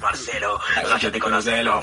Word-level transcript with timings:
Marcelo, 0.00 0.60
de 1.10 1.18
conocerlo. 1.18 1.80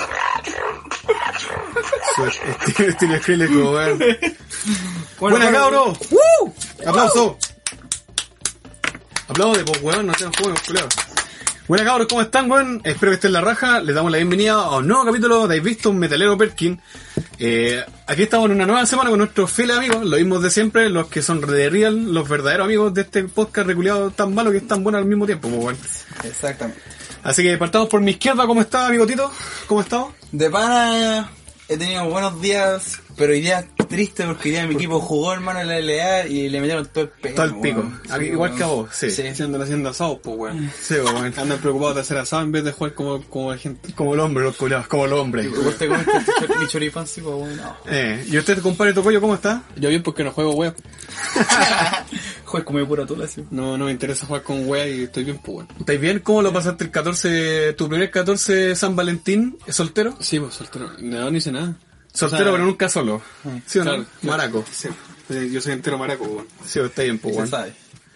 Estilo, 2.67 2.89
estilo 2.89 3.17
Skrillex, 3.19 3.51
weón. 3.51 3.99
Bueno, 5.19 5.37
Buena. 5.37 5.85
¡Woo! 6.11 6.55
Aplauso. 6.85 7.37
Aplaude, 9.27 9.63
pues 9.63 9.81
weón, 9.81 10.07
no 10.07 10.13
sean 10.13 10.33
juegos, 10.33 10.61
culiao. 10.61 10.87
Buena 11.71 11.85
cabros, 11.85 12.07
¿cómo 12.09 12.21
están, 12.21 12.51
weón? 12.51 12.81
Espero 12.83 13.11
que 13.11 13.15
estén 13.15 13.29
en 13.29 13.33
la 13.35 13.39
raja. 13.39 13.79
Les 13.79 13.95
damos 13.95 14.11
la 14.11 14.17
bienvenida 14.17 14.55
a 14.55 14.79
un 14.79 14.87
nuevo 14.89 15.05
capítulo 15.05 15.47
de 15.47 15.57
Habéis 15.57 15.63
visto 15.63 15.89
un 15.89 15.99
metalero 15.99 16.37
Perkin. 16.37 16.81
Eh, 17.39 17.81
aquí 18.07 18.23
estamos 18.23 18.47
en 18.47 18.57
una 18.57 18.65
nueva 18.65 18.85
semana 18.85 19.09
con 19.09 19.19
nuestros 19.19 19.49
fieles 19.49 19.77
amigos, 19.77 20.03
los 20.03 20.19
mismos 20.19 20.43
de 20.43 20.49
siempre, 20.49 20.89
los 20.89 21.07
que 21.07 21.21
son 21.21 21.39
de 21.39 21.69
real, 21.69 22.13
los 22.13 22.27
verdaderos 22.27 22.65
amigos 22.65 22.93
de 22.93 23.03
este 23.03 23.23
podcast 23.23 23.67
reculeado 23.67 24.11
tan 24.11 24.35
malo 24.35 24.51
que 24.51 24.57
es 24.57 24.67
tan 24.67 24.83
bueno 24.83 24.97
al 24.97 25.05
mismo 25.05 25.25
tiempo, 25.25 25.47
pues 25.47 25.63
weón. 25.63 25.77
Exactamente. 26.25 26.81
Así 27.23 27.41
que 27.41 27.57
partamos 27.57 27.87
por 27.87 28.01
mi 28.01 28.11
izquierda, 28.11 28.45
¿cómo 28.45 28.59
está, 28.59 28.87
amigo 28.87 29.07
Tito? 29.07 29.31
¿Cómo 29.65 29.79
está? 29.79 30.07
De 30.33 30.49
pana 30.49 31.31
he 31.69 31.77
tenido 31.77 32.03
buenos 32.09 32.41
días, 32.41 32.99
pero 33.15 33.31
hoy 33.31 33.39
día 33.39 33.59
triste 33.91 34.25
porque 34.25 34.49
día 34.49 34.65
mi 34.65 34.75
equipo 34.75 34.99
jugó 34.99 35.33
hermano 35.33 35.59
en 35.61 35.67
la 35.67 35.79
LA 35.79 36.27
y 36.27 36.49
le 36.49 36.59
metieron 36.61 36.85
todo 36.87 37.03
el 37.03 37.09
pelo. 37.09 37.35
Todo 37.35 37.45
el 37.45 37.55
pico. 37.59 37.79
weón. 37.81 38.01
Aquí, 38.09 38.25
Sí, 38.25 38.31
igual 38.31 38.49
weón. 38.51 38.57
que 38.57 38.63
a 38.63 38.67
vos, 38.67 38.89
sí. 38.93 39.11
Sí. 39.11 39.27
Haciendo 39.27 39.61
haciendo 39.61 39.89
asados, 39.89 40.19
pues 40.23 40.35
weón. 40.37 40.71
Sí, 40.81 40.95
weón. 40.95 41.33
Andan 41.37 41.59
preocupados 41.59 41.95
de 41.95 42.01
hacer 42.01 42.17
asado 42.17 42.41
en 42.43 42.51
vez 42.51 42.63
de 42.63 42.71
jugar 42.71 42.93
como, 42.93 43.21
como 43.23 43.51
la 43.51 43.57
gente. 43.57 43.93
Como 43.93 44.13
el 44.13 44.19
hombre, 44.21 44.43
los 44.43 44.55
culiados, 44.55 44.87
como 44.87 45.05
el 45.05 45.13
hombre. 45.13 45.47
¿Vos 45.49 45.77
te 45.77 45.87
comes 45.87 46.05
tu- 46.05 46.59
mi 46.59 46.67
choripán, 46.67 47.05
sí, 47.07 47.21
pues 47.21 47.35
bueno. 47.35 47.77
Eh, 47.87 48.25
¿Y 48.29 48.37
usted, 48.37 48.59
compadre 48.59 48.93
Tocoyo, 48.93 49.21
cómo 49.21 49.35
está? 49.35 49.63
Yo 49.75 49.89
bien 49.89 50.01
porque 50.03 50.23
no 50.23 50.31
juego 50.31 50.53
wea. 50.53 50.73
Juez 52.45 52.63
come 52.65 52.85
pura 52.85 53.05
tula, 53.05 53.27
sí. 53.27 53.45
No, 53.49 53.77
no 53.77 53.85
me 53.85 53.91
interesa 53.91 54.25
jugar 54.25 54.43
con 54.43 54.67
wea 54.67 54.87
y 54.87 55.03
estoy 55.03 55.23
bien, 55.23 55.37
pues 55.43 55.57
weón. 55.57 55.67
¿Estáis 55.79 56.01
bien? 56.01 56.19
¿Cómo 56.19 56.41
lo 56.41 56.51
pasaste 56.51 56.83
el 56.83 56.91
14, 56.91 57.73
tu 57.73 57.87
primer 57.87 58.11
14 58.11 58.75
San 58.75 58.95
Valentín? 58.95 59.57
¿Soltero? 59.69 60.15
Sí, 60.19 60.39
pues 60.39 60.53
soltero. 60.55 60.89
No, 60.99 61.31
no 61.31 61.37
hice 61.37 61.51
nada. 61.51 61.75
Soltero, 62.13 62.41
O 62.41 62.43
sea, 62.43 62.51
pero 62.53 62.65
nunca 62.65 62.89
solo. 62.89 63.21
¿Sí 63.65 63.79
o 63.79 63.83
no? 63.83 63.91
claro. 63.91 64.05
Maraco. 64.23 64.65
Sí. 64.71 64.89
Yo 65.51 65.61
soy 65.61 65.73
entero 65.73 65.97
maraco, 65.97 66.25
weón. 66.25 66.47
Sí, 66.65 66.79
está 66.79 67.03
bien, 67.03 67.19
pues, 67.19 67.35
weón. 67.35 67.49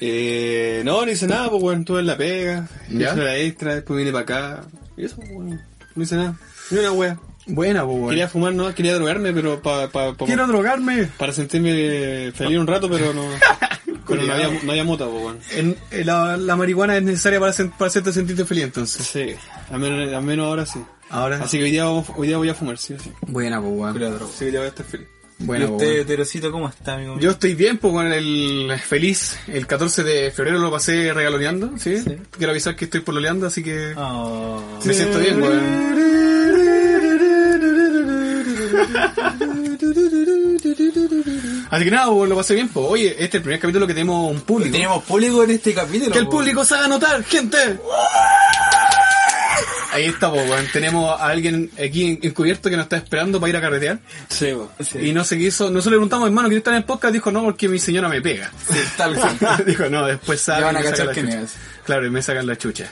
Eh, 0.02 0.82
no, 0.84 1.06
no 1.06 1.12
hice 1.12 1.28
nada, 1.28 1.50
pues 1.50 1.64
weón. 1.64 1.80
Estuve 1.82 2.02
en 2.02 2.08
la 2.08 2.18
pega. 2.18 2.68
¿Ya? 2.90 3.12
Hice 3.14 3.24
la 3.24 3.38
extra, 3.38 3.76
después 3.76 3.98
vine 3.98 4.12
para 4.12 4.24
acá. 4.24 4.66
Y 4.98 5.06
eso, 5.06 5.16
pues, 5.18 5.30
weón. 5.32 5.62
No 5.96 6.04
hice 6.04 6.16
nada. 6.18 6.38
Ni 6.72 6.80
una 6.80 6.92
wea. 6.92 7.20
Buena, 7.48 7.84
weón. 7.86 8.10
Quería 8.10 8.28
fumar, 8.28 8.54
no, 8.54 8.74
quería 8.74 8.96
drogarme, 8.96 9.32
pero 9.34 9.62
pa, 9.62 9.88
pa, 9.90 10.14
pa- 10.14 10.26
Quiero 10.26 10.48
drogarme. 10.48 11.08
para 11.18 11.32
sentirme 11.34 12.32
feliz 12.34 12.58
un 12.58 12.68
rato, 12.68 12.90
pero 12.90 13.14
no. 13.14 13.24
pero 14.08 14.24
no 14.24 14.34
había, 14.34 14.50
no 14.64 14.72
había 14.72 14.84
mota, 14.84 15.06
pues. 15.08 15.36
En- 15.58 15.76
eh, 15.92 16.04
la, 16.04 16.38
la 16.38 16.56
marihuana 16.56 16.98
es 16.98 17.04
necesaria 17.04 17.40
para, 17.40 17.54
sen- 17.54 17.72
para 17.72 17.88
hacerte 17.88 18.12
sentirte 18.14 18.46
feliz, 18.46 18.64
entonces. 18.66 19.06
Sí, 19.06 19.36
al 19.72 19.80
menos, 19.80 20.14
al 20.14 20.24
menos 20.24 20.48
ahora 20.48 20.66
sí. 20.66 20.80
Ahora. 21.10 21.38
Así 21.44 21.58
que 21.60 21.66
hoy 21.66 21.72
día, 21.72 21.88
hoy 21.88 22.28
día 22.28 22.38
voy 22.38 22.50
a 22.50 22.56
fumar, 22.56 22.78
sí 22.80 22.94
o 22.94 23.00
sí. 23.00 23.12
Buena. 23.28 23.58
Así 23.60 24.40
que 24.40 24.46
hoy 24.46 24.52
día 24.52 24.60
voy 24.62 24.66
a 24.66 24.70
estar 24.70 24.86
feliz. 24.86 25.08
Buena, 25.38 25.66
¿Y 25.66 25.70
usted, 25.70 25.94
weón. 25.96 26.08
Terosito, 26.08 26.52
cómo 26.52 26.70
está, 26.70 26.94
amigo? 26.96 27.20
Yo 27.20 27.32
estoy 27.32 27.54
bien, 27.56 27.78
pues 27.78 27.94
con 27.94 28.12
el 28.12 28.72
feliz. 28.84 29.38
El 29.48 29.68
14 29.68 30.04
de 30.04 30.32
febrero 30.32 30.58
lo 30.60 30.72
pasé 30.72 31.14
regaloneando, 31.14 31.78
¿sí? 31.78 32.00
Sí. 32.00 32.16
Quiero 32.38 32.52
avisar 32.52 32.76
que 32.76 32.86
estoy 32.86 33.02
pololeando, 33.02 33.46
así 33.46 33.62
que 33.62 33.94
Oh. 33.98 34.62
me 34.84 34.94
siento 34.94 35.20
bien, 35.20 35.40
weón. 35.42 36.45
Así 41.70 41.84
que 41.84 41.92
nada, 41.92 42.10
pues, 42.12 42.30
lo 42.30 42.36
pasé 42.36 42.56
bien, 42.56 42.70
pues. 42.70 42.86
Oye, 42.88 43.10
este 43.12 43.24
es 43.24 43.36
el 43.36 43.42
primer 43.42 43.60
capítulo 43.60 43.88
que 43.88 43.94
tenemos 43.94 44.32
un 44.32 44.42
público. 44.42 44.72
Tenemos 44.72 45.04
público 45.04 45.44
en 45.44 45.52
este 45.52 45.74
capítulo. 45.74 46.12
Que 46.12 46.20
el 46.20 46.26
po. 46.26 46.32
público 46.32 46.64
se 46.66 46.76
haga 46.76 46.88
notar, 46.88 47.24
gente. 47.24 47.58
Ahí 49.94 50.06
está, 50.06 50.30
pues, 50.30 50.50
weón. 50.50 50.66
Tenemos 50.74 51.20
a 51.20 51.28
alguien 51.28 51.72
aquí 51.82 52.20
encubierto 52.22 52.70
que 52.70 52.76
nos 52.76 52.84
está 52.84 52.98
esperando 52.98 53.40
para 53.40 53.50
ir 53.50 53.58
a 53.58 53.62
carretear. 53.62 54.00
Sí. 54.28 54.54
Sí. 54.82 55.00
Y 55.00 55.14
no 55.14 55.24
se 55.24 55.38
quiso, 55.38 55.66
nosotros 55.66 55.86
le 55.86 55.92
preguntamos, 55.92 56.28
hermano, 56.28 56.50
¿quieres 56.50 56.62
estar 56.62 56.74
en 56.74 56.80
el 56.80 56.86
podcast? 56.86 57.14
Dijo, 57.14 57.32
no, 57.32 57.44
porque 57.44 57.70
mi 57.70 57.80
señora 57.80 58.10
me 58.10 58.22
pega. 58.22 58.52
Sí, 58.70 58.80
tal 58.98 59.16
cual. 59.16 59.38
Dijo, 59.66 59.90
no, 59.90 60.06
después 60.06 60.42
sabe 60.42 60.60
Ya 60.60 60.66
van 60.66 60.78
a 60.78 60.84
cachar 60.84 61.12
quién 61.12 61.30
es. 61.30 61.54
Claro, 61.86 62.06
y 62.06 62.10
me 62.10 62.22
sacan 62.22 62.48
la 62.48 62.58
chucha. 62.58 62.90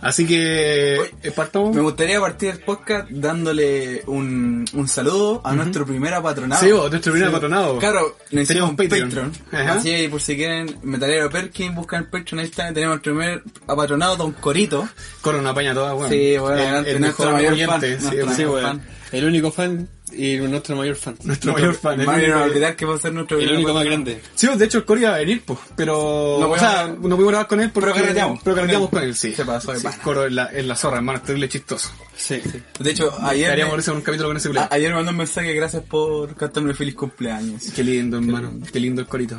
Así 0.00 0.26
que, 0.26 0.96
eh, 0.96 1.30
partamos. 1.30 1.74
Me 1.76 1.80
gustaría 1.80 2.18
partir 2.18 2.50
el 2.50 2.58
podcast 2.58 3.08
dándole 3.08 4.02
un, 4.06 4.64
un 4.72 4.88
saludo 4.88 5.40
a 5.44 5.54
nuestro 5.54 5.86
primer 5.86 6.12
apatronado. 6.12 6.60
Sí, 6.60 6.72
vos, 6.72 6.90
nuestro 6.90 7.12
primer 7.12 7.28
apatronado. 7.28 7.78
Claro, 7.78 8.18
necesitamos 8.32 8.70
un 8.70 8.76
Tenemos 8.76 9.10
Patreon. 9.12 9.32
Patreon. 9.32 9.62
Ajá. 9.64 9.78
Así 9.78 9.90
que 9.94 10.08
por 10.08 10.20
si 10.20 10.34
quieren 10.36 10.76
Metalero 10.82 11.30
Perkin, 11.30 11.74
buscan 11.76 12.02
el 12.02 12.08
Patreon, 12.08 12.40
ahí 12.40 12.46
está, 12.46 12.72
tenemos 12.74 12.96
el 12.96 13.00
primer 13.00 13.44
apatronado, 13.68 14.16
Don 14.16 14.32
Corito. 14.32 14.88
Corre 15.20 15.38
una 15.38 15.54
paña 15.54 15.72
toda, 15.72 15.94
weón. 15.94 16.10
Sí, 16.10 16.36
bueno, 16.36 16.78
el, 16.78 16.86
el 16.86 17.00
nuestro 17.00 17.26
mejor 17.26 17.32
mayor 17.34 17.52
oyente, 17.52 17.70
fan, 17.70 17.80
sí, 17.80 17.86
nuestro 18.16 18.28
sí, 18.30 18.36
Sí, 18.36 18.44
mayor. 18.44 18.80
El 19.12 19.24
único 19.26 19.52
fan 19.52 19.88
y 20.16 20.36
nuestro 20.38 20.76
mayor 20.76 20.96
fan. 20.96 21.16
Nuestro 21.24 21.52
mayor 21.52 21.74
fan. 21.74 22.00
el 22.00 22.06
único- 22.08 22.42
olvidar 22.44 22.76
que 22.76 22.84
va 22.84 22.94
a 22.94 22.98
ser 22.98 23.12
nuestro 23.12 23.38
El 23.38 23.52
único 23.52 23.72
más 23.74 23.84
grande. 23.84 24.20
Sí, 24.34 24.46
de 24.46 24.64
hecho 24.64 24.78
el 24.78 24.84
Cori 24.84 25.00
iba 25.02 25.14
a 25.14 25.18
venir, 25.18 25.42
pues, 25.44 25.58
pero... 25.76 26.38
No 26.40 26.48
o 26.50 26.58
sea, 26.58 26.86
pudimos- 26.86 27.08
no 27.08 27.16
pudimos 27.16 27.28
grabar 27.28 27.46
con 27.48 27.60
él 27.60 27.70
porque... 27.72 27.90
Pero 27.92 28.02
carreteamos. 28.02 28.40
Pero 28.42 28.56
carreteamos 28.56 28.90
Con 28.90 28.98
con 29.00 29.08
él. 29.08 29.14
sí. 29.14 29.34
Se 29.34 29.44
pasó 29.44 29.72
de 29.72 29.80
Sí. 29.80 29.86
Coro 30.02 30.26
en 30.26 30.34
la, 30.36 30.50
en 30.52 30.68
la 30.68 30.76
zorra, 30.76 30.96
hermano, 30.96 31.18
es 31.18 31.24
terrible 31.24 31.48
chistoso. 31.48 31.90
Sí. 32.16 32.40
De 32.78 32.90
hecho, 32.90 33.12
ayer, 33.22 33.50
me, 33.56 33.80
hacer 33.80 33.94
un 33.94 34.02
capítulo 34.02 34.28
con 34.28 34.36
ese 34.36 34.48
ayer 34.70 34.90
me 34.90 34.96
mandó 34.96 35.10
un 35.10 35.16
mensaje, 35.16 35.52
gracias 35.54 35.82
por 35.84 36.34
cantarme 36.36 36.74
feliz 36.74 36.94
cumpleaños. 36.94 37.64
Qué 37.74 37.82
lindo, 37.82 38.18
hermano. 38.18 38.52
Qué 38.72 38.78
lindo 38.80 39.00
el 39.00 39.06
corito. 39.08 39.36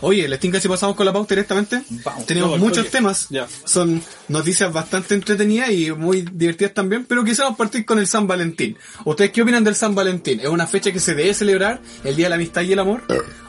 Oye, 0.00 0.28
¿les 0.28 0.40
tinca 0.40 0.60
si 0.60 0.68
pasamos 0.68 0.96
con 0.96 1.06
la 1.06 1.12
pauta 1.12 1.34
directamente? 1.34 1.82
Vamos. 2.04 2.26
Tenemos 2.26 2.58
muchos 2.58 2.90
temas. 2.90 3.26
Ya. 3.30 3.46
Son 3.64 4.02
noticias 4.28 4.72
bastante 4.72 5.14
entretenidas 5.14 5.70
y 5.70 5.92
muy 5.92 6.22
divertidas 6.22 6.74
también, 6.74 7.04
pero 7.04 7.24
quisiéramos 7.24 7.56
partir 7.56 7.84
con 7.84 7.98
el 7.98 8.06
San 8.06 8.26
Valentín. 8.26 8.76
¿Ustedes 9.04 9.30
qué 9.30 9.42
opinan 9.42 9.64
del 9.64 9.74
San 9.74 9.94
Valentín? 9.94 10.40
¿Es 10.40 10.48
una 10.48 10.66
fecha 10.66 10.92
que 10.92 11.00
se 11.00 11.14
debe 11.14 11.34
celebrar, 11.34 11.80
el 12.02 12.16
Día 12.16 12.26
de 12.26 12.30
la 12.30 12.36
Amistad 12.36 12.62
y 12.62 12.72
el 12.72 12.78
Amor? 12.78 13.02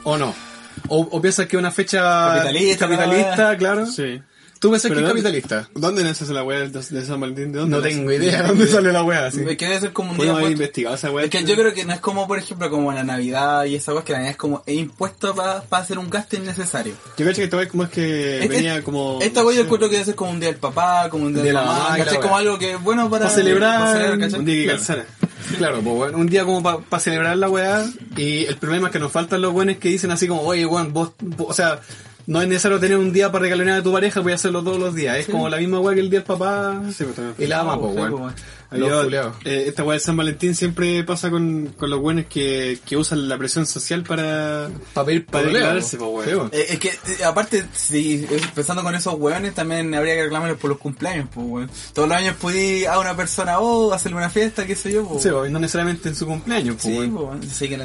¿O 0.04 0.16
no? 0.16 0.34
¿O, 0.88 1.00
o 1.00 1.20
piensas 1.20 1.46
que 1.46 1.56
es 1.56 1.60
una 1.60 1.70
fecha 1.70 2.00
Capitalista, 2.00 2.88
capitalista, 2.88 3.52
la 3.52 3.56
claro? 3.56 3.86
Sí. 3.86 4.20
¿Tú 4.58 4.70
piensas 4.70 4.88
que 4.90 4.94
Pero 4.96 5.06
es 5.08 5.12
¿dónde- 5.14 5.22
capitalista? 5.40 5.68
¿Dónde 5.74 6.02
nace 6.02 6.24
esa 6.24 6.32
la 6.32 6.42
weá 6.42 6.60
de, 6.66 6.82
San 7.04 7.20
Valentín? 7.20 7.52
¿De 7.52 7.58
dónde 7.58 7.76
No 7.76 7.82
nace? 7.82 7.94
tengo 7.94 8.10
idea 8.12 8.42
de 8.42 8.48
dónde 8.48 8.66
sale 8.66 8.90
la 8.92 9.02
wea 9.02 9.26
así. 9.26 9.42
Es 9.46 9.56
que 9.56 9.66
debe 9.66 9.80
ser 9.80 9.92
como 9.92 10.12
un 10.12 10.18
día 10.18 10.32
haber 10.32 10.50
investigado 10.52 10.94
esa 10.96 11.10
weá. 11.10 11.24
Es 11.24 11.30
que 11.30 11.44
yo 11.44 11.54
creo 11.56 11.74
que 11.74 11.84
no 11.84 11.92
es 11.92 12.00
como, 12.00 12.26
por 12.26 12.38
ejemplo, 12.38 12.70
como 12.70 12.90
la 12.92 13.04
Navidad 13.04 13.64
y 13.66 13.74
esa 13.74 13.92
cosa 13.92 14.04
que 14.04 14.12
la 14.12 14.18
Navidad 14.18 14.30
es 14.32 14.36
como 14.38 14.62
es 14.66 14.76
impuesto 14.76 15.34
para 15.34 15.62
hacer 15.70 15.98
un 15.98 16.08
gasto 16.08 16.36
innecesario. 16.36 16.94
Yo 17.18 17.24
creo 17.24 17.34
que 17.34 17.44
esta 17.44 17.56
weá 17.58 17.68
como 17.68 17.84
es 17.84 17.90
que 17.90 18.36
Este- 18.42 18.48
venía 18.48 18.82
como... 18.82 19.18
Esta 19.20 19.42
cosa 19.42 19.56
yo 19.56 19.62
encuentro 19.64 19.88
que 19.88 19.94
debe 19.96 20.04
ser 20.06 20.14
como 20.14 20.30
un 20.30 20.40
día 20.40 20.48
del 20.50 20.58
papá, 20.58 21.08
como 21.10 21.26
un 21.26 21.34
día 21.34 21.42
de, 21.42 21.48
De 21.48 21.54
la 21.54 21.60
la 21.60 21.66
mamá, 21.66 21.98
la 21.98 22.20
Como 22.20 22.36
algo 22.36 22.58
que 22.58 22.72
es 22.72 22.82
bueno 22.82 23.10
para, 23.10 23.24
Para 23.26 23.36
celebrar, 23.36 23.78
para 23.80 23.92
celebrar, 23.92 24.18
¿cachai? 24.20 24.38
Un 24.40 24.44
día 24.46 24.54
que 24.56 24.64
Claro. 24.64 24.78
calzara. 24.78 25.04
Claro, 25.58 25.80
pues 25.80 25.96
bueno, 25.96 26.18
un 26.18 26.26
día 26.26 26.44
como 26.44 26.62
para 26.62 27.00
celebrar 27.02 27.36
la 27.36 27.48
weá 27.48 27.84
y 28.16 28.46
el 28.46 28.56
problema 28.56 28.88
es 28.88 28.92
que 28.92 28.98
nos 28.98 29.12
faltan 29.12 29.40
los 29.42 29.52
buenos 29.52 29.76
que 29.76 29.90
dicen 29.90 30.10
así 30.10 30.26
como, 30.26 30.40
oye, 30.42 30.66
weón, 30.66 30.92
vos, 30.92 31.12
vos- 31.20 31.46
o 31.50 31.52
sea, 31.52 31.80
no 32.26 32.42
es 32.42 32.48
necesario 32.48 32.78
tener 32.80 32.96
un 32.98 33.12
día 33.12 33.30
para 33.30 33.42
regalonear 33.42 33.78
a 33.80 33.82
tu 33.82 33.92
pareja, 33.92 34.20
voy 34.20 34.32
a 34.32 34.34
hacerlo 34.34 34.62
todos 34.62 34.78
los 34.78 34.94
días. 34.94 35.16
Es 35.18 35.26
como 35.26 35.48
la 35.48 35.58
misma 35.58 35.80
weá 35.80 35.94
que 35.94 36.00
el 36.00 36.10
día 36.10 36.20
del 36.20 36.26
papá 36.26 36.82
Sí, 36.92 37.04
pues 37.04 37.14
también. 37.16 37.34
y 37.38 37.46
la 37.46 37.60
ama, 37.60 37.78
pues 37.78 37.94
Yo, 38.72 39.04
eh, 39.44 39.64
esta 39.68 39.84
weá 39.84 39.94
de 39.94 40.00
San 40.00 40.16
Valentín 40.16 40.54
siempre 40.54 41.02
pasa 41.04 41.30
con, 41.30 41.66
con 41.76 41.88
los 41.88 42.00
buenos 42.00 42.26
que, 42.26 42.78
que 42.84 42.96
usan 42.96 43.28
la 43.28 43.38
presión 43.38 43.66
social 43.66 44.02
para... 44.02 44.68
Para 44.92 45.06
pedir 45.06 45.26
Para 45.26 45.46
declararse, 45.46 45.96
po. 45.96 46.14
pues, 46.14 46.26
weón. 46.28 46.50
Eh, 46.52 46.66
es 46.70 46.78
que, 46.78 46.88
eh, 46.88 47.24
aparte, 47.24 47.64
si 47.74 48.26
empezando 48.30 48.82
con 48.82 48.94
esos 48.94 49.14
hueones, 49.14 49.54
también 49.54 49.94
habría 49.94 50.14
que 50.14 50.24
reclamarles 50.24 50.58
por 50.58 50.70
los 50.70 50.78
cumpleaños, 50.78 51.28
pues, 51.32 51.46
weón. 51.48 51.70
Todos 51.92 52.08
los 52.08 52.18
años 52.18 52.34
pudí 52.36 52.84
a 52.86 52.98
una 52.98 53.16
persona, 53.16 53.58
oh, 53.60 53.92
hacerle 53.92 54.18
una 54.18 54.30
fiesta, 54.30 54.66
qué 54.66 54.74
sé 54.74 54.92
yo, 54.92 55.06
pues. 55.06 55.22
Sí, 55.22 55.28
y 55.28 55.50
no 55.52 55.58
necesariamente 55.58 56.08
en 56.08 56.16
su 56.16 56.26
cumpleaños, 56.26 56.76
pues, 56.82 56.94
Sí, 56.94 56.98
weón. 57.06 57.42
Sí, 57.48 57.68
que 57.68 57.76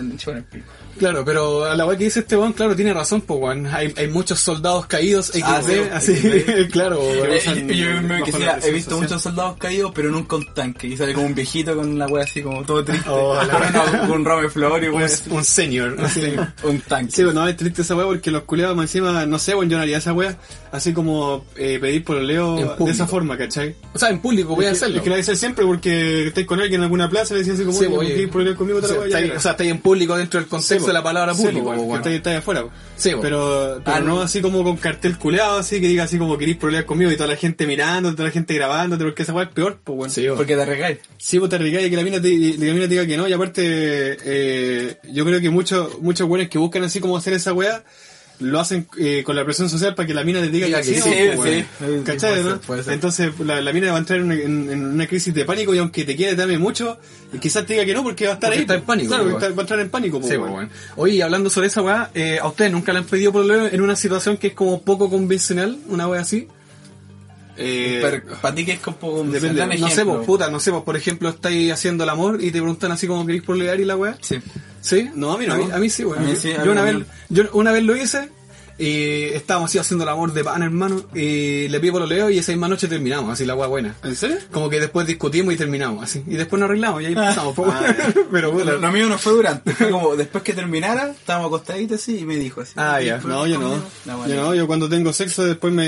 pico. 0.49 0.65
Claro, 0.97 1.23
pero 1.23 1.63
a 1.65 1.75
la 1.75 1.85
weá 1.85 1.97
que 1.97 2.03
dice 2.05 2.19
este 2.19 2.35
weón, 2.35 2.53
claro, 2.53 2.75
tiene 2.75 2.93
razón, 2.93 3.21
pues 3.21 3.39
weón. 3.39 3.67
Hay, 3.67 3.93
hay 3.97 4.07
muchos 4.07 4.39
soldados 4.39 4.85
caídos 4.87 5.27
XD, 5.27 5.41
Ah, 5.43 5.61
sí, 5.61 5.73
así, 5.91 6.13
claro. 6.71 6.99
Eh, 7.01 7.41
yo- 7.75 8.01
me 8.01 8.19
he 8.19 8.71
visto 8.71 8.91
social. 8.91 8.99
muchos 9.01 9.21
soldados 9.21 9.57
caídos, 9.57 9.91
pero 9.95 10.09
nunca 10.11 10.35
un 10.35 10.53
tanque. 10.53 10.70
Y 10.81 10.97
sale 10.97 11.13
como 11.13 11.27
un 11.27 11.35
viejito 11.35 11.75
con 11.75 11.97
la 11.97 12.07
wea 12.07 12.23
así 12.23 12.41
como 12.41 12.63
todo 12.63 12.83
triste. 12.83 13.09
Oh, 13.09 13.35
la- 13.43 14.01
con 14.07 14.11
un 14.11 14.25
ramo 14.25 14.41
de 14.41 14.49
flor 14.49 14.83
y 14.83 14.87
Un, 14.87 14.95
wea. 14.95 15.07
un 15.29 15.43
senior, 15.43 15.95
así. 15.99 16.21
Un 16.63 16.79
tanque. 16.81 17.11
Sí, 17.11 17.23
bueno, 17.23 17.47
es 17.47 17.55
triste 17.57 17.81
esa 17.81 17.95
weá 17.95 18.05
porque 18.05 18.31
los 18.31 18.43
culiados 18.43 18.75
más 18.75 18.85
encima, 18.85 19.25
no 19.25 19.39
sé, 19.39 19.53
bueno, 19.53 19.71
yo 19.71 19.77
no 19.77 19.83
haría 19.83 19.97
esa 19.97 20.13
weá, 20.13 20.37
así 20.71 20.93
como 20.93 21.45
eh, 21.55 21.77
pedir 21.79 22.03
por 22.03 22.17
leo 22.17 22.75
de 22.79 22.91
esa 22.91 23.07
forma, 23.07 23.37
¿cachai? 23.37 23.75
O 23.93 23.99
sea, 23.99 24.09
en 24.09 24.19
público 24.19 24.55
voy 24.55 24.65
a 24.65 24.71
Es 24.71 24.79
que- 24.79 24.85
hacerlo. 24.85 24.97
Es 24.97 25.03
que 25.03 25.09
lo 25.09 25.15
dice 25.15 25.35
siempre 25.35 25.65
porque 25.65 26.27
estáis 26.27 26.47
con 26.47 26.59
alguien 26.59 26.81
en 26.81 26.83
alguna 26.83 27.09
plaza 27.09 27.33
y 27.33 27.37
le 27.37 27.43
decís 27.43 27.55
así 27.59 27.65
como, 27.65 27.79
Sí, 27.79 27.85
oye. 27.85 28.13
¿quieres 28.15 28.31
pedir 28.33 28.55
conmigo 28.55 28.77
O 28.79 28.81
otra 28.81 28.89
sea, 28.95 28.97
está 29.05 29.09
Ya, 29.09 29.17
ahí- 29.17 29.29
ya. 29.29 29.37
o 29.37 29.39
sea, 29.39 29.51
está 29.51 29.63
ahí 29.63 29.69
en 29.69 29.79
público 29.79 30.17
dentro 30.17 30.39
del 30.39 30.49
concepto 30.49 30.83
Sí, 30.83 30.87
de 30.87 30.93
la 30.93 31.03
palabra 31.03 31.33
sí, 31.33 31.43
público, 31.43 31.71
que 31.71 31.77
weón. 31.77 31.95
estáis 31.97 32.15
estáis 32.17 32.37
afuera. 32.37 32.65
Sí. 32.95 33.11
Pero, 33.21 33.81
pero 33.83 33.97
Ah, 33.97 33.99
no 33.99 34.15
no. 34.15 34.21
así 34.21 34.41
como 34.41 34.63
con 34.63 34.77
cartel 34.77 35.17
culeado, 35.17 35.57
así 35.59 35.81
que 35.81 35.87
diga 35.87 36.03
así 36.03 36.17
como 36.17 36.37
queréis 36.37 36.57
problemas 36.57 36.85
conmigo 36.85 37.11
y 37.11 37.15
toda 37.17 37.29
la 37.29 37.35
gente 37.35 37.65
mirando, 37.65 38.11
toda 38.11 38.25
la 38.25 38.31
gente 38.31 38.53
grabándote, 38.53 39.03
porque 39.03 39.23
esa 39.23 39.33
weá 39.33 39.45
es 39.45 39.51
peor, 39.51 39.79
pues 39.83 39.97
weón. 39.97 40.09
Sí, 40.11 40.27
po. 40.27 40.35
Porque 40.35 40.55
te 40.65 40.71
arriesgáis. 40.71 40.97
Sí, 41.17 41.39
pues 41.39 41.49
te 41.49 41.55
arriesgas 41.57 41.83
y 41.83 41.89
que 41.89 41.95
la 41.95 42.03
mina 42.03 42.21
te, 42.21 42.29
y 42.29 42.57
que 42.57 42.65
la 42.67 42.73
mina 42.73 42.85
te 42.85 42.89
diga 42.89 43.05
que 43.05 43.17
no. 43.17 43.27
Y 43.27 43.33
aparte, 43.33 43.61
eh, 44.25 44.97
yo 45.11 45.25
creo 45.25 45.39
que 45.41 45.49
muchos 45.49 45.99
muchos 46.01 46.27
buenos 46.27 46.47
que 46.49 46.57
buscan 46.57 46.83
así 46.83 46.99
como 46.99 47.17
hacer 47.17 47.33
esa 47.33 47.53
weá, 47.53 47.83
lo 48.39 48.59
hacen 48.59 48.87
eh, 48.97 49.21
con 49.23 49.35
la 49.35 49.45
presión 49.45 49.69
social 49.69 49.93
para 49.93 50.07
que 50.07 50.15
la 50.15 50.23
mina 50.23 50.41
les 50.41 50.51
diga 50.51 50.65
que, 50.65 50.73
que 50.73 50.83
sí. 50.83 50.95
sí, 50.95 51.13
pues, 51.35 51.49
sí. 51.59 51.65
weón. 51.79 52.03
¿Cachai, 52.03 52.31
Puede 52.31 52.43
no? 52.43 52.49
ser, 52.49 52.59
puede 52.61 52.83
ser. 52.83 52.93
Entonces, 52.93 53.31
la, 53.39 53.61
la 53.61 53.71
mina 53.71 53.91
va 53.91 53.97
a 53.97 53.99
entrar 53.99 54.17
en 54.19 54.25
una, 54.25 54.33
en- 54.33 54.69
en 54.71 54.83
una 54.85 55.05
crisis 55.05 55.31
de 55.31 55.45
pánico 55.45 55.75
y 55.75 55.77
aunque 55.77 56.05
te 56.05 56.15
quiera, 56.15 56.35
te 56.35 56.41
ame 56.41 56.57
mucho, 56.57 56.97
y 57.31 57.37
quizás 57.37 57.67
te 57.67 57.73
diga 57.73 57.85
que 57.85 57.93
no 57.93 58.01
porque 58.01 58.25
va 58.25 58.31
a 58.31 58.33
estar 58.33 58.49
Porque 58.49 58.57
ahí. 58.57 58.61
está 58.63 58.73
en 58.75 58.81
pánico, 58.81 59.09
Claro, 59.09 59.23
pues, 59.25 59.33
porque 59.33 59.45
está- 59.45 59.55
va 59.55 59.61
a 59.61 59.63
entrar 59.63 59.79
en 59.79 59.89
pánico. 59.91 60.19
pues, 60.19 60.31
Sí, 60.31 60.37
weón. 60.37 60.51
pues, 60.53 60.67
bueno. 60.69 60.81
Oye, 60.95 61.21
hablando 61.21 61.49
sobre 61.51 61.67
esa 61.67 61.83
weá, 61.83 62.09
eh, 62.15 62.39
¿a 62.41 62.47
ustedes 62.47 62.71
nunca 62.71 62.91
le 62.93 62.97
han 62.99 63.05
pedido 63.05 63.31
problema 63.31 63.67
en 63.71 63.79
una 63.81 63.95
situación 63.95 64.37
que 64.37 64.47
es 64.47 64.53
como 64.53 64.81
poco 64.81 65.07
convencional, 65.11 65.77
una 65.87 66.07
weá 66.07 66.21
así? 66.21 66.47
Eh, 67.57 68.21
para 68.41 68.55
ti 68.55 68.65
que 68.65 68.73
es 68.73 68.79
como 68.79 69.13
un 69.13 69.31
Depende, 69.31 69.65
no 69.65 69.71
sé, 69.87 69.93
ejemplo. 69.93 70.15
pues, 70.15 70.25
puta, 70.25 70.49
no 70.49 70.59
sé, 70.59 70.71
pues, 70.71 70.83
por 70.83 70.95
ejemplo, 70.95 71.29
estáis 71.29 71.71
haciendo 71.71 72.03
el 72.03 72.09
amor 72.09 72.41
y 72.41 72.45
te 72.51 72.59
preguntan 72.59 72.91
así 72.91 73.07
como 73.07 73.25
queréis 73.25 73.43
por 73.43 73.57
leer 73.57 73.79
y 73.79 73.85
la 73.85 73.95
weá. 73.95 74.17
Sí. 74.21 74.39
¿Sí? 74.81 75.09
No, 75.13 75.31
a 75.31 75.37
mí 75.37 75.45
no, 75.45 75.53
a 75.53 75.57
mí, 75.57 75.65
a 75.71 75.77
mí 75.77 75.89
sí, 75.89 76.03
a 76.03 76.63
yo 76.63 76.71
una 76.71 76.81
vez, 76.81 76.97
yo 77.29 77.43
una 77.53 77.71
vez 77.71 77.83
lo 77.83 77.95
hice 77.95 78.29
y 78.77 79.23
estábamos 79.33 79.69
así 79.69 79.77
haciendo 79.77 80.03
el 80.03 80.09
amor 80.09 80.33
de 80.33 80.43
pan, 80.43 80.63
hermano, 80.63 81.03
y 81.13 81.67
le 81.67 81.79
pido 81.79 81.93
por 81.93 82.01
lo 82.01 82.07
leo 82.07 82.29
y 82.29 82.37
esa 82.39 82.51
misma 82.51 82.67
noche 82.67 82.87
terminamos, 82.87 83.31
así 83.31 83.45
la 83.45 83.55
weá 83.55 83.67
buena. 83.67 83.95
¿En 84.03 84.15
serio? 84.15 84.37
Como 84.51 84.69
que 84.69 84.79
después 84.79 85.05
discutimos 85.05 85.53
y 85.53 85.57
terminamos, 85.57 86.03
así. 86.03 86.23
Y 86.27 86.35
después 86.35 86.59
nos 86.59 86.67
arreglamos 86.69 87.01
y 87.01 87.05
ahí 87.07 87.13
empezamos, 87.13 87.55
pues, 87.55 87.71
Ah, 87.71 87.95
Pero, 88.31 88.51
puta. 88.51 88.71
Lo, 88.73 88.91
mío 88.91 89.07
no 89.07 89.17
fue 89.17 89.33
durante, 89.33 89.71
fue 89.73 89.89
como 89.91 90.15
después 90.15 90.43
que 90.43 90.53
terminara, 90.53 91.09
estábamos 91.11 91.47
acostaditos 91.47 91.99
así 92.01 92.19
y 92.19 92.25
me 92.25 92.35
dijo 92.37 92.61
así. 92.61 92.73
Ah, 92.75 92.99
ya. 93.01 93.17
No, 93.19 93.45
yo 93.47 93.57
no. 93.59 93.75
No, 94.05 94.17
bueno. 94.17 94.33
Yo 94.33 94.41
no, 94.41 94.55
yo 94.55 94.67
cuando 94.67 94.89
tengo 94.89 95.13
sexo 95.13 95.43
después 95.45 95.73
me 95.73 95.85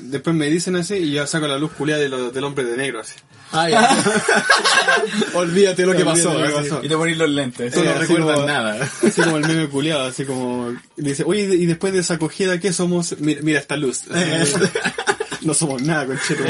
después 0.00 0.34
me 0.34 0.48
dicen 0.50 0.76
así 0.76 0.94
y 0.94 1.12
yo 1.12 1.26
saco 1.26 1.46
la 1.46 1.58
luz 1.58 1.72
culiada 1.72 2.00
de 2.02 2.08
lo- 2.08 2.30
del 2.30 2.44
hombre 2.44 2.64
de 2.64 2.76
negro 2.76 3.00
así. 3.00 3.14
Ah, 3.52 3.68
ya. 3.68 3.88
Olvídate 5.34 5.84
lo 5.86 5.94
que 5.94 6.04
pasó. 6.04 6.32
Lo 6.38 6.54
pasó. 6.54 6.80
Y 6.82 6.88
te 6.88 6.96
ponís 6.96 7.16
los 7.18 7.28
lentes. 7.28 7.72
Tú 7.72 7.80
Sí, 7.80 7.86
no 7.86 7.94
recuerdas 7.94 8.34
como- 8.36 8.46
nada. 8.46 8.88
Así 9.06 9.20
como 9.22 9.36
el 9.36 9.46
meme 9.46 9.68
culiado, 9.68 10.04
así 10.06 10.24
como 10.24 10.74
dice, 10.96 11.22
oye, 11.26 11.42
y 11.42 11.66
después 11.66 11.92
de 11.92 12.00
esa 12.00 12.18
acogida, 12.26 12.58
¿qué 12.60 12.72
somos? 12.72 13.16
Mira, 13.18 13.40
mira 13.42 13.60
esta 13.60 13.76
luz. 13.76 14.02
no 15.42 15.54
somos 15.54 15.82
nada, 15.82 16.06
concheto, 16.06 16.44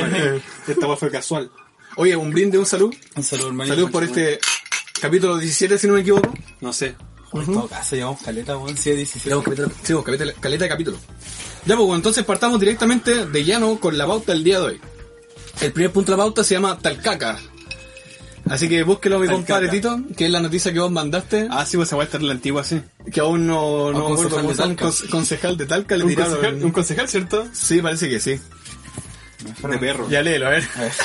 Esta 0.66 0.86
weá 0.86 0.96
fue 0.96 1.10
casual. 1.10 1.50
Oye, 1.96 2.16
un 2.16 2.30
brinde, 2.30 2.58
un 2.58 2.66
salud. 2.66 2.94
Un 3.16 3.22
saludo, 3.22 3.48
hermanito. 3.48 3.74
Salud 3.74 3.90
por 3.90 4.04
este 4.04 4.38
capítulo 5.00 5.36
17, 5.36 5.78
si 5.78 5.86
no 5.86 5.94
me 5.94 6.00
equivoco. 6.00 6.32
No 6.60 6.72
sé. 6.72 6.94
En 7.34 7.46
todo 7.46 7.66
caso, 7.66 7.96
llevamos 7.96 8.20
caleta, 8.22 8.56
weón. 8.58 8.76
Sí, 8.76 8.90
17. 8.92 9.28
Llevamos 9.28 9.44
capítulo- 9.44 9.70
sí, 9.82 9.92
pues, 9.94 10.04
caleta, 10.04 10.40
caleta 10.40 10.64
de 10.64 10.68
capítulo. 10.68 10.98
Ya, 11.64 11.76
pues, 11.76 11.90
entonces 11.94 12.24
partamos 12.24 12.60
directamente 12.60 13.26
de 13.26 13.44
llano 13.44 13.78
con 13.80 13.96
la 13.96 14.06
pauta 14.06 14.32
del 14.32 14.44
día 14.44 14.60
de 14.60 14.66
hoy. 14.66 14.80
El 15.60 15.72
primer 15.72 15.92
punto 15.92 16.12
de 16.12 16.18
la 16.18 16.24
pauta 16.24 16.44
se 16.44 16.54
llama 16.54 16.78
Talcaca. 16.78 17.38
Así 18.50 18.68
que 18.68 18.82
búsquelo, 18.82 19.18
mi 19.18 19.28
compadre 19.28 19.68
Tito, 19.68 20.00
que 20.16 20.26
es 20.26 20.30
la 20.30 20.40
noticia 20.40 20.72
que 20.72 20.80
vos 20.80 20.90
mandaste. 20.90 21.46
Ah, 21.50 21.64
sí, 21.64 21.76
pues 21.76 21.92
está 21.92 22.16
en 22.18 22.26
la 22.26 22.32
antigua, 22.34 22.64
sí. 22.64 22.80
que 23.12 23.20
aún 23.20 23.46
no, 23.46 23.92
no 23.92 24.06
Un 24.06 24.12
acuerdo 24.12 24.16
concejal 24.16 24.30
cómo 24.30 24.42
de 24.42 24.52
un 24.52 24.56
Talca. 24.56 24.84
conce- 24.86 25.08
concejal 25.08 25.56
de 25.56 25.66
Talca 25.66 25.96
le 25.96 26.04
Un 26.04 26.10
tiraron. 26.10 26.32
concejal, 26.34 26.64
un 26.64 26.70
concejal, 26.72 27.08
¿cierto? 27.08 27.46
Sí, 27.52 27.80
parece 27.80 28.08
que 28.08 28.20
sí. 28.20 28.40
De 29.68 29.78
perro. 29.78 30.08
Ya 30.08 30.22
léelo, 30.22 30.46
a 30.46 30.50
ver. 30.50 30.64
A 30.76 30.80
ver. 30.82 30.92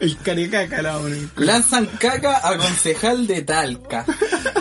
El 0.00 0.18
carecaca 0.18 0.82
la 0.82 0.98
ponen. 0.98 1.30
Lanzan 1.36 1.86
caca 1.98 2.46
a 2.46 2.58
concejal 2.58 3.26
de 3.26 3.42
Talca. 3.42 4.04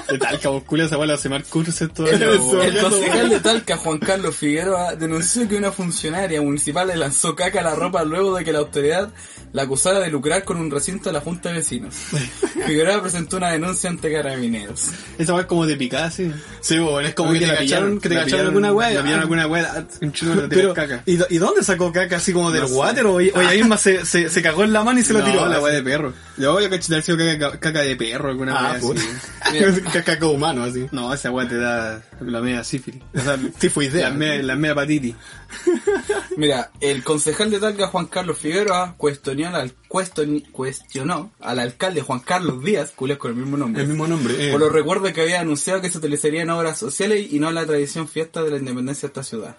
De 0.08 0.18
Talca, 0.18 0.50
vos 0.50 0.64
esa 0.80 0.98
weá 0.98 1.08
la 1.08 1.16
hace 1.16 1.28
Marc 1.28 1.48
Curses 1.50 1.92
todavía. 1.92 2.28
El 2.64 2.78
concejal 2.80 3.30
de 3.30 3.40
Talca, 3.40 3.76
Juan 3.78 3.98
Carlos 3.98 4.36
Figueroa, 4.36 4.96
denunció 4.96 5.48
que 5.50 5.56
una 5.56 5.72
funcionaria 5.72 6.42
municipal 6.42 6.88
le 6.88 6.96
lanzó 6.96 7.36
caca 7.36 7.62
a 7.62 7.64
la 7.64 7.76
ropa 7.76 8.04
luego 8.04 8.38
de 8.38 8.46
que 8.46 8.54
la 8.54 8.60
autoridad 8.60 9.10
la 9.54 9.64
acusara 9.64 10.00
de 10.00 10.10
lucrar 10.10 10.44
con 10.44 10.58
un 10.58 10.70
recinto 10.70 11.10
de 11.10 11.14
la 11.14 11.22
Junta 11.22 11.50
de 11.50 11.56
Vecinos. 11.60 11.94
Figueroa 12.66 13.02
presentó 13.02 13.38
una 13.38 13.52
denuncia 13.52 13.90
ante 13.90 14.12
carabineros. 14.12 14.88
Esa 15.18 15.34
weá 15.34 15.42
es 15.42 15.48
como 15.48 15.66
de 15.66 15.76
picada, 15.76 16.10
sí. 16.12 16.32
Sí, 16.62 16.80
bueno, 16.80 17.08
es 17.08 17.14
como 17.14 17.30
Oye, 17.32 17.40
que 17.42 17.46
te 17.46 17.52
la 17.52 17.58
cacharon, 17.60 18.00
que 18.00 18.10
te 18.10 18.16
la 18.16 18.24
cacharon 18.24 18.48
alguna 18.48 18.74
weá. 18.74 18.90
La 18.92 19.02
pillaron 19.02 19.20
ah, 19.20 19.22
alguna 19.22 19.48
weá, 19.48 19.74
ah, 19.78 19.84
un 20.02 20.12
chulo 20.12 20.48
de 20.48 20.74
caca. 20.74 21.04
¿y, 21.06 21.18
do- 21.18 21.28
¿y 21.30 21.38
dónde 21.38 21.62
sacó 21.64 21.92
caca 21.92 22.18
así 22.18 22.34
como 22.34 22.52
del 22.52 22.64
No 22.64 22.68
water? 22.70 23.06
O, 23.06 23.14
o 23.16 23.20
ella 23.20 23.52
misma 23.54 23.78
se, 23.78 24.06
se, 24.06 24.30
se 24.30 24.42
cagó 24.42 24.64
en 24.64 24.74
la 24.74 24.84
mano 24.84 25.00
y 25.00 25.04
se 25.04 25.14
no, 25.14 25.24
tiró. 25.24 25.48
la 25.48 25.60
weá 25.60 25.74
de 25.74 25.84
perro. 25.84 26.14
Yo 26.38 26.54
voy 26.54 26.66
a 26.66 26.70
cachetar 26.70 27.04
sido 27.04 27.18
caca, 27.18 27.60
caca 27.60 27.82
de 27.82 27.96
perro, 27.96 28.30
alguna 28.30 28.56
Ah, 28.58 28.72
weá 28.72 28.80
puta. 28.80 29.02
así. 29.42 29.82
caca 30.04 30.26
humano, 30.28 30.64
así. 30.64 30.88
No, 30.92 31.14
esa 31.14 31.30
weá 31.32 31.48
te 31.48 31.58
da 31.58 32.02
la 32.22 32.42
media 32.42 32.64
sífilis. 32.64 33.04
O 33.16 33.20
sea, 33.22 33.38
Tifoidea. 33.60 34.10
la 34.10 34.16
media, 34.16 34.44
la 34.44 34.56
media 34.56 34.72
hepatitis. 34.72 35.16
Mira, 36.38 36.72
el 36.82 37.04
concejal 37.04 37.50
de 37.52 37.60
Talca, 37.60 37.88
Juan 37.88 38.06
Carlos 38.08 38.38
Figueroa, 38.38 38.96
cuestionó 38.98 39.56
al, 39.56 39.74
cuestion- 39.88 40.50
cuestionó 40.52 41.32
al 41.40 41.60
alcalde 41.60 42.02
Juan 42.02 42.20
Carlos 42.20 42.64
Díaz, 42.64 42.92
culias 42.96 43.18
con 43.20 43.32
el 43.32 43.38
mismo 43.38 43.58
nombre, 43.58 43.82
El 43.84 43.88
mismo 43.90 44.08
nombre. 44.08 44.48
eh. 44.48 44.52
por 44.52 44.60
los 44.60 44.72
recuerdos 44.72 45.12
que 45.12 45.22
había 45.22 45.40
anunciado 45.42 45.82
que 45.82 45.90
se 45.90 45.98
utilizarían 45.98 46.50
obras 46.50 46.78
sociales 46.78 47.28
y 47.32 47.40
no 47.40 47.52
la 47.52 47.66
tradición 47.66 48.08
fiesta 48.08 48.44
de 48.44 48.52
la 48.52 48.58
independencia 48.58 49.08
de 49.08 49.12
esta 49.12 49.24
ciudad. 49.24 49.58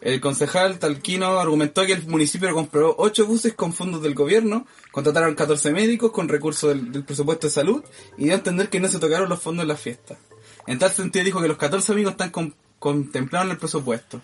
El 0.00 0.20
concejal 0.20 0.78
talquino 0.78 1.40
argumentó 1.40 1.84
que 1.84 1.92
el 1.94 2.06
municipio 2.06 2.52
compró 2.54 2.94
8 2.98 3.26
buses 3.26 3.54
con 3.54 3.72
fondos 3.72 4.00
del 4.00 4.14
gobierno, 4.14 4.64
contrataron 4.92 5.34
14 5.34 5.72
médicos 5.72 6.12
con 6.12 6.28
recursos 6.28 6.70
del, 6.70 6.92
del 6.92 7.02
presupuesto 7.04 7.48
de 7.48 7.52
salud 7.52 7.82
y 8.16 8.24
dio 8.24 8.32
a 8.32 8.36
entender 8.36 8.68
que 8.68 8.78
no 8.78 8.86
se 8.86 9.00
tocaron 9.00 9.28
los 9.28 9.40
fondos 9.40 9.62
en 9.64 9.68
la 9.68 9.76
fiesta. 9.76 10.16
En 10.68 10.78
tal 10.78 10.92
sentido 10.92 11.24
dijo 11.24 11.42
que 11.42 11.48
los 11.48 11.56
14 11.56 11.90
amigos 11.92 12.12
están 12.12 12.30
con- 12.30 12.54
contemplados 12.78 13.46
en 13.46 13.50
el 13.52 13.58
presupuesto. 13.58 14.20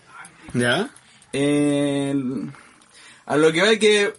¿Ya? 0.53 0.91
El- 1.33 2.51
a 3.27 3.37
lo 3.37 3.53
que 3.53 3.63
va 3.63 3.71
es 3.73 3.79
que 3.79 4.13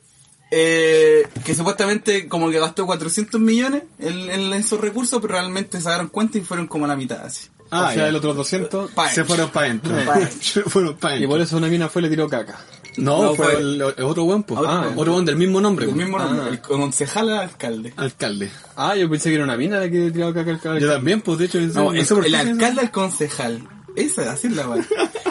eh, 0.52 1.28
que 1.44 1.56
supuestamente 1.56 2.28
como 2.28 2.50
que 2.50 2.60
gastó 2.60 2.86
400 2.86 3.40
millones 3.42 3.84
en, 4.00 4.30
en 4.30 4.54
esos 4.54 4.80
recursos, 4.80 5.20
pero 5.22 5.34
realmente 5.34 5.80
se 5.82 5.90
dieron 5.90 6.08
cuenta 6.08 6.38
y 6.38 6.42
fueron 6.42 6.68
como 6.68 6.88
la 6.88 6.96
mitad 6.96 7.22
así. 7.26 7.48
Ah, 7.72 7.88
o 7.90 7.94
sea, 7.94 7.96
ya. 8.04 8.08
el 8.10 8.16
otro 8.16 8.34
200. 8.34 8.92
Pa' 8.92 9.10
Se 9.10 9.26
fueron 9.26 9.50
para 9.50 9.66
adentro. 9.68 9.96
Pa' 10.06 10.20
Se 10.42 10.62
fueron 10.64 10.96
para 10.98 11.18
Y 11.18 11.26
por 11.28 11.42
eso 11.42 11.58
una 11.58 11.68
mina 11.68 11.90
fue 11.90 12.02
y 12.02 12.04
le 12.04 12.10
tiró 12.10 12.30
caca. 12.30 12.60
No, 12.98 13.24
No, 13.24 13.36
fue 13.36 13.46
fue- 13.48 13.56
el, 13.60 13.82
el 13.98 14.04
otro 14.06 14.24
buen, 14.24 14.44
pues. 14.44 14.60
Otro 14.60 14.72
Ah, 14.72 14.82
buen. 14.86 15.00
otro 15.00 15.14
buen 15.14 15.26
del 15.26 15.36
mismo 15.36 15.60
nombre. 15.60 15.86
El 15.86 15.92
pues. 15.92 16.04
mismo 16.06 16.20
nombre, 16.20 16.48
el 16.50 16.62
concejal 16.62 17.30
al 17.34 17.40
alcalde. 17.50 17.94
Alcalde. 17.98 18.50
Ah, 18.78 18.96
yo 18.96 19.10
pensé 19.10 19.30
que 19.30 19.36
era 19.36 19.44
una 19.44 19.58
mina 19.58 19.80
la 19.80 19.90
que 19.90 19.98
le 19.98 20.12
tiró 20.12 20.34
caca 20.34 20.52
al 20.52 20.60
caca. 20.62 20.80
Yo 20.80 20.90
también, 20.90 21.22
pues, 21.22 21.40
de 21.40 21.46
hecho, 21.46 21.60
No, 21.60 21.92
no, 21.92 21.94
el, 21.94 22.26
el 22.26 22.36
alcalde 22.36 22.82
al 22.82 22.92
concejal. 22.92 23.68
Esa, 23.96 24.32
así 24.32 24.48
es 24.48 24.56
la 24.56 24.68
weá. 24.68 24.86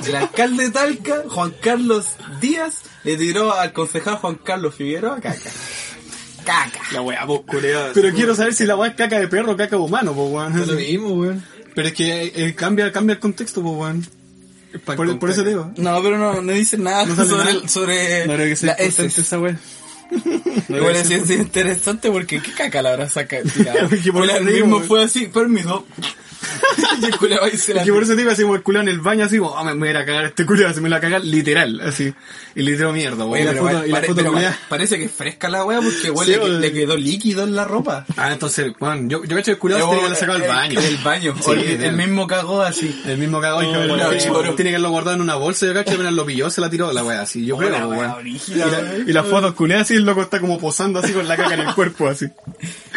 El 0.06 0.16
alcalde 0.16 0.64
de 0.64 0.70
Talca, 0.70 1.22
Juan 1.28 1.54
Carlos 1.60 2.06
Díaz, 2.40 2.82
le 3.04 3.16
tiró 3.16 3.52
al 3.54 3.72
concejal 3.72 4.16
Juan 4.16 4.36
Carlos 4.36 4.74
Figueroa 4.74 5.20
caca. 5.20 5.50
Caca. 6.44 6.80
La 6.92 7.00
weá, 7.02 7.24
vos. 7.24 7.42
Pero 7.50 8.12
quiero 8.14 8.34
saber 8.34 8.54
si 8.54 8.64
la 8.66 8.76
weá 8.76 8.90
es 8.90 8.96
caca 8.96 9.18
de 9.18 9.28
perro 9.28 9.52
o 9.52 9.56
caca 9.56 9.76
humano, 9.76 10.12
pues, 10.12 10.30
weón. 10.30 10.60
Es 10.60 10.68
lo 10.68 10.74
mismo, 10.74 11.08
weón. 11.14 11.44
Pero 11.74 11.88
es 11.88 11.94
que 11.94 12.32
eh, 12.34 12.54
cambia, 12.54 12.92
cambia 12.92 13.14
el 13.14 13.20
contexto, 13.20 13.62
pues, 13.62 13.74
weón. 13.76 14.06
Por, 14.84 15.18
por 15.18 15.30
eso 15.30 15.42
te 15.42 15.50
digo. 15.50 15.70
No, 15.76 16.02
pero 16.02 16.18
no, 16.18 16.42
no 16.42 16.52
dicen 16.52 16.82
nada 16.82 17.06
No 17.06 17.14
sobre, 17.14 17.54
nada. 17.54 17.68
sobre 17.68 18.26
No 18.26 18.34
creo 18.34 18.44
que 18.44 18.50
la 18.50 18.56
sea 18.56 18.70
importante 18.72 19.02
heces. 19.06 19.18
esa 19.18 19.38
weá. 19.38 19.58
Igual 20.68 20.96
es, 20.96 21.10
es 21.10 21.30
interesante 21.30 22.10
porque 22.10 22.40
qué 22.42 22.52
caca 22.52 22.82
la 22.82 22.92
habrá 22.92 23.08
sacado. 23.08 23.44
por 23.88 24.12
Bueno, 24.12 24.36
el 24.36 24.44
mismo 24.44 24.80
fue 24.80 25.04
así, 25.04 25.26
permiso. 25.26 25.86
y 27.00 27.04
el 27.06 27.16
culiao 27.16 27.44
ahí 27.44 27.56
se 27.56 27.74
la 27.74 27.84
que 27.84 27.92
por 27.92 28.02
eso 28.02 28.12
te 28.12 28.18
digo 28.18 28.30
así 28.30 28.42
como 28.42 28.54
el 28.56 28.62
culo 28.62 28.80
en 28.80 28.88
el 28.88 29.00
baño, 29.00 29.24
así 29.24 29.38
como, 29.38 29.56
ah, 29.56 29.64
me 29.64 29.74
me 29.74 29.80
voy 29.80 29.88
a 29.88 29.90
ir 29.92 29.96
a 29.98 30.04
cagar 30.04 30.24
este 30.26 30.46
culo, 30.46 30.68
así 30.68 30.80
me 30.80 30.88
lo 30.88 30.94
va 30.94 30.98
a 30.98 31.00
cagar 31.00 31.24
literal, 31.24 31.80
así. 31.80 32.12
Y 32.54 32.62
le 32.62 32.76
tiró 32.76 32.92
mierda, 32.92 33.24
weón. 33.24 33.42
Y 33.42 33.52
la 33.52 33.60
foto, 33.60 33.86
y 33.86 33.90
la 33.90 34.02
foto 34.02 34.22
parece 34.68 34.98
que 34.98 35.04
es 35.06 35.12
fresca 35.12 35.48
la 35.48 35.64
wea 35.64 35.80
porque 35.80 36.06
igual 36.08 36.26
Sí, 36.26 36.32
le, 36.32 36.38
güey. 36.38 36.52
le 36.60 36.72
quedó 36.72 36.96
líquido 36.96 37.42
en 37.44 37.56
la 37.56 37.64
ropa. 37.64 38.06
Ah, 38.16 38.32
entonces, 38.32 38.72
weón, 38.80 39.08
yo, 39.10 39.24
yo 39.24 39.36
cacho 39.36 39.44
que 39.46 39.50
el 39.52 39.58
culo 39.58 39.76
se 39.76 39.82
haberlo 39.82 40.14
sacado 40.14 40.42
al 40.42 40.48
baño. 40.48 40.80
El, 40.80 40.96
baño. 40.98 41.34
Sí, 41.40 41.50
el, 41.50 41.84
el 41.84 41.92
mismo 41.96 42.26
cagó 42.26 42.62
así. 42.62 43.02
El 43.06 43.18
mismo 43.18 43.40
cagó 43.40 43.62
y 43.62 43.66
Oh, 43.66 43.96
la 43.96 44.16
choro. 44.18 44.54
tiene 44.54 44.70
que 44.70 44.76
haberlo 44.76 44.90
guardado 44.90 45.16
en 45.16 45.22
una 45.22 45.34
bolsa, 45.34 45.66
yo 45.66 45.74
cacho, 45.74 45.94
apenas 45.94 46.12
lo 46.12 46.24
pilló, 46.24 46.48
se 46.50 46.60
la 46.60 46.70
tiró 46.70 46.92
la 46.92 47.02
weá, 47.04 47.22
así, 47.22 47.44
yo 47.44 47.56
creo, 47.56 47.70
la 47.70 47.86
wea 47.88 47.98
weón. 48.10 48.22
brígida, 48.22 48.66
Y 48.66 48.70
la-. 48.70 49.10
Y 49.10 49.12
las 49.12 49.26
fotos 49.26 49.54
culeadas 49.54 49.86
así, 49.86 49.94
el 49.94 50.04
loco 50.04 50.22
está 50.22 50.40
como 50.40 50.58
posando 50.58 51.00
así 51.00 51.12
con 51.12 51.26
la 51.28 51.36
caca 51.36 51.54
en 51.54 51.60
el 51.60 51.74
cuerpo, 51.74 52.08
así. 52.08 52.26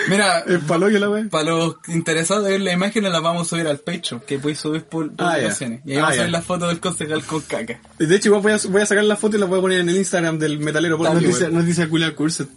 Mira, 0.08 0.40
El 0.48 0.60
paloyo 0.62 1.00
la 1.00 1.10
weá. 1.10 1.26
para 1.30 1.46
los 1.46 1.76
interesados 1.88 2.46
de 2.46 2.52
ver 2.52 2.62
la 2.62 2.72
imagen 2.74 3.04
las 3.04 3.22
vamos 3.22 3.48
a 3.48 3.50
subir 3.50 3.67
al 3.70 3.80
pecho, 3.80 4.22
que 4.26 4.40
puedes 4.40 4.60
subir 4.60 4.84
por 4.84 5.12
Ah, 5.18 5.32
publicaciones. 5.34 5.82
Y 5.86 5.92
ahí 5.92 5.98
Ah, 5.98 6.02
vamos 6.02 6.18
a 6.18 6.22
ver 6.22 6.32
la 6.32 6.42
foto 6.42 6.68
del 6.68 6.80
concejal 6.80 7.24
con 7.24 7.42
caca. 7.42 7.80
De 8.00 8.16
hecho, 8.16 8.30
igual 8.30 8.42
voy 8.42 8.52
a, 8.54 8.58
voy 8.70 8.82
a 8.82 8.86
sacar 8.86 9.04
la 9.04 9.16
foto 9.16 9.38
y 9.38 9.40
la 9.40 9.46
voy 9.46 9.60
a 9.60 9.62
poner 9.62 9.80
en 9.80 9.90
el 9.90 9.98
Instagram 9.98 10.40
del 10.40 10.60
metalero. 10.60 10.98
Porque 10.98 11.14
Dale, 11.14 11.28
nos 11.28 11.38
dice, 11.40 11.52
nos 11.52 11.66
dice 11.66 11.88
culiar 11.88 12.14
curset. 12.16 12.48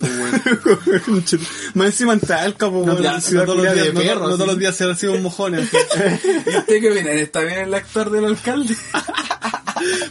Más 1.74 1.86
encima 1.86 2.12
en 2.14 2.20
Talca, 2.20 2.68
po, 2.70 2.84
no 2.86 2.96
todos 2.96 3.56
los 3.56 3.74
días- 3.74 3.92
no- 3.94 4.00
perro. 4.00 4.20
no 4.20 4.28
No 4.28 4.34
todos 4.36 4.46
los 4.48 4.58
días 4.58 4.76
se 4.76 4.86
recibe 4.86 5.12
un 5.14 5.22
mojón. 5.22 5.54
así. 5.54 5.76
¿Y 6.46 6.56
usted 6.56 6.80
qué 6.80 6.90
viene? 6.90 7.20
¿Está 7.20 7.40
bien 7.40 7.58
el 7.60 7.74
actor 7.74 8.10
del 8.10 8.24
alcalde? 8.26 8.74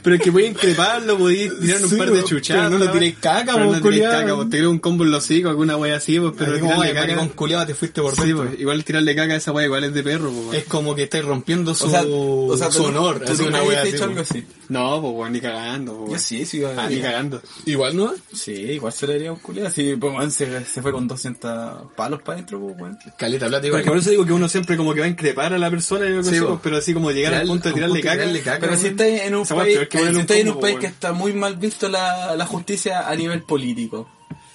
Pero 0.04 0.16
es 0.16 0.22
que 0.22 0.32
podéis 0.32 0.52
increparlo, 0.52 1.18
podéis 1.18 1.60
tirar 1.60 1.84
un 1.84 1.90
Sí, 1.90 1.96
par 1.96 2.12
de 2.12 2.24
chuchadas. 2.24 2.66
pero 2.68 2.80
no 2.80 2.86
le 2.86 2.92
tiréis 2.92 3.16
caca, 3.20 3.54
pero 3.54 3.66
po, 3.68 3.74
no 3.76 3.82
tiréis 3.82 4.04
caca. 4.04 4.36
Te 4.40 4.46
tiras 4.50 4.68
un 4.68 4.80
combo 4.80 5.04
en 5.04 5.12
los 5.12 5.24
hocicos, 5.24 5.50
alguna 5.50 5.78
wea 5.78 5.96
así, 5.98 6.20
pues, 6.20 6.34
pero 6.38 6.54
tirarle 6.54 6.76
"Oye, 6.78 6.90
caca. 6.94 7.00
maricón 7.02 7.30
culiao, 7.30 7.66
te 7.66 7.76
fuiste 7.76 8.02
por 8.02 8.16
Sí, 8.16 8.22
dentro". 8.24 8.46
pues, 8.48 8.60
igual 8.60 8.84
tirarle 8.84 9.16
caca 9.16 9.34
a 9.34 9.38
esa 9.38 9.52
wea 9.52 9.66
igual 9.66 9.84
es 9.84 9.94
de 9.94 10.04
perro, 10.04 10.32
pues, 10.32 10.58
Es 10.60 10.64
como 10.68 10.96
que 10.96 11.04
estáis 11.04 11.26
rompiendo 11.26 11.74
su, 11.76 11.86
O 11.88 11.90
sea, 11.90 12.04
o 12.06 12.58
sea, 12.58 12.72
su 12.72 12.80
tú- 12.80 12.86
honor. 12.86 13.20
tú 13.20 13.32
así 13.34 13.44
nunca 13.44 13.58
una 13.60 13.64
wea 13.70 13.82
así, 13.82 13.90
hecho 13.96 14.04
algo 14.06 14.22
así. 14.22 14.44
No, 14.70 15.02
pues 15.02 15.14
weón, 15.16 15.34
ni 15.34 15.42
cagando, 15.42 15.98
pues, 16.06 16.12
Yo 16.12 16.20
sí, 16.20 16.46
sí. 16.46 16.64
Ah, 16.64 16.88
ni 16.90 17.02
cagando. 17.02 17.42
Igual, 17.66 17.98
¿no? 17.98 18.14
Sí, 18.32 18.52
igual 18.54 18.94
se 18.94 19.08
le 19.08 19.16
haría 19.16 19.32
un 19.32 19.40
culiado. 19.40 19.72
Sí, 19.72 19.96
pues 20.00 20.14
weón, 20.14 20.30
se, 20.32 20.64
se 20.64 20.82
fue 20.84 20.92
con 20.92 21.08
200 21.08 21.92
palos 21.96 22.22
para 22.22 22.36
adentro, 22.36 22.60
pues 22.60 22.76
weón. 22.80 22.98
Caleta, 23.18 23.48
plata 23.48 23.66
igual. 23.66 23.82
Porque 23.82 23.90
por 23.90 23.98
eso 23.98 24.12
digo 24.12 24.26
que 24.26 24.34
uno 24.34 24.48
siempre 24.48 24.78
como 24.78 24.94
que 24.94 25.00
va 25.00 25.08
a 25.08 25.10
increpar 25.10 25.54
a 25.54 25.58
la 25.58 25.70
persona 25.72 26.06
y 26.06 26.10
algo 26.10 26.24
Sí, 26.24 26.30
así, 26.30 26.40
po. 26.42 26.48
pues, 26.50 26.60
pero 26.64 26.78
así 26.78 26.94
como 26.94 27.10
llegar 27.12 27.34
al 27.34 27.48
punto 27.48 27.64
de 27.64 27.70
a 27.70 27.72
un 27.72 27.76
tirarle 27.76 27.96
punto 27.96 27.96
de 27.96 28.02
caca. 28.04 28.18
tirarle 28.22 28.42
caca. 28.42 28.60
Pero 28.60 28.76
si 28.78 28.84
weón. 28.84 28.92
estáis 28.94 29.22
en 29.24 29.36
un 29.36 29.42
Esa 29.42 29.56
weá 29.56 29.64
país, 29.64 29.76
peor 29.78 29.88
que 29.90 29.98
poner 29.98 30.12
si 30.12 30.16
un 30.16 30.22
estáis 30.22 30.42
en 30.42 30.48
un 30.48 30.54
combo, 30.54 30.62
país 30.62 30.74
weón. 30.76 30.82
que 30.82 30.88
está 30.88 31.14
muy 31.14 31.34
mal 31.34 31.58
visto 31.58 31.90
la, 31.90 32.36
la 32.36 32.46
justicia 32.46 33.08
a 33.10 33.16
nivel 33.16 33.42
político. 33.44 34.08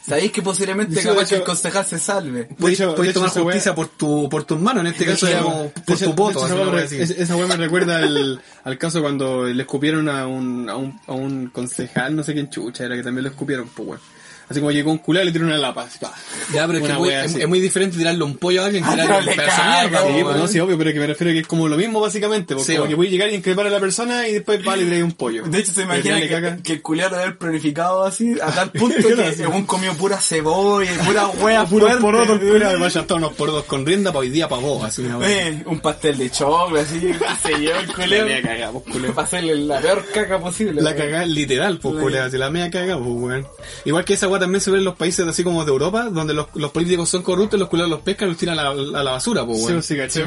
Sabéis 0.06 0.32
que 0.32 0.42
posiblemente 0.42 0.96
Sí, 1.00 1.02
capaz 1.08 1.22
hecho- 1.22 1.28
que 1.30 1.34
el 1.36 1.44
concejal 1.44 1.86
se 1.86 1.98
salve. 1.98 2.48
Hecho, 2.72 2.94
tomar 3.14 3.30
wea- 3.40 3.44
justicia 3.44 3.74
por, 3.74 3.88
tu, 3.88 4.28
por 4.28 4.44
tus 4.44 4.60
manos, 4.60 4.82
en 4.82 4.88
este 4.88 5.04
De 5.06 5.12
caso 5.12 5.26
hecho, 5.26 5.36
de 5.36 5.42
por 5.86 5.96
tu 5.98 6.04
de 6.04 6.06
voto. 6.12 6.46
esa 7.22 7.36
weá 7.36 7.46
me 7.46 7.56
recuerda 7.56 7.96
al, 7.98 8.42
al 8.64 8.78
caso 8.78 9.00
cuando 9.00 9.44
le 9.46 9.62
escupieron 9.62 10.08
a 10.10 10.26
un, 10.26 10.68
a 10.68 10.76
un, 10.76 11.00
a 11.06 11.12
un 11.12 11.46
concejal, 11.48 12.14
no 12.14 12.22
sé 12.22 12.34
quién 12.34 12.50
chucha, 12.50 12.84
era 12.84 12.96
que 12.96 13.02
también 13.02 13.24
lo 13.24 13.30
escupieron, 13.30 13.68
pues 13.74 13.88
weón. 13.88 14.00
Así 14.48 14.60
como 14.60 14.70
llegó 14.72 14.90
un 14.90 14.98
culé 14.98 15.22
y 15.22 15.26
le 15.26 15.32
tiró 15.32 15.46
una 15.46 15.56
lapa. 15.56 15.82
así. 15.82 15.98
Ya, 16.52 16.66
pero 16.66 16.78
es 16.78 16.86
que 16.86 16.92
muy, 16.94 17.10
es, 17.10 17.48
muy 17.48 17.60
diferente 17.60 17.96
tirarle 17.96 18.22
un 18.24 18.36
pollo 18.36 18.62
a 18.62 18.66
alguien 18.66 18.84
que 18.84 18.90
tirarle 18.90 19.18
un 19.18 19.24
le 19.24 19.32
pedazo 19.32 19.62
de 19.62 19.68
caga, 19.68 19.80
mierda. 19.88 20.06
Sí, 20.16 20.22
pues, 20.24 20.36
no, 20.36 20.46
sí, 20.48 20.60
obvio, 20.60 20.78
pero 20.78 20.92
que 20.92 21.00
me 21.00 21.06
refiero 21.06 21.32
que 21.32 21.38
es 21.40 21.46
como 21.46 21.68
lo 21.68 21.76
mismo 21.76 22.00
básicamente, 22.00 22.54
porque 22.54 22.72
Sí, 22.72 22.76
como 22.76 22.88
que 22.88 22.94
voy 22.94 23.06
a 23.06 23.10
llegar 23.10 23.30
y 23.30 23.34
increpar 23.36 23.66
a 23.66 23.70
la 23.70 23.80
persona 23.80 24.28
y 24.28 24.32
después 24.34 24.62
vale 24.64 24.82
y 24.84 24.86
trae 24.86 25.02
un 25.02 25.12
pollo. 25.12 25.44
De 25.44 25.58
hecho, 25.58 25.72
se 25.72 25.80
Le 25.80 25.84
imagina 25.86 26.20
que, 26.20 26.28
caca. 26.28 26.56
que 26.62 26.72
el 26.74 26.82
culiado 26.82 27.16
lo 27.16 27.22
haber 27.22 27.38
planificado 27.38 28.04
así, 28.04 28.34
a 28.40 28.50
tal 28.52 28.70
punto 28.72 29.08
que 29.16 29.32
según 29.32 29.64
comió 29.66 29.94
pura 29.94 30.18
cebolla 30.20 30.90
y 30.92 30.98
pura 31.06 31.26
wea 31.40 31.64
Puro 31.64 31.86
fuerte, 31.86 32.02
poroto, 32.02 32.32
weón. 32.34 32.54
Mira, 32.54 32.76
vaya 32.76 33.00
hasta 33.00 33.14
unos 33.14 33.32
pordos 33.32 33.64
con 33.64 33.86
rienda 33.86 34.10
para 34.12 34.20
hoy 34.20 34.30
día 34.30 34.48
para 34.48 34.60
vos, 34.62 34.84
así 34.84 35.02
una. 35.02 35.26
Eh, 35.28 35.62
un 35.66 35.80
pastel 35.80 36.18
de 36.18 36.30
choclo, 36.30 36.80
así, 36.80 37.00
que 37.00 37.14
se 37.42 37.58
llevó 37.58 37.80
el 37.80 37.86
La 37.88 37.94
culeo. 37.94 38.26
media 38.26 38.42
cagada, 38.42 38.72
pues, 38.72 38.84
culé. 38.92 39.08
Para 39.10 39.26
hacerle 39.26 39.54
la 39.56 39.80
peor 39.80 40.04
caca 40.12 40.38
posible. 40.38 40.82
La 40.82 40.94
cagada 40.94 41.24
literal, 41.26 41.78
pues, 41.78 41.94
culea, 42.00 42.30
si 42.30 42.36
la 42.38 42.50
media 42.50 42.70
caga, 42.70 42.96
pues, 42.98 43.08
weón. 43.10 43.46
Igual 43.84 44.04
que 44.04 44.14
esa 44.14 44.28
weá 44.34 44.40
también 44.40 44.60
se 44.60 44.70
ve 44.70 44.78
en 44.78 44.84
los 44.84 44.96
países 44.96 45.26
así 45.26 45.42
como 45.42 45.64
de 45.64 45.70
Europa, 45.72 46.04
donde 46.10 46.34
los, 46.34 46.46
los 46.54 46.70
políticos 46.70 47.08
son 47.08 47.22
corruptos, 47.22 47.58
los 47.58 47.68
culeros 47.68 47.90
los 47.90 48.00
pescan 48.00 48.28
y 48.28 48.30
los 48.32 48.38
tiran 48.38 48.58
a 48.58 48.64
la, 48.64 48.70
a 49.00 49.02
la 49.02 49.10
basura, 49.12 49.44
pues, 49.44 49.58
Sí, 49.60 49.64
weón. 49.66 49.82
sí, 49.82 49.96
caché. 49.96 50.24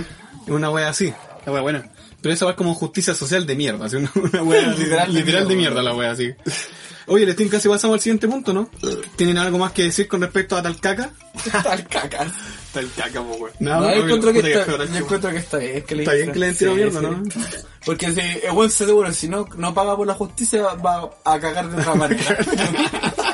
Una 0.48 0.70
wea 0.70 0.90
así. 0.90 1.14
La 1.46 1.52
wea 1.54 1.62
buena. 1.62 1.90
Pero 2.22 2.34
esa 2.34 2.50
es 2.50 2.56
como 2.56 2.74
justicia 2.74 3.14
social 3.14 3.46
de 3.46 3.56
mierda, 3.56 3.86
así 3.86 3.96
una, 3.98 4.12
una 4.16 4.42
wea 4.44 4.68
Literal 4.74 5.14
literal, 5.14 5.48
de 5.48 5.56
mierda, 5.56 5.84
la 5.84 5.94
wea 5.94 6.12
así. 6.12 6.34
Oye, 7.10 7.26
les 7.26 7.38
tienen 7.38 7.50
casi 7.52 7.70
pasamos 7.70 7.94
al 7.96 8.02
siguiente 8.02 8.28
punto, 8.28 8.52
¿no? 8.54 8.70
¿Tienen 9.16 9.38
algo 9.38 9.58
más 9.58 9.72
que 9.72 9.84
decir 9.84 10.08
con 10.10 10.20
respecto 10.22 10.58
a 10.58 10.62
tal 10.64 10.78
caca? 10.82 11.12
Tal 11.64 11.88
caca. 11.88 12.24
Está 12.66 12.80
el 12.82 12.92
caca, 12.92 13.22
pues, 13.24 13.40
weón. 13.40 13.54
Nada, 13.60 13.80
No, 13.80 13.86
yo 13.86 13.92
oye, 13.92 14.04
encuentro 14.04 14.34
que 14.34 14.40
está, 14.40 14.66
yo 14.72 14.78
tal- 14.78 14.96
encuentro 14.98 15.30
que 15.32 15.38
está 15.38 15.58
bien 15.58 15.84
que 15.84 15.96
le 15.96 16.04
Está 16.04 16.14
bien 16.16 16.32
que 16.34 16.40
le 16.40 16.54
Sí, 16.54 16.66
mierda, 16.66 17.00
sí. 17.00 17.06
¿no? 17.06 17.24
Porque 17.86 18.12
si 18.12 18.20
el 18.20 18.52
buen 18.52 18.70
seguro, 18.72 19.14
si 19.14 19.30
no, 19.30 19.48
no 19.56 19.74
paga 19.74 19.96
por 19.96 20.06
la 20.08 20.16
justicia, 20.16 20.64
va 20.74 21.10
a 21.24 21.40
cagar 21.40 21.70
de 21.70 21.80
otra 21.82 21.96
manera. 21.96 22.38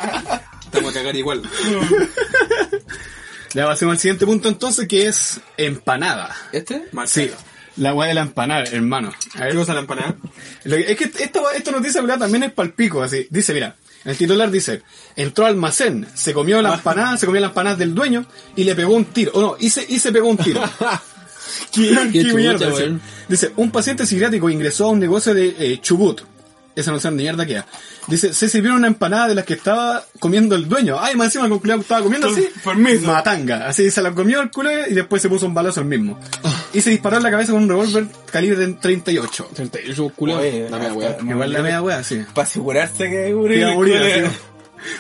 Estamos 0.73 0.91
a 0.91 0.93
cagar 0.95 1.15
igual. 1.15 1.43
ya 3.53 3.65
pasemos 3.65 3.93
al 3.93 3.99
siguiente 3.99 4.25
punto 4.25 4.49
entonces, 4.49 4.87
que 4.87 5.07
es 5.07 5.39
empanada. 5.55 6.35
¿Este? 6.51 6.85
Sí. 7.05 7.29
La 7.77 7.93
weá 7.93 8.07
de 8.07 8.15
la 8.15 8.21
empanada, 8.21 8.63
hermano. 8.65 9.11
A 9.35 9.41
ver, 9.41 9.51
¿Qué 9.51 9.55
cosa 9.57 9.73
la 9.75 9.81
empanada? 9.81 10.15
Que- 10.63 10.91
es 10.91 10.97
que 10.97 11.03
esta, 11.23 11.41
esta 11.55 11.71
noticia 11.71 12.01
¿verdad? 12.01 12.17
también 12.19 12.43
es 12.43 12.53
palpico, 12.53 13.03
así. 13.03 13.27
Dice, 13.29 13.53
mira, 13.53 13.75
el 14.03 14.17
titular 14.17 14.49
dice, 14.49 14.81
entró 15.15 15.45
al 15.45 15.53
almacén, 15.53 16.07
se 16.15 16.33
comió 16.33 16.59
la 16.63 16.73
empanada, 16.75 17.17
se 17.17 17.27
comió 17.27 17.41
la 17.41 17.47
empanada 17.47 17.75
del 17.75 17.93
dueño 17.93 18.25
y 18.55 18.63
le 18.63 18.73
pegó 18.75 18.95
un 18.95 19.05
tiro. 19.05 19.31
O 19.35 19.41
no, 19.41 19.55
y 19.59 19.69
se, 19.69 19.85
y 19.87 19.99
se 19.99 20.11
pegó 20.11 20.27
un 20.27 20.37
tiro. 20.37 20.61
¿Qué, 21.71 21.95
qué 22.11 22.23
chucha, 22.23 22.35
mierda? 22.35 22.67
Dice, 22.69 22.83
weón. 22.83 23.01
Dice, 23.27 23.51
un 23.57 23.71
paciente 23.71 24.05
psiquiátrico 24.07 24.49
ingresó 24.49 24.85
a 24.85 24.89
un 24.89 24.99
negocio 24.99 25.35
de 25.35 25.55
eh, 25.59 25.79
Chubut. 25.81 26.21
Esa 26.75 26.91
noción 26.91 27.15
de 27.17 27.23
mierda 27.23 27.45
que 27.45 27.53
era. 27.53 27.67
Dice, 28.07 28.33
se 28.33 28.49
sirvieron 28.49 28.79
una 28.79 28.87
empanada 28.87 29.27
de 29.27 29.35
las 29.35 29.45
que 29.45 29.53
estaba 29.53 30.03
comiendo 30.19 30.55
el 30.55 30.67
dueño. 30.67 30.97
Ay, 30.99 31.15
más 31.15 31.27
encima 31.27 31.45
el 31.45 31.51
culiao 31.59 31.79
estaba 31.79 32.01
comiendo 32.01 32.29
así. 32.29 32.47
permiso. 32.63 33.05
Matanga. 33.05 33.67
Así 33.67 33.91
se 33.91 34.01
la 34.01 34.11
comió 34.11 34.41
el 34.41 34.49
culo 34.49 34.71
y 34.89 34.93
después 34.93 35.21
se 35.21 35.29
puso 35.29 35.45
un 35.45 35.53
balazo 35.53 35.81
el 35.81 35.85
mismo. 35.85 36.19
Y 36.73 36.81
se 36.81 36.89
disparó 36.89 37.17
en 37.17 37.23
la 37.23 37.29
cabeza 37.31 37.51
con 37.51 37.61
un 37.63 37.69
revólver 37.69 38.07
calibre 38.31 38.67
38. 38.67 39.49
38 39.53 40.11
culo. 40.15 40.37
Oye, 40.39 40.67
La 40.69 40.79
media 40.79 41.17
no, 41.21 41.31
Igual 41.31 41.53
la 41.53 41.61
media 41.61 41.81
wea, 41.83 42.03
sí. 42.03 42.23
Para 42.33 42.47
asegurarse 42.47 43.09
que 43.09 43.29
Iba 43.29 43.37
murió 43.39 43.67
a 43.67 43.69
el 43.69 43.75
morir. 43.75 44.29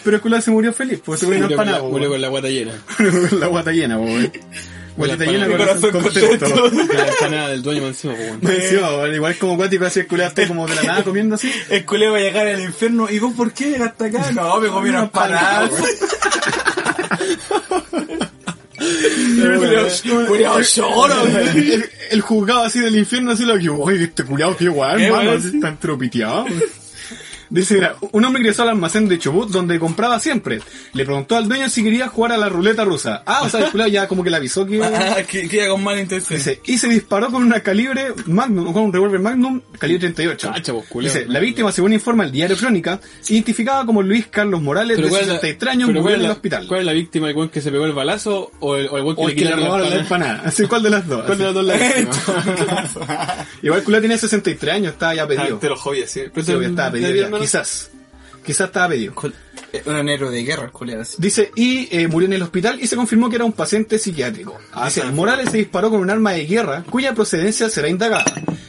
Pero 0.03 0.15
el 0.15 0.21
culo 0.21 0.39
se 0.39 0.51
murió 0.51 0.71
feliz, 0.71 1.01
pues 1.03 1.19
se 1.19 1.25
Murió 1.25 1.41
con 1.41 1.49
la- 1.49 1.53
empanada, 1.55 1.83
murió 1.83 2.09
con 2.09 2.21
la 2.21 2.27
guata 2.29 2.47
llena. 2.47 2.71
weón. 2.99 3.39
la 3.39 3.47
guata 3.47 3.71
llena, 3.71 3.97
weón. 3.97 4.31
Guatita 4.95 5.25
la 5.25 5.31
llena, 5.31 5.45
empanada. 5.45 5.79
corazón 5.79 5.91
Corazón 5.91 6.13
contento. 6.13 6.45
contento. 6.45 6.87
Con 6.87 6.87
la 6.97 7.07
empanada 7.07 7.49
del 7.49 7.61
dueño 7.61 7.87
encima, 7.87 8.13
pues, 8.41 8.71
weón, 8.73 9.15
igual 9.15 9.35
como 9.37 9.57
cuático 9.57 9.85
así 9.85 9.99
el 10.01 10.07
culo 10.07 10.23
está 10.25 10.47
como 10.47 10.67
de 10.67 10.75
la 10.75 10.83
nada 10.83 11.03
comiendo 11.03 11.35
así. 11.35 11.51
El 11.69 11.85
culero 11.85 12.11
va 12.13 12.17
a 12.19 12.21
llegar 12.21 12.47
al 12.47 12.61
infierno. 12.61 13.09
¿Y 13.09 13.19
vos 13.19 13.33
por 13.33 13.51
qué 13.53 13.71
llegaste 13.71 14.05
acá? 14.05 14.31
No, 14.31 14.59
me 14.59 14.69
comí 14.69 14.89
una 14.89 14.99
empanada. 15.03 15.69
Culeado 20.27 20.61
lloro, 20.61 21.15
el, 21.25 21.85
el 22.11 22.21
juzgado 22.21 22.63
así 22.63 22.79
del 22.79 22.95
infierno 22.97 23.31
así 23.31 23.43
lo 23.45 23.57
que, 23.57 23.69
oye, 23.69 24.03
este 24.05 24.23
culiao 24.23 24.55
qué 24.57 24.67
guay, 24.69 24.97
Qué 24.97 25.05
hermano, 25.07 25.31
así 25.31 25.51
sí. 25.51 25.59
tan 25.59 25.79
tropiteado. 25.79 26.45
Dice, 27.53 27.75
mira, 27.75 27.95
un 28.11 28.25
hombre 28.25 28.41
ingresó 28.41 28.63
al 28.63 28.69
almacén 28.69 29.07
de 29.07 29.19
Chubut 29.19 29.49
donde 29.51 29.77
compraba 29.77 30.19
siempre. 30.19 30.59
Le 30.93 31.05
preguntó 31.05 31.35
al 31.35 31.47
dueño 31.47 31.69
si 31.69 31.83
quería 31.83 32.07
jugar 32.07 32.31
a 32.31 32.37
la 32.37 32.49
ruleta 32.49 32.83
rusa. 32.83 33.21
Ah, 33.27 33.41
o 33.43 33.49
sea, 33.49 33.69
el 33.71 33.91
ya 33.91 34.07
como 34.07 34.23
que 34.23 34.31
le 34.31 34.37
avisó 34.37 34.65
que... 34.65 34.81
Ah, 34.83 35.17
que, 35.29 35.47
que 35.47 35.57
iba 35.57 35.67
con 35.67 35.83
mala 35.83 36.01
intención. 36.01 36.37
Dice, 36.39 36.59
y 36.65 36.77
se 36.79 36.87
disparó 36.87 37.29
con 37.29 37.43
una 37.43 37.59
calibre 37.59 38.13
Magnum, 38.25 38.73
con 38.73 38.83
un 38.85 38.93
revólver 38.93 39.19
Magnum 39.19 39.61
calibre 39.77 39.99
38. 40.07 40.51
Cacha, 40.53 40.71
vos, 40.71 40.85
culiao. 40.89 41.13
Dice, 41.13 41.27
la 41.27 41.39
víctima, 41.39 41.71
según 41.71 41.93
informa 41.93 42.23
el 42.23 42.31
diario 42.31 42.57
Crónica, 42.57 42.99
identificada 43.29 43.85
como 43.85 44.01
Luis 44.01 44.27
Carlos 44.27 44.61
Morales, 44.61 44.97
de 44.97 45.07
¿cuál 45.09 45.21
es 45.21 45.27
la- 45.27 45.33
63 45.35 45.71
años, 45.73 45.89
murió 45.91 46.15
en 46.15 46.21
el 46.25 46.31
hospital. 46.31 46.67
¿Cuál 46.67 46.79
es 46.79 46.85
la 46.87 46.93
víctima? 46.93 47.29
¿El 47.29 47.35
weón 47.35 47.49
que 47.49 47.61
se 47.61 47.71
pegó 47.71 47.85
el 47.85 47.93
balazo 47.93 48.51
o 48.59 48.75
el, 48.75 48.87
o 48.87 48.97
el 48.97 49.03
weón 49.03 49.15
que 49.15 49.21
O 49.21 49.27
le 49.27 49.35
que 49.35 49.41
le 49.41 49.45
quitaron 49.47 49.65
robaron 49.65 49.89
la 49.89 49.95
empanada? 49.97 50.41
Así, 50.45 50.65
¿cuál 50.65 50.81
de 50.83 50.89
las 50.89 51.07
dos? 51.07 51.23
¿Cuál 51.25 51.37
de 51.37 51.43
las 51.43 51.53
dos 51.53 51.65
la? 51.65 51.75
Igual 53.61 53.79
el 53.79 53.85
culo 53.85 53.99
tiene 53.99 54.17
63 54.17 54.73
años, 54.75 54.93
estaba 54.93 55.13
ya 55.15 55.27
pedido. 55.27 55.55
Ah, 55.57 55.59
Te 55.59 55.69
lo 55.69 55.75
jodí, 55.77 56.03
sí. 56.07 56.21
Pero 56.33 56.45
Sí, 56.45 56.65
estaba 56.65 56.91
pedido. 56.91 57.42
Quizás. 57.43 57.89
Quizás 58.45 58.67
estaba 58.67 58.89
pedido. 58.89 59.13
Eh, 59.71 59.83
Un 59.85 60.05
negro 60.05 60.29
de 60.29 60.43
guerra. 60.43 60.71
Dice, 61.17 61.51
y 61.55 61.87
eh, 61.95 62.07
murió 62.07 62.27
en 62.27 62.33
el 62.33 62.41
hospital 62.41 62.79
y 62.81 62.87
se 62.87 62.95
confirmó 62.95 63.29
que 63.29 63.37
era 63.37 63.45
un 63.45 63.53
paciente 63.53 63.97
psiquiátrico. 63.97 64.57
Ah, 64.73 64.85
Dice, 64.85 64.99
está. 65.01 65.11
Morales 65.11 65.49
se 65.49 65.57
disparó 65.57 65.89
con 65.89 66.01
un 66.01 66.09
arma 66.09 66.33
de 66.33 66.45
guerra 66.45 66.83
cuya 66.89 67.13
procedencia 67.13 67.69
será 67.69 67.87
indagada. 67.87 68.25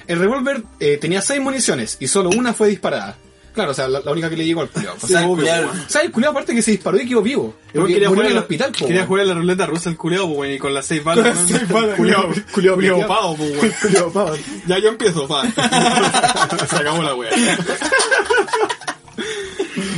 El 0.07 0.19
revólver 0.19 0.62
eh, 0.81 0.99
tenía 1.00 1.21
seis 1.23 1.40
municiones 1.40 1.97
y 2.00 2.09
solo 2.09 2.31
una 2.31 2.52
fue 2.54 2.69
disparada. 2.69 3.16
Claro, 3.54 3.70
o 3.70 3.75
sea, 3.75 3.87
la, 3.87 4.00
la 4.00 4.11
única 4.11 4.28
que 4.28 4.37
le 4.37 4.44
llegó 4.44 4.62
al 4.62 4.68
culiao. 4.68 4.96
O 5.00 5.06
sea, 5.06 5.20
Sí, 5.20 5.25
el 5.25 5.30
obvio, 5.30 5.44
culiao- 5.46 5.61
weón. 5.66 5.80
o 5.87 5.88
sea, 5.88 6.02
el 6.02 6.11
culiao 6.11 6.32
aparte 6.32 6.54
que 6.54 6.62
se 6.62 6.73
disparó 6.73 7.00
y 7.00 7.08
quedó 7.08 7.23
vivo. 7.23 7.54
Quería 7.73 7.80
murió 7.82 8.08
jugar 8.11 8.26
en 8.26 8.32
el 8.32 8.38
hospital, 8.38 8.73
po, 8.78 8.87
Quería 8.87 9.06
jugar 9.06 9.23
a 9.23 9.26
la 9.26 9.34
ruleta 9.34 9.66
rusa 9.66 9.90
el 9.90 9.96
pues, 9.96 10.20
weón, 10.20 10.50
y 10.54 10.58
con 10.58 10.75
las 10.75 10.87
seis 10.87 11.04
balas. 11.04 11.34
¿no? 11.37 11.46
Seis 11.49 11.68
balas, 11.68 11.94
culiao, 11.96 12.28
culeado 12.52 12.76
culiao. 12.76 13.06
pavo. 13.06 13.37
Culiao, 13.82 14.12
pavo. 14.12 14.32
Ya 14.66 14.78
yo 14.80 14.88
empiezo, 14.88 15.28
pa. 15.28 15.42
Se 16.68 16.76
acabó 16.76 17.02
la 17.02 17.14
wea. 17.14 17.30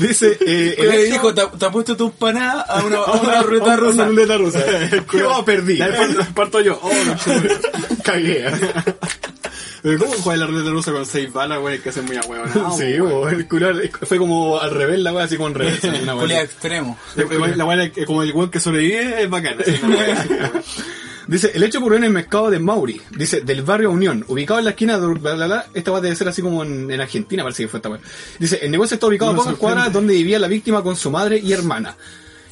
Dice, 0.01 0.37
eh, 0.47 0.75
le 0.79 1.05
dijo, 1.05 1.33
te, 1.35 1.43
te 1.59 1.65
has 1.67 1.73
puesto 1.73 1.97
tu 1.97 2.07
empanada 2.07 2.61
a 2.63 2.85
una, 2.85 2.97
a 2.99 3.13
una 3.13 3.43
ruleta 3.43 3.65
una 3.65 3.77
rusa. 3.77 4.05
ruleta 4.05 4.37
rusa. 4.37 4.61
Yo 5.15 5.45
perdí. 5.45 5.79
Parto, 5.79 6.27
parto 6.35 6.61
yo. 6.61 6.79
Oh, 6.83 6.91
no. 7.07 7.17
Cagué. 8.05 8.45
Pero 9.83 9.99
¿cómo 9.99 10.13
juega 10.15 10.41
la 10.41 10.47
ruleta 10.47 10.71
rusa 10.71 10.93
con 10.93 11.07
seis 11.07 11.33
balas? 11.33 11.61
Es 11.73 11.81
que 11.81 11.89
hace 11.91 12.03
muy 12.03 12.17
a 12.17 12.23
huevo, 12.23 12.45
sí, 12.79 13.01
weón, 13.01 13.35
el 13.35 13.49
culo 13.49 13.73
fue 14.03 14.19
como 14.19 14.59
al 14.59 14.71
revés 14.71 14.99
la 15.01 15.13
wea, 15.13 15.25
así 15.25 15.37
con 15.37 15.55
revés. 15.55 15.83
una 15.85 16.15
wea 16.15 16.23
Culero 16.23 16.41
así. 16.41 16.45
extremo. 16.53 16.99
La 17.57 17.65
weá 17.65 17.91
como 18.07 18.23
el 18.23 18.33
weón 18.33 18.51
que 18.51 18.61
sobrevive 18.61 19.23
es 19.23 19.31
bacana. 19.31 19.63
así. 19.63 19.73
Dice, 21.27 21.51
el 21.55 21.63
hecho 21.65 21.81
ocurrió 21.81 21.99
en 21.99 22.05
el 22.05 22.13
mercado 22.13 22.51
de 22.51 22.61
Mauri, 22.61 23.01
dice, 23.11 23.41
del 23.41 23.63
barrio 23.63 23.91
Unión, 23.91 24.25
ubicado 24.29 24.61
en 24.61 24.65
la 24.65 24.71
esquina 24.71 24.97
de 24.97 25.07
bla, 25.09 25.35
bla, 25.35 25.47
bla. 25.47 25.67
esta 25.75 25.91
va 25.91 25.99
a 25.99 26.01
debe 26.01 26.15
ser 26.15 26.29
así 26.29 26.41
como 26.41 26.63
en, 26.63 26.89
en 26.89 27.01
Argentina, 27.01 27.43
parece 27.43 27.65
que 27.65 27.69
fue 27.69 27.79
esta 27.79 27.89
wea. 27.89 28.01
Dice, 28.39 28.61
el 28.63 28.71
negocio 28.71 28.95
está 28.95 29.09
ubicado 29.09 29.33
No 29.33 29.41
a 29.41 29.45
pocas 29.45 29.59
cuadras 29.59 29.93
donde 29.93 30.15
vivía 30.15 30.39
la 30.39 30.47
víctima 30.47 30.85
con 30.85 30.95
su 30.95 31.11
madre 31.11 31.39
y 31.39 31.53
hermana. 31.53 31.97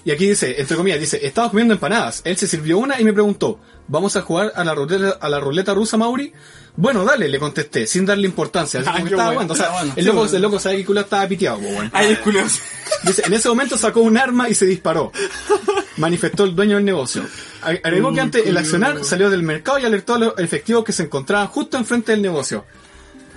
Y 0.05 0.11
aquí 0.11 0.29
dice, 0.29 0.61
entre 0.61 0.77
comillas, 0.77 1.01
dice, 1.01 1.27
estaba 1.27 1.49
comiendo 1.49 1.73
empanadas. 1.75 2.21
Él 2.25 2.37
se 2.37 2.47
sirvió 2.47 2.79
una 2.79 3.01
y 3.01 3.05
me 3.05 3.13
preguntó, 3.13 3.59
¿vamos 3.89 4.17
a 4.17 4.23
jugar 4.23 4.53
a 4.55 4.63
la 4.63 4.75
ruleta, 4.75 5.17
a 5.21 5.29
la 5.31 5.41
ruleta 5.41 5.73
rusa, 5.73 5.97
Mauri? 5.97 6.33
Bueno, 6.77 7.05
dale, 7.05 7.29
le 7.29 7.39
contesté, 7.39 7.87
sin 7.87 8.05
darle 8.05 8.27
importancia. 8.27 8.81
Así 8.81 8.89
Ah, 8.89 8.93
como 8.97 9.05
que 9.07 9.11
estaba 9.13 9.33
bueno, 9.33 9.49
bueno. 9.49 9.53
O 9.55 9.57
sea, 9.57 9.71
bueno. 9.71 9.93
el 9.97 10.05
loco, 10.05 10.27
el 10.27 10.43
loco 10.43 10.59
sabe 10.59 10.77
que 10.77 10.85
culo 10.85 11.01
estaba 11.01 11.27
piteado, 11.27 11.59
weón. 11.59 11.91
Ay, 11.95 12.11
el 12.11 12.21
culero. 12.21 12.47
Dice, 13.05 13.23
en 13.25 13.33
ese 13.33 13.49
momento 13.49 13.79
sacó 13.79 14.01
un 14.01 14.19
arma 14.19 14.49
y 14.51 14.55
se 14.55 14.67
disparó. 14.67 15.11
Manifestó 15.97 16.45
el 16.45 16.55
dueño 16.55 16.77
del 16.77 16.85
negocio. 16.85 17.25
Agregó 17.63 18.13
que 18.13 18.21
ante 18.21 18.49
el 18.49 18.57
accionar 18.59 19.05
salió 19.05 19.31
del 19.31 19.43
mercado 19.43 19.79
y 19.79 19.85
alertó 19.85 20.15
a 20.15 20.19
los 20.19 20.39
efectivos 20.39 20.85
que 20.85 20.93
se 20.93 21.05
encontraban 21.05 21.47
justo 21.49 21.79
enfrente 21.79 22.13
del 22.13 22.21
negocio. 22.21 22.67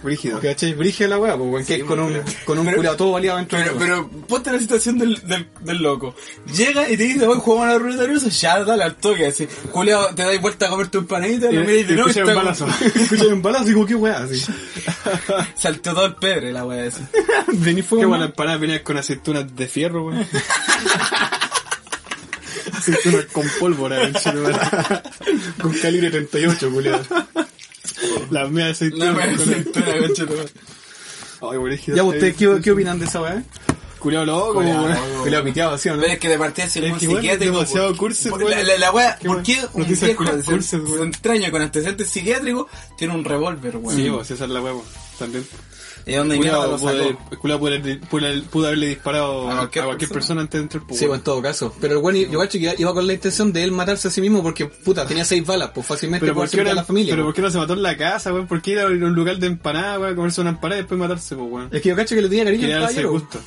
Brígido. 0.03 0.39
¿Cachai? 0.39 0.73
Brígida 0.73 1.07
la 1.07 1.17
weá, 1.17 1.35
pues, 1.35 1.65
que 1.65 1.75
es 1.77 1.83
con 1.83 1.99
un, 1.99 2.21
con 2.45 2.59
un 2.59 2.65
Pero- 2.65 2.77
culiao 2.77 2.95
todo 2.95 3.11
baleado 3.13 3.37
dentro 3.39 3.57
Pero, 3.57 3.73
de 3.73 3.79
pero 3.79 4.09
ponte 4.27 4.51
la 4.51 4.59
situación 4.59 4.99
del, 4.99 5.15
del, 5.27 5.47
del 5.61 5.77
loco. 5.77 6.13
Llega 6.55 6.87
y 6.89 6.95
te 6.95 7.03
dice, 7.03 7.25
voy 7.25 7.39
jugamos 7.39 7.67
a 7.67 7.71
la 7.73 7.79
ruleta 7.79 8.05
rusa, 8.05 8.29
ya 8.29 8.63
dale 8.63 8.83
al 8.83 8.95
toque, 8.95 9.25
así. 9.25 9.47
Julio, 9.71 10.07
te 10.15 10.23
dais 10.23 10.39
vuelta 10.39 10.67
a 10.67 10.69
comer 10.69 10.87
tu 10.89 10.99
empanadita, 10.99 11.51
lo 11.51 11.61
miras 11.61 11.75
y 11.77 11.83
de 11.83 11.93
nuevo 11.95 12.09
escuchar 12.09 12.27
un 12.29 12.35
balazo. 12.35 12.67
Escuchar 12.95 13.27
un 13.27 13.41
balazo 13.41 13.69
y 13.69 13.73
como, 13.73 13.85
qué 13.87 13.95
weá, 13.95 14.17
así. 14.19 14.39
Salteó 15.55 15.93
todo 15.93 16.05
el 16.05 16.15
pebre 16.15 16.51
la 16.53 16.63
wea 16.65 16.85
así. 16.87 17.01
Vení 17.53 17.81
Qué 17.81 17.87
fuego, 17.87 18.09
buena 18.09 18.25
empanada 18.25 18.57
venía 18.57 18.83
con 18.83 18.97
aceitunas 18.97 19.55
de 19.55 19.67
fierro, 19.67 20.05
weón. 20.05 20.27
Aceitunas 22.73 23.25
con 23.31 23.45
pólvora. 23.59 24.11
Con 25.61 25.73
calibre 25.73 26.09
38, 26.11 26.69
culiao. 26.71 26.99
Las 28.31 28.49
mías 28.49 28.71
aceitunas. 28.71 29.07
No 29.09 29.13
me 29.15 29.35
con- 29.35 29.41
aceituna, 29.49 29.97
conchetumare. 29.99 30.49
Ay, 31.41 31.57
brígido. 31.57 31.97
Ya, 31.97 32.03
¿ustedes 32.03 32.35
qué, 32.35 32.59
qué 32.63 32.71
opinan 32.71 32.99
de 32.99 33.05
esa 33.05 33.21
weá? 33.21 33.35
Loco, 33.35 34.53
Culeado, 34.53 34.87
loco. 34.87 35.23
Culiao 35.23 35.43
piteado, 35.43 35.77
¿sí 35.77 35.89
o 35.89 35.95
no? 35.95 36.01
Pero 36.01 36.13
es 36.13 36.19
que 36.19 36.29
de 36.29 36.37
partida 36.37 36.69
si 36.69 36.79
Es 36.79 36.91
un 36.93 36.99
psiquiátrico. 36.99 37.33
es 37.33 37.39
demasiado 37.39 37.97
cursi, 37.97 38.29
por-. 38.29 38.49
La, 38.49 38.63
la, 38.63 38.77
la 38.77 38.91
wea, 38.91 39.17
Qué 39.19 39.27
¿por 39.27 39.37
bueno. 39.37 39.43
qué 39.45 39.67
un 39.73 39.85
viejo 39.87 40.23
un 41.01 41.07
extraño 41.09 41.51
con 41.51 41.61
antecedentes 41.61 42.07
psiquiátricos 42.07 42.67
tiene 42.97 43.13
un 43.15 43.25
revólver, 43.25 43.77
weón? 43.77 43.97
Sí, 43.97 44.07
vos, 44.07 44.29
esa 44.31 44.45
es 44.45 44.49
la 44.49 44.61
huevo. 44.61 44.85
También. 45.19 45.45
¿Y 46.07 46.13
dónde 46.13 46.35
lo 46.37 46.77
puede, 46.77 47.15
puede, 47.41 47.97
puede- 47.97 48.41
pudo 48.43 48.67
haberle 48.67 48.87
disparado 48.87 49.47
A 49.49 49.53
a 49.53 49.55
cualquier 49.57 49.85
cualquier, 49.85 50.09
persona. 50.09 50.39
persona 50.39 50.41
antes 50.41 50.59
de 50.59 50.63
entrar 50.63 50.83
Sí, 50.97 51.05
pues 51.05 51.17
en 51.19 51.23
todo 51.23 51.41
caso. 51.41 51.75
Pero 51.81 51.97
el 51.97 52.03
weón, 52.03 52.31
yo 52.31 52.39
cacho 52.39 52.57
que 52.59 52.75
iba 52.77 52.93
con 52.93 53.05
la 53.05 53.13
intención 53.13 53.51
de 53.51 53.63
él 53.63 53.71
matarse 53.71 54.07
a 54.07 54.11
sí 54.11 54.21
mismo 54.21 54.41
porque, 54.41 54.65
puta, 54.67 55.05
tenía 55.05 55.25
seis 55.25 55.45
balas, 55.45 55.71
pues 55.73 55.85
fácilmente 55.85 56.25
Pero 56.25 56.33
¿por, 56.35 56.49
qué 56.49 56.61
hacer 56.61 56.67
a 56.69 56.73
la 56.73 56.83
familia. 56.83 57.11
pero 57.11 57.23
pues. 57.23 57.33
¿por 57.33 57.35
qué 57.35 57.41
no 57.41 57.51
se 57.51 57.57
mató 57.57 57.73
en 57.73 57.83
la 57.83 57.97
casa, 57.97 58.31
weón? 58.33 58.47
¿Por 58.47 58.61
qué 58.61 58.71
ir 58.71 58.79
a 58.79 58.85
un 58.87 59.13
lugar 59.13 59.37
de 59.37 59.47
empanada, 59.47 59.99
weón? 59.99 60.15
Comerse 60.15 60.41
una 60.41 60.51
empanada 60.51 60.79
y 60.79 60.83
después 60.83 60.99
matarse, 60.99 61.35
pues, 61.35 61.51
weón? 61.51 61.69
Es 61.71 61.81
que 61.81 61.89
yo 61.89 61.95
cacho 61.95 62.15
que 62.15 62.21
le 62.21 62.29
tenía 62.29 62.45
cariño 62.45 62.61
Quería 62.61 62.75
al 62.77 62.81
darse 62.83 62.99
el 63.01 63.05
caballero. 63.05 63.25
gusto. 63.27 63.39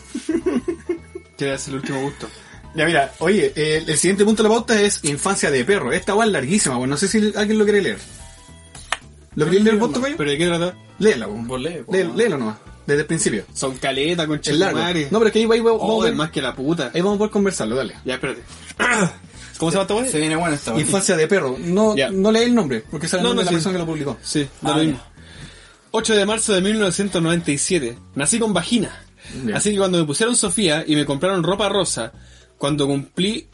Quería 1.36 1.52
darse 1.52 1.70
el 1.70 1.76
último 1.76 2.00
gusto. 2.02 2.28
Ya 2.74 2.84
mira, 2.86 3.12
oye, 3.18 3.52
eh, 3.56 3.82
el 3.86 3.96
siguiente 3.96 4.24
punto 4.24 4.42
de 4.42 4.48
la 4.48 4.54
pauta 4.54 4.80
es 4.80 5.00
infancia 5.04 5.50
de 5.50 5.64
perro. 5.64 5.92
Esta 5.92 6.14
weá 6.14 6.26
es 6.26 6.32
larguísima, 6.32 6.76
weón. 6.76 6.90
No 6.90 6.96
sé 6.96 7.08
si 7.08 7.32
alguien 7.34 7.58
lo 7.58 7.64
quiere 7.64 7.82
leer. 7.82 7.98
¿Lo 9.36 9.44
queréis 9.44 9.64
leer 9.64 9.76
vos, 9.78 9.92
Tocayo? 9.92 10.16
¿Pero 10.16 10.30
de 10.30 10.38
qué 10.38 10.46
trata? 10.46 10.74
Léela. 10.98 11.26
Vos 11.26 11.46
po, 11.46 11.56
Léelo, 11.58 12.36
nomás, 12.38 12.56
desde 12.86 13.02
el 13.02 13.06
principio. 13.06 13.44
Son 13.54 13.76
caleta, 13.78 14.26
con 14.26 14.40
Es 14.42 14.56
largo. 14.58 14.78
No, 15.10 15.18
pero 15.18 15.26
es 15.26 15.32
que 15.32 15.38
ahí, 15.40 15.48
ahí 15.50 15.60
vamos, 15.60 15.80
Oh, 15.82 15.88
vamos 15.88 16.04
a 16.04 16.06
es 16.08 16.10
ver- 16.12 16.18
más 16.18 16.30
que 16.30 16.42
la 16.42 16.54
puta. 16.54 16.90
ahí 16.94 17.00
vamos 17.00 17.14
a 17.16 17.18
poder 17.18 17.30
conversarlo, 17.30 17.76
dale. 17.76 17.94
Ya, 18.04 18.14
espérate. 18.14 18.42
¿Cómo 19.58 19.70
se 19.70 19.76
llama 19.76 19.82
esta 19.82 19.94
weón? 19.94 20.08
Se 20.08 20.18
viene 20.18 20.36
bueno 20.36 20.54
esta 20.54 20.72
wea. 20.72 20.80
Infancia 20.80 21.16
de 21.16 21.28
perro. 21.28 21.56
No, 21.58 21.94
Ya. 21.96 22.10
no 22.10 22.32
leí 22.32 22.44
el 22.44 22.54
nombre, 22.54 22.82
porque 22.90 23.06
sabe 23.08 23.20
el 23.20 23.24
No, 23.24 23.28
nombre 23.30 23.44
no, 23.44 23.50
de 23.50 23.54
la 23.54 23.60
sí. 23.60 23.64
persona 23.64 23.72
que 23.74 23.78
lo 23.78 23.86
publicó. 23.86 24.16
Sí, 24.22 24.48
Ah, 24.62 24.68
lo 24.76 24.84
mismo. 24.84 25.00
8 25.92 26.14
de 26.14 26.26
marzo 26.26 26.52
de 26.54 26.60
1997. 26.62 27.98
Nací 28.14 28.38
con 28.38 28.52
vagina. 28.52 29.04
Ya. 29.46 29.56
Así 29.56 29.72
que 29.72 29.78
cuando 29.78 29.98
me 29.98 30.04
pusieron 30.04 30.34
Sofía 30.36 30.82
y 30.86 30.96
me 30.96 31.04
compraron 31.04 31.42
ropa 31.42 31.68
rosa, 31.68 32.12
cuando 32.58 32.86
cumplí... 32.86 33.46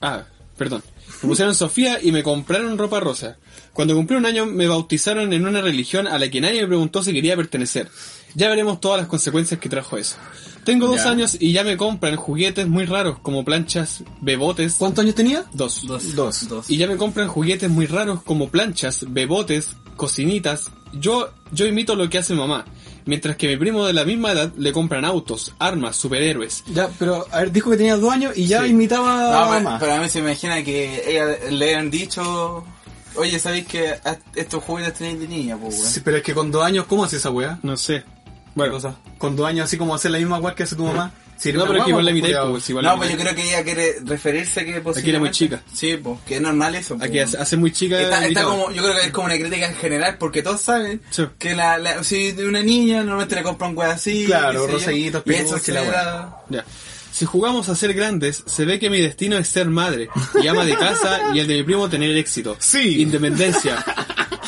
Ah, 0.00 0.24
perdón. 0.56 0.82
Me 1.24 1.28
pusieron 1.28 1.54
Sofía 1.54 1.98
y 2.02 2.12
me 2.12 2.22
compraron 2.22 2.76
ropa 2.76 3.00
rosa. 3.00 3.38
Cuando 3.72 3.94
cumplí 3.94 4.14
un 4.16 4.26
año 4.26 4.44
me 4.44 4.68
bautizaron 4.68 5.32
en 5.32 5.46
una 5.46 5.62
religión 5.62 6.06
a 6.06 6.18
la 6.18 6.28
que 6.28 6.40
nadie 6.40 6.60
me 6.60 6.66
preguntó 6.68 7.02
si 7.02 7.14
quería 7.14 7.34
pertenecer. 7.34 7.88
Ya 8.34 8.50
veremos 8.50 8.78
todas 8.78 9.00
las 9.00 9.08
consecuencias 9.08 9.58
que 9.58 9.70
trajo 9.70 9.96
eso. 9.96 10.16
Tengo 10.64 10.86
dos 10.86 11.02
Ya. 11.04 11.10
años 11.10 11.36
y 11.40 11.52
ya 11.52 11.64
me 11.64 11.78
compran 11.78 12.16
juguetes 12.16 12.66
muy 12.68 12.84
raros 12.84 13.18
como 13.20 13.42
planchas, 13.44 14.02
bebotes... 14.20 14.74
¿Cuántos 14.78 15.02
años 15.02 15.14
tenía? 15.14 15.44
Dos. 15.54 15.86
Dos. 15.86 16.14
Dos. 16.14 16.48
Dos. 16.48 16.70
Y 16.70 16.76
ya 16.76 16.86
me 16.86 16.96
compran 16.98 17.28
juguetes 17.28 17.70
muy 17.70 17.86
raros 17.86 18.22
como 18.22 18.50
planchas, 18.50 19.06
bebotes, 19.08 19.70
cocinitas. 19.96 20.70
Yo, 20.92 21.30
yo 21.52 21.66
imito 21.66 21.96
lo 21.96 22.10
que 22.10 22.18
hace 22.18 22.34
mamá. 22.34 22.66
Mientras 23.06 23.36
que 23.36 23.48
mi 23.48 23.56
primo 23.58 23.84
de 23.84 23.92
la 23.92 24.04
misma 24.04 24.32
edad 24.32 24.52
le 24.56 24.72
compran 24.72 25.04
autos, 25.04 25.54
armas, 25.58 25.94
superhéroes. 25.96 26.64
Ya, 26.68 26.88
pero, 26.98 27.26
a 27.30 27.40
ver, 27.40 27.52
dijo 27.52 27.70
que 27.70 27.76
tenía 27.76 27.96
dos 27.96 28.10
años 28.12 28.32
y 28.36 28.46
ya 28.46 28.62
Sí. 28.62 28.68
imitaba 28.70 29.30
No, 29.30 29.38
a 29.38 29.48
mamá. 29.60 29.76
pero 29.78 29.92
a 29.94 29.98
mí 30.00 30.08
se 30.08 30.22
me 30.22 30.30
imagina 30.30 30.62
que 30.64 31.02
ella 31.06 31.50
le 31.50 31.74
han 31.76 31.90
dicho, 31.90 32.64
oye, 33.16 33.38
¿sabéis 33.38 33.66
que 33.66 33.88
a- 33.90 34.18
estos 34.34 34.64
juguetes 34.64 34.94
tenéis 34.94 35.20
de 35.20 35.28
niña, 35.28 35.56
pues, 35.58 35.74
weón? 35.78 35.86
Sí, 35.90 36.00
pero 36.02 36.16
es 36.16 36.22
que 36.22 36.32
con 36.34 36.50
dos 36.50 36.64
años, 36.64 36.86
¿cómo 36.86 37.04
hace 37.04 37.16
esa 37.16 37.30
weá? 37.30 37.58
No 37.62 37.76
sé. 37.76 38.02
¿Qué 38.04 38.50
Bueno, 38.54 38.72
cosa? 38.74 38.94
Con 39.18 39.36
dos 39.36 39.46
años 39.46 39.64
así 39.64 39.76
como 39.76 39.94
hacer 39.94 40.10
la 40.10 40.18
misma 40.18 40.38
weá 40.38 40.54
que 40.54 40.62
hace 40.62 40.76
tu 40.76 40.84
mamá. 40.84 41.12
Sí, 41.36 41.52
no, 41.52 41.66
pero 41.66 41.78
es 41.78 41.84
que 41.84 41.90
igual 41.90 42.04
la 42.04 42.10
imitáis, 42.10 42.36
pues, 42.50 42.70
igual 42.70 42.84
No, 42.84 42.96
pues 42.96 43.10
yo 43.10 43.16
creo 43.18 43.34
que 43.34 43.42
ella 43.48 43.62
quiere 43.64 43.96
referirse 44.04 44.64
que 44.64 44.76
Aquí 44.76 45.10
era 45.10 45.18
muy 45.18 45.30
chica. 45.30 45.62
Sí, 45.72 45.96
pues, 45.96 46.18
que 46.26 46.36
es 46.36 46.40
normal 46.40 46.74
eso. 46.74 46.96
pues, 46.96 47.08
Aquí 47.08 47.18
hace, 47.18 47.36
hace 47.38 47.56
muy 47.56 47.70
chica. 47.72 48.00
Está, 48.00 48.26
está 48.26 48.44
como, 48.44 48.70
yo 48.70 48.82
creo 48.82 48.94
que 48.94 49.06
es 49.06 49.10
como 49.12 49.26
una 49.26 49.36
crítica 49.36 49.66
en 49.66 49.74
general, 49.76 50.16
porque 50.18 50.42
todos 50.42 50.60
saben 50.60 51.00
Sí. 51.10 51.24
que 51.38 51.54
la, 51.54 51.78
la- 51.78 52.02
si 52.04 52.32
de 52.32 52.46
una 52.46 52.62
niña 52.62 52.98
normalmente 53.02 53.34
le 53.34 53.42
compran 53.42 53.76
weas 53.76 53.94
así. 53.94 54.24
Claro, 54.26 54.64
eso 54.66 54.68
peluche, 55.24 55.58
se 55.60 55.72
la 55.72 56.42
Ya. 56.48 56.64
Si 57.12 57.24
jugamos 57.26 57.68
a 57.68 57.76
ser 57.76 57.94
grandes, 57.94 58.42
se 58.46 58.64
ve 58.64 58.80
que 58.80 58.90
mi 58.90 59.00
destino 59.00 59.36
es 59.38 59.46
ser 59.46 59.66
madre 59.68 60.08
y 60.42 60.48
ama 60.48 60.64
de 60.64 60.74
casa 60.76 61.20
y 61.32 61.38
el 61.38 61.46
de 61.46 61.54
mi 61.54 61.62
primo 61.62 61.88
tener 61.88 62.16
éxito. 62.16 62.56
Sí. 62.58 63.02
Independencia. 63.02 63.84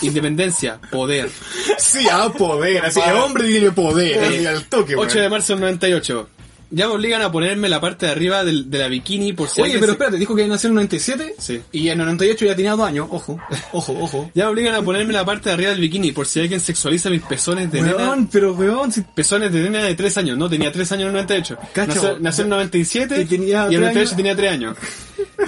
Independencia. 0.03 0.79
Poder. 0.91 1.31
Sí, 1.79 2.09
a 2.11 2.29
poder. 2.29 2.85
Así 2.85 3.01
que 3.01 3.13
hombre 3.13 3.47
tiene 3.49 3.71
poder. 3.71 4.23
así, 4.25 4.47
al 4.47 4.65
toque, 4.67 4.97
8 4.97 5.15
de 5.15 5.21
weón. 5.21 5.31
marzo 5.31 5.53
del 5.55 5.61
98. 5.61 6.29
Ya 6.71 6.89
me 6.89 6.95
obligan 6.95 7.23
a 7.23 7.31
ponerme 7.31 7.69
la 7.69 7.81
parte 7.81 8.07
de 8.07 8.13
arriba 8.13 8.43
del- 8.45 8.69
de 8.71 8.79
la 8.79 8.89
bikini 8.89 9.33
por 9.33 9.49
si 9.49 9.61
Oye, 9.61 9.73
alguien 9.73 9.81
pero 9.81 9.93
se- 9.93 9.95
espérate, 9.95 10.17
dijo 10.19 10.35
que 10.35 10.47
nació 10.49 10.67
en 10.69 10.73
el 10.73 10.75
97 10.77 11.35
Sí. 11.39 11.61
y 11.73 11.89
en 11.89 12.01
el 12.01 12.07
98 12.07 12.45
ya 12.45 12.57
tenía 12.57 12.73
dos 12.73 12.87
años. 12.89 13.07
Ojo, 13.11 13.39
ojo, 13.73 13.93
ojo. 14.01 14.31
Ya 14.35 14.45
me 14.47 14.51
obligan 14.51 14.75
a 14.75 14.83
ponerme 14.83 15.13
la 15.13 15.25
parte 15.25 15.49
de 15.49 15.55
arriba 15.55 15.71
del 15.71 15.81
bikini 15.81 16.13
por 16.13 16.27
si 16.27 16.41
alguien 16.41 16.61
sexualiza 16.61 17.09
mis 17.11 17.23
pezones 17.23 17.71
de 17.71 17.83
nena. 17.83 17.97
Weón, 17.97 18.27
pero 18.27 18.53
weón, 18.55 18.91
si 18.93 19.03
Pezones 19.03 19.53
de 19.53 19.61
nena 19.63 19.85
de 19.85 19.95
3 19.95 20.19
años, 20.19 20.37
no, 20.37 20.49
tenía 20.51 20.73
3 20.73 20.91
años 20.93 21.03
en 21.03 21.09
el 21.09 21.13
98. 21.15 21.57
Cacha, 21.73 21.95
nació, 21.95 22.19
nació 22.19 22.43
en 22.43 22.47
el 22.47 22.51
97 22.57 23.21
Y 23.23 23.25
tenía 23.27 23.67
en 23.67 23.73
el 23.73 23.81
tres 23.81 23.81
98 23.81 23.99
años. 24.01 24.17
tenía 24.17 24.37
3 24.37 24.53
años. 24.53 24.77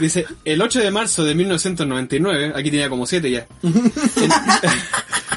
Dice, 0.01 0.27
el 0.45 0.63
8 0.63 0.81
de 0.81 0.91
marzo 0.91 1.25
de 1.25 1.35
1999, 1.35 2.53
aquí 2.55 2.71
tenía 2.71 2.89
como 2.89 3.07
7 3.07 3.31
ya. 3.31 3.47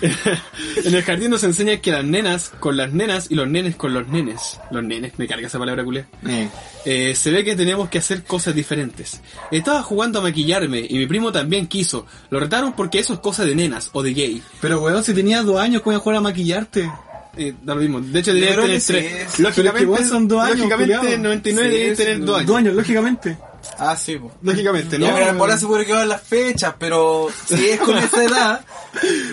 En, 0.83 0.95
el 0.95 1.03
jardín 1.03 1.29
nos 1.29 1.43
enseña 1.43 1.77
que 1.77 1.91
las 1.91 2.03
nenas 2.03 2.51
con 2.59 2.77
las 2.77 2.91
nenas 2.91 3.29
y 3.29 3.35
los 3.35 3.47
nenes 3.47 3.75
con 3.75 3.93
los 3.93 4.07
nenes. 4.07 4.59
Los 4.71 4.83
nenes, 4.83 5.13
me 5.17 5.27
carga 5.27 5.47
esa 5.47 5.59
palabra 5.59 5.83
culé. 5.83 6.05
Eh. 6.27 6.49
Eh, 6.85 7.15
se 7.15 7.31
ve 7.31 7.43
que 7.43 7.55
tenemos 7.55 7.89
que 7.89 7.99
hacer 7.99 8.23
cosas 8.23 8.55
diferentes. 8.55 9.21
Estaba 9.51 9.83
jugando 9.83 10.19
a 10.19 10.23
maquillarme 10.23 10.85
y 10.87 10.97
mi 10.97 11.07
primo 11.07 11.31
también 11.31 11.67
quiso. 11.67 12.05
Lo 12.29 12.39
retaron 12.39 12.73
porque 12.73 12.99
eso 12.99 13.13
es 13.13 13.19
cosa 13.19 13.45
de 13.45 13.55
nenas 13.55 13.89
o 13.93 14.01
de 14.01 14.13
gay. 14.13 14.41
Pero 14.59 14.81
weón, 14.81 15.03
si 15.03 15.13
tenías 15.13 15.45
dos 15.45 15.59
años, 15.59 15.81
¿cómo 15.81 15.93
iba 15.93 15.99
a 15.99 16.03
jugar 16.03 16.17
a 16.17 16.21
maquillarte? 16.21 16.89
Eh, 17.37 17.53
da 17.61 17.75
lo 17.75 17.81
mismo. 17.81 18.01
De 18.01 18.19
hecho, 18.19 18.33
debería 18.33 18.55
tener 18.55 18.81
tres. 18.81 19.27
sí. 19.29 19.41
Lógicamente, 19.43 20.05
son 20.05 20.27
dos 20.27 20.41
años, 20.43 20.57
lógicamente 20.59 20.97
culiao. 20.97 21.15
en 21.15 21.23
99 21.23 21.69
Sí, 21.69 21.73
debería 21.73 21.95
sí, 21.95 22.03
tener 22.03 22.25
dos 22.25 22.35
años. 22.37 22.47
Dos 22.47 22.57
años, 22.57 22.73
lógicamente. 22.75 23.37
Ah, 23.77 23.95
sí, 23.95 24.17
pues. 24.17 24.33
Lógicamente, 24.41 24.97
¿no? 24.99 25.07
Ya, 25.07 25.13
pero 25.15 25.37
bola 25.37 25.57
se 25.57 25.67
puede 25.67 25.85
quedar 25.85 26.07
las 26.07 26.21
fechas, 26.21 26.75
pero 26.77 27.27
si 27.47 27.69
es 27.69 27.79
con 27.79 27.97
esa 27.97 28.23
edad, 28.23 28.65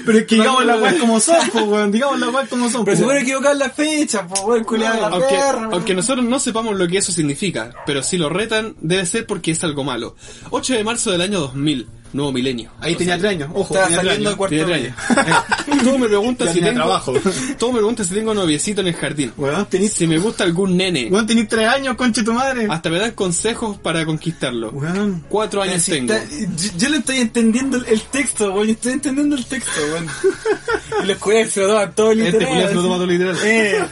Pero 0.06 0.18
es 0.18 0.26
que 0.26 0.36
digamos 0.36 0.64
las 0.64 0.80
weas 0.80 0.94
como 0.94 1.20
son, 1.20 1.36
pues 1.52 1.64
weón. 1.64 1.92
Digamos 1.92 2.20
las 2.20 2.34
weas 2.34 2.48
como 2.48 2.68
son. 2.68 2.84
pero 2.84 2.96
po, 2.96 3.00
se 3.00 3.04
puede 3.04 3.20
equivocar 3.20 3.56
las 3.56 3.72
fechas, 3.72 4.24
pues, 4.28 4.40
weón, 4.44 4.64
culiado 4.64 5.00
la 5.00 5.08
aunque, 5.08 5.34
perra, 5.34 5.68
aunque 5.72 5.94
nosotros 5.94 6.24
no 6.24 6.38
sepamos 6.38 6.76
lo 6.76 6.86
que 6.86 6.98
eso 6.98 7.12
significa, 7.12 7.72
pero 7.86 8.02
si 8.02 8.16
lo 8.18 8.28
retan, 8.28 8.76
debe 8.80 9.06
ser 9.06 9.26
porque 9.26 9.50
es 9.52 9.64
algo 9.64 9.84
malo. 9.84 10.16
8 10.50 10.74
de 10.74 10.84
marzo 10.84 11.10
del 11.10 11.22
año 11.22 11.40
2000, 11.40 11.88
nuevo 12.12 12.32
milenio. 12.32 12.70
Ahí 12.80 12.94
tenía 12.96 13.18
tres 13.18 13.32
años, 13.32 13.50
ojo, 13.54 13.74
Estaba 13.74 13.86
tenía 13.86 14.00
tres 14.00 14.12
saliendo 14.12 14.28
años. 14.30 14.32
de 14.32 14.36
cuarto 14.36 14.56
tres 14.56 14.66
medio. 14.68 14.94
años. 15.26 15.82
Todo 15.84 15.98
me 15.98 16.06
pregunta 16.08 16.46
si 16.46 16.54
tenía 16.54 16.68
tengo 16.70 16.84
trabajo. 16.84 17.12
Todo 17.58 17.72
me 17.72 17.78
pregunta 17.78 18.04
si 18.04 18.14
tengo 18.14 18.34
noviecito 18.34 18.80
en 18.80 18.86
el 18.88 18.94
jardín. 18.94 19.32
Tenís, 19.68 19.92
Si 19.92 20.06
me 20.06 20.18
gusta 20.18 20.44
algún 20.44 20.76
nene. 20.76 21.08
weón, 21.10 21.26
tenís 21.26 21.48
tres 21.48 21.68
años, 21.68 21.96
conche 21.96 22.22
tu 22.22 22.32
madre. 22.32 22.66
Hasta 22.70 22.90
me 22.90 22.98
dan 22.98 23.12
consejos 23.12 23.78
para 23.78 24.04
conquistarlo. 24.06 24.70
Weón. 24.70 25.24
Cuatro 25.28 25.62
años 25.62 25.82
Si 25.82 25.92
tengo. 25.92 26.12
está- 26.14 26.34
yo, 26.34 26.70
yo 26.78 26.88
le 26.88 26.96
estoy 26.98 27.18
entendiendo 27.18 27.76
el, 27.84 28.00
texto, 28.02 28.52
weón, 28.52 28.66
yo 28.68 28.72
estoy 28.72 28.92
entendiendo 28.92 29.36
el 29.36 29.44
texto, 29.46 29.70
weón. 29.92 30.06
y 31.04 31.06
los 31.06 31.50
se 31.52 31.60
lo 31.60 31.68
toman 31.68 31.94
todo 31.94 32.12
Este 32.12 32.24
literal. 32.24 32.48
culiao 32.48 32.68
se 32.68 32.74
lo 32.74 32.82
toma 32.82 32.94
todo 32.96 33.06
literal. 33.06 33.36
Eh, 33.44 33.84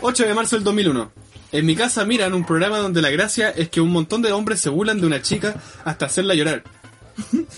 8 0.00 0.24
de 0.26 0.34
marzo 0.34 0.56
del 0.56 0.64
2001. 0.64 1.12
En 1.52 1.66
mi 1.66 1.76
casa 1.76 2.04
miran 2.06 2.32
un 2.32 2.44
programa 2.46 2.78
donde 2.78 3.02
la 3.02 3.10
gracia 3.10 3.50
es 3.50 3.68
que 3.68 3.80
un 3.82 3.90
montón 3.90 4.22
de 4.22 4.32
hombres 4.32 4.58
se 4.60 4.70
burlan 4.70 5.00
de 5.00 5.06
una 5.06 5.20
chica 5.20 5.54
hasta 5.84 6.06
hacerla 6.06 6.34
llorar. 6.34 6.62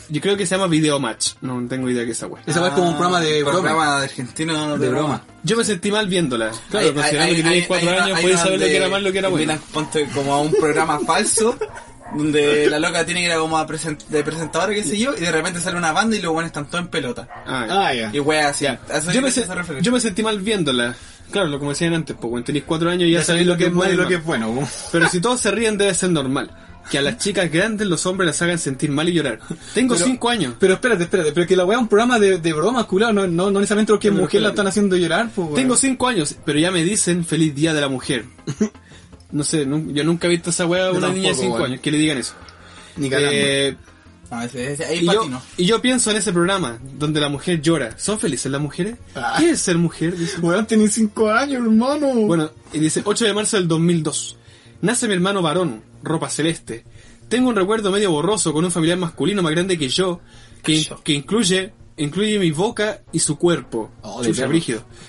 Yo 0.08 0.20
creo 0.20 0.36
que 0.36 0.46
se 0.46 0.54
llama 0.56 0.66
Video 0.68 0.98
Match. 0.98 1.32
No 1.40 1.64
tengo 1.68 1.88
idea 1.88 2.04
que 2.04 2.12
esa 2.12 2.26
wea. 2.26 2.42
Esa 2.46 2.60
wea 2.60 2.68
es 2.70 2.74
como 2.74 2.88
un 2.88 2.94
programa 2.96 3.20
de 3.20 3.42
broma. 3.42 3.60
programa 3.60 3.98
de 3.98 4.04
argentino 4.04 4.78
De 4.78 4.88
broma. 4.88 5.22
Yo 5.42 5.56
me 5.56 5.64
sentí 5.64 5.90
mal 5.90 6.08
viéndola. 6.08 6.50
Claro, 6.70 6.86
Hay- 6.88 6.92
considerando 6.94 7.30
hay- 7.30 7.36
que 7.36 7.42
tenéis 7.42 7.62
hay- 7.62 7.68
4 7.68 7.88
hay 7.88 7.94
una- 7.96 8.04
años, 8.04 8.16
hay 8.16 8.22
podéis 8.22 8.34
una 8.40 8.44
saber 8.44 8.58
lo 8.58 8.58
que 8.58 8.64
donde 8.72 8.76
era 8.76 8.88
mal, 8.88 9.04
lo 9.04 9.12
que 9.12 9.18
era 9.18 9.28
bueno. 9.28 9.52
invitan, 9.52 9.70
ponte 9.72 10.06
como 10.14 10.34
a 10.34 10.40
un 10.40 10.52
programa 10.52 11.00
falso 11.00 11.58
donde 12.14 12.66
la 12.70 12.78
loca 12.78 13.04
tiene 13.04 13.20
que 13.20 13.26
ir 13.26 13.32
a 13.32 13.38
como 13.38 13.58
a 13.58 13.66
present- 13.66 14.06
de 14.06 14.22
presentadora, 14.24 14.72
qué 14.74 14.84
sé 14.84 14.98
yo, 14.98 15.14
y 15.16 15.20
de 15.20 15.32
repente 15.32 15.60
sale 15.60 15.76
una 15.76 15.92
banda 15.92 16.16
y 16.16 16.20
los 16.22 16.32
buenos 16.32 16.48
están 16.48 16.66
todos 16.66 16.84
en 16.84 16.88
pelota. 16.90 17.28
Ah, 17.46 17.64
ya. 17.68 17.86
Ah, 17.88 17.94
ya. 17.94 18.10
Y 18.12 18.20
wea 18.20 18.48
así. 18.48 18.64
Ya. 18.64 18.80
A 18.90 18.98
eso 18.98 19.12
Yo, 19.12 19.20
me 19.22 19.30
se 19.30 19.44
se- 19.44 19.54
refiere. 19.54 19.82
yo 19.82 19.92
me 19.92 20.00
sentí 20.00 20.22
mal 20.22 20.38
viéndola. 20.40 20.94
Claro, 21.30 21.48
lo 21.48 21.58
como 21.58 21.70
decían 21.70 21.94
antes, 21.94 22.14
pues 22.20 22.30
cuando 22.30 22.44
tenéis 22.46 22.64
4 22.66 22.90
años 22.90 23.08
ya, 23.10 23.18
Ya 23.18 23.24
sabéis 23.24 23.46
lo 23.46 23.56
que 23.56 23.66
es 23.66 23.72
malo 23.72 23.92
y 23.92 23.96
lo 23.96 24.06
que 24.06 24.14
es 24.16 24.24
bueno. 24.24 24.68
Pero 24.92 25.08
si 25.08 25.20
todos 25.20 25.40
se 25.40 25.50
ríen 25.50 25.76
debe 25.76 25.94
ser 25.94 26.10
normal. 26.10 26.50
Que 26.90 26.98
a 26.98 27.02
las 27.02 27.18
chicas 27.18 27.50
grandes 27.50 27.86
los 27.88 28.04
hombres 28.06 28.26
las 28.26 28.40
hagan 28.42 28.58
sentir 28.58 28.90
mal 28.90 29.08
y 29.08 29.12
llorar. 29.12 29.40
Tengo 29.74 29.94
Pero- 29.94 30.06
5 30.06 30.28
años. 30.30 30.54
Pero 30.58 30.74
espérate, 30.74 31.04
espérate, 31.04 31.32
pero 31.32 31.46
que 31.46 31.56
la 31.56 31.64
weá 31.64 31.78
es 31.78 31.82
un 31.82 31.88
programa 31.88 32.18
de, 32.18 32.38
de 32.38 32.52
bromas, 32.52 32.84
culado, 32.86 33.12
no, 33.12 33.26
no, 33.26 33.50
no 33.50 33.60
necesariamente 33.60 33.92
lo 33.92 33.98
que 33.98 34.10
Pero 34.10 34.22
mujer 34.22 34.42
la 34.42 34.48
están 34.50 34.66
haciendo 34.66 34.96
llorar, 34.96 35.30
pues. 35.34 35.54
Tengo 35.54 35.76
5 35.76 36.06
años, 36.08 36.34
pero 36.44 36.58
ya 36.58 36.70
me 36.70 36.84
dicen 36.84 37.24
feliz 37.24 37.54
día 37.54 37.72
de 37.74 37.80
la 37.80 37.88
mujer. 37.88 38.24
No 39.32 39.42
sé, 39.42 39.66
nu- 39.66 39.90
yo 39.92 40.04
nunca 40.04 40.28
he 40.28 40.30
visto 40.30 40.50
a 40.50 40.52
esa 40.52 40.64
weá 40.64 40.86
a 40.86 40.92
una 40.92 41.08
niña 41.08 41.30
de 41.30 41.34
tampoco, 41.34 41.42
5 41.42 41.54
weón. 41.56 41.66
años, 41.72 41.80
que 41.80 41.90
le 41.90 41.98
digan 41.98 42.18
eso. 42.18 42.34
Ni. 42.96 43.08
Eh, 43.10 43.76
No, 44.30 44.42
ese, 44.42 44.72
ese, 44.74 44.84
ahí 44.84 44.98
y, 45.00 45.06
yo, 45.06 45.28
y 45.56 45.64
yo 45.66 45.82
pienso 45.82 46.12
en 46.12 46.18
ese 46.18 46.32
programa 46.32 46.78
donde 46.98 47.18
la 47.20 47.28
mujer 47.28 47.60
llora. 47.60 47.98
¿Son 47.98 48.20
felices 48.20 48.52
las 48.52 48.60
mujeres? 48.60 48.94
Ah. 49.16 49.34
¿Qué 49.40 49.50
es 49.50 49.60
ser 49.60 49.76
mujer? 49.76 50.16
Dice. 50.16 50.38
Weón, 50.40 50.66
tenés 50.66 50.92
cinco 50.92 51.28
años, 51.30 51.64
hermano. 51.64 52.06
Bueno, 52.14 52.50
y 52.72 52.78
dice 52.78 53.02
8 53.04 53.24
de 53.24 53.34
marzo 53.34 53.56
del 53.56 53.66
2002. 53.66 54.36
Nace 54.84 55.08
mi 55.08 55.14
hermano 55.14 55.40
varón, 55.40 55.82
ropa 56.02 56.28
celeste. 56.28 56.84
Tengo 57.30 57.48
un 57.48 57.56
recuerdo 57.56 57.90
medio 57.90 58.10
borroso 58.10 58.52
con 58.52 58.66
un 58.66 58.70
familiar 58.70 58.98
masculino 58.98 59.42
más 59.42 59.52
grande 59.52 59.78
que 59.78 59.88
yo, 59.88 60.20
que, 60.62 60.86
que 61.02 61.14
incluye 61.14 61.72
incluye 61.96 62.38
mi 62.38 62.50
boca 62.50 63.00
y 63.10 63.20
su 63.20 63.38
cuerpo. 63.38 63.90
Oh, 64.02 64.22
Chucha. 64.22 64.46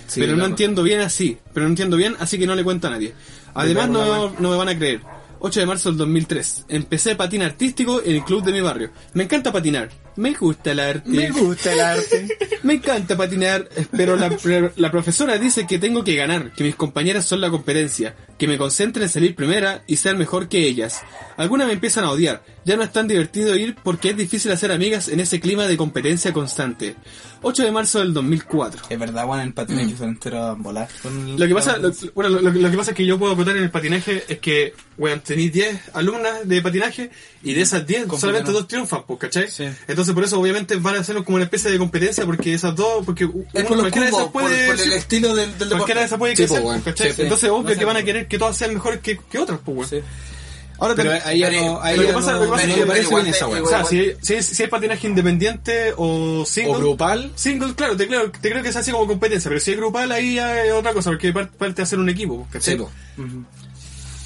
Sí, 0.07 0.21
pero 0.21 0.37
no 0.37 0.45
entiendo 0.45 0.81
bien 0.81 1.01
así. 1.01 1.37
Pero 1.53 1.65
no 1.65 1.71
entiendo 1.71 1.97
bien, 1.97 2.15
así 2.19 2.39
que 2.39 2.47
no 2.47 2.55
le 2.55 2.63
cuento 2.63 2.87
a 2.87 2.91
nadie. 2.91 3.15
Además, 3.53 3.89
no, 3.89 4.33
no 4.39 4.49
me 4.49 4.55
van 4.55 4.69
a 4.69 4.77
creer. 4.77 5.01
8 5.39 5.59
de 5.59 5.65
marzo 5.65 5.89
del 5.89 5.97
2003. 5.97 6.65
Empecé 6.69 7.15
patín 7.15 7.41
artístico 7.41 8.01
en 8.01 8.15
el 8.15 8.23
club 8.23 8.43
de 8.43 8.51
mi 8.51 8.61
barrio. 8.61 8.91
Me 9.13 9.25
encanta 9.25 9.51
patinar. 9.51 9.89
Me 10.15 10.33
gusta 10.33 10.71
el 10.71 10.79
arte. 10.79 11.09
Me 11.09 11.29
gusta 11.29 11.73
el 11.73 11.79
arte. 11.81 12.27
Me 12.63 12.75
encanta 12.75 13.15
patinar, 13.15 13.69
pero 13.91 14.15
la, 14.15 14.35
la 14.75 14.91
profesora 14.91 15.37
dice 15.37 15.67
que 15.67 15.77
tengo 15.77 16.03
que 16.03 16.15
ganar, 16.15 16.51
que 16.53 16.63
mis 16.63 16.75
compañeras 16.75 17.25
son 17.25 17.41
la 17.41 17.49
competencia, 17.49 18.15
que 18.37 18.47
me 18.47 18.57
concentre 18.57 19.03
en 19.03 19.09
salir 19.09 19.33
primera 19.35 19.83
y 19.87 19.95
ser 19.97 20.15
mejor 20.17 20.49
que 20.49 20.67
ellas. 20.67 21.01
Algunas 21.37 21.67
me 21.67 21.73
empiezan 21.73 22.03
a 22.03 22.11
odiar, 22.11 22.43
ya 22.65 22.75
no 22.75 22.83
es 22.83 22.91
tan 22.91 23.07
divertido 23.07 23.55
ir 23.55 23.75
porque 23.83 24.09
es 24.09 24.17
difícil 24.17 24.51
hacer 24.51 24.71
amigas 24.71 25.07
en 25.07 25.19
ese 25.21 25.39
clima 25.39 25.67
de 25.67 25.77
competencia 25.77 26.33
constante. 26.33 26.95
8 27.41 27.63
de 27.63 27.71
marzo 27.71 27.99
del 27.99 28.13
2004. 28.13 28.83
Es 28.89 28.97
verdad, 28.99 29.25
bueno, 29.27 29.43
el 29.43 29.53
patinaje 29.53 29.95
se 29.95 30.03
entero 30.03 30.41
a 30.43 30.53
volar. 30.53 30.87
con 31.03 31.37
Lo 31.39 31.47
que 31.47 31.53
pasa, 31.53 31.77
lo, 31.77 31.91
bueno, 32.15 32.29
lo, 32.41 32.49
lo 32.51 32.71
que 32.71 32.77
pasa 32.77 32.91
es 32.91 32.97
que 32.97 33.05
yo 33.05 33.19
puedo 33.19 33.33
acotar 33.33 33.55
en 33.55 33.63
el 33.63 33.69
patinaje 33.69 34.23
es 34.27 34.39
que, 34.39 34.73
weón, 34.97 35.19
tenéis 35.19 35.53
10 35.53 35.81
alumnas 35.93 36.47
de 36.47 36.61
patinaje 36.63 37.11
y 37.43 37.53
de 37.53 37.61
esas 37.61 37.85
10 37.85 38.07
solamente 38.19 38.51
dos 38.51 38.67
triunfan, 38.67 39.03
pues, 39.05 39.19
¿cachai? 39.19 39.49
Sí. 39.51 39.65
Entonces 39.87 40.13
por 40.15 40.23
eso 40.23 40.39
obviamente 40.39 40.75
van 40.77 40.95
a 40.95 40.99
hacerlo 41.01 41.23
como 41.23 41.35
una 41.35 41.43
especie 41.45 41.69
de 41.69 41.77
competencia 41.77 42.25
porque 42.25 42.53
esas 42.53 42.75
dos, 42.75 43.05
porque 43.05 43.25
Es 43.53 43.69
uno- 43.69 43.81
cualquiera 43.81 44.07
de 44.07 44.11
esas 44.11 44.21
cubos, 44.27 44.31
por, 44.31 44.41
puede... 44.41 44.65
por 44.67 44.79
el 44.81 44.93
estilo 44.93 45.35
del, 45.35 45.45
del 45.51 45.51
deporte. 45.51 45.75
Cualquiera 45.75 46.01
de 46.01 46.07
esas 46.07 46.17
puede 46.17 46.35
Sí, 46.35 46.43
crecer, 46.43 46.61
po, 46.61 46.67
weón. 46.69 46.81
¿cachai? 46.81 47.09
Sí, 47.09 47.15
sí. 47.15 47.21
Entonces 47.21 47.49
obvio 47.51 47.73
No 47.75 47.79
que 47.79 47.85
van 47.85 47.97
a 47.97 47.99
po. 47.99 48.05
Querer 48.25 48.27
que 48.27 48.37
todas 48.39 48.57
sean 48.57 48.73
mejores 48.73 48.99
que, 48.99 49.17
que 49.17 49.39
otras, 49.39 49.59
pues, 49.63 49.77
weón. 49.77 49.89
Sí. 49.89 49.99
Ahora 50.77 50.93
Pero 50.95 51.11
ahí 51.23 51.39
ya 51.39 51.47
pero- 51.49 51.61
no, 51.61 51.81
ahí 51.81 51.95
lo 51.95 52.05
que 52.05 52.11
pasa- 52.13 52.31
no- 52.33 52.39
lo 52.39 52.45
que 52.45 52.51
pasa 52.51 52.63
no 52.67 52.71
es 52.73 52.77
me 52.77 52.81
que 52.83 52.87
parece 52.87 53.15
bien 53.15 53.27
esa 53.27 53.47
weá. 53.47 53.63
O 53.63 53.67
sea, 53.67 53.85
si, 53.85 54.11
si, 54.21 54.43
si 54.43 54.63
es 54.63 54.69
patinaje 54.69 55.07
independiente 55.07 55.93
o 55.95 56.43
single... 56.45 56.73
O 56.75 56.77
grupal. 56.79 57.31
Single, 57.35 57.73
claro, 57.75 57.95
te 57.95 58.07
creo, 58.07 58.29
te 58.29 58.49
creo 58.51 58.61
que 58.61 58.67
es 58.69 58.75
así 58.75 58.91
como 58.91 59.07
competencia, 59.07 59.47
pero 59.47 59.61
si 59.61 59.71
es 59.71 59.77
grupal 59.77 60.11
ahí 60.11 60.35
ya 60.35 60.65
es 60.65 60.73
otra 60.73 60.91
cosa, 60.93 61.11
porque 61.11 61.31
par- 61.31 61.49
parte 61.49 61.75
de 61.75 61.83
hacer 61.83 61.97
un 61.97 62.09
equipo, 62.09 62.45
¿cachai? 62.51 62.73
Sí, 62.77 62.79
po. 62.83 62.91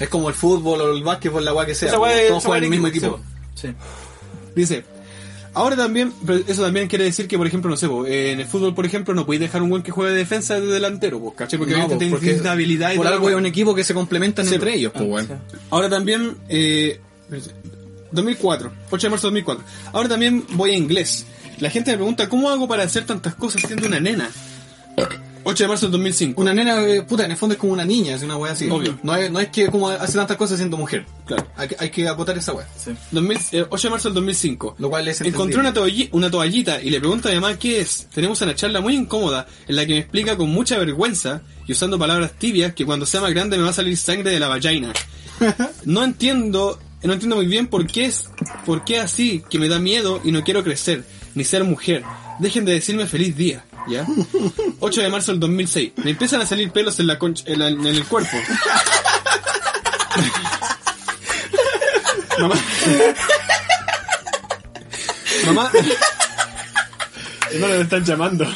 Es 0.00 0.08
como 0.08 0.28
el 0.28 0.34
fútbol 0.34 0.80
o 0.80 0.92
el 0.96 1.04
básquetbol, 1.04 1.44
la 1.44 1.54
weá 1.54 1.66
que 1.66 1.74
sea. 1.76 1.88
Esa 1.88 1.98
po. 1.98 2.02
weá 2.02 2.20
es- 2.20 2.26
Todos 2.28 2.38
esa 2.42 2.48
juegan 2.48 2.64
en 2.64 2.64
el 2.64 2.70
mismo 2.70 2.86
equipo, 2.88 3.06
equipo. 3.06 3.20
Sí. 3.54 3.68
Dice, 4.56 4.84
ahora 5.54 5.76
también, 5.76 6.12
pero 6.26 6.40
eso 6.46 6.62
también 6.62 6.88
quiere 6.88 7.04
decir 7.04 7.26
que, 7.28 7.36
por 7.38 7.46
ejemplo, 7.46 7.70
no 7.70 7.76
sé, 7.76 7.88
po, 7.88 8.06
eh, 8.06 8.32
en 8.32 8.40
el 8.40 8.46
fútbol, 8.46 8.74
por 8.74 8.86
ejemplo, 8.86 9.14
no 9.14 9.24
podéis 9.26 9.40
dejar 9.40 9.62
un 9.62 9.70
buen 9.70 9.82
que 9.82 9.90
juegue 9.90 10.12
de 10.12 10.18
defensa 10.18 10.60
de 10.60 10.66
delantero, 10.66 11.20
pues, 11.20 11.34
¿cachai? 11.34 11.58
Porque 11.58 11.72
No, 11.72 11.78
obviamente 11.84 11.94
po, 11.94 12.18
tiene 12.18 12.34
porque 12.36 12.48
habilidades. 12.48 12.94
y 12.96 12.98
Por 12.98 13.06
algo 13.06 13.28
es 13.30 13.36
un 13.36 13.46
equipo 13.46 13.74
que 13.74 13.84
se 13.84 13.94
complementan 13.94 14.46
Sí, 14.46 14.54
entre 14.54 14.70
po. 14.72 14.76
ellos, 14.76 14.92
pues, 14.94 15.08
weón. 15.08 15.28
Ahora 15.70 15.88
también, 15.88 16.36
eh, 16.48 17.00
2004, 18.12 18.72
8 18.90 19.06
de 19.06 19.10
marzo 19.10 19.28
de 19.28 19.40
2004. 19.40 19.64
Ahora 19.92 20.08
también 20.08 20.44
voy 20.52 20.70
a 20.72 20.76
inglés. 20.76 21.26
La 21.60 21.70
gente 21.70 21.90
me 21.92 21.98
pregunta, 21.98 22.28
¿cómo 22.28 22.50
hago 22.50 22.66
para 22.66 22.82
hacer 22.84 23.04
tantas 23.04 23.34
cosas 23.34 23.62
siendo 23.66 23.86
una 23.86 24.00
nena? 24.00 24.30
8 25.44 25.64
de 25.64 25.68
marzo 25.68 25.86
del 25.86 25.92
2005. 25.92 26.40
Una 26.40 26.52
nena, 26.52 26.80
eh, 26.86 27.02
puta, 27.02 27.24
en 27.24 27.30
el 27.30 27.36
fondo 27.36 27.54
es 27.54 27.58
como 27.60 27.72
una 27.72 27.84
niña, 27.84 28.14
es 28.14 28.22
una 28.22 28.36
weá 28.36 28.52
así. 28.52 28.68
Obvio. 28.68 28.98
No 29.02 29.14
es, 29.16 29.30
no 29.30 29.40
es 29.40 29.48
que 29.48 29.66
como 29.68 29.88
hace 29.88 30.14
tantas 30.18 30.36
cosas 30.36 30.58
siendo 30.58 30.76
mujer. 30.76 31.06
Claro. 31.26 31.46
Hay, 31.56 31.68
que- 31.68 31.76
hay 31.78 31.90
que 31.90 32.08
acotar 32.08 32.36
esa 32.36 32.52
weá. 32.52 32.66
2000, 33.10 33.38
eh, 33.52 33.66
8 33.68 33.88
de 33.88 33.90
marzo 33.90 34.08
del 34.08 34.14
2005. 34.14 34.76
Lo 34.78 34.90
cual 34.90 35.08
es 35.08 35.20
Encontré 35.20 35.58
entendible. 35.60 35.68
una, 35.70 35.74
toalli- 35.74 36.08
una 36.12 36.30
toallita 36.30 36.82
y 36.82 36.90
le 36.90 37.00
pregunto 37.00 37.28
a 37.28 37.32
mi 37.32 37.40
mamá 37.40 37.58
qué 37.58 37.80
es. 37.80 38.06
Tenemos 38.14 38.40
una 38.42 38.54
charla 38.54 38.80
muy 38.80 38.94
incómoda 38.94 39.46
en 39.66 39.76
la 39.76 39.86
que 39.86 39.92
me 39.94 39.98
explica 40.00 40.36
con 40.36 40.50
mucha 40.50 40.78
vergüenza 40.78 41.42
y 41.66 41.72
usando 41.72 41.98
palabras 41.98 42.32
tibias 42.38 42.74
que 42.74 42.84
cuando 42.84 43.06
sea 43.06 43.20
más 43.20 43.30
grande 43.32 43.56
me 43.56 43.64
va 43.64 43.70
a 43.70 43.74
salir 43.74 43.96
sangre 43.96 44.30
de 44.30 44.40
la 44.40 44.48
vagina. 44.48 44.92
No 45.84 46.04
entiendo, 46.04 46.78
no 47.02 47.12
entiendo 47.14 47.36
muy 47.36 47.46
bien 47.46 47.66
por 47.66 47.86
qué 47.86 48.04
es, 48.06 48.28
por 48.66 48.84
qué 48.84 49.00
así, 49.00 49.42
que 49.48 49.58
me 49.58 49.68
da 49.68 49.78
miedo 49.78 50.20
y 50.22 50.32
no 50.32 50.44
quiero 50.44 50.62
crecer, 50.62 51.04
ni 51.34 51.44
ser 51.44 51.64
mujer. 51.64 52.04
Dejen 52.40 52.64
de 52.66 52.72
decirme 52.72 53.06
feliz 53.06 53.34
día, 53.36 53.64
¿ya? 53.88 54.06
8 54.80 55.00
de 55.02 55.08
marzo 55.08 55.32
del 55.32 55.40
2006. 55.40 55.92
Me 56.04 56.10
empiezan 56.12 56.40
a 56.40 56.46
salir 56.46 56.70
pelos 56.70 56.98
en 57.00 57.06
la 57.06 57.18
concha, 57.18 57.44
en, 57.46 57.58
la- 57.58 57.68
en 57.68 57.86
el 57.86 58.04
cuerpo. 58.04 58.36
Mamá. 62.38 62.54
Mamá. 65.46 65.70
Hermano, 67.52 67.74
me 67.74 67.80
están 67.82 68.04
llamando. 68.04 68.46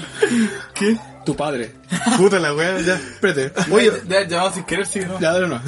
¿Qué? 0.75 0.97
Tu 1.27 1.35
padre. 1.37 1.73
Puta 2.17 2.39
la 2.39 2.55
weá, 2.55 2.81
ya. 2.81 2.95
Espérate. 2.95 3.53
Oye, 3.71 3.91
ya 4.09 4.23
llamado 4.27 4.55
sin 4.55 4.65
querer, 4.65 4.87
sí, 4.87 5.01
¿no? 5.01 5.19
ya, 5.21 5.33
no, 5.39 5.49
no. 5.49 5.61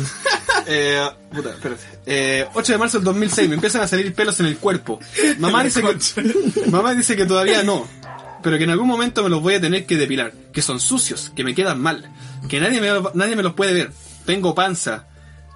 Eh, 0.66 1.00
puta, 1.34 1.50
espérate. 1.50 1.82
Eh, 2.06 2.46
8 2.54 2.72
de 2.72 2.78
marzo 2.78 2.98
del 2.98 3.04
2006, 3.06 3.48
me 3.48 3.54
empiezan 3.54 3.82
a 3.82 3.88
salir 3.88 4.12
pelos 4.14 4.38
en 4.40 4.46
el 4.46 4.58
cuerpo. 4.58 5.00
Mamá 5.38 5.64
dice 5.64 5.82
que, 5.82 6.70
mamá 6.70 6.94
dice 6.94 7.16
que 7.16 7.24
todavía 7.26 7.62
no, 7.62 7.86
pero 8.46 8.58
que 8.58 8.62
en 8.64 8.70
algún 8.70 8.86
momento 8.86 9.24
me 9.24 9.28
los 9.28 9.42
voy 9.42 9.54
a 9.54 9.60
tener 9.60 9.86
que 9.86 9.96
depilar. 9.96 10.32
Que 10.52 10.62
son 10.62 10.78
sucios, 10.78 11.32
que 11.34 11.42
me 11.42 11.52
quedan 11.52 11.80
mal, 11.80 12.08
que 12.48 12.60
nadie 12.60 12.80
me, 12.80 12.90
nadie 13.14 13.34
me 13.34 13.42
los 13.42 13.54
puede 13.54 13.72
ver. 13.74 13.90
Tengo 14.24 14.54
panza. 14.54 15.08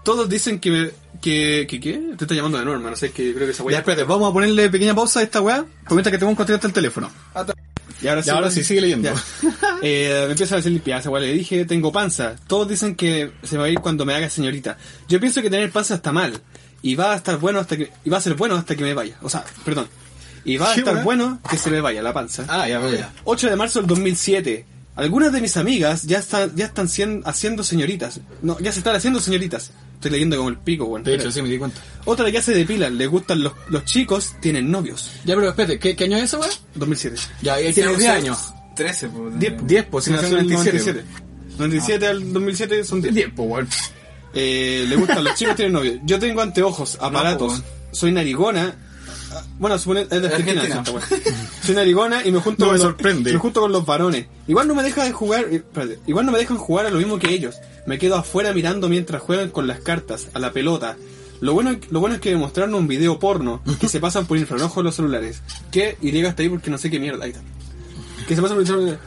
Todos 0.05 0.29
dicen 0.29 0.59
que 0.59 0.70
me, 0.72 0.90
que, 1.22 1.68
que, 1.70 1.79
¿qué? 1.79 2.03
Te 2.18 2.24
está 2.24 2.35
llamando 2.35 2.59
de 2.59 2.64
norma, 2.64 2.90
no 2.90 2.96
sé, 2.96 3.12
que 3.12 3.33
creo 3.33 3.46
que 3.46 3.53
esa 3.53 3.62
Ya, 3.62 3.66
weá. 3.68 3.79
espérate, 3.79 4.03
vamos 4.03 4.29
a 4.29 4.33
ponerle 4.33 4.68
pequeña 4.70 4.92
pausa 4.92 5.20
a 5.20 5.22
esta 5.22 5.40
weá. 5.40 5.64
Mientras 5.90 6.11
que 6.11 6.18
te 6.18 6.24
voy 6.24 6.35
a 6.35 6.37
contestar 6.37 6.68
el 6.68 6.74
teléfono. 6.74 7.12
Y 8.03 8.09
ahora 8.09 8.22
Y 8.26 8.31
ahora 8.31 8.40
weón. 8.48 8.53
sí, 8.53 8.64
sigue 8.64 8.81
leyendo. 8.81 9.14
Ya. 9.14 9.48
Eh, 9.83 10.24
me 10.26 10.33
empieza 10.33 10.57
a 10.57 10.59
decir 10.59 10.72
limpieza, 10.72 11.09
igual 11.09 11.22
le 11.22 11.33
dije, 11.33 11.64
tengo 11.64 11.92
panza. 11.92 12.35
Todos 12.48 12.68
dicen 12.68 12.96
que 12.96 13.31
se 13.44 13.55
me 13.55 13.61
va 13.61 13.66
a 13.66 13.70
ir 13.70 13.79
cuando 13.79 14.05
me 14.05 14.14
haga 14.14 14.29
señorita. 14.29 14.76
Yo 15.09 15.20
pienso 15.20 15.40
que 15.42 15.48
tener 15.48 15.70
panza 15.70 15.94
está 15.94 16.11
mal. 16.11 16.40
Y 16.83 16.96
va 16.96 17.12
a 17.12 17.16
estar 17.16 17.38
bueno 17.38 17.61
hasta 17.61 17.76
que, 17.76 17.92
y 18.05 18.11
va 18.11 18.18
a 18.18 18.20
ser 18.20 18.35
bueno 18.35 18.57
hasta 18.57 18.74
que 18.74 18.83
me 18.83 18.94
vaya. 18.94 19.16
O 19.22 19.31
sea, 19.31 19.44
perdón. 19.64 19.87
Y 20.44 20.57
va 20.57 20.70
a 20.70 20.74
¿Qué 20.74 20.81
estar 20.81 20.94
weá? 20.96 21.05
bueno 21.05 21.40
que 21.48 21.57
se 21.59 21.70
me 21.70 21.81
vaya 21.81 22.03
la 22.03 22.12
panza. 22.12 22.44
Ah, 22.48 22.68
ya, 22.68 22.81
ya. 22.90 23.12
8 23.24 23.50
de 23.50 23.57
marzo 23.57 23.81
del 23.81 23.87
2007. 23.88 24.64
Algunas 24.96 25.33
de 25.33 25.40
mis 25.40 25.57
amigas 25.57 26.03
ya 26.03 26.18
están, 26.18 26.55
ya 26.57 26.66
están 26.66 26.87
cien- 26.88 27.22
haciendo 27.24 27.62
señoritas. 27.64 28.20
No, 28.42 28.59
ya 28.61 28.72
se 28.72 28.81
están 28.81 28.96
haciendo 28.96 29.20
señoritas. 29.20 29.70
Estoy 29.94 30.11
leyendo 30.12 30.37
como 30.37 30.48
el 30.48 30.59
pico, 30.59 30.85
weón. 30.87 31.05
De 31.05 31.14
hecho, 31.14 31.31
sí 31.31 31.40
me 31.42 31.48
di 31.48 31.59
cuenta. 31.59 31.81
Otra 32.07 32.29
ya 32.29 32.42
se 32.42 32.53
depilan, 32.55 32.96
les 32.98 33.09
gustan 33.09 33.42
los, 33.42 33.53
los 33.68 33.85
chicos, 33.85 34.35
tienen 34.40 34.70
novios. 34.70 35.11
Ya, 35.24 35.35
pero 35.37 35.50
espérate, 35.50 35.79
¿qué, 35.79 35.94
qué 35.94 36.05
año 36.05 36.16
es 36.18 36.24
esa 36.24 36.38
weá? 36.38 36.50
2007. 36.74 37.16
Ya, 37.42 37.55
ahí 37.55 37.72
tiene 37.72 37.94
10 37.96 38.11
años. 38.11 38.53
13, 38.76 39.09
pues. 39.09 39.38
10, 39.38 39.66
10, 39.66 39.85
pues, 39.90 40.05
si 40.07 40.11
nació 40.11 40.38
en 40.38 40.44
el 40.46 40.48
97. 40.50 41.05
97 41.59 42.07
al 42.07 42.33
2007 42.33 42.85
son 42.85 43.00
10. 43.03 43.14
10, 43.14 43.29
pues, 43.37 43.48
weón. 43.48 43.68
Eh, 44.35 44.85
le 44.88 44.96
gustan 44.96 45.24
los 45.24 45.35
chicos, 45.35 45.57
tienen 45.57 45.72
novio. 45.72 45.98
Yo 46.05 46.18
tengo 46.18 46.40
anteojos, 46.42 46.98
aparatos, 47.00 47.61
pues, 47.61 47.98
soy 47.98 48.12
narigona. 48.12 48.74
Bueno, 49.59 49.79
supone, 49.79 50.03
es 50.03 50.09
de 50.09 50.26
Argentina. 50.29 50.62
Argentina. 50.62 51.00
Soy 51.64 51.74
narigona 51.74 52.24
y 52.24 52.33
me 52.33 52.40
junto, 52.40 52.64
No 52.64 52.70
con 52.70 52.79
me 52.79 52.79
los- 52.79 52.88
sorprende. 52.92 53.33
me 53.33 53.38
junto 53.38 53.61
con 53.61 53.72
los 53.72 53.85
varones. 53.87 54.26
Igual 54.46 54.68
no 54.68 54.74
me 54.74 54.83
dejan 54.83 55.12
jugar, 55.12 55.44
eh, 55.50 55.57
espérate, 55.57 55.98
igual 56.07 56.26
no 56.26 56.33
me 56.33 56.38
dejan 56.38 56.57
jugar 56.57 56.87
a 56.87 56.90
lo 56.90 56.98
mismo 56.98 57.18
que 57.18 57.31
ellos. 57.33 57.57
Me 57.87 57.98
quedo 57.98 58.16
afuera 58.16 58.53
mirando 58.53 58.88
mientras 58.88 59.22
juegan 59.22 59.50
con 59.50 59.66
las 59.66 59.81
cartas, 59.81 60.29
a 60.35 60.38
la 60.38 60.53
pelota. 60.53 60.96
Lo 61.40 61.55
bueno, 61.55 61.76
lo 61.90 62.00
bueno 62.00 62.16
es 62.16 62.20
que 62.20 62.37
mostraron 62.37 62.74
un 62.74 62.87
video 62.87 63.18
porno 63.18 63.62
que 63.81 63.88
se 63.88 63.98
pasan 64.00 64.26
por 64.26 64.37
infrarrojo 64.37 64.83
los 64.83 64.94
celulares. 64.96 65.40
Que, 65.70 65.96
y 66.03 66.11
llega 66.12 66.29
hasta 66.31 66.42
ahí 66.42 66.48
porque 66.50 66.70
no 66.70 66.76
sé 66.79 66.90
qué 66.90 67.00
mierda. 67.00 67.24
Ahí 67.24 67.31
está. 67.31 67.42
Que 68.29 68.37
se 68.37 68.42
pasan 68.42 68.57
por 68.59 68.62
infrarrojo. 68.66 68.98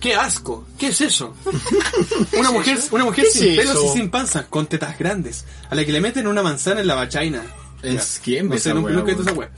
¡Qué 0.00 0.14
asco! 0.16 0.66
¿Qué 0.78 0.88
es 0.88 1.00
eso? 1.00 1.32
Una 2.38 2.50
mujer, 2.50 2.78
una 2.90 3.04
mujer 3.04 3.24
¿Qué 3.26 3.30
sin 3.30 3.50
es 3.50 3.56
pelos 3.58 3.84
y 3.84 3.88
sin 3.98 4.10
panza, 4.10 4.46
con 4.48 4.66
tetas 4.66 4.98
grandes, 4.98 5.44
a 5.70 5.74
la 5.76 5.84
que 5.84 5.92
le 5.92 6.00
meten 6.00 6.26
una 6.26 6.42
manzana 6.42 6.80
en 6.80 6.86
la 6.88 6.94
vagina. 6.96 7.42
Es 7.82 8.20
quién 8.22 8.48
No 8.48 8.58
sé, 8.58 8.72
nunca 8.74 8.92
he 8.92 9.04
visto 9.04 9.22
esa 9.22 9.32
wea. 9.32 9.50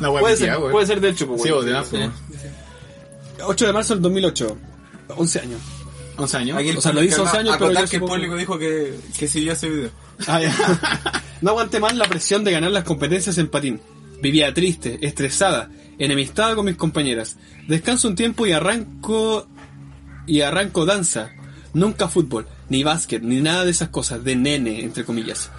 La 0.00 0.10
weá 0.10 0.20
Puede 0.20 0.36
ser, 0.36 0.56
puede 0.58 0.86
ser 0.86 1.00
de 1.00 1.08
hecho, 1.10 1.26
pues, 1.26 1.42
Sí, 1.42 1.50
vos 1.50 1.64
de 1.64 1.72
más, 1.72 1.88
pues. 1.88 2.10
8 3.44 3.66
de 3.66 3.72
marzo 3.72 3.94
del 3.94 4.02
2008. 4.02 4.56
11 5.16 5.40
años. 5.40 5.60
11 6.16 6.36
años. 6.36 6.58
Aquí 6.58 6.68
el 6.68 6.78
O 6.78 6.80
sea, 6.80 6.92
lo 6.92 7.02
hizo 7.02 7.22
11 7.22 7.38
años, 7.38 7.56
pero 7.58 7.72
yo 7.72 7.88
que 7.88 7.96
el 7.96 8.02
público 8.02 8.36
dijo 8.36 8.58
que, 8.58 8.98
que 9.18 9.28
siguió 9.28 9.52
ese 9.52 9.68
video. 9.68 9.90
Ah, 10.26 10.40
ya. 10.40 11.22
no 11.40 11.50
aguanté 11.50 11.80
más 11.80 11.96
la 11.96 12.06
presión 12.06 12.44
de 12.44 12.52
ganar 12.52 12.70
las 12.70 12.84
competencias 12.84 13.38
en 13.38 13.48
patín. 13.48 13.80
Vivía 14.20 14.54
triste, 14.54 14.98
estresada, 15.02 15.70
enemistada 15.98 16.54
con 16.54 16.66
mis 16.66 16.76
compañeras. 16.76 17.36
Descanso 17.66 18.08
un 18.08 18.14
tiempo 18.14 18.46
y 18.46 18.52
arranco 18.52 19.48
y 20.26 20.42
arranco 20.42 20.86
danza. 20.86 21.32
Nunca 21.74 22.08
fútbol, 22.08 22.46
ni 22.68 22.84
básquet, 22.84 23.22
ni 23.22 23.40
nada 23.40 23.64
de 23.64 23.70
esas 23.70 23.88
cosas 23.88 24.22
de 24.22 24.36
nene, 24.36 24.82
entre 24.82 25.04
comillas. 25.04 25.50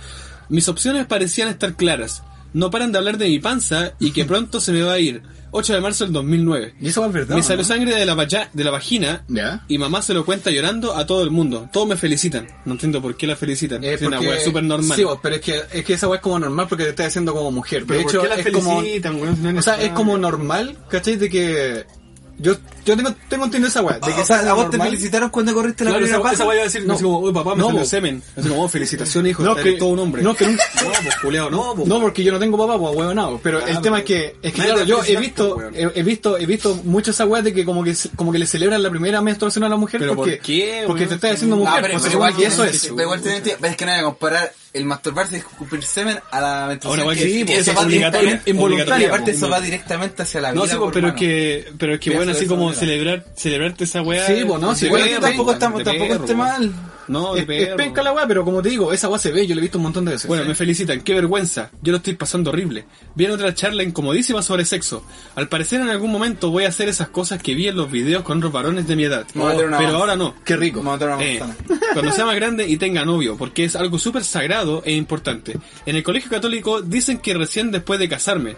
Mis 0.49 0.67
opciones 0.67 1.06
parecían 1.06 1.47
estar 1.49 1.75
claras. 1.75 2.23
No 2.53 2.69
paran 2.69 2.91
de 2.91 2.99
hablar 2.99 3.17
de 3.17 3.27
mi 3.29 3.39
panza 3.39 3.93
y 3.99 4.12
que 4.12 4.25
pronto 4.25 4.60
se 4.62 4.71
me 4.71 4.82
va 4.82 4.93
a 4.93 4.99
ir. 4.99 5.21
8 5.56 5.73
de 5.73 5.82
marzo 5.82 6.03
del 6.06 6.13
2009. 6.13 6.75
Y 6.82 6.88
eso 6.88 7.06
es 7.06 7.13
verdad. 7.13 7.36
Me 7.36 7.41
¿no? 7.41 7.47
salió 7.47 7.63
sangre 7.63 7.95
de 7.95 8.06
la, 8.08 8.15
vaya- 8.15 8.49
de 8.53 8.63
la 8.63 8.71
vagina 8.71 9.23
Ya. 9.27 9.63
y 9.67 9.77
mamá 9.77 10.01
se 10.01 10.15
lo 10.15 10.25
cuenta 10.25 10.49
llorando 10.49 10.95
a 10.95 11.06
todo 11.06 11.21
el 11.21 11.29
mundo. 11.29 11.69
Todos 11.71 11.88
me 11.88 11.95
felicitan. 11.95 12.47
No 12.65 12.71
entiendo 12.73 12.99
por 13.03 13.15
qué 13.15 13.27
la 13.27 13.36
felicitan. 13.36 13.84
Eh, 13.84 13.93
es 13.93 14.01
una 14.01 14.19
wea 14.19 14.39
súper 14.39 14.63
normal. 14.63 14.97
Sí, 14.97 15.03
pero 15.21 15.36
es 15.36 15.41
que, 15.41 15.62
es 15.71 15.86
que 15.86 15.93
esa 15.93 16.08
weá 16.08 16.15
es 16.17 16.23
como 16.23 16.39
normal 16.39 16.65
porque 16.67 16.86
te 16.86 16.89
estás 16.89 17.08
haciendo 17.08 17.34
como 17.36 17.51
mujer. 17.51 17.84
Pero 17.88 17.99
de 17.99 18.03
¿por 18.03 18.12
hecho, 18.12 18.21
qué 18.23 18.29
la 18.29 18.36
es 18.36 18.51
como. 18.51 18.79
felicitan? 18.82 19.19
No 19.43 19.49
es 19.51 19.58
O 19.60 19.62
sea, 19.62 19.79
es 19.79 19.91
como 19.91 20.17
normal, 20.17 20.75
¿cachai? 20.89 21.17
De 21.17 21.29
que. 21.29 21.86
Yo, 22.43 22.56
yo 22.86 22.97
tengo, 22.97 23.15
tengo 23.29 23.45
entendido 23.45 23.69
esa 23.69 23.82
weá. 23.82 23.97
De 23.99 24.13
que 24.13 24.21
o 24.21 24.25
sea, 24.25 24.39
a 24.39 24.53
vos 24.53 24.65
te 24.69 24.77
normal. 24.77 24.89
felicitaron 24.89 25.29
cuando 25.29 25.53
corriste 25.53 25.86
la 25.86 25.91
Claro, 25.91 26.03
primera 26.06 26.23
esa, 26.23 26.34
esa 26.34 26.45
wea 26.45 26.56
iba 26.56 26.62
a 26.62 26.65
decir, 26.65 26.86
No. 26.86 26.93
así 26.93 27.03
como, 27.03 27.19
uy, 27.19 27.32
papá, 27.34 27.51
me 27.56 27.62
No, 27.62 27.65
salió 27.67 27.79
po. 27.82 27.86
semen. 27.88 28.21
Así 28.36 28.49
como, 28.49 28.63
oh, 28.63 28.67
felicitaciones, 28.69 29.32
hijo, 29.32 29.43
No, 29.43 29.56
que- 29.56 29.71
todo 29.73 29.89
un 29.89 29.99
hombre. 29.99 30.21
no, 30.21 30.36
que 30.36 30.45
nunca- 30.45 30.63
No, 30.84 30.91
pues, 31.03 31.15
culeado, 31.21 31.49
no. 31.49 31.73
No, 31.86 32.01
porque 32.01 32.23
yo 32.23 32.32
no 32.34 32.39
tengo 32.39 32.58
papá, 32.58 32.77
pues 32.77 32.95
weón, 32.95 33.15
no. 33.15 33.39
Pero 33.41 33.65
el 33.65 33.77
Ah, 33.77 33.82
tema 33.82 33.99
es 33.99 34.06
que, 34.06 34.36
es 34.41 34.53
que 34.53 34.62
claro, 34.62 34.79
te 34.82 34.86
yo 34.86 35.01
he 35.03 35.15
visto, 35.15 35.58
he, 35.73 35.91
he 35.95 36.03
visto, 36.03 36.38
he 36.38 36.45
visto 36.45 36.75
mucho 36.84 37.12
esa 37.12 37.25
weá 37.25 37.41
de 37.41 37.53
que 37.53 37.63
como 37.63 37.84
que, 37.84 37.95
como 38.15 38.32
que 38.32 38.39
le 38.39 38.45
celebran 38.45 38.84
la 38.84 38.89
primera 38.89 39.21
menstruación 39.21 39.63
a 39.63 39.69
la 39.69 39.77
mujer 39.77 40.01
¿Pero 40.01 40.15
porque, 40.15 40.36
por 40.38 40.45
qué, 40.45 40.84
porque 40.86 41.08
te 41.08 41.15
estás 41.15 41.32
haciendo 41.34 41.56
No, 41.56 41.63
mujer, 41.63 41.82
pero, 41.82 41.93
pues, 41.93 42.03
pero 42.03 42.15
igual 42.15 42.36
que 42.36 42.45
eso 42.45 42.63
es. 42.65 42.82
pero 42.88 43.01
igual 43.01 43.21
tiene 43.21 43.36
sentido. 43.38 43.58
Es 43.62 43.75
que 43.77 43.86
no 43.86 43.91
hay 43.91 43.97
que 43.99 44.03
comparar 44.03 44.53
el 44.73 44.86
masturbarse 44.86 45.36
y 45.36 45.39
escupir 45.39 45.83
semen 45.83 46.19
a 46.31 46.41
la 46.41 46.65
menstruación. 46.67 47.05
Ahora, 47.07 47.15
que- 47.17 47.23
sí, 47.25 47.39
que 47.39 47.45
pues, 47.45 47.59
eso 47.59 47.71
es 47.71 47.77
va 47.77 47.81
involuntario, 48.45 49.07
aparte 49.07 49.25
pues. 49.25 49.38
eso 49.38 49.49
va 49.49 49.62
directamente 49.62 50.21
hacia 50.23 50.41
la 50.41 50.51
vida. 50.51 50.62
No, 50.63 50.67
sí, 50.69 50.75
pues, 50.77 50.91
pero 50.93 51.07
es 51.09 51.13
que, 51.13 51.71
pero 51.77 51.93
es 51.93 51.99
que 51.99 52.09
bueno, 52.12 52.31
así 52.31 52.47
como 52.47 52.73
celebrar, 52.73 53.25
celebrarte 53.36 53.83
esa 53.83 54.01
weá. 54.01 54.25
Sí, 54.25 54.43
pues, 54.47 54.59
no, 54.62 54.75
perro, 54.89 55.19
tampoco 55.21 55.53
estamos- 55.53 55.83
tampoco 55.83 56.13
esté 56.15 56.36
mal. 56.36 56.73
No, 57.08 57.34
de 57.34 57.42
Es, 57.42 57.70
es 57.70 57.76
penca 57.76 58.02
la 58.02 58.13
weá, 58.13 58.28
pero 58.28 58.44
como 58.46 58.62
te 58.62 58.70
digo, 58.70 58.94
esa 58.94 59.10
weá 59.10 59.20
se 59.20 59.32
ve, 59.32 59.46
yo 59.46 59.56
la 59.56 59.60
he 59.60 59.63
visto 59.63 59.78
un 59.78 59.84
montón 59.84 60.06
de 60.06 60.12
veces. 60.12 60.28
Bueno, 60.28 60.46
me 60.46 60.56
felicitan, 60.56 61.02
qué 61.02 61.13
vergüenza. 61.13 61.70
Yo 61.82 61.92
lo 61.92 61.98
estoy 61.98 62.13
pasando 62.16 62.50
horrible. 62.52 62.86
Viene 63.16 63.34
otra 63.34 63.54
charla 63.54 63.84
incomodísima 63.84 64.42
sobre 64.42 64.66
sexo. 64.66 65.06
Al 65.36 65.48
parecer 65.50 65.82
en 65.82 65.89
algún 65.89 66.12
momento 66.12 66.52
voy 66.52 66.66
a 66.66 66.70
hacer 66.70 66.89
esas 66.89 67.10
cosas 67.10 67.42
que 67.42 67.56
vi 67.56 67.68
en 67.68 67.76
los 67.76 67.92
videos 67.92 68.24
con 68.24 68.38
otros 68.38 68.52
varones 68.52 68.88
de 68.88 68.96
mi 68.96 69.04
edad. 69.04 69.26
Una 69.36 69.52
Pero 69.56 69.70
manzana. 69.70 69.98
ahora 69.98 70.16
no. 70.16 70.36
Qué 70.46 70.56
rico. 70.56 70.84
Eh, 71.20 71.42
cuando 71.94 72.12
sea 72.12 72.26
más 72.26 72.36
grande 72.36 72.68
y 72.68 72.78
tenga 72.78 73.06
novio, 73.06 73.38
porque 73.38 73.66
es 73.66 73.76
algo 73.76 74.00
súper 74.00 74.24
sagrado 74.24 74.82
e 74.86 74.94
importante. 74.94 75.58
En 75.86 75.96
el 75.96 76.04
colegio 76.04 76.30
católico 76.30 76.82
dicen 76.82 77.18
que 77.20 77.34
recién 77.34 77.72
después 77.72 78.00
de 78.00 78.10
casarme. 78.10 78.56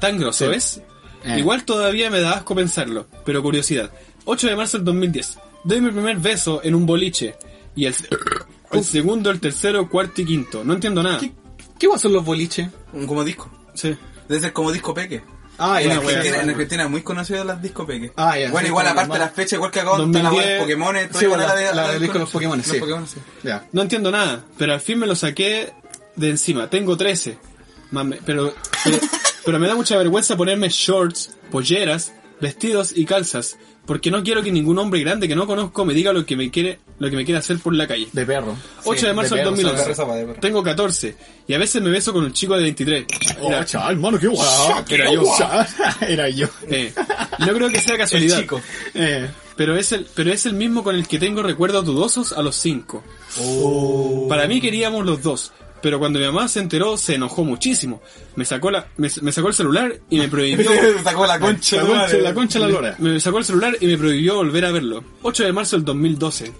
Tan 0.00 0.18
grosso 0.18 0.52
es. 0.52 0.80
Eh. 1.24 1.38
Igual 1.38 1.64
todavía 1.64 2.10
me 2.10 2.20
da 2.20 2.32
asco 2.32 2.54
pensarlo, 2.54 3.06
pero 3.24 3.42
curiosidad. 3.42 3.90
8 4.26 4.48
de 4.48 4.56
marzo 4.56 4.78
del 4.78 4.84
2010. 4.84 5.38
Doy 5.64 5.80
mi 5.80 5.90
primer 5.90 6.18
beso 6.18 6.60
en 6.62 6.74
un 6.74 6.84
boliche. 6.84 7.36
Y 7.76 7.86
el, 7.86 7.94
el 8.72 8.84
segundo, 8.84 9.30
el 9.30 9.40
tercero, 9.40 9.88
cuarto 9.88 10.22
y 10.22 10.24
quinto. 10.24 10.64
No 10.64 10.74
entiendo 10.74 11.02
nada. 11.02 11.18
¿Qué, 11.18 11.32
qué 11.78 11.88
son 11.98 12.12
los 12.12 12.24
boliches? 12.24 12.68
Un- 12.92 13.06
Como 13.06 13.24
disco. 13.24 13.50
Sí. 13.74 13.96
Debe 14.28 14.40
ser 14.40 14.52
como 14.52 14.70
disco 14.72 14.94
peque. 14.94 15.22
Ah, 15.58 15.80
en, 15.80 15.88
ya, 15.88 15.96
Argentina, 15.98 16.40
en 16.42 16.50
Argentina 16.50 16.82
es 16.84 16.90
muy 16.90 17.02
conocido 17.02 17.44
las 17.44 17.62
disco 17.62 17.86
peque. 17.86 18.12
Ah, 18.16 18.36
ya, 18.38 18.50
Bueno, 18.50 18.66
sí, 18.66 18.70
igual 18.70 18.86
aparte 18.88 19.02
de 19.02 19.08
normal. 19.08 19.26
las 19.28 19.34
fechas, 19.36 19.52
igual 19.52 19.70
que 19.70 19.80
acá 19.80 19.90
donde 19.96 20.18
la 20.22 20.28
2010, 20.30 20.46
weá 20.46 20.54
de 20.54 20.60
Pokémon, 20.62 21.08
todo 21.10 21.18
sí, 21.20 21.24
igual 21.26 21.40
la- 21.40 21.72
la 21.72 21.84
a 21.88 21.92
del 21.92 22.00
disco 22.00 22.14
de 22.14 22.18
los 22.20 22.30
Pokémon, 22.30 22.58
los 22.58 22.66
sí. 22.66 22.80
Pokémon, 22.80 23.06
sí. 23.06 23.16
Ya. 23.44 23.68
No 23.72 23.82
entiendo 23.82 24.10
nada, 24.10 24.44
pero 24.58 24.72
al 24.72 24.80
fin 24.80 24.98
me 24.98 25.06
lo 25.06 25.14
saqué 25.14 25.72
de 26.16 26.30
encima. 26.30 26.68
Tengo 26.70 26.96
13. 26.96 27.38
Mame, 27.92 28.18
pero, 28.26 28.52
pero, 28.82 28.98
pero 29.44 29.58
me 29.60 29.68
da 29.68 29.76
mucha 29.76 29.96
vergüenza 29.96 30.36
ponerme 30.36 30.68
shorts, 30.70 31.36
polleras, 31.52 32.12
vestidos 32.40 32.92
y 32.96 33.04
calzas, 33.04 33.56
porque 33.86 34.10
no 34.10 34.22
quiero 34.22 34.42
que 34.42 34.50
ningún 34.50 34.78
hombre 34.78 35.00
grande 35.00 35.28
que 35.28 35.34
no 35.36 35.46
conozco 35.46 35.84
me 35.84 35.92
diga 35.94 36.12
lo 36.12 36.24
que 36.24 36.36
me 36.36 36.50
quiere, 36.50 36.78
lo 36.98 37.10
que 37.10 37.16
me 37.16 37.24
quiere 37.24 37.38
hacer 37.38 37.58
por 37.58 37.74
la 37.74 37.86
calle. 37.86 38.08
De 38.12 38.24
perro. 38.24 38.56
8 38.84 39.06
de 39.06 39.12
marzo 39.12 39.34
del 39.34 39.44
perro, 39.44 39.50
2011. 39.50 39.76
de 39.76 39.82
perro, 39.82 39.94
sopa 39.94 40.16
de 40.16 40.24
perro. 40.26 40.40
Tengo 40.40 40.62
14 40.62 41.16
y 41.46 41.54
a 41.54 41.58
veces 41.58 41.82
me 41.82 41.90
beso 41.90 42.12
con 42.12 42.24
un 42.24 42.32
chico 42.32 42.56
de 42.56 42.62
23. 42.62 43.04
Oh, 43.40 43.48
Era- 43.48 43.64
chaval, 43.64 43.96
mano, 43.98 44.18
qué 44.18 44.26
guau. 44.28 44.84
Era 44.88 45.12
yo. 45.12 45.22
Era 46.08 46.28
yo. 46.28 46.46
eh, 46.68 46.92
no 47.40 47.52
creo 47.54 47.68
que 47.70 47.80
sea 47.80 47.98
casualidad. 47.98 48.40
chico. 48.40 48.60
Eh. 48.94 49.28
Pero 49.56 49.76
es 49.76 49.92
el, 49.92 50.04
pero 50.16 50.32
es 50.32 50.46
el 50.46 50.54
mismo 50.54 50.82
con 50.82 50.96
el 50.96 51.06
que 51.06 51.18
tengo 51.20 51.40
recuerdos 51.42 51.84
dudosos 51.84 52.32
a 52.32 52.42
los 52.42 52.56
5. 52.56 53.04
Para 54.28 54.46
mí 54.48 54.60
queríamos 54.60 55.04
los 55.06 55.22
dos, 55.22 55.52
pero 55.84 55.98
cuando 55.98 56.18
mi 56.18 56.24
mamá 56.24 56.48
se 56.48 56.60
enteró 56.60 56.96
se 56.96 57.16
enojó 57.16 57.44
muchísimo. 57.44 58.00
Me 58.36 58.46
sacó 58.46 58.70
la, 58.70 58.86
me, 58.96 59.10
me 59.20 59.32
sacó 59.32 59.48
el 59.48 59.54
celular 59.54 59.94
y 60.08 60.18
me 60.18 60.28
prohibió. 60.28 60.66
Sacó 61.04 61.26
la 61.26 61.38
concha. 61.38 61.76
La 61.76 61.82
concha, 61.86 62.16
la 62.16 62.32
concha 62.34 62.58
la 62.58 62.68
lora. 62.68 62.96
Me 62.98 63.20
sacó 63.20 63.36
el 63.36 63.44
celular 63.44 63.76
y 63.78 63.86
me 63.86 63.98
prohibió 63.98 64.36
volver 64.36 64.64
a 64.64 64.72
verlo. 64.72 65.04
8 65.20 65.44
de 65.44 65.52
marzo 65.52 65.76
del 65.76 65.84
2012. 65.84 66.52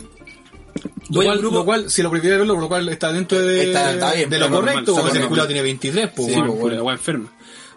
Lo 1.10 1.22
cual, 1.22 1.38
grupo- 1.38 1.54
lo 1.56 1.64
cual, 1.64 1.90
si 1.90 2.02
lo 2.02 2.10
prohibió 2.10 2.38
verlo, 2.38 2.52
por 2.54 2.62
lo 2.64 2.68
cual 2.68 2.86
está 2.90 3.12
dentro 3.12 3.38
de, 3.40 3.64
Está- 3.68 3.92
está 3.94 4.12
bien, 4.12 4.28
de 4.28 4.38
lo 4.38 4.50
correcto, 4.50 4.94
normal. 4.96 5.28
culo 5.28 5.46
tiene 5.46 5.62
23, 5.62 6.10
pues. 6.14 6.28
Sí, 6.28 6.38
weón. 6.38 6.58
pues, 6.58 6.78
enferma. 6.98 7.32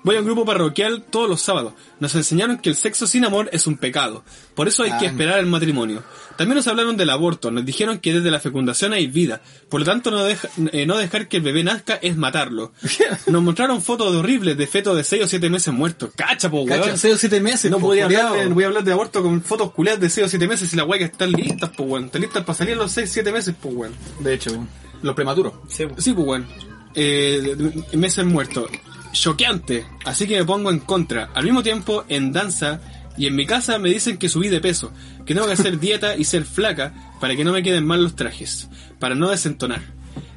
Voy 0.08 0.16
a 0.16 0.20
un 0.20 0.26
grupo 0.26 0.46
parroquial 0.46 1.04
todos 1.04 1.30
los 1.30 1.42
sábados. 1.42 1.74
Nos 2.00 2.16
enseñaron 2.16 2.60
que 2.60 2.70
el 2.70 2.76
sexo 2.78 3.08
sin 3.08 3.26
amor 3.26 3.50
es 3.52 3.68
un 3.68 3.76
pecado. 3.78 4.24
Por 4.56 4.70
eso 4.70 4.84
hay 4.84 4.92
que 4.92 5.06
Ah. 5.06 5.10
esperar 5.10 5.40
el 5.40 5.48
matrimonio. 5.48 6.02
También 6.38 6.56
nos 6.56 6.66
hablaron 6.68 6.96
del 6.96 7.10
aborto. 7.10 7.52
Nos 7.52 7.66
dijeron 7.66 8.00
que 8.00 8.14
desde 8.14 8.32
la 8.32 8.40
fecundación 8.40 8.94
hay 8.94 9.08
vida. 9.08 9.42
Por 9.68 9.82
lo 9.82 9.86
tanto, 9.86 10.10
no, 10.10 10.24
deja- 10.24 10.48
eh, 10.72 10.86
no 10.86 10.96
dejar 10.98 11.28
que 11.28 11.38
el 11.38 11.44
bebé 11.44 11.62
nazca 11.66 11.96
es 12.02 12.16
matarlo. 12.16 12.72
Nos 13.28 13.44
mostraron 13.44 13.82
fotos 13.82 14.14
de 14.14 14.20
horribles 14.20 14.58
de 14.58 14.66
fetos 14.66 14.96
de 14.96 15.04
6 15.04 15.26
o 15.26 15.28
7 15.28 15.50
meses 15.50 15.74
muertos. 15.74 16.12
Cacha, 16.16 16.50
po, 16.50 16.66
Cacha, 16.66 16.84
weón. 16.86 16.98
6 16.98 17.14
o 17.16 17.18
7 17.18 17.42
meses, 17.42 17.70
No 17.70 17.78
po, 17.80 17.88
podía 17.88 18.06
hablar, 18.06 18.32
de, 18.34 18.48
voy 18.48 18.64
a 18.64 18.68
hablar 18.68 18.86
de 18.86 18.94
aborto 18.94 19.22
con 19.22 19.42
fotos 19.42 19.72
culiadas 19.74 20.00
de 20.00 20.10
6 20.10 20.28
o 20.28 20.30
7 20.30 20.48
meses 20.48 20.72
y 20.72 20.78
la 20.78 20.86
weá 20.86 21.00
que 21.00 21.06
están 21.06 21.32
listas, 21.34 21.70
pues 21.76 21.90
weón. 21.90 22.06
Están 22.06 22.22
listas 22.22 22.46
para 22.46 22.58
salir 22.58 22.76
a 22.76 22.78
los 22.78 22.92
6 22.94 23.10
7 23.12 23.30
meses, 23.34 23.54
pues 23.62 23.76
weón. 23.76 23.94
De 24.22 24.34
hecho, 24.34 24.66
los 25.02 25.14
prematuros. 25.16 25.52
Sí, 25.68 25.86
pues. 25.86 26.02
Sí, 26.02 26.12
weón. 26.12 26.48
Eh, 26.96 27.56
meses 27.94 28.26
muertos. 28.26 28.70
Choqueante. 29.12 29.86
Así 30.06 30.28
que 30.28 30.38
me 30.38 30.46
pongo 30.46 30.70
en 30.70 30.80
contra. 30.80 31.30
Al 31.34 31.44
mismo 31.44 31.64
tiempo, 31.64 32.06
en 32.10 32.32
danza 32.32 32.80
y 33.18 33.28
en 33.28 33.36
mi 33.36 33.46
casa 33.46 33.80
me 33.80 33.90
dicen 33.90 34.18
que 34.18 34.30
subí 34.30 34.50
de 34.50 34.62
peso. 34.62 34.92
Que 35.26 35.34
tengo 35.34 35.48
que 35.48 35.54
hacer 35.54 35.80
dieta 35.80 36.16
y 36.16 36.24
ser 36.24 36.46
flaca 36.46 36.94
para 37.20 37.36
que 37.36 37.44
no 37.44 37.52
me 37.52 37.64
queden 37.64 37.86
mal 37.86 38.04
los 38.04 38.16
trajes. 38.16 38.70
Para 39.00 39.16
no 39.16 39.30
desentonar. 39.30 39.82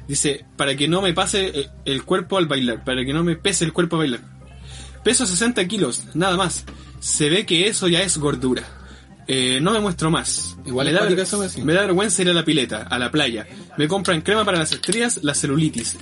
Dice, 0.07 0.45
para 0.57 0.75
que 0.75 0.87
no 0.87 1.01
me 1.01 1.13
pase 1.13 1.47
el, 1.47 1.69
el 1.85 2.03
cuerpo 2.03 2.37
al 2.37 2.47
bailar. 2.47 2.83
Para 2.83 3.05
que 3.05 3.13
no 3.13 3.23
me 3.23 3.35
pese 3.35 3.65
el 3.65 3.73
cuerpo 3.73 3.95
al 3.95 4.01
bailar. 4.01 4.21
Peso 5.03 5.25
60 5.25 5.67
kilos, 5.67 6.03
nada 6.13 6.37
más. 6.37 6.65
Se 6.99 7.29
ve 7.29 7.45
que 7.45 7.67
eso 7.67 7.87
ya 7.87 8.01
es 8.01 8.17
gordura. 8.17 8.63
Eh, 9.27 9.59
no 9.61 9.71
me 9.71 9.79
muestro 9.79 10.11
más. 10.11 10.57
Igual 10.65 10.87
me 10.87 10.93
da, 10.93 11.07
me 11.63 11.73
da 11.73 11.81
vergüenza 11.81 12.21
ir 12.21 12.29
a 12.29 12.33
la 12.33 12.43
pileta, 12.43 12.83
a 12.83 12.99
la 12.99 13.11
playa. 13.11 13.47
Me 13.77 13.87
compran 13.87 14.21
crema 14.21 14.43
para 14.43 14.59
las 14.59 14.71
estrías, 14.73 15.23
la 15.23 15.33
celulitis. 15.33 15.97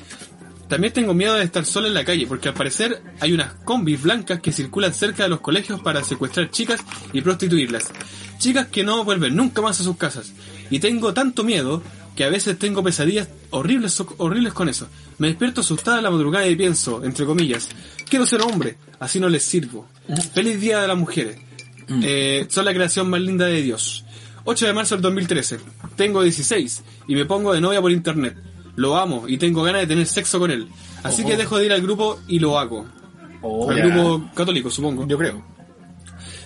También 0.69 0.93
tengo 0.93 1.15
miedo 1.15 1.33
de 1.33 1.43
estar 1.43 1.65
sola 1.65 1.87
en 1.87 1.95
la 1.95 2.05
calle, 2.05 2.27
porque 2.27 2.49
al 2.49 2.53
parecer 2.53 3.01
hay 3.19 3.33
unas 3.33 3.53
combis 3.65 4.03
blancas 4.03 4.39
que 4.39 4.51
circulan 4.51 4.93
cerca 4.93 5.23
de 5.23 5.29
los 5.29 5.41
colegios 5.41 5.81
para 5.81 6.03
secuestrar 6.03 6.51
chicas 6.51 6.81
y 7.11 7.21
prostituirlas. 7.21 7.91
Chicas 8.37 8.67
que 8.67 8.83
no 8.83 9.03
vuelven 9.03 9.35
nunca 9.35 9.63
más 9.63 9.81
a 9.81 9.83
sus 9.83 9.97
casas. 9.97 10.31
Y 10.69 10.77
tengo 10.77 11.11
tanto 11.11 11.43
miedo 11.43 11.81
que 12.15 12.23
a 12.23 12.29
veces 12.29 12.59
tengo 12.59 12.83
pesadillas 12.83 13.29
horribles, 13.49 13.99
horribles 14.17 14.53
con 14.53 14.69
eso. 14.69 14.87
Me 15.17 15.29
despierto 15.29 15.61
asustada 15.61 15.97
en 15.97 16.03
la 16.03 16.11
madrugada 16.11 16.47
y 16.47 16.55
pienso, 16.55 17.03
entre 17.03 17.25
comillas, 17.25 17.67
quiero 18.07 18.27
ser 18.27 18.41
hombre, 18.43 18.77
así 18.99 19.19
no 19.19 19.27
les 19.27 19.43
sirvo. 19.43 19.87
Feliz 20.35 20.61
Día 20.61 20.81
de 20.81 20.87
las 20.87 20.97
Mujeres. 20.97 21.37
Eh, 22.03 22.45
son 22.47 22.65
la 22.65 22.73
creación 22.75 23.09
más 23.09 23.21
linda 23.21 23.47
de 23.47 23.63
Dios. 23.63 24.05
8 24.43 24.67
de 24.67 24.73
marzo 24.73 24.95
del 24.95 25.01
2013. 25.01 25.57
Tengo 25.95 26.21
16 26.21 26.83
y 27.07 27.15
me 27.15 27.25
pongo 27.25 27.53
de 27.53 27.61
novia 27.61 27.81
por 27.81 27.91
internet. 27.91 28.37
Lo 28.75 28.95
amo 28.97 29.25
y 29.27 29.37
tengo 29.37 29.63
ganas 29.63 29.81
de 29.81 29.87
tener 29.87 30.05
sexo 30.07 30.39
con 30.39 30.51
él. 30.51 30.67
Así 31.03 31.23
que 31.25 31.35
dejo 31.37 31.57
de 31.57 31.65
ir 31.65 31.73
al 31.73 31.81
grupo 31.81 32.19
y 32.27 32.39
lo 32.39 32.57
hago. 32.59 32.85
al 33.69 33.75
ya. 33.77 33.85
grupo 33.87 34.29
católico, 34.35 34.69
supongo. 34.69 35.07
Yo 35.07 35.17
creo. 35.17 35.43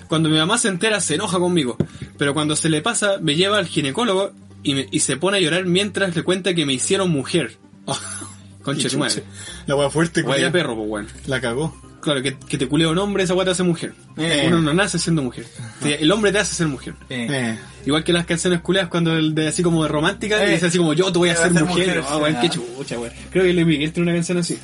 Cuando 0.08 0.30
mi 0.30 0.38
mamá 0.38 0.58
se 0.58 0.68
entera 0.68 1.00
se 1.02 1.16
enoja 1.16 1.40
conmigo, 1.40 1.78
pero 2.18 2.34
cuando 2.34 2.56
se 2.56 2.70
le 2.70 2.82
pasa 2.82 3.18
me 3.22 3.36
lleva 3.36 3.58
al 3.58 3.68
ginecólogo 3.68 4.32
y, 4.62 4.76
me- 4.76 4.88
y 4.92 5.00
se 5.00 5.18
pone 5.18 5.38
a 5.38 5.40
llorar 5.42 5.66
mientras 5.66 6.16
le 6.16 6.24
cuenta 6.24 6.54
que 6.54 6.66
me 6.66 6.74
hicieron 6.74 7.10
mujer. 7.10 7.58
Concha 8.64 8.84
de 8.84 8.90
tu 8.90 8.98
madre. 9.00 9.24
La 9.66 9.76
wea 9.76 9.90
fuerte, 9.90 10.22
Guay 10.22 10.42
de 10.42 10.48
culiao. 10.50 10.52
perro, 10.52 10.76
pues 10.76 10.90
weón. 10.90 11.08
La 11.28 11.42
cagó. 11.42 11.76
Claro, 12.02 12.22
que, 12.22 12.38
que 12.38 12.58
te 12.58 12.68
culea 12.68 12.90
un 12.90 12.98
hombre, 12.98 13.24
esa 13.24 13.34
weá 13.34 13.46
te 13.46 13.52
hace 13.52 13.64
mujer. 13.64 13.94
Eh. 14.18 14.46
Uno 14.48 14.62
no 14.62 14.74
nace 14.74 15.00
siendo 15.00 15.22
mujer. 15.22 15.46
El 15.84 16.12
hombre 16.12 16.32
te 16.32 16.40
hace 16.40 16.54
ser 16.56 16.68
mujer. 16.68 16.94
Eh. 17.10 17.28
Eh. 17.30 17.58
Igual 17.86 18.04
que 18.04 18.13
las 18.13 18.26
canciones 18.26 18.62
culeas 18.62 18.88
cuando 18.88 19.13
el 19.17 19.36
de 19.36 19.48
así 19.48 19.62
como 19.63 19.84
de 19.84 19.89
romántica 19.89 20.43
Eh. 20.43 20.50
y 20.50 20.52
dice 20.54 20.67
así 20.67 20.78
como 20.78 20.93
yo 20.93 21.12
te 21.12 21.17
voy 21.19 21.30
a 21.30 21.34
hacer 21.34 21.52
mujer. 21.52 21.65
mujer, 21.67 22.04
Ah, 22.08 22.17
weón, 22.17 22.36
sí, 22.36 22.39
qué 22.41 22.50
chucha, 22.50 23.00
weón. 23.00 23.13
Creo 23.32 23.43
que 23.43 23.54
Luis 23.54 23.65
Miguel 23.67 23.91
tiene 23.91 24.10
una 24.10 24.17
canción 24.17 24.38
así. 24.38 24.58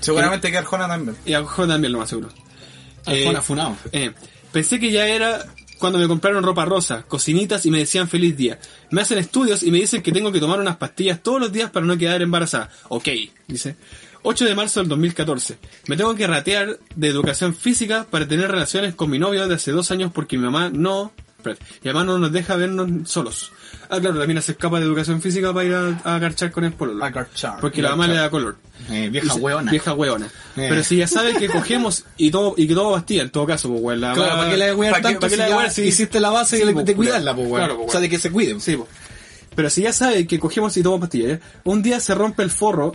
Seguramente 0.00 0.50
que 0.50 0.58
Arjona 0.58 0.86
también. 0.88 1.16
Y 1.24 1.32
a 1.34 1.42
Jorge 1.42 1.72
también 1.72 1.92
lo 1.92 1.98
más 1.98 2.08
seguro. 2.08 2.28
Arjona 3.04 3.38
Eh, 3.38 3.42
funado. 3.42 3.76
eh, 3.92 4.12
pensé 4.52 4.78
que 4.80 4.90
ya 4.90 5.06
era 5.06 5.44
cuando 5.78 5.98
me 5.98 6.08
compraron 6.08 6.42
ropa 6.42 6.64
rosa, 6.64 7.02
cocinitas 7.06 7.66
y 7.66 7.70
me 7.70 7.78
decían 7.78 8.08
feliz 8.08 8.36
día. 8.36 8.58
Me 8.90 9.02
hacen 9.02 9.18
estudios 9.18 9.62
y 9.62 9.70
me 9.70 9.78
dicen 9.78 10.02
que 10.02 10.10
tengo 10.12 10.32
que 10.32 10.40
tomar 10.40 10.58
unas 10.60 10.76
pastillas 10.76 11.22
todos 11.22 11.40
los 11.40 11.52
días 11.52 11.70
para 11.70 11.84
no 11.86 11.96
quedar 11.98 12.22
embarazada. 12.22 12.70
Ok, 12.88 13.08
dice. 13.46 13.76
8 14.22 14.44
de 14.44 14.54
marzo 14.56 14.80
del 14.80 14.88
2014. 14.88 15.56
Me 15.86 15.96
tengo 15.96 16.14
que 16.16 16.26
ratear 16.26 16.78
de 16.96 17.08
educación 17.08 17.54
física 17.54 18.06
para 18.10 18.26
tener 18.26 18.50
relaciones 18.50 18.94
con 18.94 19.08
mi 19.10 19.18
novio 19.18 19.46
de 19.46 19.54
hace 19.54 19.70
dos 19.70 19.90
años 19.92 20.10
porque 20.12 20.36
mi 20.36 20.44
mamá 20.44 20.68
no 20.70 21.12
Pratt. 21.54 21.58
Y 21.82 21.88
además 21.88 22.06
no 22.06 22.18
nos 22.18 22.32
deja 22.32 22.56
vernos 22.56 23.08
solos. 23.08 23.52
Ah, 23.88 24.00
claro, 24.00 24.16
la 24.16 24.26
mina 24.26 24.40
se 24.42 24.52
escapa 24.52 24.78
de 24.80 24.86
educación 24.86 25.20
física 25.22 25.52
para 25.52 25.64
ir 25.66 25.74
a, 25.74 26.00
a 26.16 26.18
garchar 26.18 26.50
con 26.50 26.64
el 26.64 26.72
pololo. 26.72 27.04
A 27.04 27.10
garchar. 27.10 27.58
Porque 27.60 27.80
la 27.82 27.90
mamá 27.90 28.06
le 28.08 28.14
da 28.16 28.30
color. 28.30 28.56
Eh, 28.90 29.08
vieja 29.10 29.32
se- 29.34 29.40
hueona. 29.40 29.70
Vieja 29.70 29.92
hueona. 29.94 30.26
Eh. 30.26 30.66
Pero 30.68 30.82
si 30.84 30.96
ya 30.96 31.06
sabe 31.06 31.34
que 31.36 31.48
cogemos 31.48 32.04
y 32.16 32.30
todo, 32.30 32.54
y 32.56 32.66
que 32.66 32.74
todo 32.74 32.92
pastilla, 32.92 33.22
en 33.22 33.30
todo 33.30 33.46
caso, 33.46 33.68
pues, 33.68 33.80
weón, 33.82 34.00
la 34.00 34.12
Claro, 34.14 34.30
va- 34.32 34.36
¿para 34.38 34.50
qué 34.50 34.56
le 34.56 34.72
voy 34.72 34.86
a 34.86 34.90
¿para 34.90 35.02
dar 35.02 35.12
qué- 35.12 35.14
tanto 35.14 35.20
para 35.20 35.30
qué 35.30 35.34
si 35.36 35.40
le 35.40 35.44
voy 35.46 35.52
a 35.52 35.56
ya 35.56 35.62
dar 35.62 35.72
si- 35.72 35.82
hiciste 35.82 36.20
la 36.20 36.30
base 36.30 36.58
Sí, 36.58 36.64
de, 36.64 36.72
pues, 36.72 36.84
de 36.86 36.94
culiao. 36.94 37.12
cuidarla, 37.14 37.34
pues, 37.34 37.46
weón. 37.48 37.58
Claro, 37.60 37.76
pues, 37.76 37.88
O 37.88 37.92
sea, 37.92 38.00
de 38.00 38.08
que 38.08 38.18
se 38.18 38.30
cuiden. 38.30 38.60
Sí, 38.60 38.76
po. 38.76 38.88
Pero 39.54 39.70
si 39.70 39.82
ya 39.82 39.92
sabe 39.92 40.26
que 40.26 40.38
cogemos 40.38 40.76
y 40.76 40.82
tomamos 40.82 41.00
pastillas, 41.06 41.38
¿ya? 41.38 41.60
un 41.64 41.82
día 41.82 41.98
se 42.00 42.14
rompe 42.14 42.42
el 42.42 42.50
forro, 42.50 42.94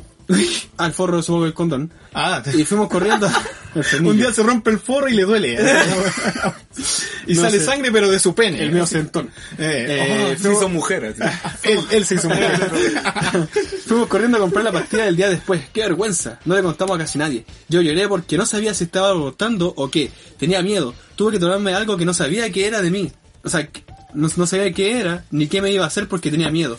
al 0.78 0.94
forro 0.94 1.22
supongo 1.22 1.46
el 1.46 1.54
condón, 1.54 1.91
Ah, 2.13 2.41
y 2.58 2.63
fuimos 2.65 2.89
corriendo. 2.89 3.30
un 4.04 4.17
día 4.17 4.34
se 4.34 4.44
rompe 4.44 4.70
el 4.72 4.80
forro 4.80 5.08
y 5.08 5.13
le 5.13 5.24
duele. 5.24 5.54
y 7.28 7.34
No 7.36 7.41
sale 7.41 7.60
sé. 7.60 7.65
sangre, 7.65 7.91
pero 7.91 8.10
de 8.12 8.20
su 8.20 8.34
pene. 8.36 8.62
el 8.63 8.72
medio 8.72 8.86
centón. 8.86 9.30
Eh, 9.58 10.34
Eh, 10.34 10.38
Sí, 10.38 10.44
son 10.60 10.74
mujeres. 10.74 11.15
él, 11.63 11.80
él 11.91 12.06
se 12.06 12.15
hizo 12.15 12.28
mujer. 12.30 12.72
Fuimos 13.86 14.08
corriendo 14.08 14.38
a 14.38 14.41
comprar 14.41 14.63
la 14.65 14.72
pastilla 14.72 15.06
del 15.06 15.15
día 15.15 15.30
después. 15.30 15.62
¡Qué 15.74 15.82
vergüenza! 15.82 16.39
No 16.46 16.56
le 16.56 16.63
contamos 16.63 16.96
a 16.96 17.00
casi 17.00 17.17
nadie. 17.17 17.46
Yo 17.70 17.82
lloré 17.82 18.08
porque 18.08 18.38
no 18.38 18.46
sabía 18.46 18.74
si 18.74 18.86
estaba 18.86 19.10
abortando 19.10 19.74
o 19.76 19.89
qué. 19.89 20.12
Tenía 20.38 20.62
miedo. 20.62 20.94
Tuve 21.15 21.34
que 21.34 21.39
tomarme 21.39 21.74
algo 21.74 21.98
que 21.98 22.06
no 22.06 22.13
sabía 22.13 22.52
que 22.52 22.65
era 22.67 22.82
de 22.82 22.91
mí. 22.91 23.12
O 23.44 23.50
sea, 23.50 23.70
no, 24.13 24.30
no 24.36 24.46
sabía 24.48 24.72
qué 24.74 25.00
era 25.00 25.24
ni 25.32 25.48
qué 25.48 25.62
me 25.62 25.72
iba 25.72 25.84
a 25.84 25.88
hacer 25.88 26.08
porque 26.08 26.32
tenía 26.32 26.50
miedo. 26.52 26.78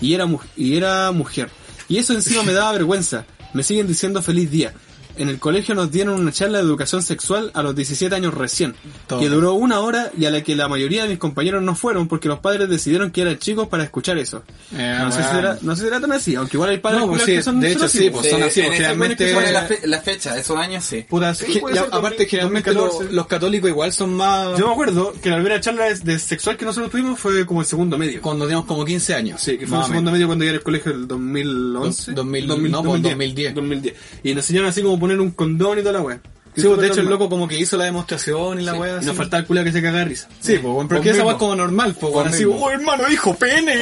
Y 0.00 0.14
era, 0.14 0.24
mu- 0.26 0.38
y 0.56 0.76
era 0.76 1.10
mujer. 1.12 1.50
Y 1.90 1.98
eso 1.98 2.14
encima 2.14 2.44
me 2.44 2.52
daba 2.52 2.70
vergüenza. 2.72 3.26
Me 3.52 3.64
siguen 3.64 3.88
diciendo 3.88 4.22
feliz 4.22 4.48
día. 4.48 4.72
En 5.20 5.28
el 5.28 5.38
colegio 5.38 5.74
nos 5.74 5.90
dieron 5.90 6.18
una 6.20 6.32
charla 6.32 6.58
de 6.58 6.64
educación 6.64 7.02
sexual 7.02 7.50
a 7.54 7.62
los 7.62 7.74
17 7.76 8.14
años 8.14 8.32
recién, 8.34 8.74
Todo. 9.06 9.20
que 9.20 9.28
duró 9.28 9.54
una 9.54 9.80
hora 9.80 10.10
y 10.18 10.24
a 10.24 10.30
la 10.30 10.42
que 10.42 10.56
la 10.56 10.66
mayoría 10.68 11.02
de 11.02 11.10
mis 11.10 11.18
compañeros 11.18 11.62
no 11.62 11.74
fueron 11.74 12.08
porque 12.08 12.26
los 12.28 12.38
padres 12.40 12.68
decidieron 12.68 13.10
que 13.10 13.20
eran 13.22 13.38
chicos 13.38 13.68
para 13.68 13.84
escuchar 13.84 14.18
eso. 14.18 14.42
Eh, 14.74 14.96
no, 14.98 15.12
sé 15.12 15.22
si 15.22 15.36
era, 15.36 15.58
no 15.60 15.76
sé 15.76 15.82
si 15.82 15.88
era 15.88 16.00
tan 16.00 16.12
así, 16.12 16.34
aunque 16.34 16.56
igual 16.56 16.70
hay 16.70 16.78
padres 16.78 17.00
No, 17.02 17.06
pues 17.08 17.22
sí, 17.22 17.32
que 17.32 17.42
son 17.42 17.60
de 17.60 17.72
hecho 17.72 17.84
así, 17.84 17.98
sí, 17.98 18.10
pues. 18.10 18.30
son 18.30 18.42
así, 18.42 18.60
pues, 18.62 18.72
generalmente- 18.72 19.24
momento 19.34 19.40
pone 19.40 19.52
la, 19.52 19.62
fe- 19.66 19.86
la 19.86 20.00
fecha, 20.00 20.38
esos 20.38 20.56
años 20.56 20.84
sí. 20.84 21.04
Puta, 21.08 21.34
Sí, 21.34 21.60
ya- 21.74 21.82
aparte, 21.90 22.26
generalmente 22.26 22.72
los, 22.72 22.84
2014. 22.84 23.14
los 23.14 23.26
católicos 23.26 23.68
igual 23.70 23.92
son 23.92 24.14
más. 24.14 24.58
Yo 24.58 24.66
me 24.66 24.72
acuerdo 24.72 25.12
que 25.22 25.28
la 25.28 25.36
primera 25.36 25.60
charla 25.60 25.84
de, 25.84 25.94
de 25.96 26.18
sexual 26.18 26.56
que 26.56 26.64
nosotros 26.64 26.90
tuvimos 26.90 27.18
fue 27.20 27.44
como 27.44 27.60
el 27.60 27.66
segundo 27.66 27.98
medio. 27.98 28.22
cuando 28.22 28.46
teníamos 28.46 28.66
como 28.66 28.84
15 28.84 29.14
años. 29.14 29.40
Sí, 29.42 29.58
que 29.58 29.66
fue 29.66 29.78
el 29.78 29.84
segundo 29.84 30.10
medio 30.12 30.26
cuando 30.28 30.44
llegué 30.44 30.56
al 30.56 30.62
colegio 30.62 30.92
del 30.92 31.06
2011. 31.06 32.12
Dos- 32.12 32.14
2000, 32.16 32.46
no, 32.46 32.82
pues, 32.82 33.02
2010. 33.02 33.54
2010. 33.54 33.94
Y 34.22 34.34
nos 34.34 34.44
enseñaron 34.44 34.68
así 34.70 34.82
como 34.82 34.98
poner 35.10 35.20
un 35.20 35.30
condón 35.32 35.78
y 35.78 35.82
toda 35.82 35.94
la 35.94 36.00
wea. 36.02 36.20
Sí, 36.56 36.62
pues, 36.66 36.78
de 36.80 36.86
hecho 36.88 37.00
el 37.00 37.06
loco 37.06 37.28
como 37.28 37.46
que 37.48 37.58
hizo 37.58 37.76
la 37.76 37.84
demostración 37.84 38.60
y 38.60 38.64
la 38.64 38.72
Sí, 38.72 38.78
wea. 38.78 38.98
y 39.02 39.04
nos 39.06 39.16
faltaba 39.16 39.40
el 39.40 39.46
culo 39.46 39.64
que 39.64 39.72
se 39.72 39.80
cagaba 39.80 40.00
de 40.00 40.04
risa. 40.06 40.28
Sí, 40.40 40.52
pues, 40.58 40.62
bueno, 40.62 40.88
pero 40.88 41.00
Vos 41.00 41.04
que 41.04 41.10
esa 41.10 41.22
wea 41.24 41.32
es 41.32 41.38
como 41.38 41.56
normal, 41.56 41.96
pues, 41.98 42.12
bueno, 42.12 42.30
así, 42.30 42.44
oh, 42.44 42.70
hermano, 42.70 43.04
dijo 43.08 43.34
pene. 43.36 43.74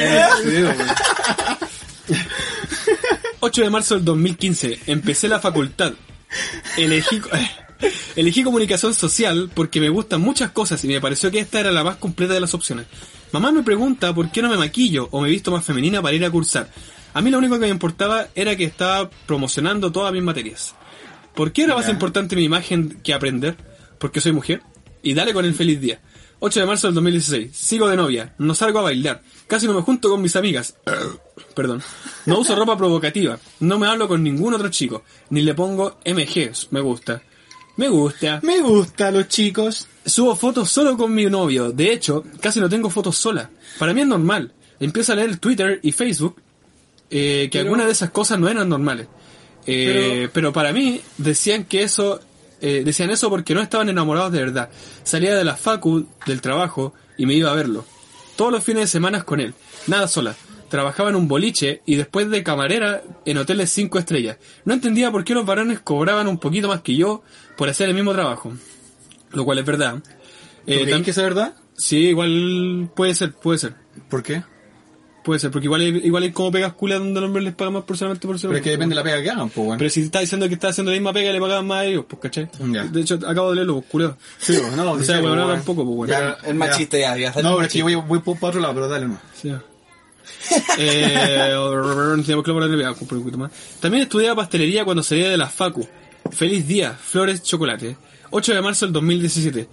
Sí, 0.43 0.49
weón. 0.63 0.75
8 3.41 3.61
de 3.63 3.69
marzo 3.69 3.95
del 3.95 4.05
2015. 4.05 4.79
Empecé 4.87 5.27
la 5.27 5.39
facultad. 5.39 5.93
Elegí, 6.77 7.21
elegí 8.15 8.43
comunicación 8.43 8.93
social 8.93 9.49
porque 9.53 9.79
me 9.79 9.89
gustan 9.89 10.21
muchas 10.21 10.51
cosas 10.51 10.83
y 10.83 10.87
me 10.87 10.99
pareció 11.01 11.31
que 11.31 11.39
esta 11.39 11.59
era 11.59 11.71
la 11.71 11.83
más 11.83 11.95
completa 11.97 12.33
de 12.33 12.39
las 12.41 12.53
opciones. 12.53 12.85
Mamá 13.31 13.51
me 13.51 13.63
pregunta 13.63 14.13
por 14.13 14.31
qué 14.31 14.41
no 14.41 14.49
me 14.49 14.57
maquillo 14.57 15.07
o 15.11 15.21
me 15.21 15.29
visto 15.29 15.51
más 15.51 15.63
femenina 15.63 16.01
para 16.01 16.15
ir 16.15 16.25
a 16.25 16.31
cursar. 16.31 16.69
A 17.13 17.21
mí 17.21 17.31
lo 17.31 17.37
único 17.37 17.55
que 17.55 17.61
me 17.61 17.69
importaba 17.69 18.27
era 18.35 18.55
que 18.55 18.65
estaba 18.65 19.09
promocionando 19.25 19.91
todas 19.91 20.11
mis 20.13 20.21
materias. 20.23 20.75
¿Por 21.39 21.53
qué 21.53 21.63
era 21.63 21.73
más 21.73 21.87
importante 21.87 22.35
mi 22.35 22.43
imagen 22.43 22.99
que 23.01 23.13
aprender? 23.13 23.55
Porque 23.97 24.19
soy 24.19 24.33
mujer. 24.33 24.61
Y 25.01 25.13
dale 25.13 25.33
con 25.33 25.45
el 25.45 25.53
feliz 25.53 25.79
día. 25.79 26.01
8 26.39 26.59
de 26.59 26.65
marzo 26.65 26.87
del 26.87 26.95
2016. 26.95 27.55
Sigo 27.55 27.87
de 27.87 27.95
novia. 27.95 28.35
No 28.39 28.53
salgo 28.53 28.79
a 28.79 28.81
bailar. 28.81 29.21
Casi 29.47 29.65
no 29.65 29.73
me 29.73 29.79
junto 29.79 30.09
con 30.09 30.21
mis 30.21 30.35
amigas. 30.35 30.75
Perdón. 31.55 31.81
No 32.25 32.39
uso 32.39 32.57
ropa 32.57 32.77
provocativa. 32.77 33.39
No 33.61 33.79
me 33.79 33.87
hablo 33.87 34.09
con 34.09 34.21
ningún 34.21 34.53
otro 34.53 34.67
chico. 34.67 35.05
Ni 35.29 35.41
le 35.43 35.53
pongo 35.53 35.97
MG. 36.05 36.51
Me 36.71 36.81
gusta. 36.81 37.21
Me 37.77 37.87
gusta. 37.87 38.41
Me 38.43 38.59
gusta 38.59 39.09
los 39.09 39.29
chicos. 39.29 39.87
Subo 40.05 40.35
fotos 40.35 40.69
solo 40.69 40.97
con 40.97 41.13
mi 41.13 41.27
novio. 41.27 41.71
De 41.71 41.93
hecho, 41.93 42.25
casi 42.41 42.59
no 42.59 42.67
tengo 42.67 42.89
fotos 42.89 43.15
sola. 43.15 43.49
Para 43.77 43.93
mí 43.93 44.01
es 44.01 44.07
normal. 44.07 44.51
Empiezo 44.77 45.13
a 45.13 45.15
leer 45.15 45.37
Twitter 45.37 45.79
y 45.83 45.93
Facebook 45.93 46.35
eh, 47.09 47.47
que 47.49 47.59
algunas 47.59 47.85
de 47.85 47.93
esas 47.93 48.09
cosas 48.09 48.37
no 48.39 48.49
eran 48.49 48.67
normales. 48.67 49.07
Eh, 49.71 50.29
pero, 50.33 50.51
para 50.51 50.73
mí 50.73 51.01
decían 51.17 51.65
que 51.65 51.83
eso, 51.83 52.19
eh, 52.61 52.81
decían 52.83 53.09
eso 53.11 53.29
porque 53.29 53.53
no 53.53 53.61
estaban 53.61 53.89
enamorados 53.89 54.31
de 54.31 54.39
verdad. 54.39 54.69
Salía 55.03 55.35
de 55.35 55.43
la 55.43 55.55
facu, 55.55 56.07
del 56.25 56.41
trabajo 56.41 56.93
y 57.17 57.25
me 57.25 57.33
iba 57.33 57.51
a 57.51 57.55
verlo. 57.55 57.85
Todos 58.35 58.51
los 58.51 58.63
fines 58.63 58.83
de 58.83 58.87
semana 58.87 59.23
con 59.23 59.39
él. 59.39 59.53
Nada 59.87 60.07
sola. 60.07 60.35
Trabajaba 60.69 61.09
en 61.09 61.15
un 61.15 61.27
boliche 61.27 61.81
y 61.85 61.95
después 61.95 62.29
de 62.29 62.43
camarera 62.43 63.03
en 63.25 63.37
hoteles 63.37 63.71
5 63.71 63.99
estrellas. 63.99 64.37
No 64.65 64.73
entendía 64.73 65.11
por 65.11 65.23
qué 65.23 65.33
los 65.33 65.45
varones 65.45 65.79
cobraban 65.79 66.27
un 66.27 66.37
poquito 66.37 66.67
más 66.67 66.81
que 66.81 66.95
yo 66.95 67.23
por 67.57 67.69
hacer 67.69 67.89
el 67.89 67.95
mismo 67.95 68.13
trabajo. 68.13 68.53
Lo 69.31 69.45
cual 69.45 69.59
es 69.59 69.65
verdad. 69.65 69.95
¿Tú 69.95 70.03
Eh, 70.67 71.01
que 71.03 71.11
es 71.11 71.17
verdad? 71.17 71.55
Sí, 71.75 72.07
igual 72.07 72.89
puede 72.95 73.15
ser, 73.15 73.33
puede 73.33 73.57
ser. 73.57 73.75
¿Por 74.09 74.21
qué? 74.21 74.43
Puede 75.23 75.39
ser, 75.39 75.51
porque 75.51 75.65
igual 75.65 75.81
hay, 75.81 75.87
igual 76.03 76.23
hay 76.23 76.31
como 76.31 76.51
pegas 76.51 76.73
culas 76.73 76.99
donde 76.99 77.19
los 77.19 77.27
hombres 77.27 77.43
les 77.43 77.53
pagan 77.53 77.73
más 77.73 77.83
por 77.83 77.97
solamente 77.97 78.25
por 78.25 78.39
ser 78.39 78.49
Pero 78.49 78.57
es 78.57 78.63
que 78.63 78.69
depende 78.71 78.93
de 78.93 78.95
la 78.95 79.03
pega 79.03 79.21
que 79.21 79.29
hagan, 79.29 79.49
pues, 79.49 79.65
bueno. 79.65 79.77
Pero 79.77 79.89
si 79.89 80.01
está 80.01 80.21
diciendo 80.21 80.47
que 80.47 80.53
está 80.53 80.69
haciendo 80.69 80.91
la 80.91 80.97
misma 80.97 81.11
pega, 81.11 81.31
le 81.31 81.41
pagaban 81.41 81.67
más 81.67 81.79
a 81.79 81.85
ellos, 81.85 82.05
pues, 82.07 82.21
¿cachai? 82.21 82.49
Ya. 82.71 82.85
De 82.85 83.01
hecho, 83.01 83.15
acabo 83.27 83.49
de 83.49 83.55
leerlo, 83.55 83.75
pues, 83.75 83.85
culeo. 83.91 84.17
Sí, 84.39 84.57
pues, 84.61 84.75
no, 84.75 84.91
O 84.91 84.99
sí, 84.99 85.05
sea, 85.05 85.15
pues, 85.15 85.27
bueno, 85.29 85.43
bueno. 85.43 85.55
tampoco, 85.55 85.85
pues, 85.85 85.95
bueno. 85.95 86.13
Ya, 86.13 86.37
El 86.47 86.55
machista 86.55 86.97
ya, 86.97 87.17
ya 87.17 87.29
No, 87.41 87.55
pero 87.55 87.61
es 87.63 87.71
que 87.71 87.79
yo 87.79 87.83
voy, 87.85 87.95
voy 87.95 88.19
por 88.19 88.39
para 88.39 88.49
otro 88.49 88.61
lado, 88.61 88.73
pero 88.73 88.87
dale 88.87 89.05
nomás. 89.07 89.21
Sí. 89.35 89.51
eh, 90.77 91.53
más. 93.37 93.51
También 93.79 94.03
estudiaba 94.03 94.35
pastelería 94.35 94.85
cuando 94.85 95.03
salía 95.03 95.29
de 95.29 95.37
la 95.37 95.47
Facu. 95.47 95.87
Feliz 96.31 96.67
día, 96.67 96.93
flores, 96.93 97.43
chocolate. 97.43 97.97
8 98.31 98.53
de 98.53 98.61
marzo 98.61 98.85
del 98.85 98.93
2017. 98.93 99.67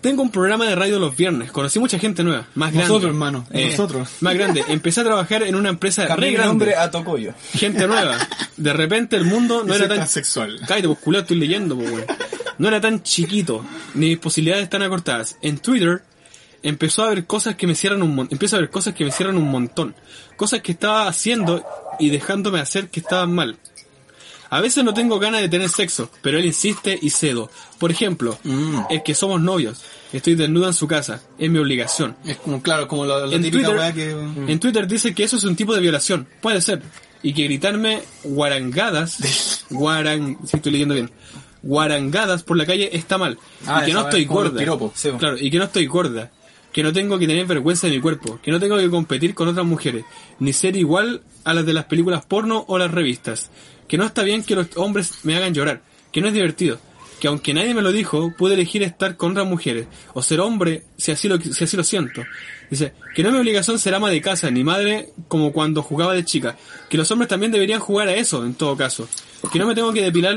Tengo 0.00 0.22
un 0.22 0.30
programa 0.30 0.64
de 0.66 0.76
radio 0.76 0.98
los 1.00 1.16
viernes. 1.16 1.50
Conocí 1.50 1.78
mucha 1.80 1.98
gente 1.98 2.22
nueva, 2.22 2.46
más 2.54 2.70
grande. 2.72 2.88
Nosotros, 2.88 3.10
hermano, 3.10 3.46
Eh, 3.50 3.70
nosotros. 3.70 4.08
Más 4.20 4.34
grande. 4.34 4.64
Empecé 4.68 5.00
a 5.00 5.04
trabajar 5.04 5.42
en 5.42 5.56
una 5.56 5.70
empresa 5.70 6.02
re 6.02 6.08
Cambié 6.08 6.28
el 6.28 6.34
grande. 6.34 6.48
nombre 6.48 6.76
a 6.76 6.90
Tocoyo. 6.90 7.34
gente 7.54 7.86
nueva. 7.88 8.16
De 8.56 8.72
repente 8.72 9.16
el 9.16 9.24
mundo 9.24 9.64
no 9.64 9.74
era 9.74 9.88
tan 9.88 9.96
transexual. 9.98 10.60
Cállate, 10.68 10.86
pues 10.88 10.98
culo, 11.00 11.18
estoy 11.20 11.36
leyendo, 11.38 11.76
pues 11.76 11.90
weón. 11.90 12.04
No 12.58 12.68
era 12.68 12.80
tan 12.80 13.02
chiquito, 13.02 13.64
ni 13.94 14.08
mis 14.10 14.18
posibilidades 14.18 14.68
tan 14.70 14.82
acortadas. 14.82 15.36
En 15.42 15.58
Twitter 15.58 16.02
empezó 16.62 17.02
a 17.04 17.08
ver 17.10 17.24
cosas 17.26 17.54
que 17.56 17.66
me 17.66 17.74
cierran 17.74 18.02
un 18.02 18.14
montón. 18.14 18.34
Empiezo 18.34 18.56
a 18.56 18.60
ver 18.60 18.70
cosas 18.70 18.94
que 18.94 19.04
me 19.04 19.10
cierran 19.12 19.36
un 19.36 19.50
montón. 19.50 19.94
Cosas 20.36 20.60
que 20.60 20.72
estaba 20.72 21.06
haciendo 21.08 21.64
y 21.98 22.10
dejándome 22.10 22.60
hacer 22.60 22.88
que 22.88 23.00
estaban 23.00 23.32
mal. 23.32 23.56
A 24.50 24.60
veces 24.60 24.82
no 24.84 24.94
tengo 24.94 25.18
ganas 25.18 25.40
de 25.42 25.48
tener 25.48 25.68
sexo, 25.68 26.10
pero 26.22 26.38
él 26.38 26.46
insiste 26.46 26.98
y 27.00 27.10
cedo. 27.10 27.50
Por 27.78 27.90
ejemplo, 27.90 28.38
Mm. 28.44 28.80
el 28.90 29.02
que 29.02 29.14
somos 29.14 29.40
novios. 29.40 29.82
Estoy 30.12 30.36
desnuda 30.36 30.68
en 30.68 30.72
su 30.74 30.88
casa. 30.88 31.20
Es 31.38 31.50
mi 31.50 31.58
obligación. 31.58 32.16
Es 32.24 32.36
como, 32.38 32.62
claro, 32.62 32.88
como 32.88 33.04
la, 33.04 33.26
la 33.26 33.34
En 33.36 33.42
típica 33.42 33.68
Twitter, 33.68 33.94
que... 33.94 34.52
en 34.52 34.58
Twitter 34.60 34.86
dice 34.86 35.14
que 35.14 35.24
eso 35.24 35.36
es 35.36 35.44
un 35.44 35.54
tipo 35.54 35.74
de 35.74 35.80
violación. 35.82 36.26
Puede 36.40 36.62
ser. 36.62 36.82
Y 37.22 37.34
que 37.34 37.44
gritarme 37.44 38.00
guarangadas, 38.24 39.64
guaran, 39.70 40.38
si 40.46 40.56
estoy 40.56 40.72
leyendo 40.72 40.94
bien, 40.94 41.10
guarangadas 41.62 42.42
por 42.42 42.56
la 42.56 42.64
calle 42.66 42.90
está 42.96 43.18
mal. 43.18 43.38
Ah, 43.66 43.80
y 43.82 43.86
que 43.86 43.92
no 43.92 44.00
estoy 44.02 44.22
es 44.22 44.28
gorda. 44.28 44.90
Sí. 44.94 45.10
Claro, 45.18 45.36
y 45.38 45.50
que 45.50 45.58
no 45.58 45.64
estoy 45.64 45.86
gorda. 45.86 46.30
Que 46.72 46.82
no 46.82 46.92
tengo 46.92 47.18
que 47.18 47.26
tener 47.26 47.46
vergüenza 47.46 47.86
de 47.86 47.94
mi 47.94 48.00
cuerpo. 48.00 48.38
Que 48.42 48.50
no 48.50 48.60
tengo 48.60 48.76
que 48.76 48.88
competir 48.90 49.34
con 49.34 49.48
otras 49.48 49.66
mujeres. 49.66 50.04
Ni 50.38 50.52
ser 50.52 50.76
igual 50.76 51.22
a 51.44 51.54
las 51.54 51.66
de 51.66 51.72
las 51.72 51.86
películas 51.86 52.24
porno 52.24 52.64
o 52.68 52.78
las 52.78 52.90
revistas. 52.90 53.50
Que 53.88 53.98
no 53.98 54.04
está 54.04 54.22
bien 54.22 54.44
que 54.44 54.54
los 54.54 54.68
hombres 54.76 55.24
me 55.24 55.36
hagan 55.36 55.54
llorar. 55.54 55.82
Que 56.12 56.20
no 56.20 56.28
es 56.28 56.34
divertido. 56.34 56.78
Que 57.20 57.26
aunque 57.26 57.52
nadie 57.52 57.74
me 57.74 57.82
lo 57.82 57.90
dijo, 57.90 58.32
pude 58.36 58.54
elegir 58.54 58.82
estar 58.82 59.16
con 59.16 59.32
otras 59.32 59.46
mujeres. 59.46 59.86
O 60.14 60.22
ser 60.22 60.40
hombre 60.40 60.84
si 60.96 61.10
así 61.10 61.26
lo, 61.28 61.40
si 61.40 61.64
así 61.64 61.76
lo 61.76 61.82
siento. 61.82 62.22
Dice, 62.70 62.92
que 63.14 63.22
no 63.22 63.30
es 63.30 63.34
mi 63.34 63.40
obligación 63.40 63.78
ser 63.78 63.94
ama 63.94 64.10
de 64.10 64.20
casa 64.20 64.50
ni 64.50 64.62
madre 64.62 65.08
como 65.26 65.52
cuando 65.52 65.82
jugaba 65.82 66.14
de 66.14 66.24
chica. 66.24 66.56
Que 66.88 66.96
los 66.96 67.10
hombres 67.10 67.28
también 67.28 67.50
deberían 67.50 67.80
jugar 67.80 68.08
a 68.08 68.14
eso, 68.14 68.44
en 68.44 68.54
todo 68.54 68.76
caso. 68.76 69.08
Que 69.52 69.58
no 69.58 69.66
me 69.66 69.74
tengo 69.74 69.92
que 69.92 70.02
depilar, 70.02 70.36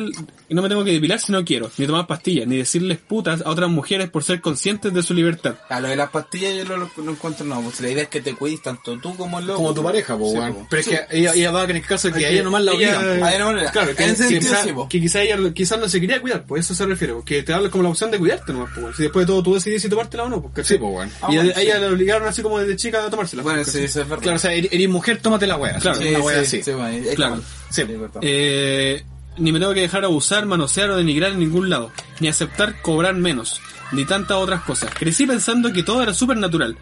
no 0.49 0.61
me 0.61 0.69
tengo 0.69 0.83
que 0.83 0.91
depilar 0.91 1.19
si 1.19 1.31
no 1.31 1.43
quiero, 1.43 1.71
ni 1.77 1.87
tomar 1.87 2.05
pastillas, 2.07 2.47
ni 2.47 2.57
decirles 2.57 2.97
putas 2.99 3.41
a 3.45 3.49
otras 3.49 3.69
mujeres 3.69 4.09
por 4.09 4.23
ser 4.23 4.41
conscientes 4.41 4.93
de 4.93 5.01
su 5.03 5.13
libertad. 5.13 5.55
A 5.69 5.79
lo 5.79 5.87
de 5.87 5.95
las 5.95 6.09
pastillas 6.09 6.53
yo 6.55 6.65
lo, 6.77 6.89
lo 7.03 7.11
encuentro 7.11 7.45
no, 7.45 7.61
pues 7.61 7.81
la 7.81 7.89
idea 7.89 8.03
es 8.03 8.09
que 8.09 8.21
te 8.21 8.35
cuides 8.35 8.61
tanto 8.61 8.97
tú 8.99 9.15
como 9.17 9.39
el 9.39 9.47
loco. 9.47 9.57
Como 9.57 9.73
tu 9.73 9.83
pareja, 9.83 10.17
pues, 10.17 10.31
Sí, 10.31 10.37
weón. 10.37 10.53
po. 10.53 10.67
Pero 10.69 10.79
es 10.81 10.87
que 10.87 10.99
ella, 11.11 11.33
ella 11.33 11.51
va 11.51 11.63
en 11.63 11.71
el 11.77 11.81
caso 11.85 12.09
de 12.09 12.19
que 12.19 12.29
ella 12.29 12.43
nomás 12.43 12.63
la 12.63 12.71
ella- 12.73 12.99
po. 12.99 13.05
De 13.05 13.17
una 13.35 13.45
manera. 13.45 13.71
Claro, 13.71 13.87
que, 13.89 13.95
que 13.95 14.15
sentido 14.15 14.39
quizá, 14.41 14.63
sí, 14.63 14.71
po. 14.73 14.87
que 14.89 14.99
quizá 15.01 15.21
ella 15.21 15.37
quizás 15.53 15.79
no 15.79 15.89
se 15.89 15.99
quería 15.99 16.21
cuidar, 16.21 16.43
pues 16.45 16.65
eso 16.65 16.75
se 16.75 16.85
refiere, 16.85 17.13
porque 17.13 17.43
te 17.43 17.53
habla 17.53 17.69
como 17.69 17.83
la 17.83 17.89
opción 17.89 18.11
de 18.11 18.19
cuidarte 18.19 18.53
nomás, 18.53 18.69
pues, 18.75 18.95
si 18.97 19.03
después 19.03 19.25
de 19.25 19.31
todo 19.33 19.43
tú 19.43 19.53
decides 19.55 19.81
si 19.81 19.89
tomártela 19.89 20.23
o 20.23 20.29
no, 20.29 20.41
pues, 20.41 20.53
¿cachai? 20.53 20.77
Sí, 20.77 20.79
pues, 20.79 20.93
weón. 20.93 21.09
Y 21.09 21.11
Ah, 21.21 21.27
bueno, 21.27 21.53
a 21.55 21.61
ella 21.61 21.79
le 21.79 21.87
obligaron 21.87 22.27
así 22.27 22.41
como 22.41 22.59
desde 22.59 22.75
chica 22.75 23.03
a 23.05 23.09
tomársela. 23.09 23.43
Bueno, 23.43 23.61
pues, 23.63 23.71
sí, 23.73 23.79
eso 23.83 24.01
es 24.01 24.07
verdad. 24.07 24.21
Claro, 24.23 24.35
o 24.35 24.39
sea, 24.39 24.53
eres, 24.53 24.89
mujer, 24.89 25.19
tómate 25.21 25.47
la 25.47 25.57
weá. 25.57 25.79
Claro, 25.79 25.99
una 25.99 26.07
sí, 26.09 26.39
así. 26.39 26.63
sí, 26.63 26.71
bueno, 26.71 26.89
es 26.89 27.15
Claro. 27.15 27.41
Sí. 27.71 27.83
Eh, 28.21 29.03
ni 29.37 29.51
me 29.51 29.59
tengo 29.59 29.73
que 29.73 29.81
dejar 29.81 30.03
abusar, 30.03 30.45
manosear 30.45 30.91
o 30.91 30.97
denigrar 30.97 31.31
en 31.31 31.39
ningún 31.39 31.69
lado, 31.69 31.91
ni 32.19 32.27
aceptar 32.27 32.81
cobrar 32.81 33.15
menos, 33.15 33.61
ni 33.91 34.05
tantas 34.05 34.37
otras 34.37 34.61
cosas. 34.61 34.93
Crecí 34.93 35.25
pensando 35.25 35.71
que 35.71 35.83
todo 35.83 36.03
era 36.03 36.13
súper 36.13 36.37
natural, 36.37 36.77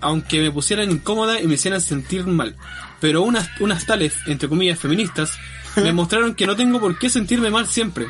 aunque 0.00 0.40
me 0.40 0.50
pusieran 0.50 0.90
incómoda 0.90 1.40
y 1.40 1.46
me 1.46 1.54
hicieran 1.54 1.80
sentir 1.80 2.26
mal. 2.26 2.56
Pero 3.00 3.22
unas, 3.22 3.48
unas 3.60 3.86
tales, 3.86 4.14
entre 4.26 4.48
comillas, 4.48 4.78
feministas, 4.78 5.38
me 5.76 5.92
mostraron 5.92 6.34
que 6.34 6.46
no 6.46 6.56
tengo 6.56 6.80
por 6.80 6.98
qué 6.98 7.08
sentirme 7.10 7.50
mal 7.50 7.66
siempre, 7.66 8.06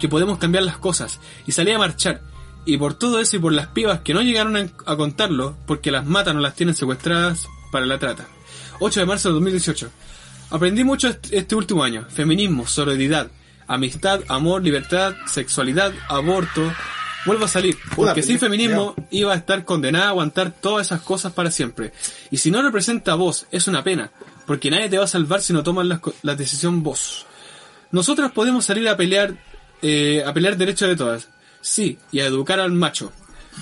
que 0.00 0.08
podemos 0.08 0.38
cambiar 0.38 0.64
las 0.64 0.78
cosas, 0.78 1.20
y 1.46 1.52
salí 1.52 1.70
a 1.72 1.78
marchar. 1.78 2.22
Y 2.64 2.76
por 2.76 2.94
todo 2.94 3.18
eso 3.18 3.36
y 3.36 3.40
por 3.40 3.52
las 3.52 3.66
pibas 3.68 4.00
que 4.00 4.14
no 4.14 4.22
llegaron 4.22 4.56
a, 4.56 4.68
a 4.86 4.96
contarlo, 4.96 5.56
porque 5.66 5.90
las 5.90 6.06
matan 6.06 6.38
o 6.38 6.40
las 6.40 6.54
tienen 6.54 6.74
secuestradas 6.74 7.46
para 7.70 7.86
la 7.86 7.98
trata. 7.98 8.26
8 8.78 9.00
de 9.00 9.06
marzo 9.06 9.28
de 9.28 9.34
2018. 9.34 9.90
Aprendí 10.52 10.84
mucho 10.84 11.08
est- 11.08 11.32
este 11.32 11.54
último 11.54 11.82
año. 11.82 12.06
Feminismo, 12.08 12.66
sororidad, 12.66 13.28
amistad, 13.66 14.20
amor, 14.28 14.62
libertad, 14.62 15.14
sexualidad, 15.26 15.92
aborto. 16.08 16.72
Vuelvo 17.24 17.44
a 17.44 17.48
salir, 17.48 17.76
porque 17.94 18.20
sin 18.22 18.38
feminismo 18.40 18.94
iba 19.10 19.32
a 19.32 19.36
estar 19.36 19.64
condenada 19.64 20.06
a 20.06 20.08
aguantar 20.10 20.50
todas 20.52 20.86
esas 20.86 21.00
cosas 21.02 21.32
para 21.32 21.50
siempre. 21.52 21.92
Y 22.30 22.36
si 22.38 22.50
no 22.50 22.60
representa 22.62 23.12
a 23.12 23.14
vos, 23.14 23.46
es 23.52 23.68
una 23.68 23.82
pena, 23.84 24.10
porque 24.46 24.70
nadie 24.70 24.88
te 24.88 24.98
va 24.98 25.04
a 25.04 25.08
salvar 25.08 25.40
si 25.40 25.52
no 25.52 25.62
tomas 25.62 25.86
la, 25.86 26.00
la 26.22 26.34
decisión 26.34 26.82
vos. 26.82 27.24
Nosotras 27.92 28.32
podemos 28.32 28.64
salir 28.64 28.88
a 28.88 28.96
pelear, 28.96 29.34
eh, 29.82 30.22
a 30.26 30.32
pelear 30.34 30.56
derechos 30.56 30.88
de 30.88 30.96
todas, 30.96 31.28
sí, 31.60 31.96
y 32.10 32.18
a 32.20 32.26
educar 32.26 32.58
al 32.58 32.72
macho. 32.72 33.12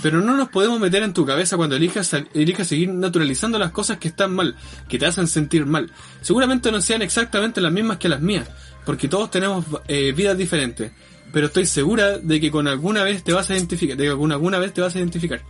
Pero 0.02 0.20
no 0.20 0.36
nos 0.36 0.48
podemos 0.48 0.80
meter 0.80 1.02
en 1.02 1.12
tu 1.12 1.26
cabeza 1.26 1.56
cuando 1.56 1.76
elijas, 1.76 2.14
elijas 2.34 2.66
seguir 2.66 2.88
naturalizando 2.88 3.58
las 3.58 3.70
cosas 3.72 3.98
que 3.98 4.08
están 4.08 4.32
mal, 4.34 4.56
que 4.88 4.98
te 4.98 5.06
hacen 5.06 5.26
sentir 5.26 5.66
mal. 5.66 5.90
Seguramente 6.20 6.70
no 6.70 6.80
sean 6.80 7.02
exactamente 7.02 7.60
las 7.60 7.72
mismas 7.72 7.98
que 7.98 8.08
las 8.08 8.20
mías, 8.20 8.48
porque 8.86 9.08
todos 9.08 9.30
tenemos 9.30 9.64
eh, 9.88 10.12
vidas 10.12 10.38
diferentes. 10.38 10.92
Pero 11.32 11.46
estoy 11.46 11.66
segura 11.66 12.18
de 12.18 12.40
que 12.40 12.50
con 12.50 12.66
alguna 12.66 13.04
vez 13.04 13.22
te 13.22 13.32
vas 13.32 13.50
a 13.50 13.54
identificar, 13.54 13.96
de 13.96 14.04
que 14.04 14.16
con 14.16 14.32
alguna 14.32 14.58
vez 14.58 14.72
te 14.72 14.80
vas 14.80 14.94
a 14.94 14.98
identificar. 14.98 15.42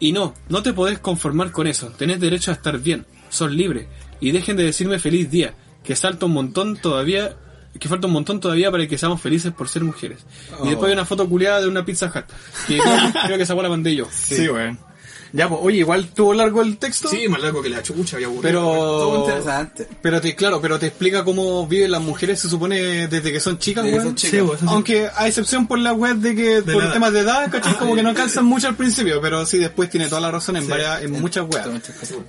Y 0.00 0.12
no, 0.12 0.34
no 0.48 0.62
te 0.62 0.72
podés 0.72 0.98
conformar 0.98 1.52
con 1.52 1.66
eso. 1.66 1.88
Tenés 1.88 2.18
derecho 2.18 2.50
a 2.50 2.54
estar 2.54 2.78
bien. 2.80 3.04
Sos 3.28 3.52
libre. 3.52 3.86
Y 4.18 4.32
dejen 4.32 4.56
de 4.56 4.64
decirme 4.64 4.98
feliz 4.98 5.30
día. 5.30 5.54
Que 5.84 5.94
salta 5.94 6.26
un 6.26 6.32
montón 6.32 6.76
todavía. 6.76 7.36
Que 7.78 7.88
falta 7.88 8.06
un 8.06 8.12
montón 8.12 8.40
todavía 8.40 8.70
para 8.70 8.86
que 8.86 8.98
seamos 8.98 9.20
felices 9.20 9.52
por 9.52 9.68
ser 9.68 9.82
mujeres. 9.84 10.18
Y 10.64 10.68
después 10.68 10.88
hay 10.88 10.94
una 10.94 11.04
foto 11.04 11.28
culiada 11.28 11.60
de 11.60 11.68
una 11.68 11.84
pizza 11.84 12.06
hut. 12.06 12.24
Que 12.66 12.78
creo, 12.78 13.12
creo 13.24 13.36
que 13.36 13.42
esa 13.44 13.54
bola 13.54 13.68
la 13.68 13.74
mandé 13.74 13.94
yo. 13.94 14.06
Sí, 14.12 14.48
weón. 14.48 14.78
Ya, 15.32 15.48
pues, 15.48 15.60
oye, 15.62 15.78
igual 15.78 16.08
tuvo 16.08 16.34
largo 16.34 16.60
el 16.60 16.76
texto. 16.78 17.08
Sí, 17.08 17.28
más 17.28 17.40
largo 17.40 17.62
que 17.62 17.68
la 17.68 17.80
chucha, 17.84 18.16
había 18.16 18.26
aburrido. 18.26 18.60
Todo 18.60 19.10
Pero. 19.10 19.20
interesante. 19.26 19.86
Pero 20.02 20.20
te, 20.20 20.34
claro, 20.34 20.60
pero 20.60 20.76
te 20.80 20.88
explica 20.88 21.22
cómo 21.22 21.68
viven 21.68 21.92
las 21.92 22.02
mujeres, 22.02 22.40
se 22.40 22.48
supone, 22.50 23.06
desde 23.06 23.30
que 23.32 23.38
son 23.38 23.56
chicas, 23.60 23.84
Desde 23.84 23.96
que 23.98 24.02
weón. 24.02 24.08
son 24.08 24.30
chicas. 24.30 24.40
Sí, 24.50 24.56
sí. 24.58 24.66
Aunque 24.68 25.08
a 25.14 25.28
excepción 25.28 25.68
por 25.68 25.78
la 25.78 25.92
web 25.92 26.16
de 26.16 26.34
que 26.34 26.62
por 26.62 26.92
temas 26.92 27.12
de 27.12 27.20
edad, 27.20 27.48
¿cachai? 27.48 27.76
Como 27.78 27.94
que 27.94 28.02
no 28.02 28.12
calzan 28.12 28.44
mucho 28.44 28.66
al 28.66 28.74
principio, 28.74 29.20
pero 29.20 29.46
sí 29.46 29.58
después 29.58 29.88
tiene 29.88 30.08
toda 30.08 30.20
la 30.20 30.32
razón 30.32 30.56
en 30.56 30.66
varias, 30.68 31.02
en 31.04 31.12
muchas 31.12 31.46
cosas. 31.46 31.68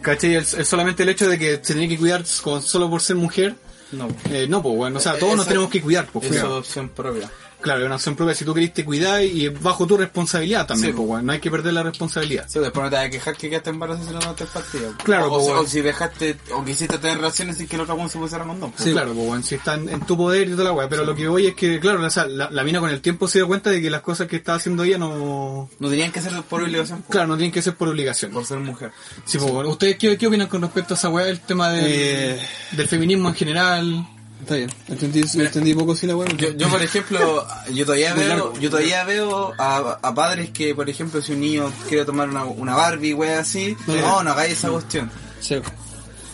¿Cachai? 0.04 0.36
El, 0.36 0.46
el- 0.60 0.66
solamente 0.68 1.02
el 1.02 1.10
hecho 1.10 1.28
de 1.28 1.40
que 1.40 1.54
se 1.64 1.74
tiene 1.74 1.90
que 1.90 1.98
cuidar 1.98 2.24
con, 2.44 2.62
solo 2.62 2.88
por 2.88 3.02
ser 3.02 3.16
mujer, 3.16 3.56
No. 3.92 4.08
eh, 4.30 4.48
no, 4.50 4.62
pues 4.62 4.76
bueno, 4.76 4.98
o 4.98 5.02
sea, 5.02 5.18
todos 5.20 5.36
nos 5.36 5.48
tenemos 5.48 5.70
que 5.70 5.82
cuidar, 5.82 6.08
pues 6.12 6.26
es 6.26 6.32
cuidado. 6.32 6.58
opción 6.60 6.90
propia. 6.90 7.30
Claro, 7.62 7.82
es 7.82 7.86
una 7.86 7.96
acción 7.96 8.16
propia, 8.16 8.36
si 8.36 8.44
tú 8.46 8.54
querés 8.54 8.74
te 8.74 8.84
cuidar 8.84 9.24
y 9.24 9.46
es 9.46 9.62
bajo 9.62 9.86
tu 9.86 9.96
responsabilidad 9.98 10.66
también, 10.68 10.92
Sí, 10.92 10.96
pues 10.98 11.08
bueno, 11.08 11.24
no 11.24 11.32
hay 11.34 11.40
que 11.40 11.52
perder 11.52 11.74
la 11.74 11.84
responsabilidad. 11.84 12.46
Sí, 12.48 12.60
después 12.60 12.84
no 12.84 12.90
te 12.90 12.96
vas 12.96 13.06
a 13.06 13.10
quejar 13.10 13.36
que 13.38 13.50
quedaste 13.50 13.70
embarazada 13.70 14.08
si 14.08 14.14
no 14.14 14.20
no 14.20 14.34
te 14.34 14.46
partido. 14.46 14.94
Claro, 15.04 15.28
o, 15.28 15.30
pues, 15.30 15.42
o, 15.44 15.46
bueno. 15.48 15.62
o 15.62 15.68
si 15.68 15.82
dejaste, 15.82 16.38
o 16.56 16.66
quisiste 16.66 16.98
tener 16.98 17.18
relaciones 17.18 17.58
sin 17.58 17.68
que 17.68 17.76
el 17.76 17.82
otro 17.84 18.10
se 18.10 18.18
pusiera 18.18 18.44
condón. 18.46 18.74
Sí, 18.78 18.92
claro, 18.92 19.14
pues 19.14 19.28
bueno, 19.28 19.44
si 19.44 19.56
está 19.56 19.76
en, 19.76 19.90
en 19.90 20.02
tu 20.02 20.18
poder 20.18 20.48
y 20.48 20.52
toda 20.52 20.64
la 20.66 20.72
weá, 20.74 20.90
pero 20.90 21.06
lo 21.06 21.16
que 21.16 21.28
voy 21.28 21.48
es 21.48 21.56
que, 21.56 21.80
claro, 21.80 22.04
o 22.06 22.10
sea, 22.10 22.26
la, 22.26 22.50
la 22.50 22.64
mina 22.64 22.80
con 22.80 22.90
el 22.90 23.02
tiempo 23.02 23.28
se 23.28 23.40
dio 23.40 23.48
cuenta 23.48 23.70
de 23.70 23.82
que 23.82 23.90
las 23.90 24.02
cosas 24.02 24.28
que 24.28 24.38
estaba 24.38 24.58
haciendo 24.58 24.84
ella 24.84 24.98
no, 24.98 25.70
No 25.80 25.90
tenían 25.90 26.12
que 26.12 26.22
ser 26.22 26.34
por 26.44 26.62
obligación, 26.64 27.02
po, 27.04 27.10
claro, 27.12 27.28
no 27.28 27.38
tienen 27.38 27.52
que 27.52 27.62
ser 27.62 27.76
por 27.76 27.88
obligación. 27.90 28.32
por 28.32 28.46
ser 28.46 28.60
mujer. 28.60 28.92
Sí, 29.26 29.38
pues 29.38 29.52
bueno, 29.52 29.70
¿ustedes 29.70 29.98
qué, 29.98 30.18
qué 30.18 30.28
opinan 30.28 30.48
con 30.48 30.62
respecto 30.62 30.94
a 30.94 30.98
esa 30.98 31.10
weá, 31.10 31.28
el 31.28 31.40
tema 31.42 31.70
del, 31.70 31.86
Eh. 31.88 32.40
del 32.72 32.88
feminismo 32.88 33.30
en 33.30 33.36
general? 33.36 34.08
Está 34.42 34.56
bien. 34.56 34.72
Entendí, 34.88 35.22
entendí 35.36 35.74
poco 35.74 35.96
sí 35.96 36.08
la 36.08 36.16
weá. 36.16 36.28
Yo, 36.36 36.50
yo, 36.52 36.68
por 36.70 36.82
ejemplo, 36.82 37.48
yo 37.72 37.86
todavía 37.86 38.14
veo, 38.14 38.54
yo 38.60 38.70
todavía 38.70 39.04
veo 39.04 39.54
a, 39.58 40.00
a 40.02 40.16
padres 40.16 40.50
que, 40.50 40.74
por 40.74 40.90
ejemplo, 40.90 41.22
si 41.22 41.34
un 41.34 41.42
niño 41.42 41.72
quiere 41.88 42.06
tomar 42.06 42.28
una, 42.28 42.44
una 42.46 42.76
Barbie, 42.76 43.14
wea 43.14 43.40
así, 43.40 43.78
no, 43.88 44.24
no 44.24 44.32
hagáis 44.32 44.54
esa 44.54 44.70
cuestión. 44.70 45.12
Sí. 45.40 45.62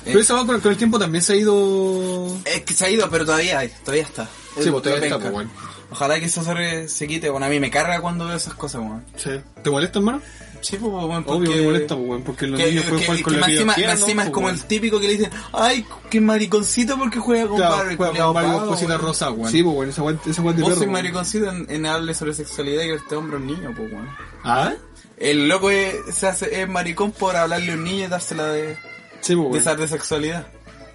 Pero 0.06 0.20
esa 0.20 0.36
con, 0.46 0.62
con 0.62 0.72
el 0.72 0.78
tiempo 0.78 0.98
también 0.98 1.22
se 1.22 1.34
ha 1.34 1.36
ido... 1.36 2.34
Es 2.46 2.62
que 2.62 2.74
se 2.74 2.86
ha 2.86 2.90
ido, 2.90 3.10
pero 3.10 3.26
todavía 3.26 3.60
hay, 3.60 3.72
todavía 3.84 4.04
está. 4.04 4.24
Sí, 4.58 4.72
pues 4.72 4.84
todavía 4.84 5.04
está, 5.04 5.20
pues 5.20 5.32
bueno. 5.34 5.52
Ojalá 5.90 6.20
que 6.20 6.26
eso 6.26 6.44
se, 6.44 6.90
se 6.90 7.08
quite, 7.08 7.30
bueno, 7.30 7.46
a 7.46 7.50
mí 7.50 7.60
me 7.60 7.72
carga 7.72 8.02
cuando 8.02 8.26
veo 8.28 8.36
esas 8.36 8.54
cosas, 8.56 8.82
weón. 8.82 9.06
Sí. 9.16 9.32
¿Te 9.64 9.70
molesta, 9.70 10.00
hermano? 10.00 10.22
Sí, 10.60 10.76
pues, 10.78 10.92
weón, 10.92 11.24
porque... 11.24 11.32
Obvio 11.40 11.52
que 11.52 11.58
me 11.60 11.66
molesta, 11.66 11.96
pues 11.96 12.08
bueno, 12.08 12.24
porque 12.26 12.48
los 12.48 12.60
que, 12.60 12.66
niños 12.68 12.84
pueden 12.86 13.00
que- 13.00 13.06
jugar 13.06 13.18
que 13.18 13.24
con 13.24 13.40
la 13.40 13.48
vida 13.48 13.56
encima, 13.62 13.76
que 13.76 13.84
encima 13.86 14.24
es 14.24 14.30
como 14.32 14.48
Pues, 14.48 14.62
el 14.62 14.68
típico 14.68 15.00
que 15.00 15.08
le 15.08 15.14
dicen, 15.14 15.32
ay, 15.54 15.86
qué 16.10 16.20
mariconcito 16.20 16.98
porque 16.98 17.20
juega 17.20 17.48
con 17.48 17.58
Claro, 17.58 17.78
Barbie, 17.78 17.96
juega 17.96 18.34
con 18.34 18.68
cositas 18.68 18.90
weón. 18.90 19.02
rosas, 19.02 19.32
weón. 19.36 19.52
Sí, 19.52 19.64
pues 19.64 19.76
bueno, 19.76 19.92
esa 19.92 20.04
weá 20.04 20.18
esa 20.26 20.42
weá 20.42 20.54
de 20.54 20.62
Vos 20.64 20.78
weón. 20.78 20.92
mariconcito 20.92 21.50
en, 21.52 21.68
en 21.70 21.86
hable 21.86 22.14
sobre 22.14 22.34
sexualidad 22.34 22.84
y 22.84 22.90
este 22.90 23.16
hombre 23.16 23.38
es 23.38 23.42
un 23.44 23.48
niño, 23.48 23.74
pues, 23.78 23.92
weón. 23.94 24.10
¿Ah? 24.44 24.74
El 25.18 25.48
loco 25.48 25.70
es, 25.70 25.96
se 26.14 26.28
hace, 26.28 26.62
es 26.62 26.68
maricón 26.68 27.12
por 27.12 27.36
hablarle 27.38 27.72
a 27.72 27.76
un 27.76 27.84
niño 27.86 28.06
y 28.06 28.08
dársela 28.08 28.48
de, 28.48 28.76
Sí, 29.22 29.36
pues 29.36 29.64
de 29.64 29.70
bueno. 29.72 29.82
de 29.82 29.88
sexualidad. 29.88 30.48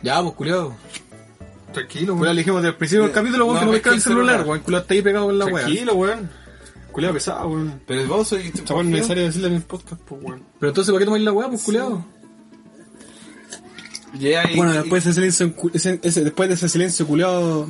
Ya, 0.02 0.20
pues 0.22 0.34
culiado. 0.34 0.74
Tranquilo, 1.72 2.14
Culiado, 2.14 2.34
le 2.34 2.40
dijimos 2.40 2.62
desde 2.62 2.70
el 2.72 2.76
principio 2.76 3.02
del 3.04 3.12
capítulo, 3.12 3.44
weón, 3.46 3.54
No, 3.54 3.60
que 3.60 3.66
no 3.66 3.72
es 3.72 3.76
pesca 3.78 3.90
que 3.90 3.94
el 3.94 3.96
el 3.98 4.02
celular, 4.02 4.44
weón, 4.46 4.60
culiado 4.60 4.82
está 4.82 4.94
ahí 4.94 5.02
pegado 5.02 5.30
en 5.30 5.38
la 5.38 5.44
weá. 5.46 5.64
Tranquilo, 5.64 5.94
weón. 5.94 6.30
Culeado 6.92 7.14
pesado, 7.14 7.48
weón. 7.48 7.80
Pero 7.86 8.06
vos. 8.06 8.32
Esa 8.32 8.74
weá 8.74 8.82
no 8.82 8.88
es 8.90 8.94
necesario 8.94 9.22
decirle 9.24 9.48
en 9.48 9.54
el 9.54 9.62
podcast, 9.62 10.00
pues 10.02 10.22
weón. 10.22 10.42
Pero 10.58 10.70
entonces, 10.70 10.90
¿por 10.92 10.98
qué 11.00 11.04
tomáis 11.06 11.24
la 11.24 11.32
weá, 11.32 11.48
pues 11.48 11.62
y- 14.50 14.56
Bueno, 14.56 14.74
y- 14.74 14.76
después 14.78 15.04
de 15.04 15.10
ese 15.10 15.14
silencio, 15.20 15.54
ese- 15.72 16.00
ese- 16.02 16.24
después 16.24 16.48
de 16.48 16.54
ese 16.56 16.68
silencio 16.68 17.06
culiado 17.06 17.66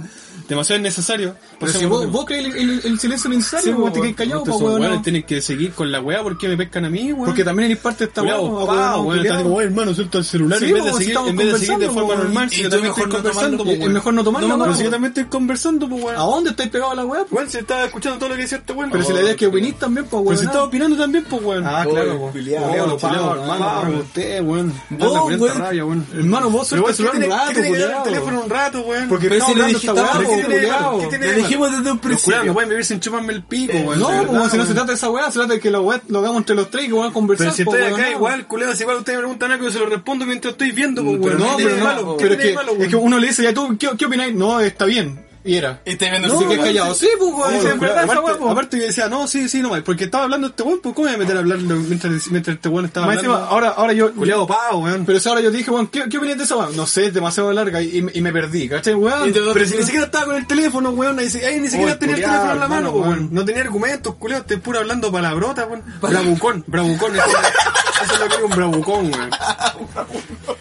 demasiado 0.49 0.81
innecesario. 0.81 1.37
Pero 1.63 1.73
si 1.73 1.79
pasemos 1.79 1.99
vos, 2.05 2.13
vos 2.13 2.25
crees 2.27 2.47
el, 2.47 2.57
el, 2.57 2.81
el 2.85 2.99
silencio 3.01 3.31
necesario, 3.31 3.65
Sí, 3.65 3.71
weón, 3.71 3.81
pues, 3.83 3.93
te 3.95 4.01
quedas 4.03 4.15
callado, 4.17 4.45
pues 4.45 4.57
weón. 4.61 4.73
weones 4.81 4.91
no. 4.99 5.03
tienen 5.03 5.23
que 5.25 5.41
seguir 5.41 5.73
con 5.73 5.91
la 5.91 6.01
weá 6.01 6.23
porque 6.23 6.49
me 6.49 6.57
pescan 6.57 6.85
a 6.85 6.91
mí, 6.91 7.13
weón. 7.13 7.25
Porque 7.27 7.45
también 7.45 7.71
eres 7.71 7.83
parte 7.83 8.05
de 8.05 8.09
esta 8.09 8.23
weá, 8.23 8.37
pues, 8.39 8.51
weón, 8.51 9.07
weón, 9.07 9.19
están 9.27 9.43
como, 9.43 9.55
"Oye, 9.57 9.67
hermano, 9.67 9.95
suelta 9.95 10.19
el 10.19 10.25
celular 10.25 10.59
Sí, 10.59 10.67
en 10.67 10.75
vez 10.75 10.85
de 10.85 10.91
pues, 10.91 11.05
seguir, 11.05 11.19
en 11.27 11.37
vez 11.37 11.53
de 11.53 11.59
seguir 11.59 11.79
de 11.79 11.87
forma 11.91 12.07
pues, 12.07 12.19
normal, 12.19 12.51
si 12.51 12.63
yo 12.63 12.71
también 12.71 12.91
estoy 12.91 13.05
no 13.07 13.11
conversando, 13.15 13.65
pues, 13.65 13.75
Es 13.77 13.81
weón. 13.81 13.93
mejor 13.95 14.15
no 14.15 14.25
tomarlo, 14.25 14.49
No, 14.49 14.55
weón. 14.55 14.65
pero 14.67 14.77
si 14.77 14.85
yo 14.85 14.91
también 14.91 15.09
estoy 15.13 15.25
conversando, 15.25 15.89
pues, 15.89 16.03
¿A 16.03 16.07
weón. 16.07 16.17
dónde 16.17 16.51
estáis 16.51 16.71
pegado 16.71 16.91
a 16.93 16.95
la 16.95 17.05
weá? 17.07 17.21
pues? 17.21 17.33
Weón, 17.33 17.51
si 17.51 17.59
estaba 17.59 17.85
escuchando 17.85 18.19
todo 18.19 18.29
lo 18.31 18.35
que 18.37 18.43
decía 18.43 18.59
este 18.59 18.73
weón. 18.73 18.91
Pero 18.91 19.05
si 19.05 19.13
la 19.13 19.21
idea 19.23 19.31
es 19.31 19.37
que 19.37 19.47
winís 19.47 19.79
también, 19.79 20.07
pues 20.07 20.21
Pero 20.21 20.23
weón. 20.29 20.39
si 20.39 20.45
estaba 20.47 20.65
opinando 20.65 20.97
también, 20.97 21.25
pues, 21.29 21.43
weón. 21.43 21.67
Ah, 21.67 21.87
claro, 21.89 22.31
pues. 22.33 22.47
hermano, 22.47 23.81
weón. 23.83 23.95
usted, 24.01 24.43
weón. 24.43 24.73
Weón. 24.91 25.41
weón. 25.41 26.07
Hermano, 26.15 26.51
vos 26.51 26.69
Pero 26.71 26.93
suelta 26.95 27.17
el 27.17 27.31
weón, 27.31 27.31
celular 27.31 27.49
un 27.49 27.55
¿qué 27.55 27.61
rato, 27.61 27.69
culiao. 27.69 28.03
teléfono 28.03 28.43
un 28.43 28.51
rato, 28.51 28.81
weón? 28.83 29.09
Porque 29.09 29.29
Pero 29.29 29.47
si 29.47 29.55
le 29.55 29.63
hablando 29.63 29.79
esta 29.79 29.95
weá, 29.95 30.11
pero 30.13 30.29
pues, 30.29 31.09
¿qué 31.09 31.19
tiene- 31.19 31.35
dijimos 31.53 31.71
desde 31.79 31.91
un 31.93 31.99
Pero 31.99 32.11
principio. 32.17 32.45
no 32.45 32.53
pueden 32.55 32.69
vivir 32.71 32.85
sin 32.85 33.01
chuparme 33.01 33.33
el 33.33 33.43
pico, 33.43 33.73
weón. 33.79 33.99
No, 34.01 34.07
pues 34.07 34.19
verdad, 34.21 34.35
weón, 34.35 34.51
si 34.51 34.57
no 34.57 34.67
se 34.67 34.73
trata 34.75 34.89
de 34.89 34.95
esa 34.95 35.11
weá, 35.11 35.27
se 35.31 35.39
trata 35.39 35.55
de 35.55 35.61
que 35.61 35.71
lo, 35.71 35.83
weá- 35.85 36.03
lo 36.09 36.19
hagamos 36.19 36.39
entre 36.39 36.57
los 36.57 36.71
tres 36.71 36.85
y 36.85 36.89
que 36.89 37.01
a 37.03 37.13
conversar. 37.13 37.47
Pero 37.47 37.57
si 37.57 37.65
pues, 37.65 37.79
estoy 37.81 37.93
acá 37.95 38.07
no. 38.11 38.17
igual, 38.17 38.47
culero, 38.47 38.75
si 38.75 38.83
igual 38.83 38.97
ustedes 38.99 39.17
me 39.19 39.23
preguntan 39.23 39.53
algo, 39.53 39.65
yo 39.67 39.71
se 39.73 39.79
lo 39.79 39.87
respondo 39.87 40.27
mientras 40.27 40.53
estoy 40.53 40.73
viendo, 40.73 41.03
pues, 41.03 41.19
Pero 41.23 41.37
weón. 41.37 41.39
No, 41.39 41.57
¿qué 41.57 41.65
pero 41.65 41.77
no, 41.77 41.85
malo? 41.85 42.17
pero 42.19 42.37
¿Qué 42.37 42.43
es 42.43 42.49
que, 42.51 42.55
malo, 42.55 42.73
es 42.79 42.89
que 42.89 42.97
uno 42.97 43.19
le 43.19 43.27
dice, 43.29 43.43
ya 43.43 43.55
tú, 43.55 43.77
¿qué, 43.79 43.89
qué 43.99 44.07
opináis? 44.07 44.35
No, 44.35 44.61
está 44.61 44.85
bien. 44.85 45.25
Y 45.45 45.57
era. 45.57 45.81
Y 45.85 45.91
estoy 45.93 46.09
viendo 46.11 46.29
No, 46.29 46.39
celular. 46.39 46.65
callado. 46.67 46.95
Sí, 46.95 47.09
pues, 47.19 47.31
weón, 47.33 47.55
Oh, 47.57 47.61
sí, 47.61 47.67
aparte, 47.69 48.39
pues. 48.39 48.51
aparte 48.53 48.79
que 48.79 48.85
decía, 48.85 49.09
no, 49.09 49.27
sí, 49.27 49.49
sí, 49.49 49.61
no, 49.61 49.71
porque 49.85 50.05
estaba 50.05 50.25
hablando 50.25 50.47
este 50.47 50.63
weón, 50.63 50.81
pues, 50.81 50.95
¿cómo 50.95 51.07
me 51.09 51.13
voy 51.13 51.17
a 51.17 51.19
meter 51.25 51.37
a 51.37 51.41
hablar 51.41 51.59
mientras, 51.59 52.29
mientras 52.29 52.57
este 52.57 52.69
weón 52.69 52.85
estaba 52.87 53.07
Más 53.07 53.17
hablando? 53.17 53.35
encima, 53.39 53.51
ahora, 53.51 53.69
ahora 53.71 53.93
yo, 53.93 54.15
Culeado 54.15 54.47
pavo, 54.47 54.79
weón. 54.85 55.05
pero 55.05 55.19
si 55.19 55.29
ahora 55.29 55.41
yo 55.41 55.51
dije, 55.51 55.71
weón, 55.71 55.89
¿qué, 55.89 56.05
qué 56.09 56.19
opinas 56.19 56.39
de 56.39 56.45
esa 56.45 56.57
weá? 56.57 56.69
No 56.77 56.87
sé, 56.87 57.07
es 57.07 57.15
demasiado 57.15 57.53
larga 57.53 57.83
y, 57.83 57.99
y 57.99 58.03
me- 58.03 58.13
y 58.15 58.21
me 58.21 58.33
perdí, 58.33 58.69
¿cachai, 58.69 58.95
weón? 58.95 59.33
Te- 59.33 59.41
Pero 59.53 59.67
si 59.67 59.77
ni 59.77 59.83
siquiera 59.83 60.07
estaba 60.07 60.27
con 60.27 60.37
el 60.37 60.47
teléfono, 60.47 60.91
weón, 60.91 61.17
ni, 61.17 61.29
siquiera 61.29 61.99
tenía 61.99 62.15
el 62.17 62.23
teléfono 62.23 62.53
en 62.53 62.61
la 62.61 62.69
mano, 62.69 62.91
weón. 62.91 63.09
weón. 63.09 63.29
No 63.33 63.45
tenía 63.45 63.63
argumentos, 63.63 64.15
culiao, 64.15 64.43
te 64.45 64.59
puro 64.59 64.79
hablando 64.79 65.11
palabrota, 65.11 65.67
weón. 65.67 65.83
Bravucón, 66.01 66.63
bravucón, 66.69 67.17
eso, 67.17 67.25
eso 68.05 68.15
es 68.15 68.21
lo 68.21 68.29
que 68.29 68.43
un 68.45 68.51
bravucón, 68.53 69.13
weón. 69.13 69.31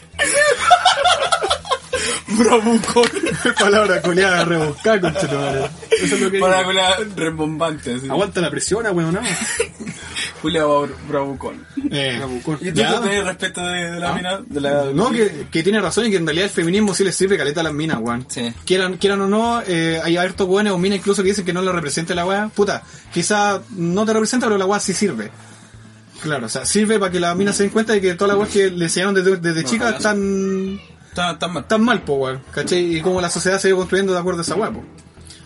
Bravucón. 2.38 3.04
Palabra 3.60 4.02
culiada 4.02 4.46
rebuscada, 4.46 5.00
conchetumare. 5.02 5.70
Eso 6.02 6.16
es 6.16 6.22
lo 6.22 6.32
que 6.32 6.40
Para 6.40 6.64
con 6.64 6.76
la 6.76 6.98
rembombante, 7.16 7.96
así. 7.96 8.10
Aguanta 8.10 8.42
la 8.42 8.50
presión, 8.50 8.86
weón, 8.96 9.14
no. 9.14 9.22
Julia 10.42 10.64
Bra- 10.66 10.90
Bravucón. 11.08 11.66
Eh, 11.92 12.16
Bravucón. 12.18 12.58
¿Y 12.62 12.72
tú 12.72 12.82
tenés 13.04 13.24
respecto 13.26 13.62
de, 13.66 13.92
de 13.92 14.00
la 14.00 14.14
mina? 14.14 14.40
De 14.46 14.62
la... 14.62 14.86
No, 14.94 15.12
que, 15.12 15.46
que 15.52 15.62
tiene 15.64 15.80
razón 15.80 16.08
y 16.08 16.12
que 16.12 16.18
en 16.18 16.26
realidad 16.26 16.46
el 16.46 16.52
feminismo 16.52 16.94
sí 16.96 17.04
les 17.04 17.16
sirve 17.16 17.38
caleta 17.38 17.62
a 17.62 17.64
las 17.64 17.74
minas, 17.74 17.98
weón. 18.02 18.26
Sí. 18.30 18.52
Quieran, 18.66 18.98
quieran 18.98 19.22
o 19.22 19.28
no, 19.28 19.62
eh, 19.68 20.00
hay 20.04 20.18
hartos 20.18 20.48
weones 20.48 20.74
o 20.74 20.78
minas 20.78 20.98
incluso 21.00 21.22
que 21.22 21.30
dicen 21.30 21.46
que 21.46 21.54
no 21.54 21.62
le 21.62 21.72
representa 21.72 22.16
la 22.16 22.26
weá. 22.26 22.50
Puta, 22.54 22.84
quizá 23.14 23.62
no 23.76 24.06
te 24.06 24.14
representa, 24.14 24.48
pero 24.48 24.58
la 24.58 24.66
weá 24.66 24.80
sí 24.80 24.94
sirve. 24.94 25.30
Claro, 26.24 26.46
o 26.46 26.50
sea, 26.50 26.66
sirve 26.66 27.00
para 27.00 27.12
que 27.12 27.20
las 27.20 27.36
minas 27.36 27.56
se 27.58 27.64
den 27.64 27.72
cuenta 27.72 27.94
de 27.94 28.02
que 28.02 28.14
todas 28.14 28.30
las 28.30 28.38
weas 28.40 28.54
que 28.54 28.70
le 28.70 28.86
enseñaron 28.86 29.14
desde, 29.16 29.38
desde 29.38 29.64
chicas 29.64 29.96
están, 29.96 30.80
Está, 31.12 31.32
está 31.32 31.48
mal. 31.48 31.64
están 31.64 31.84
mal, 31.84 32.02
po, 32.04 32.14
weón. 32.16 32.42
¿Cachai? 32.52 32.98
Y 32.98 33.02
cómo 33.02 33.22
la 33.22 33.30
sociedad 33.30 33.60
se 33.60 33.68
ha 33.68 33.70
ido 33.70 33.78
construyendo 33.78 34.14
de 34.14 34.20
acuerdo 34.20 34.40
a 34.40 34.44
esa 34.44 34.56
weá, 34.56 34.72
po. 34.72 34.84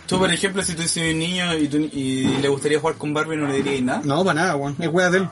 Tú, 0.07 0.19
por 0.19 0.31
ejemplo, 0.31 0.61
si 0.61 0.73
tú 0.75 0.83
soy 0.87 1.11
un 1.13 1.17
niño 1.19 1.55
y, 1.57 1.67
tú- 1.67 1.89
y 1.91 2.37
le 2.39 2.47
gustaría 2.47 2.79
jugar 2.79 2.95
con 2.95 3.11
Barbie, 3.13 3.37
no 3.37 3.47
le 3.47 3.55
dirías 3.63 3.81
nada. 3.81 4.01
No, 4.03 4.23
para 4.23 4.41
nada, 4.41 4.55
weón. 4.55 4.75
Es 4.79 4.87
wea 4.91 5.09
de 5.09 5.17
él. 5.19 5.29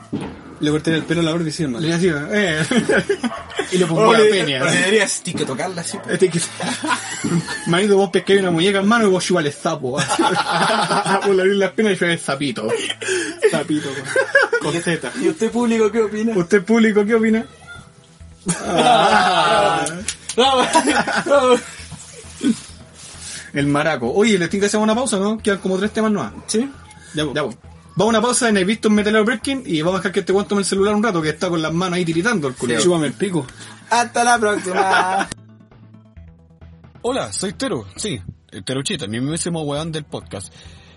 Le 0.58 0.70
corté 0.70 0.92
el 0.94 1.04
pelo 1.04 1.20
a 1.20 1.24
la 1.24 1.32
hora 1.34 1.44
y 1.46 1.50
sí, 1.52 1.62
hermano. 1.62 1.86
Le 1.86 1.92
decía, 1.96 2.28
eh. 2.32 2.64
y 3.72 3.78
le 3.78 3.84
O 3.84 3.88
pongo 3.88 4.12
la 4.12 4.18
le, 4.24 4.30
peña. 4.30 4.64
le 4.64 4.84
dirías, 4.86 5.20
tienes 5.22 5.42
que 5.42 5.46
tocarla 5.46 5.80
así. 5.82 5.96
Este 6.08 6.28
que... 6.28 6.40
Manito, 7.68 7.96
vos 7.96 8.10
pescáis 8.10 8.40
una 8.40 8.50
muñeca 8.50 8.80
en 8.80 8.88
mano 8.88 9.06
y 9.06 9.10
vos 9.10 9.28
igual 9.30 9.46
es 9.46 9.54
sapo. 9.54 9.92
Por 9.92 11.40
abrir 11.40 11.54
las 11.56 11.70
penas 11.70 11.92
y 11.92 11.96
yo 11.96 12.06
es 12.06 12.20
sapito. 12.20 12.66
Tapito, 13.52 13.88
weón. 13.90 14.04
Con 14.60 14.82
teta. 14.82 15.12
¿Y 15.22 15.28
usted 15.28 15.52
público 15.52 15.92
qué 15.92 16.00
opina? 16.02 16.32
¿Usted 16.36 16.64
público 16.64 17.04
qué 17.04 17.14
opina? 17.14 17.46
Vamos. 18.46 19.92
El 23.52 23.66
maraco. 23.68 24.12
Oye, 24.12 24.38
les 24.38 24.50
tengo 24.50 24.62
que 24.62 24.66
hacer 24.66 24.80
una 24.80 24.94
pausa, 24.94 25.18
¿no? 25.18 25.38
Quedan 25.38 25.58
como 25.58 25.78
tres 25.78 25.92
temas 25.92 26.10
nuevas. 26.10 26.32
¿Sí? 26.46 26.68
Ya, 27.14 27.24
pues. 27.24 27.34
Ya, 27.34 27.44
pues. 27.44 27.56
Vamos 27.96 28.12
a 28.12 28.18
una 28.18 28.26
pausa 28.26 28.48
en 28.48 28.56
el 28.56 28.64
visto 28.64 28.88
en 28.88 28.94
Metalero 28.94 29.24
Perkin 29.24 29.62
y 29.64 29.80
vamos 29.80 29.94
a 29.94 29.98
dejar 30.00 30.12
que 30.12 30.20
este 30.20 30.32
weón 30.32 30.48
tome 30.48 30.62
el 30.62 30.66
celular 30.66 30.96
un 30.96 31.02
rato, 31.02 31.22
que 31.22 31.28
está 31.28 31.48
con 31.48 31.62
las 31.62 31.72
manos 31.72 31.96
ahí 31.96 32.04
tiritando 32.04 32.48
el 32.48 32.54
culo. 32.54 32.80
Chúpame 32.80 33.06
el 33.06 33.12
pico. 33.12 33.46
Hasta 33.88 34.24
la 34.24 34.36
próxima. 34.36 35.28
Hola, 37.02 37.32
soy 37.32 37.52
Tero, 37.52 37.86
sí, 37.94 38.20
el 38.50 38.64
Teruchita, 38.64 39.06
mi 39.06 39.20
mismísimo 39.20 39.62
weón 39.62 39.92
del 39.92 40.04
podcast. 40.04 40.52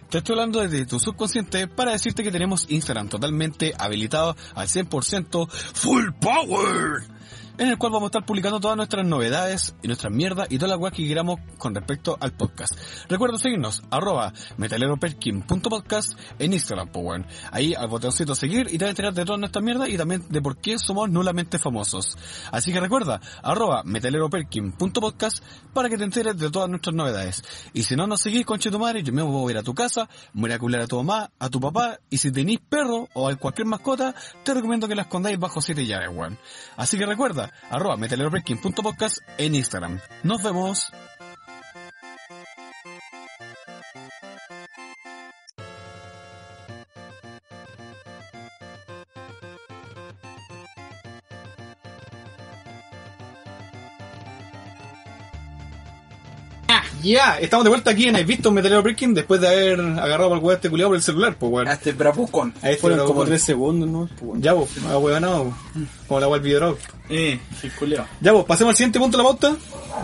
Te 0.10 0.20
estoy 0.20 0.34
hablando 0.34 0.62
desde 0.62 0.86
tu 0.86 1.00
subconsciente 1.00 1.68
para 1.68 1.92
decirte 1.92 2.24
que 2.24 2.32
tenemos 2.32 2.66
Instagram 2.70 3.10
totalmente 3.10 3.74
habilitado 3.78 4.36
al 4.56 4.68
100% 4.68 5.50
full 5.50 6.12
power. 6.20 7.04
En 7.60 7.70
el 7.70 7.80
cual 7.80 7.92
vamos 7.92 8.06
a 8.06 8.10
estar 8.10 8.26
publicando 8.26 8.60
todas 8.60 8.78
nuestras 8.78 9.04
novedades 9.04 9.76
y 9.82 9.88
nuestras 9.88 10.14
mierdas 10.14 10.48
y 10.52 10.60
todas 10.60 10.70
las 10.70 10.80
weas 10.80 10.94
que 10.94 11.08
queramos 11.08 11.40
con 11.58 11.74
respecto 11.74 12.16
al 12.20 12.34
podcast. 12.34 12.76
Recuerda 13.10 13.40
seguirnos, 13.40 13.82
arroba 13.90 14.32
metaleroperkin.podcast 14.58 16.20
en 16.38 16.54
Instagram, 16.54 16.90
pues. 16.90 17.24
Ahí 17.52 17.74
al 17.74 17.88
botoncito 17.88 18.36
seguir 18.36 18.68
y 18.70 18.78
te 18.78 18.86
vas 18.86 18.90
a 18.90 18.90
enterar 18.92 19.14
de 19.16 19.26
todas 19.26 19.40
nuestras 19.40 19.64
mierdas 19.64 19.90
y 19.90 19.98
también 19.98 20.24
de 20.30 20.40
por 20.40 20.58
qué 20.58 20.78
somos 20.78 21.10
nulamente 21.10 21.58
famosos. 21.58 22.16
Así 22.52 22.72
que 22.72 22.80
recuerda, 22.80 23.22
arroba 23.42 23.82
metaleroperkin.podcast 23.84 25.44
para 25.74 25.90
que 25.90 25.98
te 25.98 26.04
enteres 26.04 26.38
de 26.38 26.52
todas 26.52 26.70
nuestras 26.70 26.96
novedades. 26.96 27.44
Y 27.74 27.84
si 27.84 27.96
no 27.96 28.06
nos 28.06 28.22
seguís, 28.22 28.46
conche 28.46 28.70
tu 28.70 28.78
madre, 28.78 29.02
yo 29.02 29.12
me 29.14 29.24
voy 29.24 29.50
a 29.50 29.52
ir 29.54 29.58
a 29.58 29.64
tu 29.64 29.74
casa, 29.74 30.08
voy 30.34 30.52
a 30.52 30.60
cular 30.60 30.82
a 30.82 30.88
tu 30.88 30.98
mamá, 30.98 31.32
a 31.40 31.50
tu 31.50 31.60
papá, 31.60 31.98
y 32.12 32.18
si 32.18 32.32
tenéis 32.32 32.60
perro 32.70 33.10
o 33.14 33.36
cualquier 33.38 33.66
mascota, 33.66 34.14
te 34.44 34.54
recomiendo 34.54 34.88
que 34.88 34.94
la 34.94 35.04
escondáis 35.04 35.40
bajo 35.40 35.60
siete 35.60 35.88
llaves, 35.88 36.10
weón. 36.14 36.38
Así 36.76 37.00
que 37.00 37.06
recuerda, 37.08 37.47
arroba 37.70 37.98
metaleroperkin.podcast 37.98 39.18
en 39.38 39.56
Instagram. 39.56 40.00
Nos 40.24 40.44
vemos. 40.44 40.92
Ya, 57.04 57.38
estamos 57.40 57.64
de 57.64 57.70
vuelta 57.70 57.92
aquí 57.92 58.06
en 58.08 58.16
el 58.16 58.26
Visto 58.26 58.52
Metalero 58.52 58.82
Breaking 58.82 59.14
después 59.14 59.40
de 59.42 59.48
haber 59.48 59.80
agarrado 59.80 60.34
al 60.34 60.40
weón 60.40 60.56
este 60.56 60.70
culiado 60.70 60.90
por 60.90 60.98
el 60.98 61.04
celular, 61.04 61.36
pues 61.40 61.52
weón. 61.52 61.68
Este 61.68 61.92
bravucón. 61.92 62.54
Ahí 62.62 62.74
fue 62.74 62.78
Fueron 62.92 63.00
como 63.00 63.14
como 63.14 63.26
tres 63.26 63.44
segundos, 63.44 63.90
¿no? 63.90 64.10
Pues. 64.20 64.42
Ya, 64.42 64.56
pues, 64.56 64.70
a 64.90 64.98
weón, 64.98 65.22
no, 65.22 65.58
como 66.08 66.20
la 66.20 66.28
weón 66.28 66.44
video 66.44 66.78
Eh, 67.10 67.40
sí, 67.62 67.70
culiao. 67.70 68.06
Ya, 68.22 68.34
pues, 68.34 68.46
pasemos 68.46 68.72
al 68.72 68.78
siguiente 68.78 69.00
punto 69.00 69.18
de 69.18 69.24
la 69.24 69.30
pauta, 69.30 69.56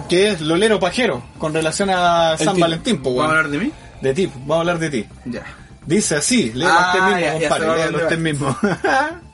que 0.09 0.29
es 0.31 0.41
Lolero 0.41 0.79
Pajero, 0.79 1.23
con 1.37 1.53
relación 1.53 1.89
a 1.89 2.37
San 2.37 2.55
El 2.55 2.61
Valentín, 2.61 3.01
pues 3.01 3.15
¿Vamos 3.15 3.23
a 3.31 3.33
weón. 3.33 3.37
hablar 3.45 3.51
de 3.51 3.65
mí? 3.65 3.71
De 4.01 4.13
ti, 4.13 4.31
vamos 4.35 4.55
a 4.55 4.59
hablar 4.59 4.79
de 4.79 4.89
ti. 4.89 5.05
Ya. 5.25 5.43
Dice 5.85 6.15
así, 6.15 6.51
léelo 6.53 6.69
Ah, 6.71 6.91
usted 6.93 7.01
mismo, 7.05 7.19
ya, 7.19 7.33
ya 7.33 7.39
sé 7.39 7.47
compadre, 7.49 7.85
léelo 7.91 7.97
usted 8.03 8.17
mismo. 8.19 8.57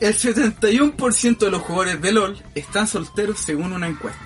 El 0.00 0.14
71% 0.14 1.38
de 1.38 1.50
los 1.50 1.62
jugadores 1.62 2.00
de 2.00 2.12
LOL 2.12 2.40
están 2.54 2.86
solteros 2.86 3.40
según 3.40 3.72
una 3.72 3.88
encuesta. 3.88 4.20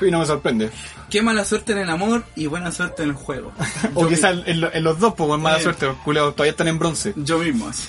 y 0.06 0.10
no 0.10 0.18
me 0.20 0.26
sorprende. 0.26 0.70
Qué 1.10 1.22
mala 1.22 1.44
suerte 1.44 1.72
en 1.72 1.78
el 1.78 1.90
amor 1.90 2.24
y 2.36 2.46
buena 2.46 2.70
suerte 2.72 3.02
en 3.02 3.10
el 3.10 3.14
juego. 3.14 3.52
O 3.94 4.06
quizás 4.06 4.36
en, 4.46 4.60
lo- 4.60 4.72
en 4.72 4.84
los 4.84 4.98
dos, 4.98 5.14
pues, 5.16 5.40
mala 5.40 5.58
Eh. 5.58 5.62
suerte, 5.62 5.86
los 5.86 5.96
culiados 5.98 6.34
todavía 6.34 6.50
están 6.52 6.68
en 6.68 6.78
bronce. 6.78 7.12
Yo 7.16 7.38
mismo, 7.38 7.68
así. 7.68 7.88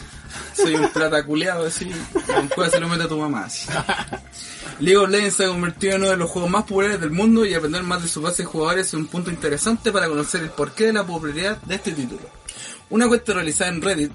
Soy 0.54 0.76
un 0.76 0.90
plata 0.90 1.24
culeado, 1.24 1.66
así. 1.66 1.90
Con 2.56 2.70
se 2.70 2.80
lo 2.80 2.88
mete 2.88 3.04
a 3.04 3.08
tu 3.08 3.18
mamá, 3.18 3.46
así. 3.46 3.68
League 4.80 4.98
of 4.98 5.10
Legends 5.10 5.36
se 5.36 5.46
ha 5.46 5.48
convertido 5.48 5.96
en 5.96 6.02
uno 6.04 6.12
de 6.12 6.18
los 6.18 6.30
juegos 6.30 6.52
más 6.52 6.64
populares 6.64 7.00
del 7.02 7.12
mundo 7.12 7.46
y 7.46 7.54
aprender 7.54 7.84
más 7.84 8.02
de 8.02 8.08
su 8.08 8.22
base 8.22 8.44
de 8.44 8.48
jugadores 8.48 8.88
es 8.88 8.94
un 8.94 9.08
punto 9.08 9.30
interesante 9.32 9.92
para 9.92 10.08
conocer 10.08 10.42
el 10.44 10.50
porqué 10.50 10.86
de 10.86 10.94
la 10.94 11.04
popularidad 11.06 11.58
de 11.64 11.76
este 11.76 11.92
título. 11.94 12.22
Una 12.90 13.06
encuesta 13.06 13.34
realizada 13.34 13.72
en 13.72 13.82
Reddit 13.82 14.12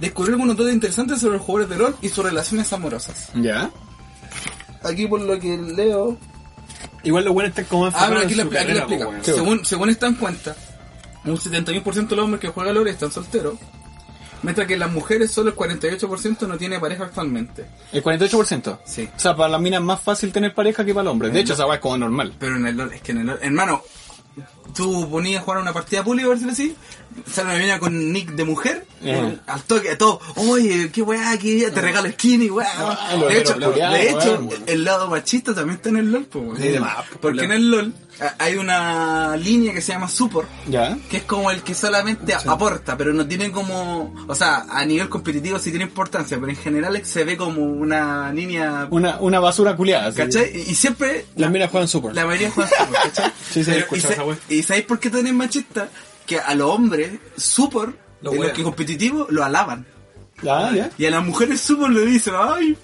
descubrió 0.00 0.34
algunos 0.34 0.56
datos 0.56 0.72
interesantes 0.72 1.20
sobre 1.20 1.36
los 1.36 1.46
jugadores 1.46 1.70
de 1.70 1.76
LoL 1.84 1.96
y 2.02 2.08
sus 2.08 2.24
relaciones 2.24 2.72
amorosas. 2.72 3.28
Ya. 3.34 3.70
Aquí 4.82 5.06
por 5.06 5.20
lo 5.20 5.38
que 5.38 5.56
leo... 5.58 6.18
Igual 7.02 7.24
los 7.24 7.34
buenos 7.34 7.50
están 7.50 7.64
como 7.66 7.86
Ah, 7.86 8.06
pero 8.08 8.20
aquí 8.20 8.34
lo 8.34 8.48
carrera, 8.50 8.78
explica. 8.80 9.06
pues. 9.06 9.26
Sí. 9.26 9.32
según, 9.32 9.64
según 9.64 9.90
esta 9.90 10.06
encuesta, 10.06 10.54
un 11.24 11.36
71% 11.38 12.08
de 12.08 12.16
los 12.16 12.24
hombres 12.24 12.40
que 12.40 12.48
juegan 12.48 12.74
LoL 12.74 12.88
están 12.88 13.10
solteros, 13.12 13.54
mientras 14.42 14.66
que 14.66 14.76
las 14.76 14.90
mujeres 14.90 15.30
solo 15.30 15.50
el 15.50 15.56
48% 15.56 16.46
no 16.46 16.56
tiene 16.58 16.78
pareja 16.78 17.04
actualmente. 17.04 17.66
El 17.92 18.02
48%. 18.02 18.78
Sí. 18.84 19.08
O 19.14 19.18
sea, 19.18 19.34
para 19.36 19.48
las 19.50 19.60
minas 19.60 19.80
es 19.80 19.86
más 19.86 20.00
fácil 20.00 20.32
tener 20.32 20.54
pareja 20.54 20.84
que 20.84 20.92
para 20.94 21.02
el 21.02 21.08
hombre. 21.08 21.30
De 21.30 21.40
hecho, 21.40 21.54
esa 21.54 21.72
es 21.72 21.80
como 21.80 21.96
normal. 21.98 22.34
Pero 22.38 22.56
en 22.56 22.66
el 22.66 22.76
LoL, 22.76 22.92
es 22.92 23.00
que 23.02 23.12
en 23.12 23.18
el 23.18 23.26
LoL, 23.26 23.38
hermano, 23.42 23.82
tú 24.74 25.08
ponías 25.10 25.42
a 25.42 25.44
jugar 25.44 25.60
una 25.62 25.72
partida 25.72 26.02
pública, 26.04 26.26
por 26.26 26.36
decirlo 26.36 26.52
así, 26.52 26.76
sale 27.30 27.50
una 27.50 27.58
mina 27.58 27.78
con 27.78 28.12
nick 28.12 28.30
de 28.32 28.44
mujer, 28.44 28.86
Eh. 29.02 29.38
al 29.46 29.62
toque, 29.62 29.96
todo, 29.96 30.20
oye, 30.36 30.90
qué 30.92 31.02
weá, 31.02 31.36
qué 31.38 31.70
te 31.70 31.80
regalo 31.80 32.08
skin 32.10 32.42
y 32.42 32.50
weá. 32.50 32.68
Ah, 32.78 33.16
de 33.16 33.38
hecho, 33.38 33.54
pero, 33.58 33.72
pero, 33.72 33.90
de 33.92 34.10
hecho 34.10 34.48
el 34.66 34.84
lado 34.84 35.08
machista 35.08 35.54
también 35.54 35.76
está 35.76 35.88
en 35.88 35.96
el 35.96 36.12
LoL, 36.12 36.28
weón. 36.34 36.56
Sí, 36.56 36.74
Porque 37.20 37.44
en 37.44 37.52
el 37.52 37.70
LoL 37.70 37.94
hay 38.38 38.56
una 38.56 39.34
línea 39.38 39.72
que 39.72 39.80
se 39.80 39.92
llama 39.92 40.06
support, 40.08 40.46
Ya. 40.68 40.98
que 41.10 41.16
es 41.18 41.22
como 41.24 41.50
el 41.50 41.62
que 41.62 41.74
solamente 41.74 42.34
aporta, 42.34 42.96
pero 42.96 43.12
no 43.14 43.26
tiene 43.26 43.50
como, 43.50 44.14
o 44.28 44.34
sea, 44.34 44.66
a 44.70 44.84
nivel 44.84 45.08
competitivo 45.08 45.58
sí 45.58 45.70
tiene 45.70 45.86
importancia, 45.86 46.38
pero 46.38 46.50
en 46.50 46.58
general 46.58 47.00
se 47.04 47.24
ve 47.24 47.36
como 47.38 47.62
una 47.62 48.30
línea, 48.32 48.86
Una, 48.90 49.18
una 49.20 49.40
basura 49.40 49.74
culiada. 49.74 50.12
¿cachai? 50.12 50.52
Y 50.66 50.70
y 50.70 50.74
siempre 50.74 51.24
Las 51.36 51.50
minas 51.50 51.70
juegan 51.70 51.88
super. 51.88 52.14
la 52.14 52.26
mayoría 52.26 52.50
juegan 52.50 52.70
support, 52.70 53.02
¿cachai? 53.02 53.32
Sí, 53.50 53.64
sí, 53.64 53.72
Pero, 54.06 54.36
y. 54.48 54.49
¿Y 54.50 54.62
sabéis 54.62 54.84
por 54.84 54.98
qué 54.98 55.10
tan 55.10 55.34
machista? 55.36 55.88
Que 56.26 56.38
a 56.38 56.54
los 56.54 56.68
hombres, 56.68 57.12
support, 57.36 57.96
Lo 58.20 58.32
en 58.32 58.42
los 58.42 58.52
que 58.52 58.62
competitivos, 58.62 59.30
lo 59.30 59.44
alaban. 59.44 59.86
Ya, 60.42 60.72
ya. 60.72 60.90
Y 60.98 61.06
a 61.06 61.10
las 61.10 61.24
mujeres 61.24 61.60
support 61.60 61.92
le 61.92 62.04
dicen, 62.04 62.34
ay, 62.36 62.76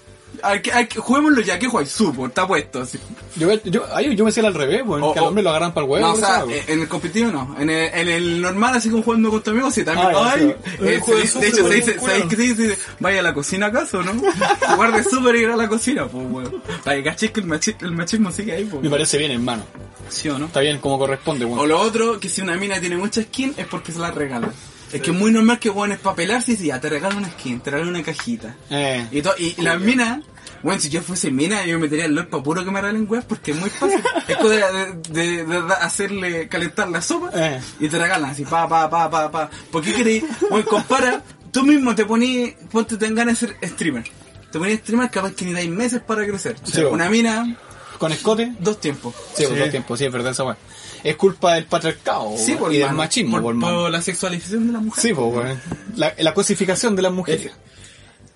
hay 0.43 0.61
que, 0.61 0.71
hay 0.71 0.87
que- 0.87 0.99
juguémoslo 0.99 1.41
ya, 1.41 1.57
que 1.57 1.67
jugáis 1.67 1.89
support, 1.89 2.29
está 2.29 2.45
puesto. 2.47 2.81
Así. 2.81 2.99
Yo, 3.35 3.51
yo, 3.65 3.85
ay, 3.93 4.15
yo 4.15 4.23
me 4.23 4.29
decía 4.31 4.47
al 4.47 4.53
revés, 4.53 4.83
weón, 4.85 5.03
O- 5.03 5.13
que 5.13 5.19
al 5.19 5.25
o- 5.25 5.27
hombre 5.29 5.43
lo 5.43 5.49
agarran 5.49 5.73
para 5.73 5.85
el 5.85 5.91
huevo. 5.91 6.07
no, 6.07 6.13
o 6.13 6.17
sea, 6.17 6.45
weón. 6.45 6.59
en 6.67 6.79
el 6.81 6.87
competitivo 6.87 7.31
no. 7.31 7.55
En 7.59 7.69
el, 7.69 7.93
en 7.93 8.07
el 8.09 8.41
normal, 8.41 8.75
así 8.75 8.89
como 8.89 9.03
jugando 9.03 9.29
con 9.31 9.41
tu 9.41 9.51
amigo, 9.51 9.71
sí, 9.71 9.83
también. 9.83 10.07
Ah, 10.15 10.33
ay, 10.35 10.55
sí. 10.67 10.73
eh, 10.85 11.01
se 11.05 11.27
súper, 11.27 11.41
de 11.41 11.47
hecho, 11.47 11.67
se 11.67 11.73
dice. 11.75 11.99
¿sabéis 11.99 12.25
qué 12.25 12.35
te 12.35 12.41
dice? 12.41 12.77
¿Vaya 12.99 13.19
a 13.19 13.23
la 13.23 13.33
cocina 13.33 13.65
acaso, 13.67 14.03
no? 14.03 14.13
Jugar 14.75 14.93
de 14.93 15.03
super 15.03 15.35
y 15.35 15.39
ir 15.39 15.49
a 15.49 15.55
la 15.55 15.67
cocina, 15.67 16.05
pues, 16.07 16.25
weón. 16.29 16.61
Para 16.83 16.97
que 16.97 17.03
cachéis 17.03 17.31
que 17.31 17.39
el, 17.39 17.47
machi- 17.47 17.75
el 17.81 17.91
machismo 17.91 18.31
sigue 18.31 18.51
ahí, 18.53 18.65
pues. 18.65 18.83
Me 18.83 18.89
parece 18.89 19.17
bien, 19.17 19.31
hermano. 19.31 19.63
¿Sí 20.09 20.29
o 20.29 20.37
no? 20.39 20.45
Está 20.45 20.61
bien 20.61 20.77
como 20.79 20.97
corresponde, 20.99 21.45
O 21.45 21.49
weón. 21.49 21.67
lo 21.69 21.79
otro, 21.81 22.19
que 22.19 22.29
si 22.29 22.41
una 22.41 22.55
mina 22.55 22.79
tiene 22.79 22.95
mucha 22.97 23.21
skin 23.23 23.53
es 23.57 23.65
porque 23.67 23.91
se 23.91 23.99
la 23.99 24.11
regalan. 24.11 24.51
Es 24.91 25.01
que 25.01 25.11
es 25.11 25.17
muy 25.17 25.31
normal 25.31 25.59
que 25.59 25.69
weón 25.69 25.91
es 25.91 25.99
para 25.99 26.15
pelarse 26.15 26.53
y 26.53 26.67
ya 26.67 26.79
te 26.79 26.89
regalo 26.89 27.17
una 27.17 27.29
skin, 27.29 27.59
te 27.59 27.71
regalo 27.71 27.89
una 27.89 28.03
cajita. 28.03 28.55
Eh. 28.69 29.05
Y, 29.11 29.21
to- 29.21 29.35
y 29.37 29.61
las 29.61 29.79
minas, 29.81 30.19
bueno, 30.63 30.79
si 30.79 30.89
yo 30.89 31.01
fuese 31.01 31.29
mina, 31.29 31.65
yo 31.65 31.73
me 31.73 31.83
metería 31.83 32.05
el 32.05 32.15
LOL 32.15 32.27
para 32.27 32.41
puro 32.43 32.63
que 32.63 32.71
me 32.71 32.79
regalen 32.79 33.05
weas 33.09 33.25
porque 33.25 33.51
es 33.51 33.57
muy 33.59 33.69
fácil. 33.69 33.99
es 34.27 34.37
cosa 34.37 34.55
de, 34.55 34.93
de- 35.09 35.43
de 35.45 35.73
hacerle 35.81 36.47
calentar 36.47 36.89
la 36.89 37.01
sopa 37.01 37.31
Eh. 37.33 37.59
y 37.79 37.89
te 37.89 37.97
regalan 37.97 38.29
así, 38.31 38.43
pa, 38.45 38.67
pa, 38.67 38.89
pa, 38.89 39.09
pa, 39.09 39.29
pa. 39.31 39.49
¿Por 39.71 39.83
qué 39.83 39.93
queréis? 39.93 40.23
Bueno, 40.49 40.65
compara, 40.65 41.21
tú 41.51 41.63
mismo 41.63 41.93
te 41.93 42.05
poní, 42.05 42.53
ponte 42.71 42.95
te 42.97 43.13
ganas 43.13 43.39
de 43.39 43.47
ser 43.47 43.69
streamer. 43.69 44.03
Te 44.51 44.57
ponías 44.59 44.79
streamer 44.79 45.09
capaz 45.11 45.33
que 45.33 45.43
ni 45.43 45.51
dais 45.51 45.69
meses 45.69 45.99
para 46.01 46.25
crecer. 46.25 46.55
Sí, 46.63 46.81
una 46.81 47.09
mina, 47.09 47.57
Con 47.97 48.11
escote. 48.11 48.53
dos 48.59 48.79
tiempos. 48.79 49.13
Sí, 49.33 49.45
por 49.45 49.57
dos 49.59 49.69
tiempos, 49.69 49.99
sí, 49.99 50.05
es 50.05 50.11
verdad 50.11 50.31
esa 50.31 50.43
weón. 50.43 50.57
Es 51.03 51.15
culpa 51.15 51.53
del 51.53 51.65
patriarcado 51.65 52.33
Sí, 52.37 52.55
por 52.55 52.73
y 52.73 52.77
del 52.79 52.91
machismo, 52.93 53.41
por, 53.41 53.59
por, 53.59 53.69
por 53.71 53.91
la 53.91 54.01
sexualización 54.01 54.67
de 54.67 54.73
la 54.73 54.79
mujer. 54.79 55.01
Sí, 55.01 55.13
pues, 55.13 55.35
weón. 55.35 55.61
La, 55.95 56.13
la 56.17 56.33
cosificación 56.33 56.95
de 56.95 57.01
las 57.03 57.11
mujeres. 57.11 57.51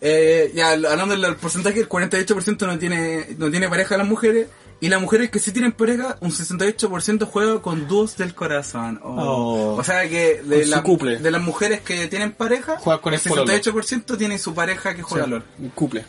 Eh, 0.04 0.52
ya 0.56 0.72
hablando 0.72 1.16
del 1.16 1.36
porcentaje, 1.36 1.80
el 1.80 1.90
48% 1.90 2.66
no 2.66 2.80
tiene, 2.80 3.28
no 3.38 3.52
tiene 3.52 3.70
pareja 3.70 3.98
las 3.98 4.08
mujeres. 4.08 4.48
Y 4.84 4.90
las 4.90 5.00
mujeres 5.00 5.30
que 5.30 5.38
sí 5.38 5.52
tienen 5.52 5.74
pareja, 5.74 6.18
un 6.22 6.32
68% 6.32 7.26
juega 7.30 7.62
con 7.62 7.88
dúos 7.88 8.18
del 8.18 8.34
corazón. 8.34 9.00
Oh. 9.04 9.16
Oh. 9.16 9.76
O 9.76 9.84
sea 9.84 10.10
que 10.10 10.42
de, 10.44 10.66
la- 10.66 10.82
de 10.82 11.30
las 11.32 11.42
mujeres 11.44 11.82
que 11.82 12.08
tienen 12.08 12.32
pareja, 12.32 12.78
Juega 12.80 13.00
con 13.00 13.14
el 13.14 13.20
el 13.24 13.30
pololo. 13.30 13.46
68% 13.54 14.18
tiene 14.18 14.40
su 14.40 14.56
pareja 14.56 14.96
que 14.96 15.04
juega 15.04 15.28
LOL. 15.28 15.44
Un 15.60 15.70
couple. 15.70 16.04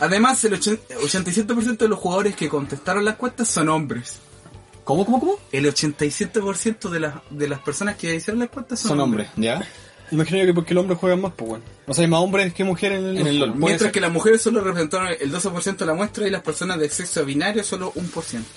Además, 0.00 0.42
el 0.44 0.54
80 0.54 0.94
87% 0.96 1.76
de 1.76 1.88
los 1.88 1.98
jugadores 1.98 2.34
que 2.34 2.48
contestaron 2.48 3.04
las 3.04 3.16
cuentas 3.16 3.48
son 3.48 3.68
hombres. 3.68 4.18
¿Cómo, 4.84 5.04
cómo, 5.04 5.20
cómo? 5.20 5.38
El 5.52 5.66
87% 5.66 6.88
de 6.88 7.00
las, 7.00 7.14
de 7.30 7.48
las 7.48 7.60
personas 7.60 7.96
que 7.96 8.14
hicieron 8.14 8.40
las 8.40 8.48
cuentas 8.48 8.80
son, 8.80 8.88
Son 8.90 9.00
hombres, 9.00 9.28
¿ya? 9.36 9.62
Imagino 10.10 10.44
que 10.44 10.54
porque 10.54 10.72
el 10.74 10.78
hombre 10.78 10.96
juega 10.96 11.16
más, 11.16 11.32
pues, 11.36 11.50
weón. 11.50 11.62
O 11.86 11.94
sea, 11.94 12.02
hay 12.02 12.10
más 12.10 12.20
hombres 12.20 12.52
que 12.52 12.64
mujeres 12.64 12.98
en 12.98 13.06
el, 13.06 13.18
En 13.18 13.26
el 13.28 13.38
LOL. 13.38 13.54
Mientras 13.54 13.82
ser. 13.82 13.92
que 13.92 14.00
las 14.00 14.10
mujeres 14.10 14.42
solo 14.42 14.60
representaron 14.60 15.08
el 15.20 15.32
12% 15.32 15.76
de 15.76 15.86
la 15.86 15.94
muestra 15.94 16.26
y 16.26 16.30
las 16.30 16.42
personas 16.42 16.78
de 16.78 16.88
sexo 16.88 17.24
binario 17.24 17.62
solo 17.62 17.92
un 17.94 18.08
por 18.08 18.24
ciento. 18.24 18.48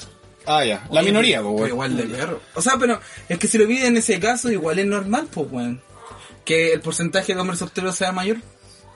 Ah, 0.46 0.66
ya. 0.66 0.88
La 0.92 1.04
minoría, 1.04 1.42
pues, 1.42 1.54
weón. 1.54 1.70
igual 1.70 1.98
de 1.98 2.04
perro. 2.04 2.42
O 2.56 2.62
sea, 2.62 2.78
pero 2.80 3.00
es 3.30 3.38
que 3.38 3.48
si 3.48 3.58
lo 3.58 3.68
pide 3.68 3.88
en 3.88 3.98
ese 3.98 4.20
caso, 4.20 4.52
igual 4.52 4.80
es 4.80 4.88
normal, 4.88 5.28
pues, 5.32 5.48
weón. 5.52 5.82
Que 6.44 6.74
el 6.74 6.82
porcentaje 6.82 7.36
de 7.36 7.42
hombres 7.42 7.60
solteros 7.60 7.96
sea 7.96 8.12
mayor. 8.12 8.38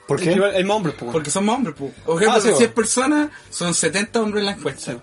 ¿Por 0.07 0.19
qué? 0.19 0.29
hay 0.29 0.63
más 0.63 0.77
hombres, 0.77 0.95
pues, 0.95 1.01
weón. 1.03 1.13
Porque 1.13 1.29
son 1.31 1.45
más 1.45 1.55
hombres, 1.57 1.75
pues. 1.77 1.91
Por 2.05 2.15
ejemplo, 2.21 2.37
Ah, 2.37 2.41
sí, 2.41 2.47
de 2.49 2.53
100 2.55 2.57
bueno. 2.69 2.75
personas, 2.75 3.29
son 3.49 3.73
70 3.73 4.21
hombres 4.21 4.41
en 4.41 4.45
la 4.45 4.51
encuesta. 4.53 4.91
Sí. 4.93 4.97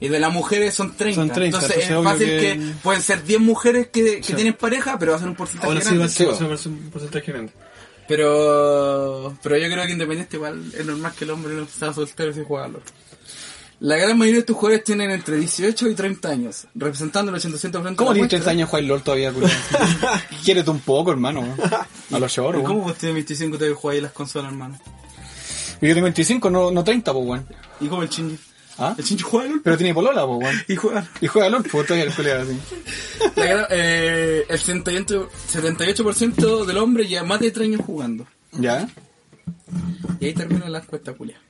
Y 0.00 0.08
de 0.08 0.18
las 0.18 0.32
mujeres 0.32 0.74
son 0.74 0.96
30. 0.96 1.14
Son 1.20 1.30
30, 1.30 1.58
entonces 1.58 1.88
entonces 1.88 1.96
es 1.98 2.04
fácil 2.04 2.26
que- 2.26 2.58
que... 2.58 2.74
pueden 2.82 3.02
ser 3.02 3.22
10 3.22 3.40
mujeres 3.40 3.86
que, 3.92 4.20
que 4.20 4.34
tienen 4.34 4.54
pareja, 4.54 4.98
pero 4.98 5.12
va 5.12 5.16
a 5.16 5.20
ser 5.20 5.28
un 5.28 5.36
porcentaje 5.36 5.68
Ahora 5.68 5.80
sí 5.80 5.86
grande. 5.94 6.08
Sí, 6.08 6.24
va 6.24 6.32
a 6.32 6.56
ser 6.56 6.72
un 6.72 6.90
porcentaje 6.90 7.32
grande. 7.32 7.52
Pero, 8.08 9.36
pero 9.42 9.56
yo 9.56 9.68
creo 9.70 9.86
que 9.86 9.92
independiente 9.92 10.36
igual 10.36 10.72
es 10.76 10.84
normal 10.84 11.12
que 11.16 11.24
el 11.24 11.30
hombre 11.30 11.54
no 11.54 11.66
sea 11.66 11.92
soltero 11.92 12.32
se 12.32 12.44
juega 12.44 12.64
al 12.66 12.76
otro. 12.76 12.92
La 13.84 13.96
gran 13.96 14.16
mayoría 14.16 14.40
de 14.40 14.46
tus 14.46 14.54
jugadores 14.56 14.84
tienen 14.84 15.10
entre 15.10 15.36
18 15.38 15.88
y 15.88 15.94
30 15.96 16.28
años, 16.28 16.66
representando 16.74 17.34
el 17.34 17.42
80% 17.42 17.60
de 17.60 17.96
¿Cómo 17.96 18.12
tienes 18.12 18.18
muestra. 18.18 18.28
30 18.28 18.50
años 18.50 18.68
jugar 18.68 18.84
LOL 18.84 19.02
todavía, 19.02 19.32
culiao? 19.32 19.50
Quiérete 20.44 20.70
un 20.70 20.78
poco, 20.80 21.10
hermano. 21.10 21.42
A 22.12 22.18
los 22.20 22.32
choros, 22.32 22.60
¿Y 22.60 22.64
weón. 22.64 22.66
¿Cómo 22.76 22.84
vos 22.84 22.94
tienes 22.96 23.14
25 23.14 23.58
te 23.58 23.70
jugáis 23.70 24.00
las 24.02 24.12
consolas, 24.12 24.52
hermano? 24.52 24.78
Y 25.80 25.88
Yo 25.88 25.94
tengo 25.94 26.04
25, 26.04 26.48
no, 26.50 26.70
no 26.70 26.84
30, 26.84 27.12
pues, 27.12 27.26
weón. 27.26 27.46
¿Y 27.80 27.88
cómo 27.88 28.02
el 28.04 28.08
Shinji? 28.08 28.38
¿Ah? 28.78 28.94
El 28.96 29.04
Shinji 29.04 29.24
juega 29.24 29.48
LOL 29.48 29.60
Pero 29.64 29.76
tiene 29.76 29.94
polola, 29.94 30.26
pues, 30.26 30.38
weón. 30.38 30.62
y 30.68 30.76
juega. 30.76 31.10
Y 31.20 31.26
juega 31.26 31.48
LOL, 31.50 31.62
pues, 31.64 31.86
todavía 31.86 32.04
el 32.08 32.14
culiao 32.14 32.42
así. 32.42 32.58
La 33.36 33.44
gran- 33.46 33.66
eh, 33.70 34.44
el 34.48 34.58
78%, 34.60 35.28
78% 35.52 36.64
del 36.66 36.78
hombre 36.78 37.08
lleva 37.08 37.24
más 37.26 37.40
de 37.40 37.50
3 37.50 37.66
años 37.66 37.80
jugando. 37.84 38.26
¿Ya? 38.52 38.88
Y 40.20 40.26
ahí 40.26 40.34
termina 40.34 40.68
la 40.68 40.78
encuesta, 40.78 41.12
culia. 41.14 41.40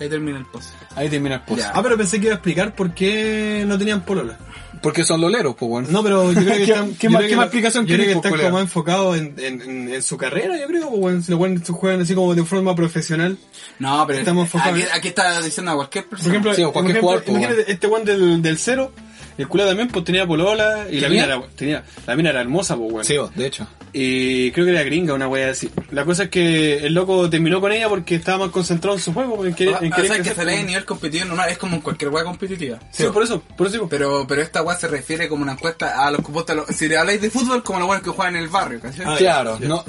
Ahí 0.00 0.08
termina 0.08 0.38
el 0.38 0.46
post. 0.46 0.70
Ahí 0.94 1.08
termina 1.08 1.36
el 1.36 1.40
post. 1.42 1.60
Ya. 1.60 1.72
Ah, 1.74 1.82
pero 1.82 1.96
pensé 1.96 2.18
que 2.18 2.26
iba 2.26 2.34
a 2.34 2.36
explicar 2.36 2.74
por 2.74 2.94
qué 2.94 3.64
no 3.66 3.76
tenían 3.78 4.02
polola. 4.02 4.38
Porque 4.80 5.02
son 5.02 5.20
loleros, 5.20 5.56
pues, 5.56 5.68
weón. 5.68 5.86
No, 5.92 6.04
pero 6.04 6.30
yo 6.32 6.40
creo 6.40 6.52
que 6.56 6.64
¿Qué- 6.66 6.72
están, 6.72 6.94
qué 6.94 7.06
yo 7.08 7.10
más- 7.10 7.18
creo 7.18 7.20
qué 7.20 7.28
que 7.30 7.36
más 7.36 7.42
lo- 7.42 7.42
explicación 7.46 7.86
Yo 7.86 7.94
creo 7.96 8.06
que 8.06 8.12
están 8.12 8.32
como 8.36 8.50
más 8.50 8.62
enfocados 8.62 9.16
en, 9.18 9.34
en, 9.38 9.60
en, 9.62 9.88
en 9.94 10.02
su 10.02 10.16
carrera, 10.16 10.56
yo 10.56 10.66
creo, 10.68 10.88
pues, 10.90 11.00
weón. 11.02 11.22
Si 11.24 11.30
los 11.32 11.40
weones 11.40 11.68
juegan 11.68 12.00
así 12.02 12.14
como 12.14 12.32
de 12.34 12.44
forma 12.44 12.76
profesional. 12.76 13.36
No, 13.80 14.04
pero 14.06 14.20
Estamos 14.20 14.44
enfocados. 14.44 14.78
aquí, 14.78 14.88
aquí 14.92 15.08
está 15.08 15.40
diciendo 15.42 15.72
a 15.72 15.74
cualquier 15.74 16.04
Por 16.04 16.10
persona. 16.10 16.32
ejemplo, 16.34 16.54
Sí, 16.54 16.62
o 16.62 16.72
cualquier 16.72 17.00
por 17.00 17.16
ejemplo, 17.16 17.20
jugador, 17.20 17.24
pues, 17.24 17.36
imagínate 17.38 17.72
este 17.72 17.86
weón 17.88 18.04
del, 18.04 18.40
del 18.42 18.58
cero, 18.58 18.92
el 19.38 19.48
culo 19.48 19.66
también 19.66 19.88
pues 19.88 20.04
tenía 20.04 20.26
polola 20.26 20.86
y 20.90 21.00
la 21.00 21.08
mina 21.08 21.24
era, 21.24 21.42
tenía, 21.56 21.84
la 22.06 22.16
mina 22.16 22.30
era 22.30 22.40
hermosa, 22.42 22.76
pues 22.76 22.92
weón. 22.92 23.04
Sí, 23.04 23.16
vos, 23.16 23.34
de 23.34 23.46
hecho. 23.46 23.66
Y 23.90 24.50
creo 24.50 24.66
que 24.66 24.72
era 24.72 24.82
gringa, 24.82 25.14
una 25.14 25.28
wea 25.28 25.48
así. 25.50 25.70
La 25.92 26.04
cosa 26.04 26.24
es 26.24 26.28
que 26.28 26.76
el 26.86 26.92
loco 26.92 27.30
terminó 27.30 27.58
con 27.60 27.72
ella 27.72 27.88
porque 27.88 28.16
estaba 28.16 28.44
más 28.44 28.50
concentrado 28.50 28.96
en 28.96 29.02
su 29.02 29.14
juego, 29.14 29.46
en 29.46 29.54
querer, 29.54 29.76
Ah, 29.76 29.78
en 29.80 29.92
o 29.92 29.96
sea, 29.96 30.16
que 30.18 30.24
se 30.24 30.34
como- 30.34 30.50
nivel 30.50 30.84
competitivo 30.84 31.28
normal, 31.28 31.48
es 31.48 31.56
como 31.58 31.76
en 31.76 31.80
cualquier 31.80 32.10
weá 32.10 32.22
competitiva. 32.24 32.78
Sí, 32.92 33.04
por 33.12 33.22
eso, 33.22 33.40
por 33.56 33.66
eso 33.66 33.74
digo. 33.76 33.88
Pero, 33.88 34.26
pero 34.28 34.42
esta 34.42 34.62
weá 34.62 34.76
se 34.76 34.88
refiere 34.88 35.26
como 35.28 35.42
una 35.42 35.52
encuesta 35.52 36.06
a 36.06 36.10
los 36.10 36.20
cupotas. 36.20 36.56
Si 36.76 36.86
le 36.86 36.98
habláis 36.98 37.20
de 37.22 37.30
fútbol, 37.30 37.62
como 37.62 37.78
los 37.78 37.86
buenos 37.88 38.04
que 38.04 38.10
juegan 38.10 38.36
en 38.36 38.42
el 38.42 38.48
barrio, 38.48 38.80
¿cachai? 38.80 39.06
Ah, 39.08 39.14
Claro, 39.16 39.58
no- 39.60 39.82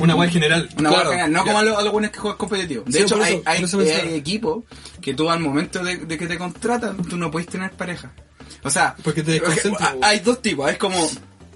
una 0.00 0.14
wea 0.16 0.28
general. 0.28 0.68
Una 0.78 0.90
claro, 0.90 1.10
general, 1.10 1.32
no 1.32 1.38
ya. 1.38 1.44
como 1.44 1.58
a 1.58 1.62
los, 1.62 1.78
a 1.78 1.82
los 1.82 1.92
buenos 1.92 2.10
que 2.10 2.18
juegan 2.18 2.36
competitivo. 2.38 2.82
De 2.86 2.92
Sí, 2.92 3.02
hecho, 3.04 3.22
hay, 3.22 3.40
hay 3.46 4.14
equipos 4.14 4.64
que 5.00 5.14
tú 5.14 5.30
al 5.30 5.40
momento 5.40 5.82
de, 5.82 5.96
de 5.96 6.18
que 6.18 6.26
te 6.26 6.36
contratan, 6.36 6.98
tú 7.04 7.16
no 7.16 7.30
puedes 7.30 7.48
tener 7.48 7.70
pareja. 7.70 8.12
O 8.62 8.70
sea, 8.70 8.94
Porque 9.02 9.22
te 9.22 9.32
hay- 10.02 10.20
dos 10.20 10.42
tipos. 10.42 10.70
Es 10.70 10.78
como, 10.78 11.08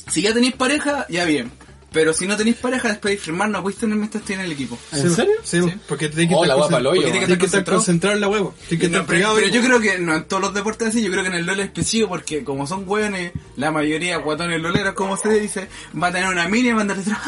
si 0.09 0.23
ya 0.23 0.33
tenéis 0.35 0.55
pareja, 0.55 1.07
ya 1.09 1.25
bien. 1.25 1.51
Pero 1.93 2.13
si 2.13 2.25
no 2.29 2.37
tenéis 2.37 2.55
pareja, 2.55 2.87
después 2.87 3.15
de 3.17 3.21
firmar, 3.21 3.49
no 3.51 3.63
podéis 3.63 3.81
tener 3.81 3.97
mientras 3.97 4.23
en 4.31 4.39
el 4.39 4.53
equipo. 4.53 4.79
¿En 4.93 5.13
serio? 5.13 5.35
Sí, 5.43 5.61
Sí. 5.61 5.75
porque 5.89 6.09
tienes 6.09 6.29
que 6.29 6.35
Oh, 6.37 6.45
estar 6.45 6.49
la 6.49 6.55
guapa 6.55 6.77
concent- 6.79 6.83
porque 7.03 7.27
tienes 7.27 7.39
que 7.39 7.47
estar 7.47 7.65
Concentrado. 7.65 8.15
en 8.15 8.21
la 8.21 8.29
huevo. 8.29 8.55
Tienes 8.69 8.87
que 8.87 8.93
No, 8.93 8.99
estar 8.99 9.07
pero, 9.09 9.19
pegado. 9.19 9.35
pero 9.35 9.49
yo 9.49 9.61
creo 9.61 9.81
que 9.81 9.99
no 9.99 10.15
en 10.15 10.25
todos 10.27 10.41
los 10.41 10.55
deportes 10.55 10.87
así, 10.87 11.03
yo 11.03 11.11
creo 11.11 11.25
que 11.25 11.31
en 11.31 11.35
el 11.35 11.47
LOL 11.47 11.59
es 11.59 11.67
específico 11.67 12.09
porque 12.11 12.45
como 12.45 12.69
son 12.69 12.85
hueones, 12.89 13.33
la 13.57 13.73
mayoría 13.73 14.19
guatones 14.19 14.61
loleros, 14.63 14.95
como 14.95 15.17
se 15.17 15.31
dice, 15.41 15.69
va 16.01 16.07
a 16.07 16.13
tener 16.13 16.29
una 16.29 16.47
mini 16.47 16.69
y 16.69 16.73
va 16.73 16.79
a 16.79 16.83
andar 16.83 16.97
detrás. 16.97 17.19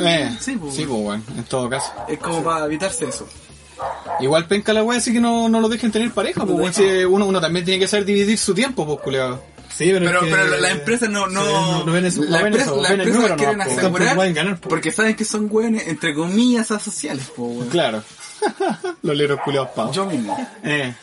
Eh, 0.00 0.36
Sí, 0.38 0.56
pues. 0.58 0.74
sí, 0.74 0.84
pues, 0.84 1.00
weón. 1.00 1.24
En 1.38 1.44
todo 1.44 1.70
caso. 1.70 1.90
Es 2.06 2.18
como 2.18 2.44
para 2.44 2.66
evitarse 2.66 3.06
eso. 3.08 3.26
Igual 4.20 4.46
penca 4.46 4.72
la 4.72 4.82
wea 4.82 4.98
así 4.98 5.12
que 5.12 5.20
no, 5.20 5.48
no 5.48 5.60
lo 5.60 5.68
dejen 5.68 5.90
tener 5.92 6.10
pareja, 6.12 6.44
pues, 6.44 6.58
weón. 6.58 6.74
Si 6.74 6.82
uno, 7.04 7.26
uno 7.26 7.40
también 7.40 7.64
tiene 7.64 7.80
que 7.80 7.88
saber 7.88 8.04
dividir 8.04 8.36
su 8.38 8.54
tiempo, 8.54 8.86
pues, 8.86 9.00
culiao. 9.00 9.42
Sí, 9.74 9.90
pero, 9.92 10.04
Pero, 10.04 10.18
es 10.20 10.24
que- 10.26 10.30
pero 10.36 10.56
las 10.58 10.70
empresas 10.72 11.08
no, 11.08 11.26
no, 11.28 11.42
Sí, 11.42 11.52
no, 11.52 11.84
no 11.86 11.92
ven 11.92 12.04
eso, 12.04 12.22
la 12.24 12.38
ven 12.38 12.46
empresa- 12.48 12.70
eso, 12.70 12.82
las 12.82 12.90
ven 12.90 13.00
el 13.00 13.06
empresas 13.06 13.16
número 13.22 13.36
quieren 13.36 13.58
nomás, 13.58 13.72
po. 13.74 13.80
asegurar 13.80 14.14
pueden 14.16 14.34
ganar, 14.34 14.60
po. 14.60 14.68
porque 14.68 14.92
saben 14.92 15.16
que 15.16 15.24
son 15.24 15.48
hueones, 15.50 15.88
entre 15.88 16.14
comillas, 16.14 16.70
asociales, 16.70 17.26
po, 17.34 17.44
weón. 17.44 17.68
Claro. 17.68 18.02
Loleros 19.02 19.40
culiados 19.42 19.70
pavos. 19.70 19.96
Yo 19.96 20.04
mismo. 20.06 20.36
Eh. 20.64 20.94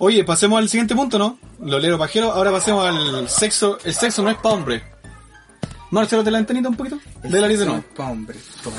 Oye, 0.00 0.24
pasemos 0.24 0.58
al 0.58 0.68
siguiente 0.68 0.94
punto, 0.94 1.18
¿no? 1.18 1.38
Lolero 1.62 1.98
pajero. 1.98 2.32
Ahora 2.32 2.50
pasemos 2.50 2.86
al 2.86 3.28
sexo. 3.28 3.78
El 3.84 3.94
sexo 3.94 4.22
no 4.22 4.30
es 4.30 4.36
para 4.36 4.54
hombre. 4.54 4.82
Marcelo, 5.90 6.22
¿te 6.24 6.30
la 6.30 6.38
antenita 6.38 6.68
un 6.68 6.76
poquito? 6.76 6.98
De 7.22 7.40
la 7.40 7.48
lista 7.48 7.64
no. 7.64 7.82
Pa' 7.96 8.06
hombre. 8.10 8.38
Toma. 8.62 8.76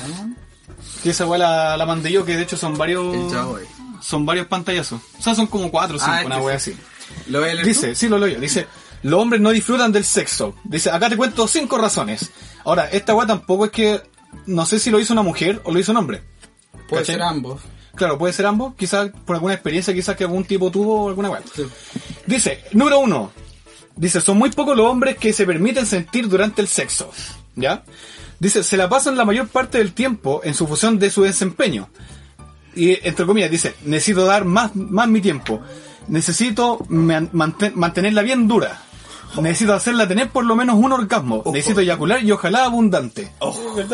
Que 1.03 1.11
esa 1.11 1.25
weá 1.25 1.37
la, 1.39 1.77
la 1.77 1.85
mandé 1.85 2.11
yo, 2.11 2.25
que 2.25 2.35
de 2.35 2.43
hecho 2.43 2.57
son 2.57 2.77
varios. 2.77 3.33
El. 3.33 3.67
Son 4.01 4.25
varios 4.25 4.47
pantallazos. 4.47 4.99
O 5.19 5.21
sea, 5.21 5.35
son 5.35 5.47
como 5.47 5.69
cuatro 5.69 5.97
o 5.97 5.99
cinco, 5.99 6.11
Ah, 6.11 6.23
una 6.25 6.37
este 6.53 6.71
sí. 6.71 6.71
así. 6.71 7.31
¿Lo 7.31 7.39
voy 7.39 7.49
a 7.49 7.53
leer 7.53 7.67
Dice, 7.67 7.93
sí 7.93 8.07
lo 8.09 8.17
leo 8.17 8.29
yo, 8.29 8.39
dice, 8.39 8.67
los 9.03 9.19
hombres 9.21 9.41
no 9.41 9.51
disfrutan 9.51 9.91
del 9.91 10.03
sexo. 10.03 10.55
Dice, 10.63 10.89
acá 10.89 11.07
te 11.09 11.17
cuento 11.17 11.47
cinco 11.47 11.77
razones. 11.77 12.31
Ahora, 12.65 12.85
esta 12.89 13.13
weá 13.13 13.27
tampoco 13.27 13.65
es 13.65 13.71
que, 13.71 14.01
no 14.47 14.65
sé 14.65 14.79
si 14.79 14.89
lo 14.89 14.99
hizo 14.99 15.13
una 15.13 15.21
mujer 15.21 15.61
o 15.65 15.71
lo 15.71 15.79
hizo 15.79 15.91
un 15.91 15.97
hombre. 15.97 16.23
Puede 16.89 17.05
ser 17.05 17.21
ambos. 17.21 17.61
Claro, 17.95 18.17
puede 18.17 18.33
ser 18.33 18.45
ambos, 18.45 18.73
quizás 18.75 19.11
por 19.25 19.35
alguna 19.35 19.53
experiencia, 19.53 19.93
quizás 19.93 20.15
que 20.15 20.23
algún 20.23 20.45
tipo 20.45 20.71
tuvo 20.71 21.05
o 21.05 21.09
alguna 21.09 21.29
weá. 21.29 21.41
Sí. 21.53 21.67
Dice, 22.25 22.63
número 22.71 22.99
uno, 22.99 23.31
dice, 23.95 24.19
son 24.21 24.37
muy 24.37 24.49
pocos 24.49 24.75
los 24.75 24.87
hombres 24.87 25.17
que 25.17 25.33
se 25.33 25.45
permiten 25.45 25.85
sentir 25.85 26.27
durante 26.27 26.61
el 26.61 26.67
sexo. 26.67 27.11
¿Ya? 27.55 27.83
Dice, 28.41 28.63
se 28.63 28.75
la 28.75 28.89
pasan 28.89 29.15
la 29.15 29.23
mayor 29.23 29.47
parte 29.49 29.77
del 29.77 29.93
tiempo 29.93 30.41
en 30.43 30.55
su 30.55 30.65
función 30.65 30.97
de 30.97 31.11
su 31.11 31.21
desempeño. 31.21 31.89
Y 32.75 32.97
entre 33.07 33.27
comillas 33.27 33.51
dice, 33.51 33.75
necesito 33.85 34.25
dar 34.25 34.45
más, 34.45 34.75
más 34.75 35.07
mi 35.07 35.21
tiempo. 35.21 35.61
Necesito 36.07 36.83
man- 36.89 37.29
manten- 37.33 37.73
mantenerla 37.75 38.23
bien 38.23 38.47
dura. 38.47 38.81
Necesito 39.39 39.73
hacerla 39.75 40.07
tener 40.07 40.29
por 40.29 40.43
lo 40.43 40.55
menos 40.55 40.75
un 40.75 40.91
orgasmo. 40.91 41.43
Necesito 41.53 41.81
eyacular 41.81 42.23
y 42.23 42.31
ojalá 42.31 42.65
abundante. 42.65 43.31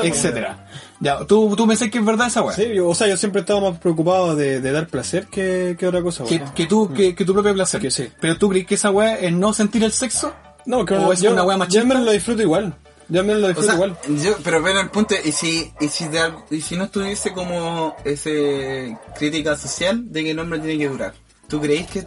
etcétera. 0.01 0.65
Ya, 1.01 1.19
¿tú, 1.25 1.53
tú 1.57 1.67
pensás 1.67 1.89
que 1.91 1.97
es 1.99 2.05
verdad 2.05 2.27
esa 2.27 2.41
weá? 2.41 2.55
Sí, 2.55 2.67
yo- 2.73 2.87
o 2.87 2.95
sea, 2.95 3.07
yo 3.07 3.17
siempre 3.17 3.41
he 3.41 3.43
estado 3.43 3.59
más 3.69 3.77
preocupado 3.79 4.33
de, 4.33 4.61
de 4.61 4.71
dar 4.71 4.87
placer 4.87 5.27
que, 5.27 5.75
que 5.77 5.87
otra 5.87 6.01
cosa. 6.01 6.23
Que, 6.23 6.41
que 6.55 6.65
tú, 6.67 6.91
que, 6.93 7.13
que 7.13 7.25
tu 7.25 7.33
propio 7.33 7.53
placer. 7.53 7.81
Que 7.81 7.91
sí. 7.91 8.07
Pero 8.21 8.37
tú 8.37 8.47
crees 8.49 8.65
que 8.65 8.75
esa 8.75 8.91
weá 8.91 9.15
es 9.19 9.33
no 9.33 9.51
sentir 9.53 9.83
el 9.83 9.91
sexo? 9.91 10.33
No, 10.65 10.85
que 10.85 10.93
¿O 10.95 11.01
no, 11.01 11.11
es 11.11 11.21
yo, 11.21 11.33
una 11.33 11.43
yo 11.43 11.57
machista? 11.57 11.83
me 11.85 11.95
lo 11.95 12.11
disfruto 12.11 12.41
igual. 12.41 12.73
Yo 13.09 13.23
me 13.23 13.33
lo 13.35 13.45
O 13.45 13.47
disfruto 13.49 13.65
sea, 13.67 13.75
igual. 13.75 13.97
yo, 14.21 14.37
pero 14.43 14.61
ven 14.61 14.77
el 14.77 14.89
punto, 14.89 15.15
y 15.23 15.31
si, 15.31 15.71
y 15.79 15.87
si, 15.87 16.07
de 16.07 16.31
y 16.51 16.61
si 16.61 16.75
no 16.75 16.85
estuviese 16.85 17.31
como 17.33 17.95
ese 18.03 18.97
crítica 19.17 19.55
social 19.55 20.11
de 20.11 20.23
que 20.23 20.31
el 20.31 20.39
hombre 20.39 20.59
tiene 20.59 20.77
que 20.77 20.89
durar, 20.89 21.13
¿tú 21.47 21.61
creéis 21.61 21.87
que 21.87 22.05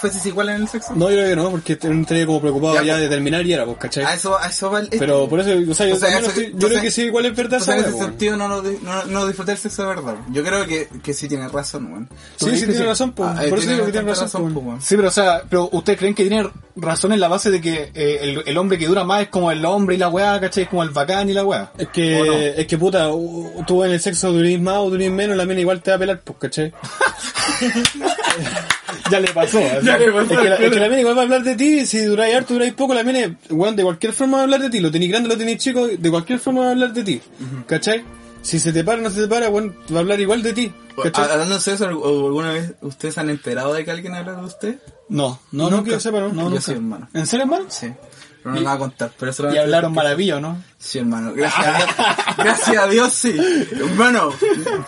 fueses 0.00 0.24
igual 0.26 0.50
en 0.50 0.62
el 0.62 0.68
sexo? 0.68 0.92
No, 0.94 1.10
yo 1.10 1.16
creo 1.16 1.28
que 1.30 1.36
no, 1.36 1.50
porque 1.50 1.72
estaría 1.72 2.26
como 2.26 2.40
preocupado 2.40 2.74
Ya, 2.76 2.82
ya, 2.84 2.92
pues. 2.94 3.02
de 3.02 3.08
terminar 3.08 3.44
y 3.44 3.52
era, 3.52 3.64
pues, 3.64 3.78
¿cachai? 3.78 4.04
A 4.04 4.14
eso, 4.14 4.38
a 4.38 4.46
eso 4.46 4.70
va 4.70 4.78
el 4.80 4.88
Pero 4.90 5.28
por 5.28 5.40
eso, 5.40 5.50
o 5.70 5.74
sea, 5.74 5.86
yo, 5.88 5.96
O 5.96 5.98
sea, 5.98 6.08
también 6.10 6.18
eso- 6.18 6.28
estoy- 6.28 6.44
yo 6.44 6.50
entonces- 6.50 6.70
creo 6.70 6.82
que 6.82 6.90
sí, 6.90 7.02
igual 7.02 7.26
es 7.26 7.36
verdad 7.36 7.60
O 7.60 7.64
sea, 7.64 7.76
en 7.76 7.84
ese 7.84 7.98
sentido 7.98 8.36
no, 8.36 8.48
lo 8.48 8.62
no, 8.62 9.04
no 9.06 9.26
disfruté 9.26 9.52
el 9.52 9.58
sexo 9.58 9.82
de 9.82 9.88
verdad. 9.88 10.14
Yo 10.30 10.44
creo 10.44 10.66
que, 10.66 10.88
que 11.02 11.12
sí 11.14 11.28
tienes 11.28 11.50
razón, 11.50 11.86
weón. 11.90 12.08
¿Tú 12.38 12.46
Sí, 12.48 12.58
sí, 12.58 12.66
tiene 12.66 12.84
razón, 12.84 13.12
pues. 13.12 13.28
Ah, 13.30 13.34
por 13.48 13.58
eso 13.58 13.58
tiene 13.58 13.74
digo 13.74 13.86
que 13.86 13.92
tiene 13.92 14.14
razón, 14.14 14.56
weón. 14.56 14.80
Sí, 14.80 14.94
pero 14.96 15.08
o 15.08 15.10
sea, 15.12 15.42
pero 15.50 15.68
¿ustedes 15.72 15.98
creen 15.98 16.14
que 16.14 16.26
tiene 16.28 16.48
razón 16.76 17.12
en 17.12 17.20
la 17.20 17.28
base 17.28 17.50
de 17.50 17.60
que 17.60 17.90
eh, 17.94 18.18
el, 18.22 18.42
el 18.46 18.58
hombre 18.58 18.78
que 18.78 18.86
dura 18.86 19.04
más 19.04 19.22
es 19.22 19.28
como 19.28 19.50
el 19.50 19.64
hombre 19.64 19.94
y 19.94 19.98
la 19.98 20.08
weá, 20.08 20.40
¿cachai? 20.40 20.66
Como 20.66 20.82
el 20.82 20.90
bacán 20.90 21.28
y 21.28 21.32
la 21.32 21.44
weá. 21.44 21.72
Es 21.78 21.88
que, 21.88 22.54
es 22.56 22.66
que 22.66 22.78
puta, 22.78 23.08
tú 23.66 23.84
en 23.84 23.92
el 23.92 24.00
sexo 24.00 24.32
durís 24.32 24.60
más 24.60 24.78
o 24.78 24.90
durís 24.90 25.10
menos, 25.10 25.36
la 25.36 25.44
mina 25.44 25.60
igual 25.60 25.82
te 25.82 25.90
va 25.90 25.96
a 25.96 26.00
pelar, 26.00 26.20
pues, 26.20 26.38
¿cachai? 26.38 26.72
Ya 29.10 29.20
le 29.20 29.28
pasó. 29.28 29.60
Ya 29.82 29.98
le 29.98 30.10
pasó. 30.10 30.32
Es 30.34 30.40
que, 30.40 30.48
la, 30.48 30.56
es 30.56 30.70
que 30.70 30.80
la 30.80 30.88
mina 30.88 31.00
igual 31.00 31.16
va 31.16 31.20
a 31.20 31.24
hablar 31.24 31.42
de 31.42 31.54
ti, 31.56 31.86
si 31.86 32.00
duráis 32.00 32.34
harto, 32.34 32.54
duráis 32.54 32.72
poco, 32.72 32.94
la 32.94 33.02
mina, 33.02 33.36
weón, 33.50 33.76
de 33.76 33.82
cualquier 33.82 34.12
forma 34.12 34.38
va 34.38 34.40
a 34.40 34.44
hablar 34.44 34.60
de 34.60 34.70
ti, 34.70 34.80
lo 34.80 34.90
tenéis 34.90 35.10
grande, 35.10 35.28
lo 35.28 35.36
tenéis 35.36 35.58
chico, 35.58 35.86
de 35.86 36.10
cualquier 36.10 36.38
forma 36.38 36.60
va 36.60 36.68
a 36.68 36.70
hablar 36.70 36.92
de 36.92 37.04
ti, 37.04 37.20
¿cachai? 37.66 38.02
Si 38.44 38.60
se 38.60 38.72
te 38.72 38.84
para 38.84 38.98
o 38.98 39.02
no 39.02 39.10
se 39.10 39.22
te 39.22 39.26
para, 39.28 39.48
weón, 39.48 39.74
va 39.92 39.96
a 39.96 40.00
hablar 40.00 40.20
igual 40.20 40.42
de 40.42 40.52
ti, 40.52 40.72
¿cachai? 41.02 41.30
Hablando 41.30 41.58
de 41.58 41.72
eso, 41.72 41.84
¿o 41.86 42.26
¿alguna 42.28 42.52
vez 42.52 42.74
ustedes 42.82 43.18
han 43.18 43.30
enterado 43.30 43.72
de 43.72 43.84
que 43.84 43.90
alguien 43.90 44.14
habla 44.14 44.34
de 44.34 44.44
usted? 44.44 44.78
No, 45.08 45.40
no, 45.50 45.64
No, 45.64 45.70
nunca. 45.78 45.84
que 45.86 45.90
yo 45.92 46.00
sepa, 46.00 46.20
¿no? 46.20 46.28
No, 46.28 46.42
Yo 46.44 46.50
nunca. 46.50 46.72
hermano. 46.72 47.08
¿En 47.14 47.26
serio, 47.26 47.44
hermano? 47.46 47.64
Sí. 47.68 47.92
Pero 48.42 48.54
no 48.56 48.60
me 48.60 48.66
va 48.66 48.72
a 48.74 48.78
contar, 48.78 49.10
pero 49.18 49.30
eso 49.30 49.50
Y 49.50 49.56
hablaron 49.56 49.94
maravilloso, 49.94 50.40
¿no? 50.42 50.62
Sí, 50.78 50.98
hermano. 50.98 51.32
Gracias 51.34 51.66
a 51.66 51.76
Dios, 51.78 51.88
gracias 52.36 52.76
a 52.76 52.86
Dios 52.88 53.12
sí. 53.14 53.34
Hermano, 53.72 54.30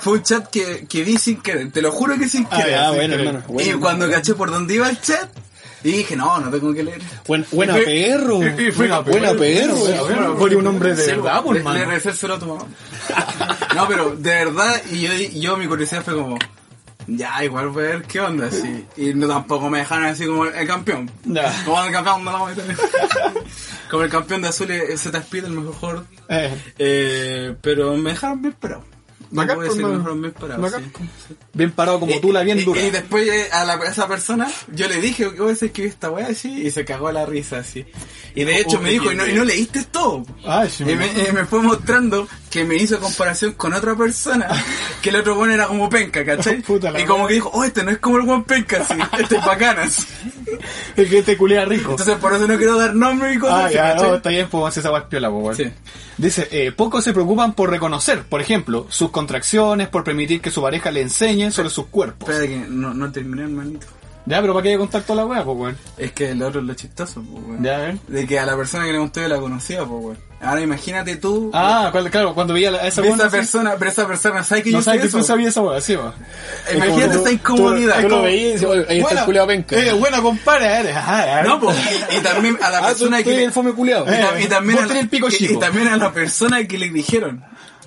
fue 0.00 0.12
un 0.18 0.22
chat 0.22 0.46
que, 0.50 0.86
que 0.86 1.02
vi 1.02 1.16
sin 1.16 1.40
querer. 1.40 1.72
Te 1.72 1.80
lo 1.80 1.90
juro 1.90 2.18
que 2.18 2.28
sin 2.28 2.46
Ah, 2.50 2.56
querer. 2.58 2.70
ya, 2.72 2.86
Sin 2.88 2.94
bueno, 2.96 3.14
querer. 3.16 3.26
hermano, 3.28 3.44
y 3.48 3.52
bueno. 3.52 3.80
cuando 3.80 4.10
caché 4.10 4.34
por 4.34 4.50
dónde 4.50 4.74
iba 4.74 4.90
el 4.90 5.00
chat, 5.00 5.30
Y 5.86 5.92
dije, 5.98 6.16
no, 6.16 6.38
no 6.40 6.50
tengo 6.50 6.74
que 6.74 6.82
leer. 6.82 7.00
Buen- 7.28 7.46
buena 7.52 7.74
perro. 7.74 8.42
y- 8.42 8.46
y 8.68 8.72
fui- 8.72 8.88
Buena, 8.88 9.00
buena 9.00 9.32
perro. 9.34 9.76
Buena 9.76 10.02
perro. 10.02 10.36
Fue 10.36 10.56
un 10.56 10.66
hombre 10.66 10.94
de 10.96 11.04
Sí, 11.04 11.10
verdad, 11.12 11.42
le- 11.52 11.60
pues. 11.60 11.74
Le 11.74 11.84
recérselo 11.84 12.34
a 12.34 12.38
tu 12.40 12.46
mamá. 12.46 12.64
No, 13.74 13.86
pero 13.86 14.16
de 14.16 14.30
verdad, 14.30 14.82
y 14.90 15.00
yo, 15.02 15.12
yo 15.40 15.56
mi 15.56 15.66
curiosidad 15.68 16.02
fue 16.02 16.14
como, 16.14 16.38
ya, 17.06 17.44
igual 17.44 17.68
voy 17.68 17.84
a 17.84 17.88
ver 17.88 18.02
qué 18.02 18.20
onda, 18.20 18.46
así. 18.46 18.84
Y 18.96 19.14
no 19.14 19.28
tampoco 19.28 19.70
me 19.70 19.78
dejaron 19.78 20.06
así 20.06 20.26
como 20.26 20.46
el, 20.46 20.54
el 20.56 20.66
campeón. 20.66 21.08
Como 21.64 21.84
el 21.84 21.92
campeón, 21.92 22.24
no 22.24 22.46
meter. 22.46 22.64
Como 23.90 24.02
el 24.02 24.10
campeón 24.10 24.42
de 24.42 24.48
azul 24.48 24.70
es 24.72 25.00
Z 25.00 25.16
Speed, 25.18 25.44
el 25.44 25.52
mejor. 25.52 26.04
Eh, 26.28 26.52
Eh, 26.78 27.54
pero 27.60 27.96
me 27.96 28.10
dejaron 28.10 28.42
bien 28.42 28.54
parado. 28.58 28.82
No 29.30 29.42
Bacán, 29.42 29.56
puedo 29.56 29.68
pues, 29.68 29.78
decir 29.78 29.82
que 29.82 29.82
me 29.82 29.88
man. 29.88 29.98
dejaron 29.98 30.20
bien 30.22 30.32
parado, 30.34 30.62
Bacán. 30.62 30.92
sí. 31.28 31.34
bien 31.52 31.72
parado 31.72 32.00
como 32.00 32.20
tú, 32.20 32.32
la 32.32 32.42
bien 32.42 32.58
y, 32.60 32.64
dura. 32.64 32.80
Y, 32.80 32.90
después 32.90 33.28
eh, 33.28 33.48
a, 33.52 33.64
la, 33.64 33.74
a 33.74 33.84
esa 33.84 34.06
persona 34.06 34.48
yo 34.72 34.88
le 34.88 35.00
dije, 35.00 35.30
¿qué 35.34 35.40
voy 35.40 35.50
a 35.50 35.52
escribir 35.52 35.86
esta 35.86 36.10
weá 36.10 36.28
así? 36.28 36.66
Y 36.66 36.70
se 36.70 36.84
cagó 36.84 37.10
la 37.12 37.26
risa 37.26 37.58
así. 37.58 37.84
Y 38.34 38.44
de 38.44 38.60
hecho 38.60 38.78
Oh, 38.78 38.82
me 38.82 38.90
dijo, 38.90 39.08
qué 39.08 39.14
¿y 39.14 39.16
no, 39.16 39.26
y 39.26 39.32
no 39.34 39.44
leíste 39.44 39.82
todo? 39.84 40.24
Ay, 40.44 40.70
sí, 40.70 40.84
y 40.84 40.94
me, 40.94 41.06
y 41.06 41.32
me 41.32 41.44
fue 41.46 41.60
mostrando 41.62 42.28
que 42.56 42.64
me 42.64 42.76
hizo 42.76 42.98
comparación 42.98 43.52
con 43.52 43.74
otra 43.74 43.94
persona, 43.94 44.48
que 45.02 45.10
el 45.10 45.16
otro 45.16 45.34
bueno 45.34 45.52
era 45.52 45.66
como 45.66 45.90
penca, 45.90 46.24
¿cachai? 46.24 46.62
Puta 46.66 46.98
y 46.98 47.04
como 47.04 47.26
que 47.26 47.34
dijo, 47.34 47.50
oh, 47.52 47.64
este 47.64 47.84
no 47.84 47.90
es 47.90 47.98
como 47.98 48.16
el 48.16 48.22
buen 48.22 48.44
penca, 48.44 48.80
así, 48.80 48.94
este 49.18 49.36
es 49.36 49.44
bacana, 49.44 49.82
así. 49.82 50.06
Es 50.96 51.10
que 51.10 51.22
te 51.22 51.36
culea 51.36 51.64
rico. 51.66 51.90
Entonces 51.90 52.16
por 52.16 52.32
eso 52.32 52.46
no 52.46 52.56
quiero 52.56 52.78
dar 52.78 52.94
nombre 52.94 53.34
y 53.34 53.38
cosas 53.38 53.56
Ah, 53.56 53.64
así, 53.66 53.74
ya, 53.74 53.94
no, 53.96 54.14
está 54.14 54.30
bien, 54.30 54.48
pues 54.48 54.64
hacer 54.64 54.80
esa 54.80 55.08
pues, 55.08 55.22
weón. 55.22 55.54
Sí. 55.54 55.70
Dice, 56.16 56.48
eh, 56.50 56.72
pocos 56.72 57.04
se 57.04 57.12
preocupan 57.12 57.52
por 57.52 57.68
reconocer, 57.68 58.22
por 58.22 58.40
ejemplo, 58.40 58.86
sus 58.88 59.10
contracciones, 59.10 59.88
por 59.88 60.02
permitir 60.02 60.40
que 60.40 60.50
su 60.50 60.62
pareja 60.62 60.90
le 60.90 61.02
enseñe 61.02 61.50
sobre 61.50 61.68
sus 61.68 61.86
cuerpos. 61.86 62.30
Espera 62.30 62.48
que 62.48 62.70
no, 62.70 62.94
no 62.94 63.12
terminé, 63.12 63.42
hermanito. 63.42 63.86
Ya, 64.26 64.40
pero 64.40 64.54
¿para 64.54 64.64
qué 64.64 64.76
contar 64.76 65.02
toda 65.02 65.22
la 65.22 65.26
weá, 65.26 65.44
pues, 65.44 65.56
weón? 65.56 65.78
Es 65.96 66.10
que 66.12 66.30
el 66.32 66.42
otro 66.42 66.60
es 66.60 66.66
lo 66.66 66.74
chistoso, 66.74 67.22
pues, 67.22 67.44
weón. 67.46 67.62
Ya, 67.62 67.76
a 67.76 67.78
ver. 67.78 67.98
De 68.08 68.26
que 68.26 68.38
a 68.40 68.44
la 68.46 68.56
persona 68.56 68.84
que 68.84 68.92
le 68.92 68.98
conté 68.98 69.20
yo 69.22 69.28
la 69.28 69.38
conocía, 69.38 69.84
pues, 69.84 70.04
weón. 70.04 70.18
Ahora 70.40 70.60
imagínate 70.60 71.16
tú. 71.16 71.50
Ah, 71.54 71.90
claro, 72.10 72.34
cuando 72.34 72.52
veía 72.52 72.70
a 72.70 72.86
esa 72.88 73.02
esa 73.02 73.02
weá. 73.02 73.30
persona, 73.30 73.74
pero 73.78 73.90
esa 73.90 74.06
persona 74.06 74.42
sabe 74.44 74.62
que 74.64 74.70
No 74.70 74.78
yo 74.78 74.82
sabes 74.82 75.02
que 75.02 75.08
tú 75.08 75.18
eso. 75.18 75.26
sabías 75.28 75.50
esa 75.50 75.62
weá, 75.62 75.80
sí, 75.80 75.94
weón. 75.96 76.12
Imagínate 76.74 77.16
esta 77.16 77.32
incomodidad. 77.32 78.02
Tú 78.02 78.08
lo 78.08 78.22
veías 78.22 78.42
y 78.42 78.52
dices, 78.54 78.68
"Oye, 78.68 78.86
ahí 78.88 79.00
está 79.00 79.20
el 79.20 79.24
culiao 79.24 79.46
penca. 79.46 79.76
Eh, 79.76 79.92
buena 79.92 80.20
compadre, 80.20 80.66
eres. 80.66 80.96
No, 81.46 81.60
pues, 81.60 81.76
y, 82.18 82.20
también 82.20 82.58
a 82.60 82.70
la 82.70 82.78
Ah, 82.78 82.86
persona 82.88 83.22
que. 83.22 83.44
el 83.44 83.52
fome 83.52 83.70
y 83.70 84.44
y 85.44 85.56
también 85.58 85.88
a 85.88 85.96
la 85.96 86.12
persona 86.12 86.64
que 86.64 86.78
le 86.78 86.90
dijeron. 86.90 87.44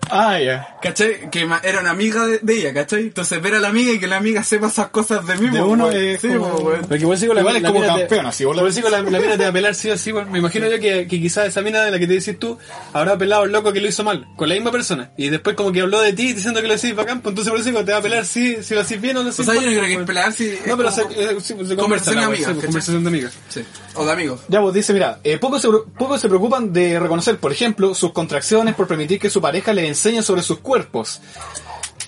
Ah, 0.10 0.39
ya. 0.39 0.78
¿Cachai? 0.82 1.30
Que 1.30 1.47
era 1.64 1.80
una 1.82 1.91
amiga 1.91 2.26
de, 2.26 2.39
de 2.39 2.53
ella, 2.60 2.74
¿cachai? 2.74 3.03
Entonces 3.03 3.41
ver 3.41 3.55
a 3.55 3.60
la 3.60 3.70
amiga 3.70 3.91
y 3.91 3.99
que 3.99 4.07
la 4.07 4.18
amiga 4.18 4.43
sepa 4.43 4.68
esas 4.68 4.89
cosas 4.89 5.26
de 5.26 5.36
mí, 5.38 5.49
De 5.49 5.60
po, 5.60 5.66
uno 5.68 5.89
es 5.91 6.22
Sí, 6.22 6.28
como-. 6.30 6.57
Porque 6.88 6.97
igual 6.97 7.18
sigo 7.18 7.34
la, 7.34 7.41
Igual 7.41 7.57
es 7.57 7.62
la 7.62 7.70
como 7.70 7.86
campeón, 7.86 8.26
así, 8.26 8.45
vos 8.45 8.55
la, 8.55 9.01
la 9.01 9.20
mina 9.20 9.38
te 9.38 9.43
va 9.43 9.49
a 9.49 9.53
pelar 9.53 9.76
sí 9.76 9.89
o 9.89 9.97
sí, 9.97 10.12
weón. 10.12 10.32
Me 10.32 10.39
imagino 10.39 10.68
yo 10.68 10.80
que, 10.80 11.07
que 11.07 11.22
quizás 11.22 11.47
esa 11.47 11.62
mina 11.62 11.84
de 11.84 11.91
la 11.91 11.99
que 11.99 12.07
te 12.07 12.14
decís 12.14 12.38
tú 12.39 12.57
habrá 12.93 13.18
pelado 13.18 13.43
el 13.43 13.51
loco 13.51 13.74
que 13.74 13.82
lo 13.82 13.88
hizo 13.88 14.03
mal, 14.03 14.28
con 14.36 14.49
la 14.49 14.55
misma 14.55 14.72
persona. 14.72 15.12
Y 15.18 15.30
después 15.30 15.55
como 15.55 15.72
que 15.72 15.82
habló 15.82 16.01
de 16.01 16.14
ti 16.14 16.34
diciendo 16.34 16.62
que 16.62 16.68
lo 16.68 16.74
hacís 16.74 16.95
bacán, 16.95 17.22
pues 17.22 17.32
entonces 17.32 17.51
por 17.51 17.60
eso 17.60 17.84
te 17.84 17.91
va 17.91 17.97
a 17.97 18.01
pelar 18.01 18.26
si, 18.26 18.64
si 18.64 18.74
lo 18.74 18.82
hacís 18.82 18.99
bien 18.99 19.18
o 19.18 19.24
lo 19.24 19.30
O 19.30 19.32
hacís 19.32 19.45
sea, 19.45 19.55
yo 19.55 19.62
no 19.62 19.80
creo 19.80 19.99
que 19.99 20.05
pelear 20.05 20.34
si. 20.34 20.57
No, 20.66 20.78
pero 20.78 20.91
se, 20.91 21.03
pues 21.05 21.53
Conversación 21.53 21.78
conversa 21.78 22.12
de 22.12 22.24
amigas, 22.24 22.51
pues, 22.53 22.66
conversación 22.66 23.03
de 23.03 23.10
amigas. 23.10 23.34
Sí. 23.49 23.64
O 23.95 24.05
de 24.05 24.12
amigos. 24.12 24.41
Ya, 24.47 24.60
vos 24.60 24.74
dice, 24.74 24.93
mira, 24.93 25.20
eh, 25.24 25.38
pocos, 25.38 25.62
se, 25.62 25.68
pocos 25.97 26.22
se 26.22 26.28
preocupan 26.28 26.72
de 26.74 26.99
reconocer, 26.99 27.38
por 27.38 27.51
ejemplo, 27.51 27.93
sus 27.93 28.12
contracciones 28.14 28.76
por 28.76 28.88
permitir 28.88 29.20
que 29.20 29.30
su 29.30 29.41
pareja 29.41 29.74
le 29.74 29.88
enseñe 30.08 30.22
sobre 30.24 30.41
sus 30.43 30.60
cuerpos. 30.60 31.22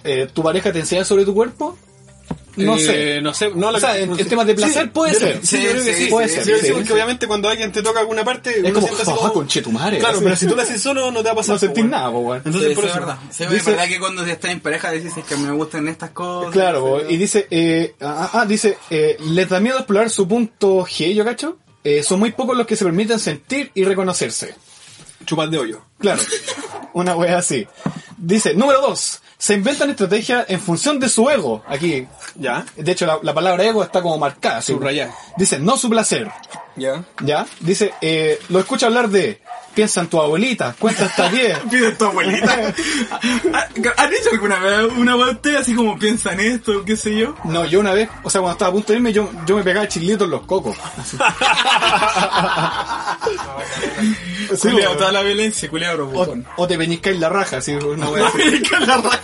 Eh, 0.04 0.28
¿Tu 0.34 0.42
pareja 0.42 0.72
te 0.72 0.80
enseña 0.80 1.04
sobre 1.06 1.26
tu 1.26 1.34
cuerpo? 1.34 1.78
No 2.58 2.76
Eh, 2.76 2.80
sé. 2.80 3.22
No 3.22 3.34
sé, 3.34 3.50
no 3.56 3.70
O 3.70 3.80
sea, 3.80 3.98
en- 3.98 4.10
no 4.10 4.18
en 4.18 4.28
temas 4.28 4.46
de 4.46 4.56
placer 4.56 4.92
puede 4.92 5.14
ser. 5.14 5.22
creo- 5.34 5.42
Sí, 5.42 5.48
Sí, 5.58 5.64
yo 5.64 5.70
creo 5.72 5.84
que 5.86 5.94
sí, 5.94 6.04
sí. 6.06 6.10
puede 6.10 6.28
sí, 6.28 6.34
ser, 6.36 6.44
Sí, 6.44 6.52
sí, 6.60 6.66
sí. 6.68 6.72
porque 6.74 6.94
obviamente 6.94 7.28
cuando 7.28 7.48
alguien 7.48 7.72
te 7.72 7.82
toca 7.82 8.00
alguna 8.02 8.26
parte, 8.26 8.62
uno 8.62 8.74
como, 8.74 8.88
"Ah, 9.26 9.32
conche 9.34 9.62
tu 9.62 9.72
madre", 9.72 10.00
Claro, 10.00 10.20
pero 10.22 10.36
si 10.36 10.48
tú 10.48 10.56
lo 10.56 10.62
haces 10.62 10.82
solo, 10.82 11.12
no 11.12 11.20
te 11.20 11.26
va 11.28 11.32
a 11.32 11.36
pasar. 11.36 11.54
No 11.56 11.60
sentís 11.60 11.86
nada, 11.86 12.10
weón. 12.10 12.24
po, 12.24 12.30
weón. 12.30 12.42
Entonces, 12.46 12.70
Sí, 12.70 12.76
por 12.76 12.84
eso. 12.86 12.94
es 12.94 13.00
verdad. 13.00 13.18
Dice- 13.30 13.56
es 13.56 13.66
verdad 13.66 13.88
que 13.88 14.00
cuando 14.00 14.26
estás 14.26 14.52
en 14.52 14.60
pareja 14.60 14.92
dices 14.92 15.14
que 15.28 15.38
me 15.38 15.52
gustan 15.52 15.88
estas 15.88 16.10
cosas. 16.10 16.52
Claro, 16.52 17.10
y 17.10 17.16
dice, 17.18 17.48
eh, 17.52 17.96
ah, 18.02 18.30
ah, 18.34 18.46
dice, 18.46 18.78
eh, 18.90 19.18
les 19.30 19.48
da 19.48 19.60
miedo 19.62 19.78
explorar 19.78 20.10
su 20.10 20.28
punto 20.28 20.80
G, 20.86 21.14
yo 21.14 21.24
cacho. 21.24 21.58
Eh, 21.84 22.04
son 22.04 22.20
muy 22.20 22.32
pocos 22.32 22.56
los 22.58 22.68
que 22.68 22.76
se 22.76 22.84
permiten 22.84 23.18
sentir 23.18 23.72
y 23.76 23.86
reconocerse. 23.86 24.56
Chupas 25.26 25.50
de 25.52 25.58
hoyo. 25.58 25.82
Claro, 26.00 26.22
una 26.94 27.16
wea 27.16 27.38
así. 27.38 27.68
Dice, 28.18 28.54
número 28.54 28.82
dos, 28.82 29.22
se 29.38 29.54
inventan 29.56 29.90
estrategias 29.90 30.46
en 30.50 30.60
función 30.60 31.00
de 31.00 31.10
su 31.10 31.30
ego. 31.30 31.64
Aquí, 31.68 32.08
Ya. 32.36 32.66
de 32.76 32.92
hecho, 32.92 33.06
la, 33.06 33.20
la 33.24 33.34
palabra 33.34 33.64
ego 33.64 33.84
está 33.84 34.02
como 34.02 34.18
marcada. 34.18 34.62
Subrayada. 34.62 35.14
Dice, 35.38 35.60
no 35.60 35.78
su 35.78 35.90
placer. 35.90 36.30
Ya. 36.76 37.04
¿Ya? 37.24 37.46
Dice, 37.60 37.94
eh, 38.02 38.40
lo 38.50 38.60
escucha 38.60 38.88
hablar 38.88 39.10
de, 39.10 39.42
piensa 39.74 40.02
en 40.02 40.08
tu 40.08 40.22
abuelita, 40.22 40.76
cuenta 40.80 41.06
hasta 41.06 41.30
10. 41.32 41.60
Pide 41.70 41.92
tu 41.92 42.06
abuelita. 42.06 42.54
¿Han 43.98 44.10
dicho 44.10 44.30
alguna 44.32 44.60
vez 44.60 44.92
una 44.98 45.16
usted 45.16 45.56
así 45.56 45.74
como 45.76 45.98
piensa 45.98 46.34
en 46.34 46.40
esto, 46.42 46.84
qué 46.86 46.96
sé 46.96 47.16
yo? 47.18 47.36
No, 47.44 47.66
yo 47.66 47.80
una 47.80 47.94
vez, 47.94 48.10
o 48.24 48.30
sea, 48.30 48.42
cuando 48.42 48.54
estaba 48.54 48.70
a 48.70 48.74
punto 48.74 48.94
de 48.94 48.98
irme, 48.98 49.14
yo, 49.14 49.30
yo 49.46 49.56
me 49.58 49.64
pegaba 49.64 49.88
chilitos 49.88 50.26
en 50.26 50.32
los 50.32 50.42
cocos. 50.42 50.78
Sí, 54.58 54.70
Culeado, 54.70 54.98
toda 54.98 55.12
la 55.14 55.22
violencia, 55.22 55.70
culeado, 55.70 56.10
o, 56.10 56.36
o 56.58 56.68
te 56.68 56.78
peñiscáis 56.78 57.18
la 57.20 57.30
raja, 57.30 57.58
así, 57.58 57.74
una 57.74 58.10
wea 58.10 58.28
así. 58.28 58.62
la 58.86 58.98
raja. 58.98 59.22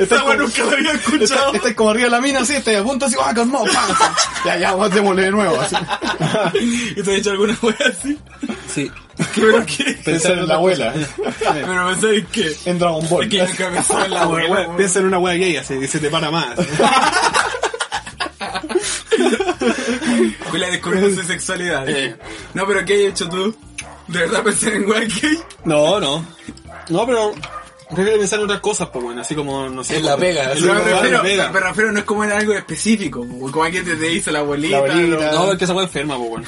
Esta 0.00 0.24
weá 0.24 0.36
nunca 0.36 0.64
la 0.64 0.72
había 0.72 0.92
escuchado. 0.92 1.54
Estás 1.54 1.74
como 1.74 1.90
arriba 1.90 2.04
de 2.06 2.10
la 2.10 2.20
mina, 2.20 2.40
así, 2.40 2.54
estás 2.54 2.74
a 2.76 2.82
punto 2.82 3.06
así, 3.06 3.16
¡ah, 3.22 3.32
calmado! 3.34 3.66
Ya, 4.44 4.56
ya, 4.56 4.72
vamos, 4.72 4.90
démosle 4.94 5.22
de 5.24 5.30
nuevo, 5.30 5.60
así. 5.60 5.76
¿Y 6.96 7.02
te 7.02 7.12
has 7.12 7.18
hecho 7.18 7.30
alguna 7.32 7.56
wea 7.62 7.76
así? 7.88 8.18
Sí. 8.72 8.90
¿Qué, 9.34 9.40
pero 9.42 9.66
qué? 9.66 9.84
Pensar 10.04 10.32
en 10.38 10.48
la 10.48 10.54
abuela, 10.54 10.94
Pero 11.38 11.86
pensar 11.88 12.14
en 12.14 12.26
qué. 12.26 12.56
en 12.64 12.78
Dragon 12.78 13.06
Ball. 13.10 13.24
Es 13.24 13.28
que 13.30 13.38
nunca 13.46 13.70
pensaba 13.70 14.04
en 14.06 14.10
la 14.14 14.26
Una 14.26 14.42
abuela. 14.44 14.66
wea- 14.68 14.76
Piensa 14.76 14.98
en 15.00 15.04
una 15.06 15.18
wea 15.18 15.34
gay 15.34 15.56
así, 15.56 15.74
y 15.74 15.86
se 15.86 15.98
te 15.98 16.08
para 16.08 16.30
más. 16.30 16.46
Culeado, 20.50 20.72
descubriendo 20.72 21.20
su 21.22 21.26
sexualidad. 21.26 21.86
No, 22.54 22.66
pero 22.66 22.84
¿qué 22.84 22.94
has 23.06 23.12
hecho 23.12 23.28
tú? 23.28 23.54
¿De 24.08 24.20
verdad 24.20 24.42
pensar 24.42 24.72
en 24.72 24.88
wea 24.88 25.00
gay? 25.00 25.38
No, 25.64 26.00
no. 26.00 26.24
No, 26.88 27.06
pero 27.06 27.32
prefiero 27.94 28.18
pensar 28.18 28.38
en 28.38 28.44
otras 28.46 28.60
cosas, 28.60 28.88
pues 28.92 29.04
bueno, 29.04 29.20
así 29.20 29.34
como, 29.34 29.68
no 29.68 29.84
sé. 29.84 29.96
En 29.98 30.04
la 30.06 30.16
pega, 30.16 30.44
En 30.44 30.50
así 30.50 30.60
la 30.60 30.66
Pero 30.74 30.74
me 30.78 30.84
pega, 30.84 30.96
refiero, 31.00 31.16
la 31.16 31.22
pega. 31.22 31.50
me 31.52 31.60
refiero, 31.60 31.92
no 31.92 31.98
es 31.98 32.04
como 32.04 32.24
en 32.24 32.32
algo 32.32 32.52
específico, 32.54 33.26
como 33.28 33.64
alguien 33.64 33.84
te, 33.84 33.96
te 33.96 34.08
dice 34.08 34.32
la 34.32 34.40
abuelita. 34.40 34.80
La 34.80 34.92
abuelita. 34.92 35.32
lo- 35.32 35.32
No, 35.46 35.52
es 35.52 35.58
que 35.58 35.64
esa 35.64 35.74
wea 35.74 35.84
enferma, 35.84 36.16
pues 36.16 36.28
bueno. 36.30 36.46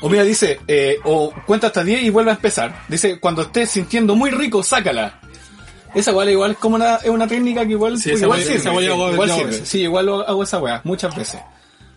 O 0.00 0.08
mira, 0.08 0.22
dice, 0.22 0.60
eh, 0.68 0.98
o 1.04 1.32
cuenta 1.46 1.66
hasta 1.68 1.82
10 1.82 2.02
y 2.04 2.10
vuelve 2.10 2.30
a 2.30 2.34
empezar. 2.34 2.84
Dice, 2.88 3.18
cuando 3.18 3.42
estés 3.42 3.70
sintiendo 3.70 4.14
muy 4.14 4.30
rico, 4.30 4.62
sácala. 4.62 5.20
Esa 5.94 6.12
weá 6.12 6.30
igual 6.30 6.52
es 6.52 6.58
como 6.58 6.76
una, 6.76 6.96
es 6.96 7.08
una 7.08 7.26
técnica 7.26 7.64
que 7.64 7.72
igual, 7.72 7.98
Sí, 7.98 8.10
igual 8.10 8.40
sirve. 8.42 8.84
igual 8.84 9.30
sirve. 9.30 9.66
Sí, 9.66 9.80
igual 9.82 10.06
lo 10.06 10.28
hago 10.28 10.42
esa 10.42 10.58
weá, 10.58 10.80
muchas 10.84 11.16
veces. 11.16 11.40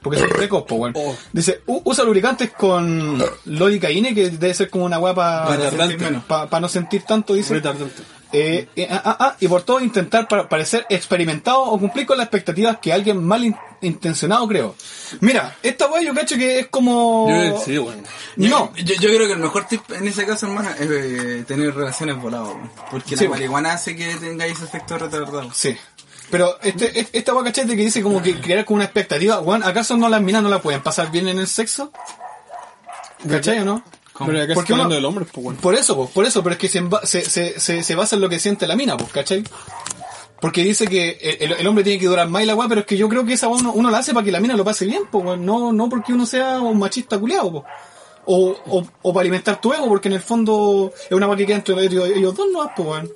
Porque 0.02 0.18
son 0.18 0.30
ricos, 0.32 0.64
po, 0.64 0.76
weón. 0.76 0.94
Oh. 0.98 1.16
Dice, 1.32 1.62
usa 1.68 2.04
lubricantes 2.04 2.50
con 2.52 3.24
lodicaína, 3.46 4.16
que 4.16 4.32
debe 4.32 4.54
ser 4.56 4.70
como 4.72 4.86
una 4.86 4.98
weá 4.98 5.14
para 5.14 5.56
Retardante. 5.58 6.60
no 6.60 6.70
sentir 6.70 7.04
tanto, 7.04 7.36
dice. 7.36 7.54
Retardante. 7.54 8.02
Eh, 8.34 8.70
eh, 8.78 8.88
ah, 8.90 9.02
ah, 9.04 9.18
ah, 9.20 9.36
y 9.42 9.48
por 9.50 9.64
todo 9.64 9.82
intentar 9.82 10.28
parecer 10.28 10.86
experimentado 10.90 11.64
o 11.64 11.78
cumplir 11.78 12.06
con 12.06 12.18
las 12.18 12.26
expectativas 12.28 12.78
que 12.78 12.94
alguien 12.94 13.22
mal 13.24 13.44
in- 13.44 13.56
intencionado 13.82 14.48
creó. 14.48 14.74
Mira, 15.20 15.58
esta 15.62 15.88
weá 15.88 16.02
yo 16.02 16.14
cacho 16.14 16.38
que 16.38 16.60
es 16.60 16.68
como... 16.68 17.28
Yo, 17.30 17.60
sí, 17.60 17.78
bueno. 17.78 18.04
No, 18.38 18.72
Yo, 18.78 18.96
yo 18.96 19.10
creo 19.10 19.28
que 19.28 19.34
el 19.34 19.40
mejor 19.40 19.66
tip 19.68 19.82
en 19.92 20.08
ese 20.08 20.26
caso, 20.26 20.46
hermana, 20.46 20.72
es 20.80 20.90
eh, 20.90 21.44
tener 21.46 21.76
relaciones 21.76 22.16
voladas. 22.22 22.54
Porque 22.90 23.18
Sí, 23.18 23.26
la 23.26 23.32
marihuana 23.32 23.74
hace 23.74 23.96
que 23.98 24.16
tengáis 24.16 24.54
ese 24.54 24.64
efecto 24.66 24.98
retardado. 24.98 25.52
Sí. 25.54 25.76
Pero 26.30 26.58
este, 26.62 26.98
este- 26.98 27.18
esta 27.18 27.34
weá, 27.34 27.44
¿cachai? 27.44 27.66
De 27.66 27.76
que 27.76 27.84
dice 27.84 28.02
como 28.02 28.22
que 28.24 28.40
crear 28.40 28.64
como 28.64 28.76
una 28.76 28.86
expectativa. 28.86 29.42
Weón, 29.42 29.64
¿acaso 29.64 29.98
no 29.98 30.08
las 30.08 30.22
minas 30.22 30.42
no 30.42 30.48
la 30.48 30.62
pueden 30.62 30.82
pasar 30.82 31.12
bien 31.12 31.28
en 31.28 31.40
el 31.40 31.48
sexo? 31.48 31.92
¿Cachai 33.30 33.60
o 33.60 33.66
no? 33.66 33.84
Pero 34.18 34.42
acá 34.42 34.54
Porque 34.54 34.74
uno- 34.74 34.90
del 34.90 35.06
hombre, 35.06 35.26
pues 35.32 35.44
bueno. 35.44 35.60
Por 35.62 35.76
eso, 35.76 35.96
pues, 35.96 36.10
por 36.12 36.26
eso, 36.26 36.44
pero 36.44 36.54
es 36.54 36.60
que 36.60 36.68
se, 36.68 36.84
se, 37.04 37.60
se, 37.60 37.84
se, 37.84 37.96
basa 37.96 38.16
en 38.16 38.22
lo 38.22 38.30
que 38.30 38.40
siente 38.40 38.68
la 38.68 38.76
mina, 38.76 38.98
pues, 38.98 39.12
¿cachai? 39.12 39.44
Porque 40.40 40.64
dice 40.64 40.88
que 40.88 41.38
el, 41.40 41.52
el 41.54 41.68
hombre 41.68 41.84
tiene 41.84 42.00
que 42.00 42.08
durar 42.08 42.28
más 42.28 42.44
y 42.44 42.46
la 42.46 42.56
weá, 42.56 42.68
pero 42.68 42.82
es 42.82 42.88
que 42.88 42.98
yo 42.98 43.08
creo 43.08 43.26
que 43.26 43.34
esa 43.34 43.48
uno, 43.48 43.72
uno 43.74 43.90
la 43.92 44.00
hace 44.00 44.14
para 44.14 44.24
que 44.26 44.32
la 44.32 44.40
mina 44.40 44.56
lo 44.56 44.64
pase 44.66 44.86
bien, 44.86 45.04
pues. 45.12 45.40
No, 45.40 45.72
no 45.72 45.88
porque 45.90 46.14
uno 46.14 46.26
sea 46.26 46.60
un 46.60 46.80
machista 46.80 47.20
culiado, 47.20 47.52
pues. 47.52 47.64
O, 48.26 48.56
o, 48.68 48.84
o 49.02 49.14
para 49.14 49.22
alimentar 49.22 49.60
tu 49.62 49.74
ego, 49.74 49.88
porque 49.88 50.08
en 50.08 50.16
el 50.16 50.22
fondo 50.22 50.92
es 51.10 51.12
una 51.12 51.28
weá 51.28 51.38
que 51.38 51.46
queda 51.46 51.58
entre 51.58 51.76
ellos, 51.84 52.10
ellos 52.10 52.36
dos, 52.36 52.48
no, 52.52 52.70
pues, 52.76 52.88
weón. 52.88 53.12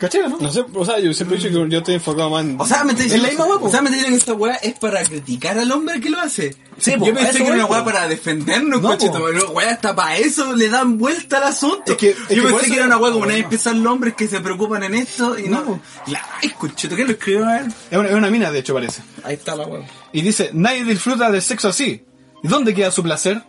¿Cachai, 0.00 0.22
no? 0.28 0.38
No 0.38 0.50
sé, 0.50 0.64
o 0.74 0.84
sea, 0.84 0.98
yo 0.98 1.12
siempre 1.12 1.36
he 1.36 1.40
dicho 1.42 1.52
que 1.52 1.68
yo 1.70 1.78
estoy 1.78 1.94
enfocado 1.96 2.30
más 2.30 2.42
en... 2.42 2.58
O 2.58 2.66
sea, 2.66 2.84
me 2.84 2.92
está 2.92 3.04
Es 3.04 3.12
diciendo, 3.12 3.26
la 3.44 3.44
misma 3.44 3.66
o 3.66 3.70
sea, 3.70 3.82
me 3.82 3.90
está 3.90 3.96
diciendo 3.98 4.08
que 4.16 4.18
esta 4.18 4.32
weá 4.32 4.54
es 4.54 4.78
para 4.78 5.04
criticar 5.04 5.58
al 5.58 5.70
hombre 5.70 6.00
que 6.00 6.08
lo 6.08 6.18
hace. 6.18 6.56
Sí, 6.78 6.92
po, 6.96 7.04
Yo 7.04 7.12
pensé 7.14 7.38
que 7.38 7.44
era 7.44 7.54
una 7.56 7.66
weá 7.66 7.84
para 7.84 8.08
defendernos, 8.08 8.80
No, 8.80 8.88
coche, 8.88 9.08
po. 9.10 9.20
pero 9.26 9.50
weá 9.50 9.70
hasta 9.72 9.94
para 9.94 10.16
eso 10.16 10.54
le 10.56 10.70
dan 10.70 10.96
vuelta 10.96 11.36
al 11.36 11.44
asunto. 11.44 11.92
Es 11.92 11.98
que- 11.98 12.10
es 12.10 12.16
que 12.28 12.34
Yo 12.36 12.42
por 12.44 12.52
pensé 12.52 12.70
que 12.70 12.76
era 12.76 12.86
una 12.86 12.96
weá 12.96 13.12
como 13.12 13.26
nadie 13.26 13.40
no. 13.40 13.44
empieza 13.44 13.72
los 13.74 13.92
hombres 13.92 14.14
que 14.14 14.26
se 14.26 14.40
preocupan 14.40 14.82
en 14.84 14.94
esto 14.94 15.38
y 15.38 15.48
No. 15.48 15.80
La, 16.06 16.22
escuché, 16.40 16.88
¿qué 16.88 17.04
lo 17.04 17.12
escribió 17.12 17.46
a 17.46 17.58
él? 17.58 17.66
Es 17.90 17.98
una, 17.98 18.08
es 18.08 18.14
una 18.14 18.30
mina, 18.30 18.50
de 18.50 18.58
hecho, 18.60 18.72
parece. 18.72 19.02
Ahí 19.22 19.34
está 19.34 19.54
la 19.54 19.66
weá. 19.66 19.86
Y 20.12 20.22
dice, 20.22 20.48
nadie 20.54 20.82
disfruta 20.84 21.30
del 21.30 21.42
sexo 21.42 21.68
así. 21.68 22.02
¿Y 22.42 22.48
dónde 22.48 22.74
queda 22.74 22.90
su 22.90 23.02
placer? 23.02 23.42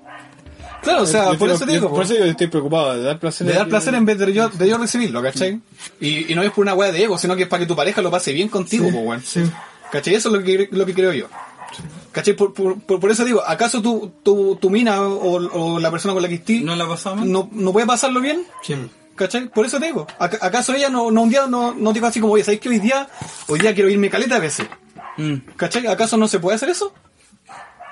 Claro, 0.81 1.03
o 1.03 1.05
sea, 1.05 1.25
Yo 1.25 1.29
por 1.37 1.47
creo- 1.47 1.55
eso 1.55 1.65
te 1.65 1.71
yo- 1.73 1.79
digo, 1.79 1.89
Por 1.89 1.97
po. 1.99 2.03
eso 2.03 2.15
yo 2.15 2.25
estoy 2.25 2.47
preocupado 2.47 2.95
de 2.97 3.03
dar 3.03 3.19
placer. 3.19 3.45
de 3.47 3.53
dar 3.53 3.67
placer 3.67 3.93
en 3.93 4.05
vez 4.05 4.17
de 4.17 4.33
yo, 4.33 4.49
de 4.49 4.67
yo 4.67 4.77
recibirlo, 4.77 5.21
¿cachai? 5.21 5.59
Y, 5.99 6.31
y 6.31 6.35
no 6.35 6.41
es 6.41 6.51
por 6.51 6.63
una 6.63 6.73
weá 6.73 6.91
de 6.91 7.03
ego, 7.03 7.17
sino 7.17 7.35
que 7.35 7.43
es 7.43 7.47
para 7.47 7.59
que 7.61 7.67
tu 7.67 7.75
pareja 7.75 8.01
lo 8.01 8.09
pase 8.09 8.33
bien 8.33 8.49
contigo, 8.49 8.89
po, 8.91 8.97
weón. 8.99 9.23
¿Cachai? 9.91 10.15
Eso 10.15 10.29
es 10.29 10.33
lo 10.35 10.43
que, 10.43 10.69
lo 10.71 10.85
que 10.85 10.93
creo 10.93 11.13
yo. 11.13 11.27
¿Cachai? 12.11 12.33
Por, 12.33 12.53
por, 12.53 12.79
por, 12.81 12.99
por 12.99 13.11
eso 13.11 13.23
digo, 13.23 13.41
¿acaso 13.45 13.81
tu, 13.81 14.11
tu, 14.23 14.55
tu 14.55 14.69
mina 14.69 15.01
o, 15.01 15.35
o 15.75 15.79
la 15.79 15.91
persona 15.91 16.13
con 16.13 16.23
la 16.23 16.29
que 16.29 16.35
estés 16.35 16.61
¿No 16.63 16.75
la 16.75 16.87
pasamos? 16.87 17.25
no, 17.25 17.47
no 17.51 17.71
puede 17.71 17.85
pasarlo 17.85 18.19
bien? 18.19 18.43
¿Cachai? 19.15 19.49
Por 19.49 19.65
eso 19.65 19.79
te 19.79 19.85
digo. 19.85 20.07
¿Ac- 20.19 20.39
¿Acaso 20.41 20.73
ella 20.73 20.89
no, 20.89 21.11
no 21.11 21.21
un 21.21 21.29
día 21.29 21.45
no, 21.47 21.73
no 21.73 21.93
dijo 21.93 22.07
así 22.07 22.19
como, 22.19 22.33
oye, 22.33 22.43
¿sabéis 22.43 22.59
que 22.61 22.69
hoy 22.69 22.79
día, 22.79 23.07
hoy 23.47 23.59
día 23.59 23.73
quiero 23.75 23.89
irme 23.89 24.09
caleta 24.09 24.35
de 24.35 24.41
veces? 24.41 24.67
Mm. 25.17 25.35
¿Cachai? 25.57 25.85
¿Acaso 25.87 26.17
no 26.17 26.27
se 26.27 26.39
puede 26.39 26.55
hacer 26.55 26.69
eso? 26.69 26.91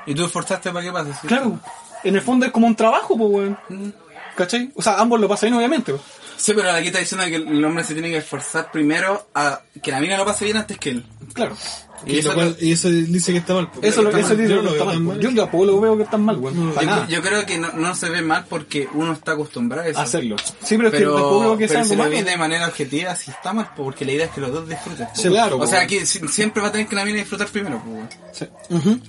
¿Y 0.07 0.15
tú 0.15 0.25
esforzaste 0.25 0.71
para 0.71 0.83
que 0.85 0.91
pase? 0.91 1.11
sí? 1.21 1.27
Claro. 1.27 1.59
En 2.03 2.15
el 2.15 2.21
fondo 2.21 2.45
es 2.45 2.51
como 2.51 2.67
un 2.67 2.75
trabajo, 2.75 3.17
pues, 3.17 3.29
weón. 3.31 3.93
¿Cachai? 4.35 4.71
O 4.75 4.81
sea, 4.81 4.99
ambos 4.99 5.19
lo 5.19 5.27
pasan 5.27 5.49
bien, 5.49 5.57
obviamente. 5.57 5.93
po. 5.93 5.99
Sí, 6.37 6.53
pero 6.55 6.71
aquí 6.71 6.87
está 6.87 6.99
diciendo 6.99 7.25
que 7.25 7.35
el 7.35 7.65
hombre 7.65 7.83
se 7.83 7.93
tiene 7.93 8.09
que 8.09 8.17
esforzar 8.17 8.71
primero 8.71 9.27
a 9.35 9.61
que 9.83 9.91
la 9.91 9.99
mina 9.99 10.17
lo 10.17 10.25
pase 10.25 10.45
bien 10.45 10.57
antes 10.57 10.77
que 10.77 10.91
él. 10.91 11.05
Claro. 11.33 11.57
Y 12.05 12.19
eso 12.19 12.33
cual- 12.33 12.55
y 12.59 12.71
eso 12.71 12.89
dice 12.89 13.31
que 13.31 13.37
está 13.39 13.53
mal. 13.53 13.69
pues. 13.71 13.85
Eso, 13.91 14.01
lo, 14.01 14.09
Está 14.09 14.19
eso 14.21 14.29
mal. 14.29 14.37
dice 14.37 14.49
Yo 14.49 14.55
que 14.59 14.63
no 14.63 14.69
lo 14.69 14.75
está 14.75 14.83
veo 14.85 14.93
tan 14.93 15.03
mal. 15.05 15.15
mal. 15.17 15.23
Yo 15.23 15.35
tampoco 15.35 15.65
lo 15.65 15.81
veo 15.81 15.97
que 15.97 16.03
está 16.03 16.17
mal, 16.17 16.37
weón. 16.37 16.71
Para 16.73 16.81
Yo, 16.81 16.89
nada. 16.89 17.07
yo 17.07 17.21
creo 17.21 17.45
que 17.45 17.57
no, 17.57 17.71
no 17.73 17.95
se 17.95 18.09
ve 18.09 18.21
mal 18.21 18.45
porque 18.49 18.87
uno 18.93 19.13
está 19.13 19.31
acostumbrado 19.33 19.83
a 19.87 19.89
eso. 19.91 19.99
hacerlo. 19.99 20.35
Sí, 20.63 20.77
pero 20.77 20.87
es 20.89 20.93
que 20.95 21.01
tampoco 21.03 21.39
creo 21.39 21.57
que 21.57 21.67
sea 21.67 21.79
algo 21.81 21.89
si 21.89 21.95
lo 21.95 22.09
vi 22.09 22.21
de 22.21 22.37
manera 22.37 22.67
objetiva, 22.67 23.15
sí 23.15 23.31
está 23.31 23.53
mal, 23.53 23.69
po, 23.75 23.83
porque 23.83 24.05
la 24.05 24.11
idea 24.13 24.25
es 24.25 24.31
que 24.31 24.41
los 24.41 24.51
dos 24.51 24.67
disfruten. 24.69 25.07
Sí, 25.13 25.27
claro, 25.29 25.55
O 25.57 25.59
po. 25.59 25.67
sea, 25.67 25.87
si- 25.89 26.05
siempre 26.27 26.61
va 26.61 26.69
a 26.69 26.71
tener 26.71 26.87
que 26.87 26.95
la 26.95 27.05
mina 27.05 27.17
disfrutar 27.19 27.47
primero. 27.47 27.81
Sí. 28.31 28.45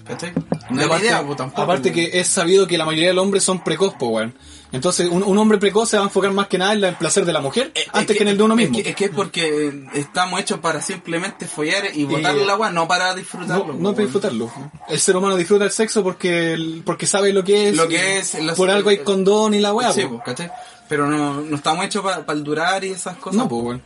¿Cachai? 0.07 0.33
Y 0.71 0.75
No 0.75 0.83
es 0.83 0.89
la 0.89 0.99
idea, 0.99 1.23
po, 1.27 1.37
tampoco. 1.37 1.63
aparte 1.63 1.91
po. 1.91 1.95
que 1.95 2.11
es 2.21 2.27
sabido 2.27 2.67
que 2.67 2.79
la 2.79 2.85
mayoría 2.85 3.09
de 3.09 3.15
los 3.15 3.23
hombres 3.25 3.45
son 3.45 3.63
precoz, 3.63 3.95
po, 3.95 4.09
weón. 4.09 4.35
Entonces, 4.73 5.09
un, 5.11 5.23
un 5.23 5.37
hombre 5.39 5.59
precoz 5.59 5.89
se 5.91 5.97
va 5.97 6.05
a 6.05 6.07
enfocar 6.07 6.33
más 6.33 6.47
que 6.47 6.57
nada 6.59 6.73
en 6.75 6.85
el 6.85 6.95
placer 6.95 7.25
de 7.25 7.33
la 7.33 7.41
mujer 7.41 7.73
Eh, 7.75 7.85
antes 7.93 8.11
es 8.11 8.17
que, 8.19 8.23
en 8.23 8.29
el 8.29 8.37
de 8.39 8.43
uno 8.45 8.55
es 8.55 8.59
mismo. 8.59 8.83
que- 8.83 8.91
Es 8.91 8.97
que, 8.97 9.05
es 9.07 9.11
porque 9.11 9.89
estamos 9.95 10.41
hechos 10.41 10.61
para 10.61 10.81
simplemente 10.81 11.47
follar 11.47 11.85
y 11.93 12.05
botar 12.05 12.37
el 12.37 12.49
agua, 12.49 12.71
no 12.71 12.87
para 12.87 13.09
no, 13.11 13.15
disfrutarlo. 13.17 13.67
po, 13.67 13.73
no 13.75 13.93
para 13.93 14.03
disfrutarlo. 14.05 14.51
El 14.89 15.01
ser 15.01 15.17
humano 15.17 15.37
disfruta 15.37 15.65
el 15.65 15.71
sexo 15.73 16.03
porque 16.05 16.81
porque 16.85 17.07
sabe 17.07 17.33
lo 17.33 17.43
que 17.43 17.71
es. 17.71 17.77
Lo 17.77 17.89
que 17.89 18.19
es, 18.19 18.35
los- 18.43 18.57
por 18.57 18.71
algo 18.71 18.91
hay 18.91 18.99
condón 18.99 19.55
y 19.55 19.59
la 19.61 19.73
weá, 19.75 19.93
Sí, 19.93 20.07
¿cachai? 20.25 20.51
Pero 20.89 21.07
no, 21.09 21.41
no 21.41 21.57
estamos 21.57 21.85
hechos 21.85 22.03
para 22.03 22.25
el 22.33 22.45
durar 22.45 22.85
y 22.85 22.91
esas 22.91 23.17
cosas. 23.17 23.37
No, 23.39 23.49
pues, 23.49 23.63
weón. 23.63 23.83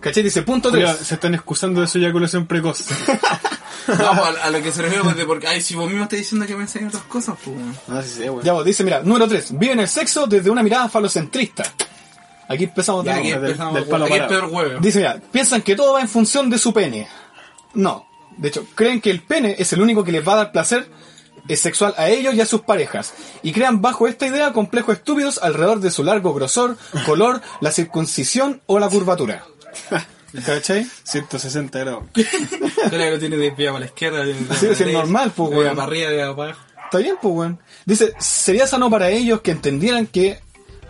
¿Cachai? 0.00 0.22
Dice 0.22 0.42
punto 0.42 0.70
Mira, 0.70 0.94
3. 0.94 1.06
se 1.06 1.14
están 1.14 1.34
excusando 1.34 1.80
de 1.80 1.86
su 1.88 1.98
eyaculación 1.98 2.46
precoz. 2.46 2.84
No, 3.88 3.94
pues, 3.94 4.08
a, 4.08 4.44
a 4.46 4.50
lo 4.50 4.60
que 4.60 4.72
se 4.72 4.82
refiere, 4.82 5.04
pues, 5.04 5.16
de 5.16 5.24
porque, 5.26 5.46
ay, 5.46 5.60
si 5.60 5.76
vos 5.76 5.86
mismo 5.88 6.02
estás 6.02 6.18
diciendo 6.18 6.44
que 6.44 6.56
me 6.56 6.62
enseñan 6.62 6.88
otras 6.88 7.04
cosas, 7.04 7.36
pues, 7.44 7.56
weón. 7.56 7.76
Ah, 7.88 8.02
sí, 8.02 8.14
sí, 8.16 8.22
weón. 8.28 8.42
Ya, 8.42 8.52
vos, 8.52 8.64
dice, 8.64 8.82
mira, 8.82 9.00
número 9.00 9.28
3. 9.28 9.56
Viven 9.56 9.78
el 9.78 9.86
sexo 9.86 10.26
desde 10.26 10.50
una 10.50 10.64
mirada 10.64 10.88
falocentrista. 10.88 11.62
Aquí 12.48 12.64
empezamos 12.64 13.04
de 13.04 13.10
Ya, 13.12 13.16
aquí 13.18 13.30
del- 13.30 13.44
empezamos, 13.44 13.74
del 13.74 13.82
weón. 13.84 13.90
palo 13.92 14.04
Aquí 14.06 14.24
peor 14.28 14.44
huevo. 14.50 14.80
Dice, 14.80 14.98
mira, 14.98 15.20
piensan 15.30 15.62
que 15.62 15.76
todo 15.76 15.92
va 15.92 16.00
en 16.00 16.08
función 16.08 16.50
de 16.50 16.58
su 16.58 16.72
pene. 16.74 17.06
No. 17.74 18.08
De 18.36 18.48
hecho, 18.48 18.66
creen 18.74 19.00
que 19.00 19.10
el 19.12 19.22
pene 19.22 19.54
es 19.56 19.72
el 19.72 19.80
único 19.80 20.02
que 20.02 20.10
les 20.10 20.26
va 20.26 20.32
a 20.32 20.36
dar 20.36 20.50
placer 20.52 20.90
sexual 21.54 21.94
a 21.96 22.08
ellos 22.08 22.34
y 22.34 22.40
a 22.40 22.46
sus 22.46 22.62
parejas. 22.62 23.14
Y 23.44 23.52
crean 23.52 23.80
bajo 23.80 24.08
esta 24.08 24.26
idea 24.26 24.52
complejos 24.52 24.96
estúpidos 24.96 25.38
alrededor 25.40 25.78
de 25.78 25.92
su 25.92 26.02
largo 26.02 26.34
grosor, 26.34 26.76
color, 27.06 27.40
la 27.60 27.70
circuncisión 27.70 28.62
o 28.66 28.80
la 28.80 28.88
curvatura. 28.88 29.44
¿Cachai? 30.44 30.86
160 31.04 31.78
grados. 31.78 32.04
Pero 32.90 33.10
lo 33.10 33.18
tiene 33.18 33.36
desviado 33.36 33.74
para 33.74 33.80
la 33.80 33.86
izquierda. 33.86 34.24
tiene 34.24 34.40
Sí, 34.40 34.66
para 34.66 34.72
es 34.72 34.80
la 34.80 34.92
normal, 34.92 35.32
pues, 35.34 35.50
weón. 35.50 35.76
para 35.76 35.88
arriba, 35.88 36.10
para 36.10 36.26
abajo. 36.26 36.60
Está 36.84 36.98
bien, 36.98 37.16
pues, 37.20 37.34
weón. 37.34 37.58
Dice, 37.84 38.12
sería 38.18 38.66
sano 38.66 38.90
para 38.90 39.08
ellos 39.08 39.40
que 39.40 39.50
entendieran 39.52 40.06
que, 40.06 40.40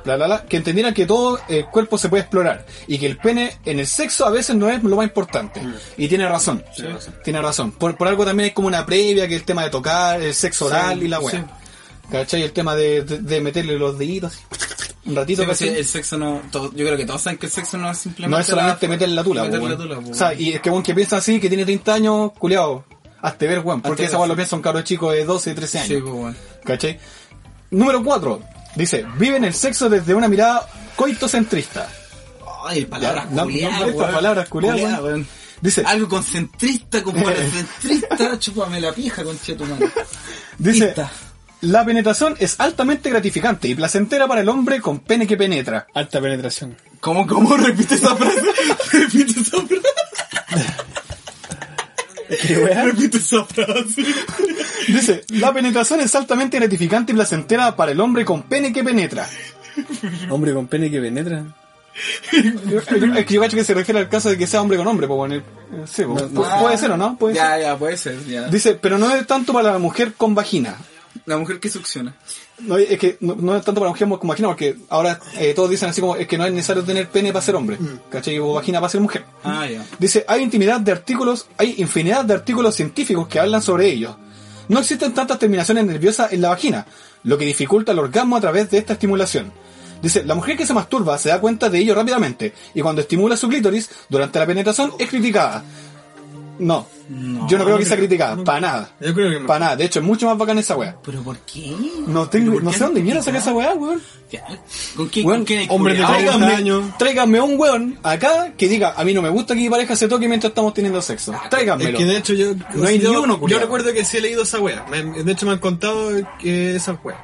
bla, 0.05 0.16
bla, 0.16 0.26
bla, 0.26 0.45
que 0.47 0.57
entendieran 0.57 0.95
que 0.95 1.07
todo 1.07 1.39
el 1.49 1.66
cuerpo 1.66 1.97
se 1.99 2.09
puede 2.09 2.22
explorar 2.22 2.66
y 2.87 2.99
que 2.99 3.07
el 3.07 3.18
pene 3.18 3.59
en 3.64 3.78
el 3.78 3.87
sexo 3.87 4.26
a 4.26 4.30
veces 4.30 4.57
no 4.57 4.68
es 4.68 4.82
lo 4.82 4.97
más 4.97 5.07
importante. 5.07 5.61
Y 5.97 6.09
tiene 6.09 6.28
razón. 6.28 6.64
Tiene 7.22 7.41
razón. 7.41 7.72
Por, 7.72 7.97
por 7.97 8.09
algo 8.09 8.24
también 8.24 8.49
hay 8.49 8.55
como 8.55 8.68
una 8.68 8.84
previa 8.84 9.28
que 9.28 9.37
el 9.37 9.45
tema 9.45 9.62
de 9.62 9.70
tocar, 9.70 10.20
el 10.20 10.34
sexo 10.34 10.66
oral 10.66 11.03
y 11.03 11.09
la 11.09 11.20
weá. 11.20 11.41
sí. 11.41 11.45
¿Cachai? 12.11 12.43
El 12.43 12.53
tema 12.53 12.76
de, 12.76 13.03
de, 13.03 13.18
de 13.18 13.41
meterle 13.41 13.76
los 13.76 13.99
deditos 13.99 14.32
así, 14.32 14.45
un 15.07 15.16
ratito. 15.16 15.42
Sí, 15.42 15.46
pues, 15.46 15.59
¿cachai? 15.59 15.76
el 15.76 15.84
sexo 15.86 16.16
no. 16.18 16.42
todo- 16.50 16.72
yo 16.74 16.84
creo 16.84 16.96
que 16.96 17.07
todos 17.07 17.22
saben 17.22 17.38
que 17.38 17.46
el 17.46 17.52
sexo 17.52 17.78
no 17.78 17.90
es 17.90 17.98
simplemente. 17.98 18.30
no 18.36 18.40
es 18.40 18.46
solamente 18.46 18.86
la- 18.86 18.90
meterle 18.92 19.14
la 19.14 19.24
tula, 19.24 19.44
la 19.48 19.59
weón. 19.61 19.76
tula, 19.76 19.98
O 19.98 20.14
sea, 20.14 20.34
y 20.34 20.52
es 20.52 20.61
que 20.61 20.70
un 20.70 20.82
que 20.82 20.94
piensa 20.94 21.16
así, 21.18 21.40
que 21.40 21.48
tiene 21.48 21.64
30 21.64 21.94
años, 21.94 22.32
culiado, 22.38 22.84
hazte 23.22 23.46
ver, 23.46 23.61
weón. 23.61 23.80
Porque 23.82 24.04
esa 24.04 24.16
weón 24.16 24.28
lo 24.28 24.36
piensa 24.36 24.57
un 24.57 24.62
cabro 24.62 24.82
chico 24.82 25.11
de 25.11 25.24
12, 25.24 25.54
13 25.54 25.78
años. 25.78 25.88
Sí, 25.88 25.96
weón. 25.96 26.36
¿Cachai? 26.64 26.98
Número 27.70 28.02
4. 28.02 28.40
Dice, 28.76 29.07
viven 29.18 29.44
el 29.44 29.54
sexo 29.54 29.88
desde 29.88 30.14
una 30.14 30.28
mirada 30.28 30.68
coitocentrista. 30.96 31.88
Ay, 32.68 32.84
palabras 32.86 33.26
culiadas, 33.26 33.80
no, 33.80 33.86
estas 33.86 33.96
weón. 34.00 34.12
palabras 34.14 34.48
culiadas, 34.48 34.80
weón. 34.80 35.02
weón. 35.04 35.28
Dice, 35.61 35.82
Algo 35.86 36.07
concentrista, 36.09 37.02
concentrista, 37.02 38.38
chúpame 38.38 38.80
la 38.80 38.92
pija, 38.92 39.24
conche 39.24 39.54
tu 39.54 39.64
madre. 39.64 39.88
dice, 40.59 40.86
Pista. 40.86 41.11
La 41.62 41.84
penetración 41.84 42.34
es 42.38 42.57
altamente 42.61 43.11
gratificante 43.11 43.68
y 43.68 43.74
placentera 43.74 44.26
para 44.26 44.40
el 44.42 44.48
hombre 44.48 44.80
con 44.80 45.00
pene 45.00 45.26
que 45.26 45.36
penetra. 45.36 45.86
Alta 45.94 46.20
penetración. 46.20 46.76
¿Cómo, 47.00 47.26
cómo 47.26 47.57
repite 47.57 47.94
esa 47.96 48.14
frase? 48.16 48.40
repite 48.92 49.40
esa 49.40 49.59
frase. 49.62 49.82
Repite 52.84 53.18
esa 53.18 53.44
frase. 53.44 54.04
Dice, 54.88 55.24
la 55.30 55.52
penetración 55.52 56.00
es 56.00 56.14
altamente 56.14 56.59
gratificante 56.59 57.12
y 57.12 57.14
placentera 57.14 57.74
para 57.76 57.92
el 57.92 58.00
hombre 58.00 58.24
con 58.24 58.42
pene 58.42 58.72
que 58.72 58.82
penetra. 58.84 59.28
Hombre 60.30 60.52
con 60.54 60.66
pene 60.66 60.90
que 60.90 61.00
penetra. 61.00 61.44
Es 62.32 63.24
que 63.24 63.34
yo 63.34 63.40
cacho 63.40 63.57
que 63.57 63.64
se 63.64 63.72
refiere 63.74 64.00
al 64.00 64.09
caso 64.09 64.28
de 64.28 64.36
que 64.36 64.46
sea 64.46 64.61
hombre 64.61 64.76
con 64.76 64.86
hombre, 64.86 65.07
pues 65.09 65.42
sí, 65.86 66.02
pues, 66.04 66.24
pu- 66.24 66.61
puede 66.61 66.76
ser 66.76 66.90
o 66.90 66.96
no, 66.98 67.16
puede 67.16 67.36
ya, 67.36 67.52
ser. 67.54 67.61
ya, 67.62 67.76
puede 67.78 67.96
ser, 67.96 68.24
ya. 68.26 68.42
Dice, 68.48 68.74
pero 68.74 68.98
no 68.98 69.11
es 69.14 69.26
tanto 69.26 69.52
para 69.54 69.72
la 69.72 69.78
mujer 69.78 70.12
con 70.14 70.34
vagina. 70.34 70.76
La 71.24 71.38
mujer 71.38 71.60
que 71.60 71.68
succiona. 71.68 72.14
No, 72.60 72.76
es 72.78 72.98
que 72.98 73.16
no, 73.20 73.34
no 73.34 73.56
es 73.56 73.64
tanto 73.64 73.80
para 73.80 73.90
mujer 73.90 74.08
con 74.08 74.28
vagina, 74.28 74.48
porque 74.48 74.76
ahora 74.88 75.18
eh, 75.38 75.52
todos 75.54 75.70
dicen 75.70 75.88
así 75.88 76.00
como 76.00 76.16
es 76.16 76.26
que 76.26 76.38
no 76.38 76.46
es 76.46 76.52
necesario 76.52 76.84
tener 76.84 77.08
pene 77.08 77.32
para 77.32 77.44
ser 77.44 77.54
hombre, 77.54 77.78
¿cachai? 78.10 78.38
O 78.38 78.54
vagina 78.54 78.80
para 78.80 78.90
ser 78.90 79.00
mujer. 79.00 79.24
Ah, 79.44 79.66
ya. 79.66 79.84
Dice, 79.98 80.24
hay 80.28 80.42
infinidad 80.42 80.80
de 80.80 80.92
artículos, 80.92 81.46
hay 81.58 81.74
infinidad 81.78 82.24
de 82.24 82.34
artículos 82.34 82.74
científicos 82.74 83.28
que 83.28 83.40
hablan 83.40 83.62
sobre 83.62 83.88
ello. 83.88 84.16
No 84.68 84.80
existen 84.80 85.14
tantas 85.14 85.38
terminaciones 85.38 85.84
nerviosas 85.86 86.32
en 86.32 86.40
la 86.40 86.48
vagina, 86.48 86.86
lo 87.22 87.38
que 87.38 87.44
dificulta 87.44 87.92
el 87.92 87.98
orgasmo 87.98 88.36
a 88.36 88.40
través 88.40 88.70
de 88.70 88.78
esta 88.78 88.94
estimulación. 88.94 89.52
Dice, 90.02 90.24
la 90.24 90.34
mujer 90.34 90.56
que 90.56 90.66
se 90.66 90.74
masturba 90.74 91.16
se 91.18 91.30
da 91.30 91.40
cuenta 91.40 91.70
de 91.70 91.78
ello 91.78 91.94
rápidamente 91.94 92.52
y 92.74 92.80
cuando 92.80 93.00
estimula 93.00 93.36
su 93.36 93.48
clítoris 93.48 93.88
durante 94.08 94.38
la 94.38 94.46
penetración 94.46 94.92
es 94.98 95.08
criticada. 95.08 95.64
No, 96.59 96.86
yo 97.48 97.59
no 97.59 97.64
creo 97.64 97.78
que 97.78 97.84
sea 97.86 97.96
criticada, 97.96 98.42
para 98.44 98.61
nada. 98.61 98.90
Yo 99.00 99.14
creo 99.14 99.30
que 99.30 99.40
no. 99.40 99.46
Para 99.46 99.61
nada, 99.61 99.76
de 99.76 99.84
hecho 99.84 100.00
es 100.00 100.04
mucho 100.04 100.26
más 100.26 100.36
bacán 100.38 100.59
esa 100.59 100.76
wea. 100.76 100.96
¿Pero 101.04 101.22
por 101.22 101.36
qué? 101.38 101.74
No 102.07 102.28
tengo, 102.28 102.54
¿Por 102.54 102.64
no 102.64 102.70
qué 102.70 102.78
sé 102.78 102.84
dónde 102.84 103.02
mierda 103.02 103.22
saca 103.22 103.38
esa 103.38 103.52
weá, 103.54 103.74
weón. 103.74 104.00
¿Con 104.96 105.09
quién, 105.09 105.26
Weón, 105.26 105.44
con 105.44 105.57
hay 105.57 105.66
hombre 105.70 105.94
de 105.94 106.02
culiao? 106.02 106.22
40 106.38 106.46
Tráiganme, 106.48 106.92
tráiganme 106.98 107.40
un 107.40 107.61
weón 107.61 107.98
acá 108.02 108.52
que 108.57 108.68
diga, 108.68 108.94
a 108.96 109.04
mí 109.04 109.14
no 109.14 109.22
me 109.22 109.28
gusta 109.28 109.54
que 109.54 109.61
mi 109.61 109.70
pareja 109.70 109.94
se 109.94 110.09
toque 110.09 110.26
mientras 110.28 110.50
estamos 110.50 110.74
teniendo 110.74 111.00
sexo. 111.00 111.32
Tráiganmelo. 111.48 111.90
Es 111.90 111.96
que 111.96 112.04
de 112.11 112.16
hecho 112.16 112.34
yo... 112.34 112.54
No 112.74 112.86
hay 112.88 112.98
yo, 112.98 113.11
ni 113.11 113.16
uno, 113.16 113.34
Yo 113.34 113.40
culiao. 113.40 113.61
recuerdo 113.61 113.92
que 113.92 114.04
sí 114.04 114.16
he 114.16 114.20
leído 114.20 114.42
esa 114.42 114.59
wea. 114.59 114.84
Me- 114.90 115.22
De 115.22 115.32
hecho 115.32 115.46
me 115.46 115.52
han 115.52 115.59
contado 115.59 116.11
que 116.40 116.74
esa 116.76 116.98
wea. 117.04 117.22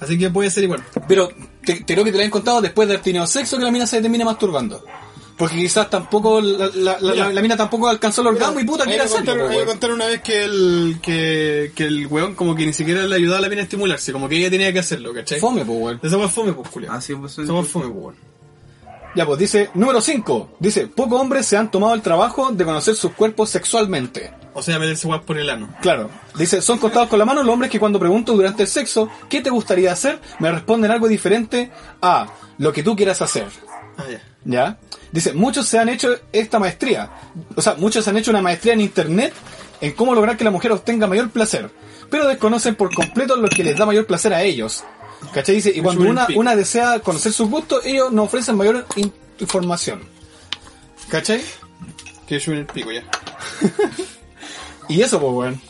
Así 0.00 0.18
que 0.18 0.28
puede 0.30 0.50
ser 0.50 0.64
igual. 0.64 0.84
Pero 1.08 1.30
te, 1.64 1.74
te 1.80 1.94
creo 1.94 2.04
que 2.04 2.12
te 2.12 2.18
lo 2.18 2.24
han 2.24 2.30
contado 2.30 2.60
después 2.60 2.86
de 2.86 2.94
haber 2.94 3.02
tenido 3.04 3.26
sexo 3.26 3.56
que 3.58 3.64
la 3.64 3.70
mina 3.70 3.86
se 3.86 4.00
termine 4.00 4.24
masturbando. 4.24 4.84
Porque 5.36 5.56
quizás 5.56 5.90
tampoco, 5.90 6.40
la, 6.40 6.70
la, 6.74 6.98
la- 7.00 7.12
Mira. 7.12 7.32
la 7.32 7.42
mina 7.42 7.56
tampoco 7.56 7.88
alcanzó 7.88 8.20
el 8.20 8.28
orgasmo 8.28 8.60
y 8.60 8.64
puta 8.64 8.84
quiere 8.84 9.02
hacerlo. 9.02 9.34
me 9.34 9.42
weón. 9.48 9.66
contaron 9.66 9.96
una 9.96 10.06
vez 10.06 10.22
que 10.22 10.44
el, 10.44 10.98
que, 11.02 11.72
que 11.74 11.84
el 11.86 12.06
weón 12.06 12.36
como 12.36 12.54
que 12.54 12.64
ni 12.64 12.72
siquiera 12.72 13.02
le 13.02 13.16
ayudaba 13.16 13.38
a 13.38 13.42
la 13.42 13.48
mina 13.48 13.62
a 13.62 13.64
estimularse, 13.64 14.12
como 14.12 14.28
que 14.28 14.36
ella 14.36 14.48
tenía 14.50 14.72
que 14.72 14.78
hacerlo, 14.78 15.12
¿cachai? 15.12 15.40
Fome, 15.40 15.64
pues, 15.64 15.78
weón. 15.78 16.00
Esa 16.02 16.28
fome, 16.28 16.52
pues, 16.52 16.68
culiao. 16.70 16.94
Ah, 16.94 17.00
sí, 17.00 17.14
pues, 17.16 17.32
Esa 17.36 17.46
fome, 17.52 17.64
pues, 17.64 17.86
weón. 17.88 18.16
Ya, 19.16 19.26
pues 19.26 19.38
dice, 19.38 19.70
número 19.74 20.00
5. 20.00 20.56
Dice, 20.58 20.88
pocos 20.88 21.20
hombres 21.20 21.46
se 21.46 21.56
han 21.56 21.70
tomado 21.70 21.94
el 21.94 22.02
trabajo 22.02 22.50
de 22.50 22.64
conocer 22.64 22.96
sus 22.96 23.12
cuerpos 23.12 23.48
sexualmente. 23.50 24.32
O 24.54 24.62
sea, 24.62 24.78
meterse 24.78 25.06
weas 25.08 25.22
por 25.22 25.36
el 25.38 25.50
ano. 25.50 25.68
Claro, 25.82 26.10
dice, 26.38 26.60
son 26.60 26.78
contados 26.78 27.08
con 27.08 27.18
la 27.18 27.24
mano 27.24 27.42
los 27.42 27.52
hombres 27.52 27.70
que 27.70 27.80
cuando 27.80 27.98
pregunto 27.98 28.32
durante 28.34 28.62
el 28.62 28.68
sexo, 28.68 29.08
¿qué 29.28 29.40
te 29.40 29.50
gustaría 29.50 29.92
hacer? 29.92 30.20
Me 30.38 30.50
responden 30.50 30.90
algo 30.92 31.08
diferente 31.08 31.70
a 32.02 32.26
lo 32.58 32.72
que 32.72 32.82
tú 32.84 32.94
quieras 32.96 33.20
hacer. 33.22 33.46
Ah, 33.96 34.04
ya. 34.10 34.22
¿Ya? 34.44 34.78
Dice, 35.14 35.32
muchos 35.32 35.68
se 35.68 35.78
han 35.78 35.88
hecho 35.88 36.12
esta 36.32 36.58
maestría. 36.58 37.08
O 37.54 37.62
sea, 37.62 37.76
muchos 37.76 38.06
han 38.08 38.16
hecho 38.16 38.32
una 38.32 38.42
maestría 38.42 38.72
en 38.72 38.80
internet 38.80 39.32
en 39.80 39.92
cómo 39.92 40.12
lograr 40.12 40.36
que 40.36 40.42
la 40.42 40.50
mujer 40.50 40.72
obtenga 40.72 41.06
mayor 41.06 41.30
placer. 41.30 41.70
Pero 42.10 42.26
desconocen 42.26 42.74
por 42.74 42.92
completo 42.92 43.36
lo 43.36 43.48
que 43.48 43.62
les 43.62 43.78
da 43.78 43.86
mayor 43.86 44.06
placer 44.06 44.34
a 44.34 44.42
ellos. 44.42 44.82
¿Cachai? 45.32 45.54
Dice, 45.54 45.70
y 45.72 45.80
cuando 45.80 46.02
una, 46.02 46.26
una 46.34 46.56
desea 46.56 46.98
conocer 46.98 47.32
sus 47.32 47.48
gustos, 47.48 47.86
ellos 47.86 48.10
nos 48.10 48.26
ofrecen 48.26 48.56
mayor 48.56 48.86
in- 48.96 49.12
información. 49.38 50.02
¿Cachai? 51.08 51.40
Que 52.26 52.40
yo 52.40 52.50
en 52.52 52.58
el 52.58 52.66
pico 52.66 52.90
ya. 52.90 53.04
Y 54.88 55.00
eso, 55.00 55.20
pues, 55.20 55.32
weón. 55.32 55.60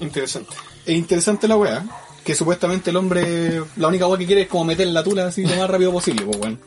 Interesante. 0.00 0.50
Es 0.84 0.94
interesante 0.96 1.46
la 1.46 1.56
weá. 1.56 1.84
Que 2.24 2.34
supuestamente 2.34 2.90
el 2.90 2.96
hombre, 2.96 3.62
la 3.76 3.88
única 3.88 4.06
weá 4.08 4.18
que 4.18 4.26
quiere 4.26 4.42
es 4.42 4.48
como 4.48 4.64
meter 4.64 4.86
la 4.88 5.02
tula 5.04 5.26
así 5.26 5.44
lo 5.46 5.56
más 5.56 5.70
rápido 5.70 5.92
posible, 5.92 6.24
pues, 6.24 6.36
weón. 6.38 6.60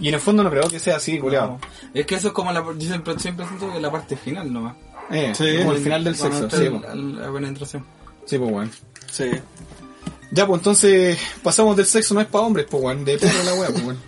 Y 0.00 0.08
en 0.08 0.14
el 0.14 0.20
fondo 0.20 0.42
no 0.42 0.50
creo 0.50 0.68
que 0.68 0.78
sea 0.80 0.96
así, 0.96 1.18
culiado. 1.18 1.58
Es 1.92 2.04
que 2.06 2.16
eso 2.16 2.28
es 2.28 2.34
como 2.34 2.52
la, 2.52 2.64
yo 2.76 2.88
siempre, 2.88 3.18
siempre 3.18 3.46
siento 3.46 3.72
que 3.72 3.80
la 3.80 3.90
parte 3.90 4.16
final 4.16 4.52
nomás. 4.52 4.74
Eh, 5.10 5.32
Sí. 5.36 5.58
como 5.58 5.72
el 5.72 5.78
final 5.82 6.02
del 6.04 6.16
sexo. 6.16 6.48
Sí, 6.50 6.68
la 6.94 7.32
penetración. 7.32 7.84
Sí, 8.26 8.38
pues, 8.38 8.50
weón. 8.50 8.70
Sí. 9.10 9.30
Ya, 10.30 10.46
pues 10.46 10.58
entonces 10.60 11.18
pasamos 11.42 11.76
del 11.76 11.86
sexo 11.86 12.14
no 12.14 12.20
es 12.20 12.26
para 12.26 12.44
hombres, 12.44 12.66
pues, 12.70 12.82
weón. 12.82 13.04
De 13.04 13.18
perro 13.18 13.42
la 13.44 13.54
weá, 13.54 13.68
pues, 13.70 13.84
weón. 13.84 13.98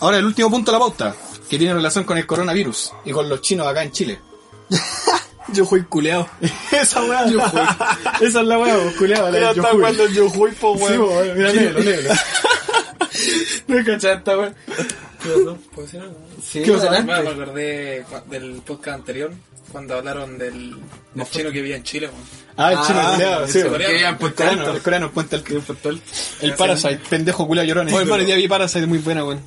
Ahora 0.00 0.18
el 0.18 0.26
último 0.26 0.50
punto 0.50 0.70
de 0.70 0.78
la 0.78 0.84
pauta, 0.84 1.14
que 1.48 1.56
tiene 1.56 1.72
relación 1.72 2.04
con 2.04 2.18
el 2.18 2.26
coronavirus 2.26 2.92
y 3.04 3.12
con 3.12 3.28
los 3.28 3.40
chinos 3.40 3.66
acá 3.66 3.82
en 3.82 3.92
Chile. 3.92 4.20
Yo 5.52 5.64
fui 5.66 5.82
culeado. 5.84 6.26
Esa 6.72 7.02
weá. 7.04 7.24
Esa 8.20 8.40
es 8.40 8.46
la 8.46 8.58
weá, 8.58 8.76
pues, 8.98 9.10
del 9.10 9.44
tan 9.44 9.54
yohui. 9.54 9.80
cuando 9.80 10.08
yo 10.08 10.28
fui, 10.30 10.50
po, 10.52 10.76
Sí, 10.76 10.82
weón. 10.84 10.98
pues, 11.06 11.10
weón. 11.26 11.36
Mira, 11.38 11.52
léelo, 11.52 11.78
léelo. 11.80 12.10
¿No 13.66 13.84
cachaste, 13.84 14.36
weón? 14.36 14.54
¿Puedo 15.74 15.86
decir 15.86 16.00
algo? 16.00 16.16
Sí, 16.42 16.62
¿Qué 16.62 16.72
pasó? 16.72 16.90
me 17.02 17.12
acordé 17.12 18.04
del 18.30 18.52
podcast 18.66 18.98
anterior, 18.98 19.32
cuando 19.72 19.94
hablaron 19.94 20.36
del, 20.38 20.76
del 21.14 21.30
chino 21.30 21.50
que 21.50 21.60
vivía 21.62 21.76
en 21.76 21.82
Chile. 21.82 22.08
weón. 22.08 22.44
Ah, 22.56 22.72
el 22.72 22.78
chino, 22.86 23.00
Ah, 23.00 23.12
culiado, 23.14 23.48
sí, 23.48 23.58
weón. 23.58 23.72
que 23.72 23.78
vivían 23.78 24.00
en 24.00 24.06
El 24.10 24.16
Puerto 24.18 24.36
coreano, 24.36 24.60
Alto. 24.62 24.76
el 24.76 24.82
coreano 24.82 25.12
cuenta 25.12 25.36
el 25.36 26.00
El 26.42 26.54
Parasite. 26.54 27.00
pendejo 27.08 27.46
culiado 27.46 27.66
llorón. 27.68 27.88
Oye, 27.88 27.96
hermano, 28.02 28.22
ya 28.24 28.36
vi 28.36 28.46
Parasite, 28.48 28.86
muy 28.86 28.98
buena, 28.98 29.24
weón. 29.24 29.40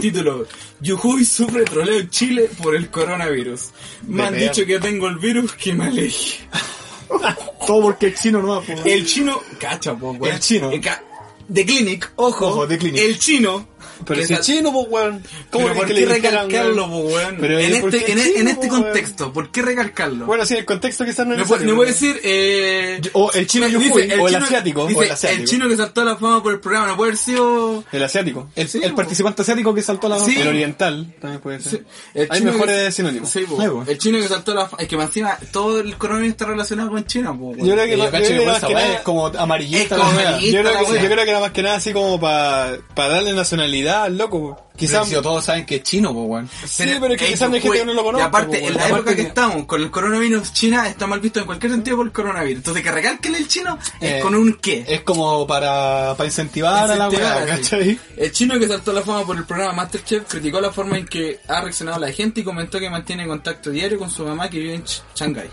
Título: 0.00 0.46
Yujuy 0.80 1.24
sufre 1.24 1.64
troleo 1.64 2.00
en 2.00 2.10
Chile 2.10 2.50
por 2.62 2.74
el 2.74 2.88
coronavirus. 2.90 3.70
Me 4.08 4.24
han 4.24 4.34
dicho 4.36 4.64
que 4.66 4.80
tengo 4.80 5.06
el 5.08 5.18
virus 5.18 5.52
que 5.52 5.72
me 5.74 5.86
aleje. 5.86 6.40
Todo 7.66 7.82
porque 7.82 8.06
el 8.06 8.14
chino 8.16 8.40
no 8.42 8.48
va, 8.48 8.60
pues. 8.62 8.80
El 8.86 9.06
chino, 9.06 9.40
cacha, 9.60 9.94
po, 9.94 10.12
weón. 10.12 10.34
El 10.34 10.40
chino. 10.40 10.70
El 10.72 10.80
ca- 10.80 11.02
The 11.48 11.64
Clinic, 11.64 12.10
ojo. 12.16 12.46
Ojo, 12.46 12.66
The 12.66 12.78
Clinic. 12.78 13.00
El 13.02 13.18
chino. 13.18 13.66
Pero 14.04 14.22
si 14.26 14.34
sa- 14.34 14.40
chino, 14.40 14.72
po, 14.72 14.82
weón. 14.82 15.22
¿Cómo 15.50 15.66
Pero 15.68 15.72
es 15.72 15.78
¿por 15.86 15.94
qué 15.94 16.06
recalcarlo, 16.06 16.88
po, 16.90 16.96
weón? 16.98 17.36
Pero, 17.40 17.58
en 17.58 17.76
¿y 17.76 17.80
por 17.80 17.94
este, 17.94 18.04
qué 18.06 18.12
en, 18.12 18.18
en 18.18 18.24
chino, 18.34 18.50
este 18.50 18.66
po, 18.68 18.72
weón? 18.74 18.82
contexto, 18.84 19.32
¿por 19.32 19.50
qué 19.50 19.62
recalcarlo? 19.62 20.26
Bueno, 20.26 20.44
sí, 20.46 20.54
el 20.56 20.64
contexto 20.64 21.04
quizás 21.04 21.26
no 21.26 21.34
es 21.34 21.38
necesario, 21.40 21.82
decir, 21.84 22.20
eh, 22.22 23.00
O 23.12 23.30
el 23.32 23.46
chino 23.46 23.66
dice, 23.68 23.92
o 24.18 24.28
el 24.28 24.34
chino- 24.34 24.44
asiático, 24.44 24.86
dice, 24.86 25.00
o 25.00 25.02
el 25.02 25.10
asiático. 25.12 25.42
el 25.42 25.48
chino 25.48 25.68
que 25.68 25.76
saltó 25.76 26.00
a 26.00 26.04
la 26.04 26.16
fama 26.16 26.42
por 26.42 26.52
el 26.52 26.60
programa, 26.60 26.86
no 26.88 26.96
puede 26.96 27.10
haber 27.10 27.18
sido... 27.18 27.84
El 27.92 28.02
asiático. 28.02 28.48
El, 28.56 28.68
Sí, 28.68 28.80
el 28.82 28.90
po. 28.90 28.96
participante 28.96 29.42
asiático 29.42 29.74
que 29.74 29.82
saltó 29.82 30.06
a 30.06 30.10
la 30.10 30.18
Sí. 30.18 30.34
El 30.40 30.48
oriental 30.48 31.14
también 31.20 31.40
puede 31.40 31.60
ser. 31.60 31.70
Sí, 31.72 31.78
el 32.14 32.28
Hay 32.30 32.40
mejores 32.42 32.84
que- 32.86 32.92
sinónimos. 32.92 33.28
Sí. 33.30 33.44
Ay, 33.58 33.68
el 33.88 33.98
chino 33.98 34.18
que 34.18 34.28
saltó 34.28 34.52
a 34.52 34.54
la 34.54 34.66
fama, 34.68 34.82
es 34.82 34.88
que 34.88 34.96
más 34.96 35.06
encima 35.06 35.36
todo 35.50 35.80
el 35.80 35.96
coronavirus 35.96 36.32
está 36.32 36.46
relacionado 36.46 36.90
con 36.90 37.04
China, 37.04 37.32
weón. 37.32 37.58
Yo 37.58 37.72
creo 37.74 37.84
que, 37.84 37.96
yo 37.96 38.10
creo 38.10 38.46
más 38.46 38.62
nada- 38.62 38.94
es 38.94 39.00
como 39.00 39.26
amarillista 39.26 39.96
Es 39.96 40.52
yo 40.52 40.62
creo 40.62 41.24
que 41.24 41.30
era 41.30 41.40
más 41.40 41.50
que 41.52 41.62
nada 41.62 41.76
así 41.76 41.92
como 41.92 42.18
para 42.20 42.78
darle 42.96 43.32
nacionalidad 43.32 43.91
loco. 44.08 44.68
Quizás 44.76 45.08
todos 45.10 45.44
saben 45.44 45.66
que 45.66 45.76
es 45.76 45.82
chino, 45.82 46.12
pues, 46.14 46.26
weón. 46.26 46.48
Sí, 46.66 46.84
pero 47.00 47.14
es 47.14 47.20
que 47.20 47.26
eh, 47.26 47.30
quizás 47.32 47.48
no 47.48 47.54
hay 47.56 47.60
gente 47.60 47.78
que 47.78 47.84
no 47.84 47.92
lo 47.94 48.02
conozca. 48.04 48.24
Y 48.24 48.28
aparte, 48.28 48.58
po, 48.60 48.66
en 48.68 48.74
la 48.74 48.80
Aparte 48.80 48.94
época 48.96 49.10
que 49.10 49.22
que- 49.22 49.28
estamos, 49.28 49.66
con 49.66 49.82
el 49.82 49.90
coronavirus, 49.90 50.52
China 50.52 50.88
está 50.88 51.06
mal 51.06 51.20
visto 51.20 51.40
en 51.40 51.46
cualquier 51.46 51.72
sentido 51.72 51.96
por 51.98 52.06
el 52.06 52.12
coronavirus. 52.12 52.56
Entonces, 52.58 52.82
que 52.82 52.90
recalquen 52.90 53.34
el 53.34 53.46
chino 53.48 53.78
Eh, 54.00 54.16
es 54.18 54.22
con 54.22 54.34
un 54.34 54.54
qué. 54.54 54.84
Es 54.88 55.02
como 55.02 55.46
para, 55.46 56.14
para 56.16 56.26
incentivar 56.26 56.90
a 56.90 56.96
la 56.96 57.08
weá. 57.08 57.46
¿cachai? 57.46 57.98
El 58.16 58.32
chino 58.32 58.58
que 58.58 58.66
saltó 58.66 58.92
la 58.92 59.02
fama 59.02 59.24
por 59.26 59.36
el 59.36 59.44
programa 59.44 59.72
Masterchef 59.74 60.24
criticó 60.28 60.60
la 60.60 60.72
forma 60.72 60.96
en 60.98 61.06
que 61.06 61.40
ha 61.48 61.60
reaccionado 61.60 62.00
la 62.00 62.10
gente 62.12 62.40
y 62.40 62.44
comentó 62.44 62.80
que 62.80 62.88
mantiene 62.90 63.26
contacto 63.26 63.70
diario 63.70 63.98
con 63.98 64.10
su 64.10 64.24
mamá 64.24 64.48
que 64.48 64.58
vive 64.58 64.74
en 64.74 64.84
Ch- 64.84 65.02
Shanghái. 65.14 65.50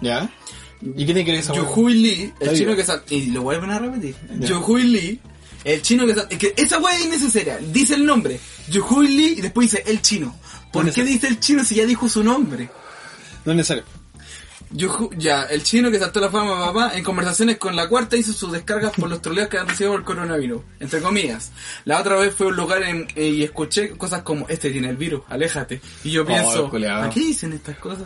¿Ya? 0.00 0.28
¿Y 0.80 0.92
qué 0.98 1.06
tiene 1.06 1.24
que 1.24 1.32
ver 1.32 1.40
esa? 1.40 1.52
Yuhui 1.54 1.94
Lee, 1.94 2.32
el 2.38 2.56
chino 2.56 2.76
que 2.76 2.84
saltó, 2.84 3.12
y 3.12 3.26
lo 3.32 3.42
vuelven 3.42 3.70
a 3.70 3.80
repetir. 3.80 4.14
Yuhui 4.38 4.84
Lee, 4.84 5.20
el 5.64 5.82
chino 5.82 6.06
que 6.06 6.14
saltó, 6.14 6.32
es 6.34 6.38
que 6.38 6.54
esa 6.56 6.78
weá 6.78 6.96
es 6.98 7.04
innecesaria. 7.06 7.58
Dice 7.58 7.94
el 7.94 8.04
nombre, 8.06 8.38
Yuhui 8.68 9.08
Lee, 9.08 9.34
y 9.38 9.40
después 9.40 9.70
dice 9.70 9.82
el 9.86 10.00
chino. 10.02 10.34
¿Por 10.72 10.84
No 10.84 10.92
qué 10.92 11.02
dice 11.04 11.28
el 11.28 11.40
chino 11.40 11.64
si 11.64 11.74
ya 11.76 11.86
dijo 11.86 12.08
su 12.08 12.22
nombre? 12.22 12.68
No 13.44 13.52
es 13.52 13.56
necesario. 13.56 13.84
Yuhu- 14.70 15.14
ya, 15.16 15.44
el 15.44 15.62
chino 15.62 15.90
que 15.90 15.98
saltó 15.98 16.20
la 16.20 16.28
fama, 16.28 16.66
papá, 16.66 16.92
en 16.94 17.02
conversaciones 17.02 17.56
con 17.56 17.74
la 17.74 17.88
cuarta 17.88 18.18
hizo 18.18 18.34
sus 18.34 18.52
descargas 18.52 18.92
por 18.92 19.08
los 19.08 19.22
troleos 19.22 19.48
que 19.48 19.56
han 19.56 19.66
recibido 19.66 19.92
por 19.92 20.00
el 20.00 20.04
coronavirus, 20.04 20.60
entre 20.78 21.00
comillas. 21.00 21.52
La 21.86 21.98
otra 21.98 22.16
vez 22.16 22.34
fue 22.34 22.48
a 22.48 22.50
un 22.50 22.56
lugar 22.56 22.82
en- 22.82 23.08
eh, 23.16 23.28
y 23.28 23.42
escuché 23.44 23.90
cosas 23.96 24.20
como, 24.22 24.46
este 24.48 24.70
tiene 24.70 24.90
el 24.90 24.98
virus, 24.98 25.22
aléjate. 25.28 25.80
Y 26.04 26.10
yo 26.10 26.26
pienso. 26.26 26.50
¿a 27.06 27.10
qué 27.10 27.20
dicen 27.20 27.54
estas 27.54 27.78
cosas? 27.78 28.04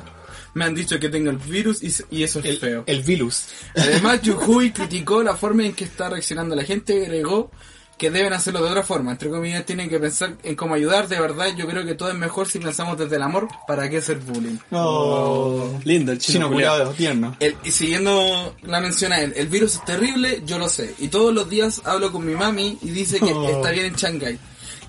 Me 0.54 0.64
han 0.66 0.74
dicho 0.74 0.98
que 1.00 1.08
tengo 1.08 1.30
el 1.30 1.38
virus 1.38 1.82
y, 1.82 1.86
eso 2.22 2.38
es 2.40 2.44
El, 2.44 2.58
feo. 2.58 2.84
el 2.86 3.02
virus. 3.02 3.44
Además, 3.74 4.20
Yuhui 4.22 4.70
criticó 4.72 5.22
la 5.22 5.34
forma 5.36 5.64
en 5.64 5.72
que 5.72 5.84
está 5.84 6.08
reaccionando 6.10 6.54
la 6.54 6.62
gente 6.64 6.94
y 6.98 7.04
agregó 7.04 7.50
que 7.98 8.10
deben 8.10 8.32
hacerlo 8.32 8.62
de 8.64 8.68
otra 8.70 8.82
forma. 8.82 9.12
Entre 9.12 9.30
comillas, 9.30 9.64
tienen 9.64 9.88
que 9.88 9.98
pensar 10.00 10.36
en 10.42 10.56
cómo 10.56 10.74
ayudar. 10.74 11.06
De 11.08 11.20
verdad, 11.20 11.46
yo 11.56 11.66
creo 11.68 11.84
que 11.86 11.94
todo 11.94 12.08
es 12.10 12.16
mejor 12.16 12.48
si 12.48 12.58
pensamos 12.58 12.98
desde 12.98 13.14
el 13.16 13.22
amor. 13.22 13.48
¿Para 13.68 13.88
qué 13.88 13.98
hacer 13.98 14.18
bullying? 14.18 14.56
Oh. 14.72 15.78
Lindo 15.84 16.10
el 16.12 16.18
chino, 16.18 16.48
culiado, 16.50 16.90
tierno. 16.92 17.36
El- 17.38 17.56
y 17.64 17.70
siguiendo 17.70 18.56
la 18.62 18.80
mención 18.80 19.12
a 19.12 19.20
él, 19.20 19.32
el 19.36 19.46
virus 19.46 19.74
es 19.76 19.84
terrible, 19.84 20.42
yo 20.44 20.58
lo 20.58 20.68
sé. 20.68 20.94
Y 20.98 21.08
todos 21.08 21.32
los 21.32 21.48
días 21.48 21.80
hablo 21.84 22.10
con 22.12 22.26
mi 22.26 22.34
mami 22.34 22.76
y 22.82 22.90
dice 22.90 23.20
que 23.20 23.32
Oh. 23.32 23.48
está 23.48 23.70
bien 23.70 23.86
en 23.86 23.94
Shanghái. 23.94 24.38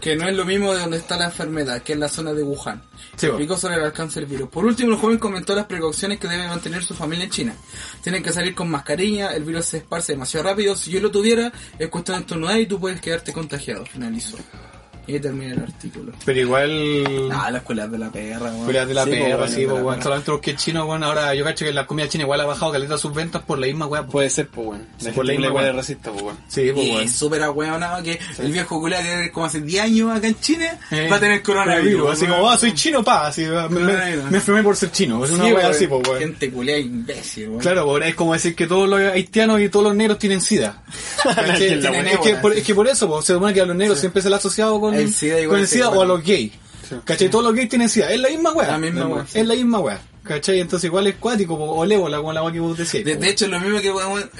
Que 0.03 0.17
no 0.17 0.27
es 0.27 0.35
lo 0.35 0.43
mismo 0.43 0.73
de 0.73 0.81
donde 0.81 0.97
está 0.97 1.15
la 1.15 1.25
enfermedad, 1.25 1.81
que 1.81 1.93
es 1.93 1.99
la 1.99 2.09
zona 2.09 2.33
de 2.33 2.43
Wuhan. 2.43 2.83
Sí, 3.15 3.27
bo. 3.27 3.33
Explicó 3.33 3.55
sobre 3.55 3.75
el 3.75 3.85
alcance 3.85 4.19
del 4.19 4.27
virus. 4.27 4.49
Por 4.49 4.65
último, 4.65 4.91
el 4.91 4.97
joven 4.97 5.17
comentó 5.17 5.55
las 5.55 5.65
precauciones 5.65 6.19
que 6.19 6.27
debe 6.27 6.45
mantener 6.45 6.83
su 6.83 6.93
familia 6.93 7.23
en 7.23 7.31
China. 7.31 7.55
Tienen 8.01 8.21
que 8.21 8.33
salir 8.33 8.53
con 8.53 8.69
mascarilla, 8.69 9.33
el 9.33 9.45
virus 9.45 9.67
se 9.67 9.77
esparce 9.77 10.11
demasiado 10.11 10.45
rápido. 10.49 10.75
Si 10.75 10.91
yo 10.91 10.99
lo 10.99 11.09
tuviera, 11.09 11.53
es 11.79 11.87
cuestión 11.87 12.17
de 12.17 12.21
estornudar 12.23 12.59
y 12.59 12.65
tú 12.65 12.81
puedes 12.81 12.99
quedarte 12.99 13.31
contagiado. 13.31 13.85
Finalizó. 13.85 14.37
Y 15.05 15.13
ahí 15.15 15.19
termina 15.19 15.53
el 15.53 15.59
artículo. 15.63 16.13
Pero 16.25 16.39
igual... 16.39 17.29
Ah, 17.31 17.51
la 17.51 17.57
escuela 17.57 17.87
de 17.87 17.97
la 17.97 18.09
perra, 18.11 18.51
weón. 18.51 18.65
Culiao 18.65 18.85
de 18.85 18.93
la 18.93 19.03
Sí, 19.03 19.09
po, 19.11 19.15
perra, 19.17 19.35
weón, 19.37 19.49
sí, 19.49 19.55
pues, 19.65 19.67
weón. 19.73 19.85
perra. 19.95 20.03
Solamente 20.03 20.31
porque 20.31 20.51
es 20.51 20.57
chino, 20.57 20.85
weón. 20.85 21.03
Ahora 21.03 21.33
yo 21.35 21.43
cacho 21.43 21.65
que 21.65 21.73
la 21.73 21.85
comida 21.85 22.07
china 22.07 22.23
igual 22.23 22.39
ha 22.41 22.45
bajado 22.45 22.71
caleta 22.71 22.97
sus 22.97 23.13
ventas 23.13 23.41
por 23.43 23.59
la 23.59 23.67
misma 23.67 23.85
weá. 23.87 24.01
pues. 24.03 24.11
Puede 24.11 24.29
ser, 24.29 24.47
pues, 24.47 24.67
weón. 24.67 24.87
La 25.01 25.11
por 25.11 25.25
la 25.25 25.33
misma 25.33 25.67
es 25.67 25.75
racista, 25.75 26.11
pues, 26.11 26.23
weón. 26.23 26.37
Sí, 26.47 26.71
pues, 26.73 26.85
Y 26.87 26.91
weón. 26.91 27.03
es 27.03 27.11
súper 27.15 27.43
ahueonado 27.43 28.01
que 28.03 28.19
el 28.39 28.51
viejo 28.51 28.79
culiao 28.79 29.01
que 29.03 29.31
como 29.31 29.45
hace 29.45 29.59
10 29.61 29.83
años 29.83 30.15
acá 30.17 30.27
en 30.27 30.39
China 30.39 30.79
Eh, 30.91 31.09
va 31.11 31.17
a 31.17 31.19
tener 31.19 31.43
coronavirus. 31.43 32.11
Así 32.11 32.25
como, 32.25 32.49
ah, 32.49 32.57
soy 32.57 32.73
chino, 32.73 33.03
pa. 33.03 33.27
Así, 33.27 33.41
me, 33.43 33.67
me, 33.69 33.83
me 34.29 34.37
enfermé 34.37 34.63
por 34.63 34.75
ser 34.77 34.91
chino. 34.91 35.23
Es 35.25 35.31
una 35.31 35.45
Sí, 35.45 35.51
weón. 35.53 35.65
así, 35.71 35.87
pues, 35.87 36.07
weón. 36.07 36.19
Gente 36.19 36.49
culiao 36.51 36.77
imbécil, 36.79 37.49
weón. 37.49 37.59
Claro, 37.61 37.85
weón, 37.87 38.03
es 38.03 38.15
como 38.15 38.33
decir 38.33 38.55
que 38.55 38.67
todos 38.67 38.87
los 38.87 38.99
haitianos 39.01 39.59
y 39.59 39.67
todos 39.69 39.85
los 39.87 39.95
negros 39.95 40.17
tienen 40.17 40.39
sida. 40.41 40.81
Es, 41.23 42.19
que 42.23 42.35
por, 42.35 42.53
sí. 42.53 42.59
es 42.59 42.65
que 42.65 42.75
por 42.75 42.87
eso, 42.87 43.07
po, 43.07 43.21
se 43.21 43.33
supone 43.33 43.53
que 43.53 43.61
a 43.61 43.65
los 43.65 43.75
negros 43.75 43.99
siempre 43.99 44.21
se 44.21 44.29
le 44.29 44.35
ha 44.35 44.37
asociado 44.37 44.79
con 44.79 44.92
El 44.95 45.13
SIDA 45.13 45.39
igual 45.41 45.55
con 45.55 45.59
el 45.59 45.67
SIDA 45.67 45.85
igual. 45.85 45.97
o 45.97 46.01
a 46.01 46.05
los 46.05 46.23
gays. 46.23 46.51
¿Cachai? 47.05 47.29
Todos 47.29 47.45
los 47.45 47.55
gays 47.55 47.69
tienen 47.69 47.89
SIDA. 47.89 48.11
Es 48.11 48.19
la 48.19 48.29
misma 48.29 48.51
weá. 48.53 48.67
La 48.71 48.77
misma 48.77 49.07
weá. 49.07 49.25
Es 49.33 49.47
la 49.47 49.55
misma 49.55 49.79
weá. 49.79 50.01
¿Cachai? 50.23 50.61
Entonces 50.61 50.87
igual 50.87 51.07
es 51.07 51.15
cuático, 51.15 51.55
o 51.55 51.83
el 51.83 51.91
ébola, 51.91 52.17
como 52.17 52.31
la 52.31 52.41
weá 52.41 52.53
que 52.53 52.59
vos 52.61 52.77
decías. 52.77 53.03
De, 53.03 53.17
de 53.17 53.29
hecho, 53.29 53.47
lo 53.47 53.59
mismo 53.59 53.81
que 53.81 53.91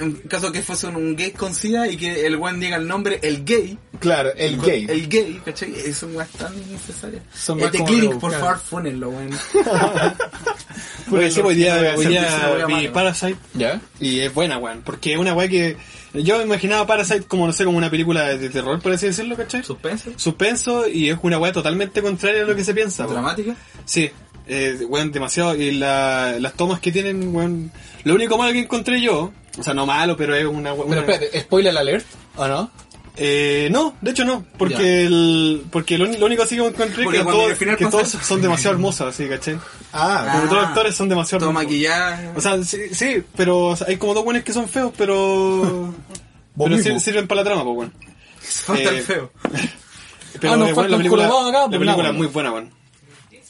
en 0.02 0.12
caso 0.28 0.50
que 0.50 0.62
fuese 0.62 0.86
un 0.86 1.14
gay 1.14 1.32
con 1.32 1.54
SIDA 1.54 1.88
y 1.88 1.98
que 1.98 2.26
el 2.26 2.36
weón 2.36 2.58
diga 2.58 2.76
el 2.76 2.86
nombre, 2.88 3.18
el 3.22 3.44
gay. 3.44 3.78
Claro, 4.00 4.32
el 4.34 4.58
gay. 4.60 4.86
El 4.88 5.08
gay, 5.08 5.40
¿cachai? 5.44 5.74
Es 5.74 6.02
un 6.02 6.16
weón 6.16 6.28
tan 6.38 6.54
innecesario. 6.56 7.20
Son 7.34 7.60
más 7.60 7.70
como 7.70 7.84
Clinic, 7.84 8.18
por 8.18 8.32
favor, 8.32 8.58
fúnenlo, 8.58 9.10
weón. 9.10 9.30
Porque 11.10 11.30
sí, 11.30 11.40
hoy 11.40 11.54
día, 11.54 11.94
hoy 11.96 12.06
día 12.06 12.64
vi 12.66 12.74
mano. 12.74 12.92
Parasite 12.92 13.36
¿Ya? 13.52 13.80
y 14.00 14.20
es 14.20 14.32
buena, 14.32 14.56
weón. 14.56 14.80
Porque 14.82 15.12
es 15.12 15.18
una 15.18 15.34
weá 15.34 15.48
que 15.48 15.76
yo 16.14 16.40
imaginaba 16.40 16.86
Parasite 16.86 17.24
como, 17.24 17.46
no 17.46 17.52
sé, 17.52 17.66
como 17.66 17.76
una 17.76 17.90
película 17.90 18.36
de 18.36 18.48
terror, 18.48 18.80
por 18.80 18.92
así 18.92 19.06
decirlo, 19.06 19.36
¿cachai? 19.36 19.62
Suspenso. 19.62 20.12
Suspenso 20.16 20.88
y 20.88 21.10
es 21.10 21.18
una 21.22 21.38
weá 21.38 21.52
totalmente 21.52 22.00
contraria 22.00 22.42
a 22.42 22.46
lo 22.46 22.56
que 22.56 22.64
se 22.64 22.72
piensa. 22.72 23.04
weón. 23.04 23.16
Dramática. 23.16 23.54
Sí, 23.84 24.10
eh, 24.46 24.78
weón, 24.88 25.12
demasiado. 25.12 25.54
Y 25.54 25.72
la- 25.72 26.36
las 26.40 26.54
tomas 26.54 26.80
que 26.80 26.92
tienen, 26.92 27.34
weón. 27.34 27.70
Lo 28.04 28.14
único 28.14 28.36
malo 28.38 28.52
que 28.52 28.60
encontré 28.60 29.00
yo, 29.00 29.32
o 29.58 29.62
sea, 29.62 29.74
no 29.74 29.86
malo, 29.86 30.16
pero 30.16 30.34
es 30.34 30.44
una 30.44 30.72
weá. 30.74 30.86
Pero 30.88 31.02
una- 31.02 31.12
espérate, 31.12 31.40
¿spoiler 31.40 31.76
alert? 31.76 32.06
¿O 32.36 32.46
no? 32.48 32.70
Eh, 33.16 33.68
no, 33.70 33.94
de 34.00 34.10
hecho 34.10 34.24
no, 34.24 34.44
porque 34.58 34.74
Ya. 34.74 34.82
el, 35.06 35.62
porque 35.70 35.96
lo, 35.96 36.04
lo 36.06 36.26
único 36.26 36.42
así 36.42 36.56
que 36.56 36.66
encontré 36.66 37.04
Porque 37.04 37.18
que, 37.18 37.24
todos- 37.24 37.52
que 37.78 37.86
pasa 37.86 38.20
son 38.24 38.42
demasiado 38.42 38.74
hermosos, 38.74 39.06
así, 39.14 39.28
¿cachai? 39.28 39.56
Ah, 39.92 40.26
Como 40.32 40.42
todos 40.46 40.56
los 40.56 40.64
Ah, 40.64 40.68
actores 40.70 40.94
son 40.96 41.08
demasiado 41.08 41.38
Todo 41.38 41.50
hermosos. 41.50 41.64
maquillaje. 41.68 42.28
O 42.34 42.40
sea, 42.40 42.60
sí, 42.64 42.78
sí, 42.92 43.22
pero 43.36 43.66
o 43.66 43.76
sea, 43.76 43.86
hay 43.86 43.98
como 43.98 44.14
dos 44.14 44.24
buenos 44.24 44.42
que 44.42 44.52
son 44.52 44.68
feos, 44.68 44.92
pero. 44.98 45.94
Pero 46.56 47.00
sirven 47.00 47.26
para 47.28 47.40
la 47.42 47.44
trama, 47.44 47.62
pues, 47.64 47.74
bueno. 47.76 47.92
Falta 48.40 48.82
eh, 48.82 48.96
el 48.98 49.02
feo. 49.02 49.30
Pero 50.40 50.52
Ah, 50.52 50.56
nos 50.56 50.68
igual 50.70 50.74
falta 50.74 50.90
la 50.90 50.96
película, 50.98 51.24
acá, 51.26 51.32
la 51.34 51.50
pues, 51.68 51.78
película 51.78 51.96
nada, 51.96 52.10
es 52.10 52.14
muy 52.16 52.26
buena, 52.26 52.52
weón. 52.52 52.70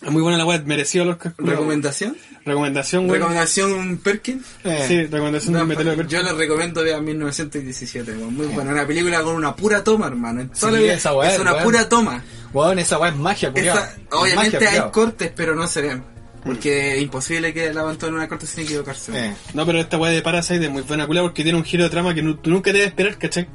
Es 0.05 0.11
muy 0.11 0.21
buena 0.23 0.37
la 0.37 0.45
weá, 0.45 0.61
mereció 0.67 1.05
los 1.05 1.15
Oscar. 1.17 1.33
¿Recomendación? 1.39 2.17
Recomendación. 2.45 3.09
¿Recomendación 3.09 3.99
Perkin? 3.99 4.45
Eh, 4.65 4.85
Sí, 4.87 5.03
recomendación 5.07 5.55
de 5.55 5.61
No, 5.61 5.67
de 5.95 6.07
yo 6.09 6.23
les 6.23 6.37
recomiendo 6.37 6.83
vean 6.83 7.05
1917, 7.05 8.13
weón. 8.13 8.37
Muy 8.37 8.47
buena. 8.47 8.73
Una 8.73 8.87
película 8.87 9.23
con 9.23 9.35
una 9.37 9.57
pura 9.57 9.83
toma, 9.83 10.09
hermano. 10.09 10.43
En 10.43 10.49
toda 10.51 10.73
Sí, 10.73 10.77
la 10.77 10.83
vida 10.83 10.95
esa 10.95 11.15
weá 11.15 11.29
es 11.29 11.35
es, 11.37 11.41
una 11.41 11.63
pura 11.63 11.89
toma. 11.89 12.23
Weón, 12.53 12.79
esa 12.79 12.99
weá 12.99 13.11
es 13.11 13.17
magia, 13.17 13.51
culiao. 13.51 13.79
Obviamente 14.13 14.57
magia, 14.57 14.59
hay 14.59 14.67
culiao. 14.77 14.93
cortes, 14.93 15.33
pero 15.35 15.55
no 15.55 15.67
se 15.67 15.81
ven. 15.81 16.05
Porque 16.45 16.97
es 16.97 17.03
imposible 17.03 17.55
que 17.55 17.73
la 17.73 17.81
aguantó 17.81 18.07
en 18.07 18.15
una 18.15 18.29
corte 18.29 18.47
sin 18.47 18.65
equivocarse. 18.65 19.13
Eh. 19.29 19.35
No, 19.55 19.65
pero 19.65 19.81
esta 19.81 19.97
weá 19.97 20.13
de 20.13 20.21
Parasite 20.21 20.67
es 20.67 20.71
muy 20.71 20.83
buena 20.83 21.07
culia 21.07 21.23
porque 21.23 21.43
tiene 21.43 21.57
un 21.57 21.65
giro 21.65 21.85
de 21.85 21.91
trama 21.91 22.15
que 22.15 22.23
tú 22.23 22.51
nunca 22.51 22.71
te 22.71 22.79
debes 22.79 22.89
esperar, 22.89 23.17
¿cachai? 23.17 23.49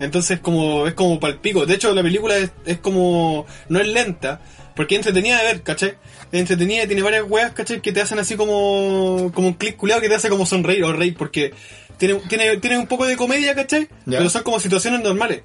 Entonces 0.00 0.40
como, 0.40 0.88
es 0.88 0.94
como 0.94 1.20
palpico. 1.20 1.64
De 1.64 1.74
hecho, 1.74 1.94
la 1.94 2.02
película 2.02 2.36
es, 2.36 2.50
es 2.66 2.78
como, 2.78 3.46
no 3.68 3.78
es 3.78 3.86
lenta, 3.86 4.40
porque 4.74 4.94
es 4.94 4.98
entretenida 5.00 5.38
de 5.38 5.44
ver, 5.44 5.62
¿cachai? 5.62 5.94
Es 6.30 6.40
entretenida 6.40 6.84
y 6.84 6.86
tiene 6.86 7.02
varias 7.02 7.24
weas, 7.28 7.52
¿cachai? 7.52 7.80
Que 7.80 7.92
te 7.92 8.00
hacen 8.00 8.18
así 8.18 8.36
como, 8.36 9.30
como 9.34 9.48
un 9.48 9.54
clic 9.54 9.76
culiado 9.76 10.00
que 10.00 10.08
te 10.08 10.14
hace 10.14 10.28
como 10.28 10.46
sonreír 10.46 10.82
o 10.84 10.92
reír, 10.92 11.14
porque 11.16 11.52
tiene, 11.98 12.14
tiene, 12.28 12.56
tiene 12.56 12.78
un 12.78 12.86
poco 12.86 13.06
de 13.06 13.16
comedia, 13.16 13.54
¿cachai? 13.54 13.88
Pero 14.06 14.28
son 14.30 14.42
como 14.42 14.58
situaciones 14.60 15.00
normales. 15.02 15.42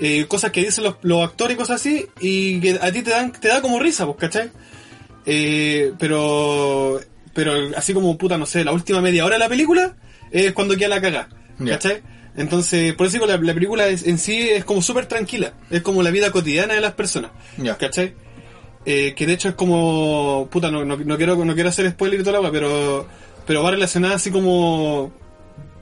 Eh, 0.00 0.26
cosas 0.28 0.52
que 0.52 0.60
dicen 0.64 0.84
los, 0.84 0.94
los 1.02 1.24
actores 1.28 1.54
y 1.54 1.58
cosas 1.58 1.80
así, 1.80 2.06
y 2.20 2.60
que 2.60 2.78
a 2.80 2.92
ti 2.92 3.02
te 3.02 3.10
dan, 3.10 3.32
te 3.32 3.48
da 3.48 3.60
como 3.60 3.80
risa, 3.80 4.06
pues, 4.06 4.16
¿cachai? 4.18 4.50
Eh, 5.26 5.92
pero, 5.98 7.00
pero 7.34 7.52
así 7.76 7.92
como 7.92 8.16
puta, 8.16 8.38
no 8.38 8.46
sé, 8.46 8.64
la 8.64 8.72
última 8.72 9.00
media 9.00 9.24
hora 9.24 9.34
de 9.34 9.40
la 9.40 9.48
película 9.48 9.96
es 10.30 10.52
cuando 10.52 10.76
queda 10.76 10.88
la 10.88 11.00
caga, 11.00 11.28
Ya. 11.58 11.72
¿cachai? 11.72 12.02
Entonces, 12.36 12.94
por 12.94 13.08
eso 13.08 13.14
digo, 13.14 13.26
la, 13.26 13.36
la 13.36 13.52
película 13.54 13.88
es- 13.88 14.06
en 14.06 14.18
sí 14.18 14.38
es 14.48 14.64
como 14.64 14.80
súper 14.80 15.06
tranquila, 15.06 15.54
es 15.70 15.82
como 15.82 16.02
la 16.02 16.10
vida 16.10 16.30
cotidiana 16.30 16.74
de 16.74 16.80
las 16.80 16.92
personas, 16.94 17.32
Ya. 17.56 17.76
¿cachai? 17.76 18.14
Eh, 18.84 19.14
que 19.14 19.26
de 19.26 19.34
hecho 19.34 19.48
es 19.50 19.54
como, 19.54 20.48
puta, 20.50 20.70
no, 20.70 20.84
no, 20.84 20.96
no 20.96 21.16
quiero 21.16 21.36
no 21.44 21.54
quiero 21.54 21.68
hacer 21.68 21.90
spoiler 21.90 22.20
y 22.20 22.22
toda 22.22 22.34
la 22.34 22.40
wea, 22.40 22.50
pero, 22.50 23.06
pero 23.46 23.62
va 23.62 23.70
relacionada 23.70 24.14
así 24.14 24.30
como, 24.30 25.12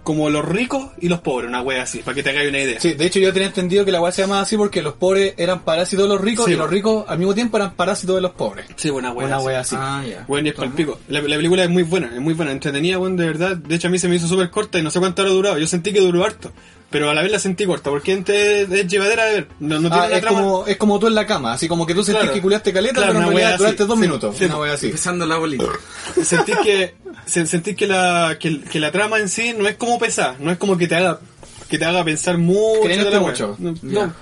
como 0.03 0.31
los 0.31 0.45
ricos 0.45 0.91
y 1.01 1.09
los 1.09 1.21
pobres, 1.21 1.49
una 1.49 1.63
wea 1.63 1.83
así, 1.83 1.99
para 1.99 2.15
que 2.15 2.23
te 2.23 2.31
hagáis 2.31 2.49
una 2.49 2.61
idea. 2.61 2.81
Sí, 2.81 2.95
de 2.95 3.07
hecho 3.07 3.19
yo 3.19 3.33
tenía 3.33 3.49
entendido 3.49 3.85
que 3.85 3.91
la 3.91 4.01
weá 4.01 4.13
se 4.13 4.23
llamaba 4.23 4.43
así 4.43 4.57
porque 4.57 4.81
los 4.81 4.95
pobres 4.95 5.35
eran 5.37 5.63
parásitos 5.65 6.05
de 6.05 6.15
los 6.15 6.21
ricos 6.21 6.47
Sí, 6.47 6.53
y 6.53 6.55
los 6.57 6.71
ricos 6.71 7.05
al 7.09 7.19
mismo 7.19 7.35
tiempo 7.35 7.57
eran 7.57 7.75
parásitos 7.75 8.15
de 8.15 8.23
los 8.23 8.31
pobres. 8.33 8.67
Sí, 8.77 8.89
buena 8.89 9.13
wea. 9.13 9.27
Una 9.27 9.41
weá 9.41 9.61
así. 9.61 9.75
Ah. 9.77 10.03
Bueno, 10.29 10.47
y 10.47 10.51
es 10.51 10.57
palpico. 10.57 11.01
La, 11.09 11.21
la 11.21 11.37
película 11.37 11.65
es 11.65 11.71
muy 11.71 11.83
buena, 11.83 12.11
es 12.15 12.21
muy 12.21 12.35
buena, 12.35 12.53
entretenida, 12.53 12.99
bueno, 12.99 13.17
de 13.17 13.27
verdad. 13.27 13.57
De 13.57 13.75
hecho, 13.75 13.89
a 13.89 13.91
mí 13.91 13.99
se 13.99 14.09
me 14.09 14.15
hizo 14.15 14.29
súper 14.29 14.51
corta 14.51 14.79
y 14.79 14.83
no 14.83 14.91
sé 14.91 15.01
cuánto 15.01 15.23
hora 15.23 15.33
duraba. 15.33 15.59
Yo 15.59 15.67
sentí 15.67 15.93
que 15.93 16.01
duró 16.01 16.25
harto, 16.25 16.53
pero 16.97 17.11
a 17.11 17.15
la 17.15 17.21
vez 17.21 17.31
la 17.31 17.39
sentí 17.39 17.67
corta, 17.67 17.91
porque 17.91 18.15
es, 18.15 18.71
es 18.73 18.87
llevadera 18.87 19.27
de 19.27 19.35
ver. 19.35 19.49
No, 19.61 19.79
no 19.79 19.91
tiene 19.91 20.03
Ah, 20.03 20.07
una 20.07 20.17
es, 20.17 20.23
trama. 20.23 20.41
como, 20.41 20.67
es 20.67 20.77
como 20.79 20.99
tú 20.99 21.09
en 21.09 21.15
la 21.15 21.27
cama, 21.27 21.53
así 21.53 21.69
como 21.69 21.85
que 21.87 21.93
tú 21.95 22.03
sentís 22.03 22.21
Claro. 22.23 22.33
que 22.35 22.41
culiaste 22.41 22.73
caleta, 22.73 22.95
Claro, 22.95 23.09
pero 23.09 23.19
en 23.21 23.27
una 23.27 23.37
realidad 23.37 23.59
duraste 23.59 23.85
dos 23.85 23.97
Sí, 23.97 24.01
minutos. 24.01 24.37
sí. 24.39 24.45
Una 24.47 24.73
así. 24.73 24.87
Empezando 24.87 25.27
la 25.27 25.37
bolita. 25.37 25.65
Sentís 26.25 26.57
que, 26.65 26.95
se- 27.27 27.47
sentís 27.47 27.77
que 27.77 27.87
la, 27.87 28.39
que, 28.41 28.63
que 28.63 28.81
la 28.81 28.91
trama 28.91 29.19
en 29.19 29.29
sí 29.29 29.55
no 29.59 29.69
es 29.69 29.77
como 29.77 29.99
pesada, 29.99 30.37
no 30.41 30.51
es 30.51 30.57
como 30.57 30.79
que 30.79 30.89
te 30.89 30.95
haga, 30.95 31.21
que 31.69 31.79
te 31.79 31.85
haga 31.85 32.03
pensar 32.03 32.39
mucho. 32.39 32.89
De 32.89 33.11
la 33.11 33.21
mucho. 33.21 33.57
No, 33.59 33.75
no. 33.83 34.15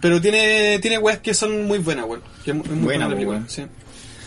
pero 0.00 0.20
tiene, 0.20 0.78
tiene 0.78 0.98
weas 0.98 1.18
que 1.18 1.34
son 1.34 1.66
muy 1.66 1.78
buenas, 1.78 2.04
weón. 2.06 2.22
Muy 2.46 2.54
Buena, 2.62 2.84
buena 2.84 3.08
la 3.08 3.14
película, 3.14 3.42
sí. 3.48 3.64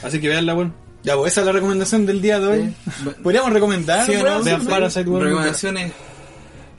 Así 0.04 0.20
que 0.20 0.28
veanla, 0.28 0.56
weón. 0.56 0.74
Ya, 1.04 1.16
pues 1.16 1.32
esa 1.32 1.42
es 1.42 1.48
la 1.48 1.54
recomendación 1.54 2.06
del 2.06 2.22
día 2.22 2.40
de 2.40 2.48
hoy. 2.48 2.76
Sí. 2.86 3.10
Podríamos 3.24 3.52
recomendar 3.54 4.06
¿Sí 4.06 4.14
no? 4.18 4.42
Vean 4.44 4.62
Sí, 4.62 4.68
Parasite, 4.68 5.10
weón. 5.10 5.24
Recomendaciones. 5.26 5.92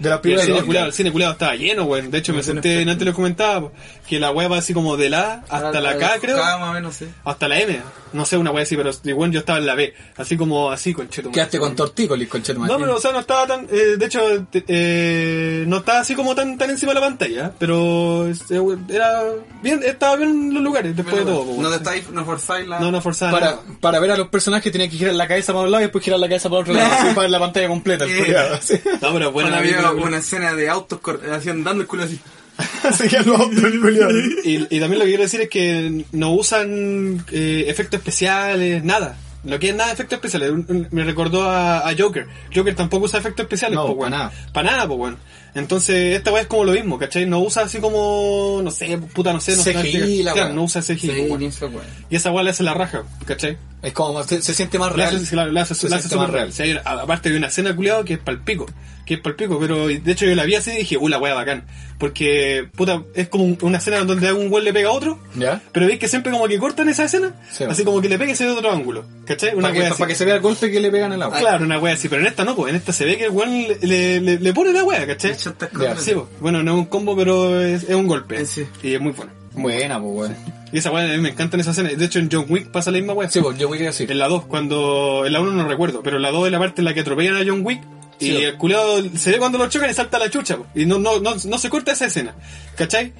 De 0.04 0.10
las 0.10 0.18
Y 0.24 0.28
el 0.30 0.36
primeras 0.38 0.46
cine 0.46 0.92
cine 0.92 1.12
culiado 1.12 1.32
estaba 1.32 1.56
lleno, 1.56 1.84
weón. 1.84 2.10
De 2.10 2.18
hecho, 2.18 2.32
me 2.32 2.42
senté, 2.42 2.82
antes 2.82 3.04
lo 3.06 3.12
comentaba, 3.14 3.60
po, 3.62 3.72
que 4.08 4.20
la 4.20 4.30
weá 4.30 4.48
va 4.48 4.58
así 4.58 4.72
como 4.74 4.96
de 4.96 5.10
la 5.10 5.42
A 5.48 5.56
hasta 5.56 5.80
la 5.80 5.96
K, 5.96 6.18
creo. 6.20 6.36
K 6.36 6.58
más 6.58 6.70
o 6.70 6.72
menos, 6.72 6.94
sí. 6.94 7.06
Hasta 7.24 7.48
la 7.48 7.58
M. 7.60 7.80
No 8.12 8.24
sé, 8.24 8.36
una 8.36 8.52
weá 8.52 8.62
así, 8.62 8.76
pero 8.76 8.90
igual 9.04 9.32
yo 9.32 9.40
estaba 9.40 9.58
en 9.58 9.66
la 9.66 9.74
B. 9.74 9.92
Así 10.16 10.36
como 10.36 10.70
así, 10.70 10.94
concheto. 10.94 11.32
Quedaste 11.32 11.58
con 11.58 11.74
tortícolis, 11.74 12.28
conchet 12.28 12.56
No, 12.56 12.78
pero 12.78 12.94
o 12.96 13.00
sea, 13.00 13.10
no 13.10 13.18
estaba 13.20 13.46
tan. 13.46 13.66
eh, 13.72 13.96
de 13.98 14.06
hecho, 14.06 14.20
eh, 14.52 15.64
no 15.66 15.78
estaba 15.78 16.00
así 16.00 16.14
como 16.14 16.34
tan 16.34 16.56
tan 16.56 16.70
encima 16.70 16.92
de 16.92 17.00
la 17.00 17.06
pantalla. 17.06 17.52
Pero 17.58 18.28
este, 18.28 18.60
era 18.88 19.22
bien, 19.62 19.80
estaba 19.84 20.16
bien 20.16 20.30
en 20.30 20.54
los 20.54 20.62
lugares 20.62 20.94
después 20.94 21.16
de 21.16 21.22
todo. 21.24 21.60
No 21.60 21.68
te 21.70 21.76
estáis, 21.76 22.08
no 22.10 22.24
forzáis 22.24 22.68
la. 22.68 22.78
No, 22.80 22.90
no 22.90 23.00
forzaba 23.00 23.32
Para, 23.32 23.46
nada. 23.46 23.62
para 23.80 23.98
ver 24.00 24.10
a 24.12 24.16
los 24.16 24.28
personajes 24.28 24.70
tenías 24.70 24.90
que 24.90 24.96
girar 24.98 25.14
la 25.14 25.26
cabeza 25.26 25.52
para 25.52 25.64
un 25.64 25.70
lado 25.70 25.82
y 25.82 25.86
después 25.86 26.04
girar 26.04 26.20
la 26.20 26.28
cabeza 26.28 26.48
para 26.48 26.60
otro 26.60 26.74
lado, 26.74 26.90
para 27.14 27.20
ver 27.22 27.30
la 27.30 27.38
pantalla 27.40 27.68
completa. 27.68 28.04
el 28.04 28.10
Eh. 28.12 28.82
No, 29.00 29.12
pero 29.12 29.32
buena 29.32 29.60
Bueno, 29.60 29.93
película. 29.96 30.08
una 30.08 30.18
escena 30.18 30.54
de 30.54 30.68
autos 30.68 31.00
haciendo 31.32 31.68
dando 31.68 31.82
el 31.82 31.88
culo 31.88 32.04
así. 32.04 32.18
Y, 34.44 34.76
y 34.76 34.80
también 34.80 34.98
lo 34.98 35.04
que 35.04 35.10
quiero 35.10 35.22
decir 35.22 35.40
es 35.40 35.48
que 35.48 36.04
no 36.12 36.32
usan 36.32 37.24
eh, 37.32 37.64
efectos 37.68 37.98
especiales, 37.98 38.82
nada. 38.84 39.16
No 39.42 39.58
quieren 39.58 39.76
nada 39.76 39.88
de 39.88 39.94
efectos 39.94 40.16
especiales. 40.16 40.52
Me 40.90 41.04
recordó 41.04 41.42
a, 41.50 41.86
a 41.88 41.94
Joker. 41.96 42.26
Joker 42.54 42.74
tampoco 42.74 43.04
usa 43.06 43.18
efectos 43.18 43.44
especiales, 43.44 43.76
No, 43.76 43.86
po, 43.86 43.94
pa' 43.94 44.00
weón. 44.02 44.10
nada. 44.12 44.32
Para 44.52 44.70
nada, 44.70 44.86
pues, 44.88 44.98
weón. 45.00 45.16
Entonces, 45.54 46.16
esta 46.16 46.32
weá 46.32 46.42
es 46.42 46.48
como 46.48 46.64
lo 46.64 46.72
mismo, 46.72 46.98
¿cachai? 46.98 47.26
No 47.26 47.38
usa 47.40 47.62
así 47.62 47.78
como, 47.78 48.60
no 48.62 48.70
sé, 48.72 48.98
puta, 48.98 49.32
no 49.32 49.40
sé, 49.40 49.56
no 49.56 49.62
sé. 49.62 49.72
CGI, 49.72 50.22
la 50.24 50.32
Claro, 50.32 50.48
weá. 50.48 50.56
no 50.56 50.64
usa 50.64 50.82
CGI, 50.82 50.98
Sí, 50.98 51.44
esa 51.46 51.66
weá. 51.66 51.84
Y 52.10 52.16
esa 52.16 52.32
weá 52.32 52.42
le 52.42 52.50
hace 52.50 52.62
la 52.64 52.74
raja, 52.74 53.04
¿cachai? 53.24 53.56
Es 53.82 53.92
como, 53.92 54.22
se, 54.24 54.40
se 54.42 54.54
siente 54.54 54.78
más 54.78 54.90
Le 54.92 54.96
real. 54.96 55.16
hace, 55.16 55.30
claro, 55.30 55.52
le 55.52 55.60
hace, 55.60 55.74
Se 55.74 55.88
le 55.88 55.96
hace 55.96 56.08
súper 56.08 56.30
real. 56.30 56.52
Sí, 56.52 56.74
aparte 56.84 57.30
de 57.30 57.36
una 57.36 57.48
escena 57.48 57.74
culiado 57.76 58.04
que 58.04 58.14
es 58.14 58.18
palpico. 58.18 58.66
Que 59.04 59.14
es 59.14 59.20
palpico, 59.20 59.60
pero 59.60 59.86
de 59.88 60.10
hecho 60.12 60.24
yo 60.24 60.34
la 60.34 60.44
vi 60.44 60.54
así 60.54 60.70
y 60.70 60.76
dije, 60.78 60.96
uh, 60.96 61.08
la 61.08 61.18
weá 61.18 61.34
bacán. 61.34 61.66
Porque, 61.98 62.66
puta, 62.74 63.02
es 63.14 63.28
como 63.28 63.44
un- 63.44 63.58
una 63.60 63.76
escena 63.78 64.02
donde 64.02 64.32
un 64.32 64.50
weón 64.50 64.64
le 64.64 64.72
pega 64.72 64.88
a 64.88 64.92
otro. 64.92 65.20
¿Ya? 65.36 65.60
Pero 65.72 65.86
veis 65.86 65.98
que 65.98 66.08
siempre 66.08 66.32
como 66.32 66.48
que 66.48 66.58
cortan 66.58 66.88
esa 66.88 67.04
escena, 67.04 67.34
Sí. 67.52 67.64
así 67.64 67.84
como 67.84 68.00
que 68.00 68.08
le 68.08 68.18
pegue 68.18 68.32
ese 68.32 68.44
de 68.44 68.50
otro 68.52 68.70
ángulo. 68.72 69.04
¿Cachai? 69.26 69.50
Una 69.54 69.68
Para 69.68 69.74
que, 69.74 69.86
así. 69.86 69.98
pa' 70.02 70.06
que 70.06 70.14
se 70.14 70.24
vea 70.24 70.34
el 70.36 70.40
golpe 70.40 70.70
que 70.70 70.80
le 70.80 70.90
pegan 70.90 71.12
en 71.12 71.16
el 71.16 71.22
agua. 71.22 71.38
Claro, 71.38 71.64
una 71.64 71.78
wea 71.78 71.92
así, 71.94 72.08
pero 72.08 72.22
en 72.22 72.28
esta 72.28 72.44
no, 72.44 72.56
pues 72.56 72.70
en 72.70 72.76
esta 72.76 72.92
se 72.94 73.04
ve 73.04 73.18
que 73.18 73.24
el 73.26 73.30
weón 73.30 73.50
le, 73.68 73.78
le, 73.82 74.20
le- 74.22 74.38
le 74.38 74.52
pone 74.54 74.72
la 74.72 74.82
wea, 74.82 75.06
¿cachai? 75.06 75.32
Yo 75.44 75.52
te 75.54 75.66
Ya, 75.78 75.92
escondo. 75.92 76.00
Sí, 76.02 76.36
bueno, 76.40 76.62
no 76.62 76.72
es 76.72 76.78
un 76.78 76.84
combo, 76.86 77.16
pero 77.16 77.60
es, 77.60 77.84
es 77.84 77.94
un 77.94 78.06
golpe. 78.06 78.40
Eh, 78.40 78.46
sí. 78.46 78.66
Y 78.82 78.94
es 78.94 79.00
muy 79.00 79.12
bueno. 79.12 79.32
Buena, 79.52 80.00
pues, 80.00 80.12
weón. 80.14 80.36
Y 80.72 80.78
esa 80.78 80.90
mí 80.90 81.18
me 81.18 81.28
encantan 81.30 81.60
esas 81.60 81.78
escenas. 81.78 81.96
De 81.96 82.04
hecho, 82.04 82.18
en 82.18 82.28
John 82.30 82.46
Wick 82.48 82.70
pasa 82.70 82.90
la 82.90 82.98
misma 82.98 83.12
wea. 83.12 83.30
Sí, 83.30 83.40
pues, 83.40 83.56
yo 83.56 83.68
voy 83.68 83.78
a 83.78 83.86
decir. 83.86 84.10
En 84.10 84.18
la 84.18 84.26
2, 84.28 84.46
cuando. 84.46 85.24
En 85.26 85.32
la 85.32 85.40
1 85.40 85.52
no 85.52 85.68
recuerdo, 85.68 86.02
pero 86.02 86.16
en 86.16 86.22
la 86.22 86.30
2 86.32 86.46
es 86.46 86.52
la 86.52 86.58
parte 86.58 86.80
en 86.80 86.86
la 86.86 86.94
que 86.94 87.00
atropellan 87.00 87.36
a 87.36 87.44
John 87.46 87.60
Wick. 87.64 87.80
Y 88.18 88.26
Sí. 88.26 88.36
el 88.44 88.56
culiado 88.56 89.02
se 89.16 89.30
ve 89.32 89.38
cuando 89.38 89.58
lo 89.58 89.68
chocan 89.68 89.90
y 89.90 89.94
salta 89.94 90.18
la 90.18 90.30
chucha. 90.30 90.56
po. 90.56 90.66
Y 90.74 90.86
no, 90.86 90.98
no, 90.98 91.20
no, 91.20 91.34
no 91.34 91.58
se 91.58 91.70
corta 91.70 91.92
esa 91.92 92.06
escena. 92.06 92.34
¿Cachai? 92.76 93.12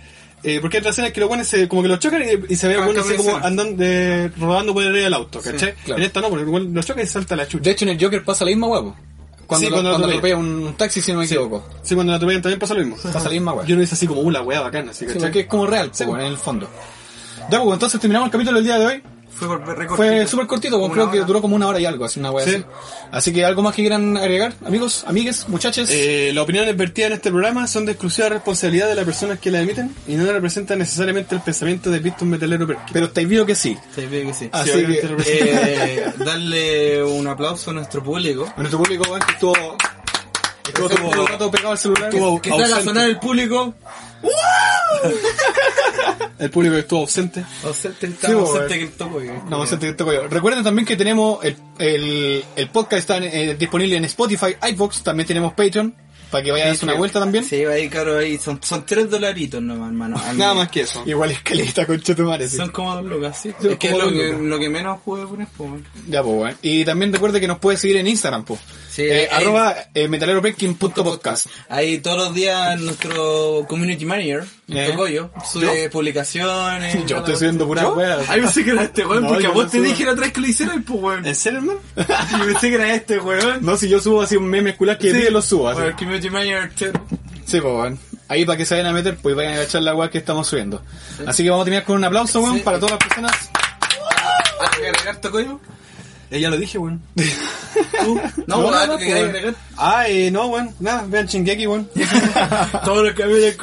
Eh, 0.43 0.59
porque 0.61 0.77
hay 0.77 0.81
otras 0.81 0.95
escenas 0.97 1.13
que 1.13 1.21
los 1.21 1.29
buenos 1.29 1.47
se, 1.47 1.69
como 1.69 1.83
que 1.83 1.89
los 1.89 1.99
chocan 2.01 2.23
y, 2.23 2.53
y 2.53 2.57
se 2.57 2.69
ve 2.69 2.75
Ah, 2.79 2.85
bueno 2.85 3.01
así 3.01 3.15
cambia 3.15 3.33
como 3.33 3.45
andando, 3.47 3.77
de, 3.83 4.31
rodando 4.39 4.75
por 4.75 4.83
arriba 4.85 5.05
del 5.05 5.15
auto. 5.15 5.41
¿Cachai? 5.41 5.75
claro. 5.85 6.01
En 6.01 6.07
esta 6.07 6.21
no, 6.21 6.29
porque 6.29 6.45
el 6.57 6.73
los 6.75 6.85
choca 6.87 7.03
y 7.03 7.07
salta 7.07 7.35
la 7.37 7.47
chucha. 7.49 7.63
De 7.65 7.71
hecho, 7.71 7.85
en 7.87 7.93
el 7.93 8.03
Joker 8.03 8.23
pasa 8.25 8.45
la 8.45 8.51
misma 8.51 8.67
weá, 8.69 8.83
pues. 8.83 8.95
Cuando, 9.47 9.67
Sí, 9.67 9.71
lo- 9.71 9.77
cuando 9.77 9.91
lo 9.91 9.95
cuando 9.97 10.09
atropella. 10.09 10.37
un 10.37 10.75
taxi, 10.77 11.01
si 11.01 11.13
no 11.13 11.19
me 11.19 11.25
equivoco. 11.27 11.65
Sí, 11.83 11.95
cuando 11.95 12.11
la 12.13 12.17
atropellan 12.17 12.43
también 12.43 12.59
pasa 12.59 12.75
lo 12.75 12.81
mismo. 12.81 12.97
Pasa 12.97 13.25
la 13.25 13.31
misma 13.31 13.53
weá. 13.53 13.67
Yo 13.67 13.77
no 13.77 13.83
hice 13.83 13.95
así 13.95 14.07
como 14.07 14.21
una 14.23 14.41
weá 14.43 14.61
bacana, 14.61 14.91
así, 14.93 15.07
Sí, 15.09 15.19
porque 15.19 15.41
es 15.41 15.47
como 15.47 15.67
real, 15.67 15.89
pues, 15.89 16.01
weón, 16.09 16.21
en 16.21 16.27
el 16.27 16.37
fondo. 16.39 16.69
Ya, 17.51 17.61
pues, 17.61 17.73
entonces 17.75 18.01
terminamos 18.01 18.27
el 18.29 18.33
capítulo 18.33 18.57
del 18.57 18.65
día 18.65 18.79
de 18.79 18.87
hoy. 18.87 19.03
Fue. 19.37 19.59
Fue 19.89 20.27
súper 20.27 20.47
cortito, 20.47 20.79
Una 20.79 20.93
creo 20.93 21.11
que 21.11 21.19
hora. 21.19 21.27
duró 21.27 21.41
como 21.41 21.57
una 21.57 21.67
hora 21.69 21.81
y 21.81 21.87
algo, 21.87 22.05
así 22.05 22.21
una 22.21 22.31
weá 22.31 22.45
Sí. 22.47 22.55
así. 22.55 22.65
Así 23.11 23.33
que 23.33 23.45
algo 23.45 23.63
más 23.63 23.75
que 23.75 23.83
quieran 23.83 24.17
agregar, 24.17 24.55
amigos, 24.65 25.05
amigues, 25.07 25.49
muchachos. 25.49 25.89
Eh, 25.91 26.31
las 26.35 26.45
opiniones 26.45 26.77
vertidas 26.77 27.09
en 27.11 27.17
este 27.17 27.31
programa 27.31 27.67
son 27.67 27.85
de 27.87 27.93
exclusiva 27.93 28.29
responsabilidad 28.29 28.89
de 28.89 28.95
las 28.95 29.05
personas 29.05 29.39
que 29.39 29.51
las 29.51 29.63
emiten 29.63 29.95
y 30.07 30.15
no 30.15 30.31
representan 30.31 30.79
necesariamente 30.79 31.35
el 31.35 31.41
pensamiento 31.41 31.91
de 31.91 31.99
Víctor 31.99 32.29
Metalero 32.29 32.67
Perkin. 32.67 32.85
Pero 32.93 33.07
estáis 33.07 33.29
vivos 33.29 33.47
que 33.47 33.55
sí. 33.55 33.77
Sí, 33.95 34.07
veo 34.07 34.27
que 34.29 34.35
sí. 34.35 34.49
Así 34.53 34.71
obviamente 34.71 35.01
que, 35.01 35.07
representa. 35.09 35.69
Eh, 35.69 36.13
darle 36.25 37.03
un 37.05 37.27
aplauso 37.27 37.71
a 37.71 37.75
nuestro 37.75 38.03
público. 38.03 38.47
a 38.57 38.59
nuestro 38.61 38.79
público, 38.79 39.05
que 39.27 39.33
estuvo 39.33 39.55
todo 40.75 41.23
el 41.23 41.27
rato 41.29 41.51
pegado 41.51 41.71
al 41.73 41.79
celular. 41.79 42.11
Que 42.43 42.51
salga 42.51 42.77
a 42.77 42.83
sonar 42.83 43.09
el 43.09 43.19
público. 43.19 43.75
El 46.39 46.51
público 46.51 46.75
que 46.75 46.81
estuvo 46.81 47.01
ausente. 47.01 47.45
Ausente, 47.65 48.07
Sí, 48.07 48.13
estamos 48.15 48.35
bueno. 48.51 48.51
ausente 48.63 48.79
que 48.79 48.85
el 48.85 48.93
topo. 48.93 49.21
eh. 49.21 49.41
No, 49.49 49.57
ausente 49.57 49.87
que 49.87 49.93
toco 49.95 50.13
yo. 50.13 50.29
Recuerden 50.29 50.65
también 50.65 50.87
que 50.87 50.97
tenemos 50.97 51.45
el, 51.45 51.57
el, 51.79 52.45
el 52.57 52.69
podcast 52.71 53.01
está 53.01 53.19
eh, 53.19 53.55
disponible 53.59 53.97
en 53.97 54.05
Spotify, 54.07 54.57
iVoox, 54.73 55.03
también 55.03 55.27
tenemos 55.27 55.53
Patreon, 55.55 55.95
para 56.35 56.43
que 56.43 56.51
vayan 56.51 56.67
a 56.67 56.71
darse 56.71 56.85
una 56.85 56.95
vuelta 56.95 57.21
también. 57.21 57.45
Sí, 57.45 57.65
ahí, 57.65 57.89
caro, 57.89 58.19
ahí. 58.19 58.39
Son, 58.39 58.61
son 58.61 58.85
tres 58.85 59.09
dolaritos 59.09 59.63
nomás, 59.63 59.87
hermano. 59.87 60.21
Nada 60.35 60.53
más 60.55 60.69
que 60.69 60.81
eso. 60.81 61.05
Igual 61.07 61.31
es 61.31 61.43
caleta, 61.43 61.87
conchetumare, 61.87 62.49
sí. 62.49 62.57
Son 62.57 62.71
como 62.71 62.93
dos 62.93 63.05
lucas, 63.05 63.39
sí. 63.41 63.55
Sí, 63.61 63.69
es 63.69 63.79
que 63.79 63.87
es 63.87 63.93
como 63.93 64.07
lo 64.07 64.11
que, 64.11 64.33
lo 64.33 64.59
que 64.59 64.69
menos 64.69 65.01
pude 65.03 65.25
poner, 65.29 65.47
pues. 65.57 65.71
bueno. 65.71 65.85
Ya, 66.09 66.25
pues, 66.25 66.35
weón. 66.37 66.57
Y 66.61 66.85
también 66.85 67.13
recuerde 67.13 67.41
que 67.41 67.47
nos 67.47 67.61
puede 67.61 67.77
seguir 67.77 67.99
en 67.99 68.09
Instagram, 68.09 68.45
pues. 68.45 68.59
Sí, 68.91 69.03
eh, 69.03 69.29
arroba 69.31 69.77
eh. 69.95 70.09
Ahí 71.69 71.99
todos 71.99 72.17
los 72.17 72.35
días 72.35 72.81
nuestro 72.81 73.65
community 73.69 74.05
manager, 74.05 74.45
¿Eh? 74.67 74.89
Tocoyo, 74.93 75.31
sube 75.51 75.91
publicaciones. 75.91 77.05
Yo 77.07 77.19
estoy 77.19 77.37
subiendo 77.37 77.67
pura 77.67 77.91
wea. 77.91 78.19
Ay, 78.29 78.41
pensé 78.41 78.65
que 78.65 78.71
era 78.71 78.85
este 78.85 79.05
weón, 79.05 79.23
No, 79.25 79.29
porque 79.29 79.45
yo 79.45 79.51
a 79.51 79.53
vos 79.53 79.65
no 79.65 79.71
te 79.71 79.77
subo. 79.77 79.87
dije 79.87 80.05
la 80.07 80.13
otra 80.13 80.25
vez 80.25 80.33
que 80.33 80.41
lo 80.41 80.47
hicieras, 80.47 80.77
pues 80.87 81.01
weón. 81.03 81.27
¿En 81.27 81.35
serio, 81.35 81.59
hermano? 81.59 81.81
Yo 82.39 82.47
pensé 82.47 82.69
que 82.71 82.75
era 82.77 82.95
este 82.95 83.19
weón. 83.21 83.59
No, 83.61 83.77
si 83.77 83.89
yo 83.91 84.01
subo 84.01 84.23
así 84.23 84.37
un 84.37 84.47
meme 84.47 84.71
escolar 84.71 84.97
que 84.97 85.11
Sí. 85.13 85.19
pide, 85.19 85.31
lo 85.31 85.43
subo 85.43 85.69
así. 85.69 85.75
Bueno, 85.77 85.91
el 85.91 85.97
community 85.97 86.31
manager, 86.31 86.75
che, 86.75 86.87
Sí, 87.45 87.61
pues, 87.61 87.63
weón. 87.65 87.99
Ahí 88.27 88.41
ahí 88.41 88.45
para 88.47 88.57
que 88.57 88.65
se 88.65 88.75
vayan 88.75 88.91
a 88.91 88.93
meter, 88.95 89.17
pues 89.19 89.37
vayan 89.37 89.53
a 89.53 89.63
echar 89.63 89.83
la 89.83 89.95
weá 89.95 90.09
que 90.09 90.17
estamos 90.17 90.49
subiendo. 90.49 90.83
Así 91.27 91.43
que 91.45 91.51
vamos 91.51 91.65
a 91.65 91.67
terminar 91.67 91.85
con 91.85 91.97
un 91.97 92.05
aplauso, 92.05 92.41
weón, 92.41 92.55
Sí. 92.57 92.61
para 92.63 92.79
todas 92.79 92.93
las 92.93 93.01
personas. 93.07 93.33
¿Hay 94.61 94.81
que 94.81 94.89
agregar 94.89 95.21
código? 95.31 95.61
Eh, 96.35 96.41
ya 96.41 96.51
lo 96.51 96.59
dije, 96.59 96.79
weón. 96.79 97.01
¿Tú? 97.15 98.21
No, 98.49 98.63
No, 98.63 98.71
no, 98.73 98.87
no, 98.89 98.99
que 98.99 99.41
pues. 99.41 99.55
Ah, 99.77 100.09
eh, 100.09 100.33
no, 100.33 100.49
weón. 100.49 100.75
Nada, 100.81 101.05
vean 101.07 101.27
Shingeki, 101.29 101.69
weón. 101.69 101.89
Todo 102.85 103.05
lo 103.05 103.15
que 103.15 103.23
había 103.23 103.55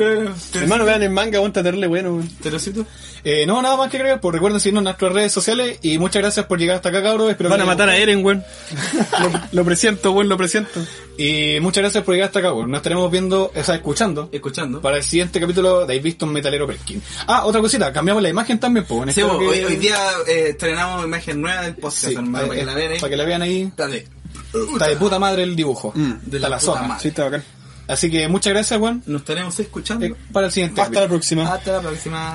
Hermano, 0.53 0.85
vean 0.85 1.03
el 1.03 1.10
manga, 1.10 1.39
weón, 1.39 1.49
está 1.49 1.61
terrible 1.61 1.88
bueno, 1.88 2.14
weón. 2.14 2.30
Terocito. 2.41 2.85
Eh, 3.23 3.45
no, 3.45 3.61
nada 3.61 3.77
más 3.77 3.89
que 3.91 3.98
agregar, 3.98 4.19
pues 4.19 4.34
recuerden 4.34 4.60
seguirnos 4.60 4.81
en 4.81 4.85
nuestras 4.85 5.11
redes 5.14 5.31
sociales 5.31 5.77
y 5.84 5.98
muchas 5.99 6.22
gracias 6.22 6.45
por 6.48 6.57
llegar 6.60 6.77
hasta 6.77 6.89
acá, 6.89 7.03
cabros. 7.03 7.30
Espero 7.30 7.49
Van 7.49 7.60
que 7.60 7.64
a 7.64 7.65
matar 7.68 7.89
a. 7.89 7.95
Eren, 7.98 8.23
weón. 8.26 8.43
Lo, 9.22 9.31
lo 9.52 9.65
presiento, 9.65 10.11
weón, 10.11 10.27
lo 10.30 10.38
presiento. 10.38 10.80
Y 11.18 11.60
muchas 11.61 11.84
gracias 11.84 12.03
por 12.03 12.15
llegar 12.15 12.27
hasta 12.30 12.39
acá, 12.39 12.52
weón. 12.53 12.72
Nos 12.72 12.80
estaremos 12.80 13.11
viendo, 13.11 13.52
o 13.56 13.64
sea, 13.64 13.76
escuchando. 13.76 14.30
Escuchando. 14.31 14.81
Para 14.81 14.98
el 14.98 15.03
siguiente 15.03 15.39
capítulo 15.39 15.80
de 15.80 15.84
Habéis 15.84 16.03
visto 16.03 16.26
un 16.26 16.34
metalero 16.34 16.65
Perkin. 16.65 17.02
Ah, 17.27 17.45
otra 17.45 17.61
cosita, 17.61 17.91
cambiamos 17.93 18.23
la 18.23 18.30
imagen 18.30 18.60
también, 18.60 18.85
pues. 18.88 19.14
Sí, 19.14 19.22
bo, 19.22 19.34
hoy, 19.38 19.60
que- 19.60 19.65
hoy 19.68 19.76
día 19.76 19.98
eh, 20.27 20.48
estrenamos 20.49 21.06
imagen 21.06 21.41
nueva 21.41 21.61
del 21.61 21.76
podcast, 21.76 22.07
Sí, 22.07 22.14
hermano, 22.15 22.48
para 22.48 22.60
que 22.60 22.65
la 22.65 22.73
vean 22.73 22.91
ahí. 22.93 22.99
Para 22.99 23.10
que 23.11 23.18
la 23.18 23.26
vean 23.26 23.41
ahí. 23.43 23.72
Dale. 23.77 24.07
Está 24.73 24.88
de 24.88 24.95
puta 24.95 25.19
madre 25.19 25.43
el 25.43 25.56
dibujo. 25.56 25.91
Mm, 25.95 26.11
de 26.26 26.38
Está 26.38 26.39
la 26.39 26.49
la 26.49 26.57
puta 26.60 26.60
zorra. 26.72 26.88
madre. 26.88 27.02
Sí, 27.02 27.07
está 27.10 27.23
bacán. 27.26 27.43
Así 27.88 28.10
que 28.10 28.27
muchas 28.30 28.53
gracias, 28.53 28.80
Juan. 28.80 29.03
Nos 29.06 29.22
estaremos 29.22 29.60
escuchando. 29.60 30.15
para 30.31 30.48
el 30.48 30.53
siguiente. 30.53 30.80
Hasta 30.80 31.02
la 31.02 31.07
próxima. 31.10 31.53
Hasta 31.53 31.72
la 31.73 31.81
próxima. 31.81 32.30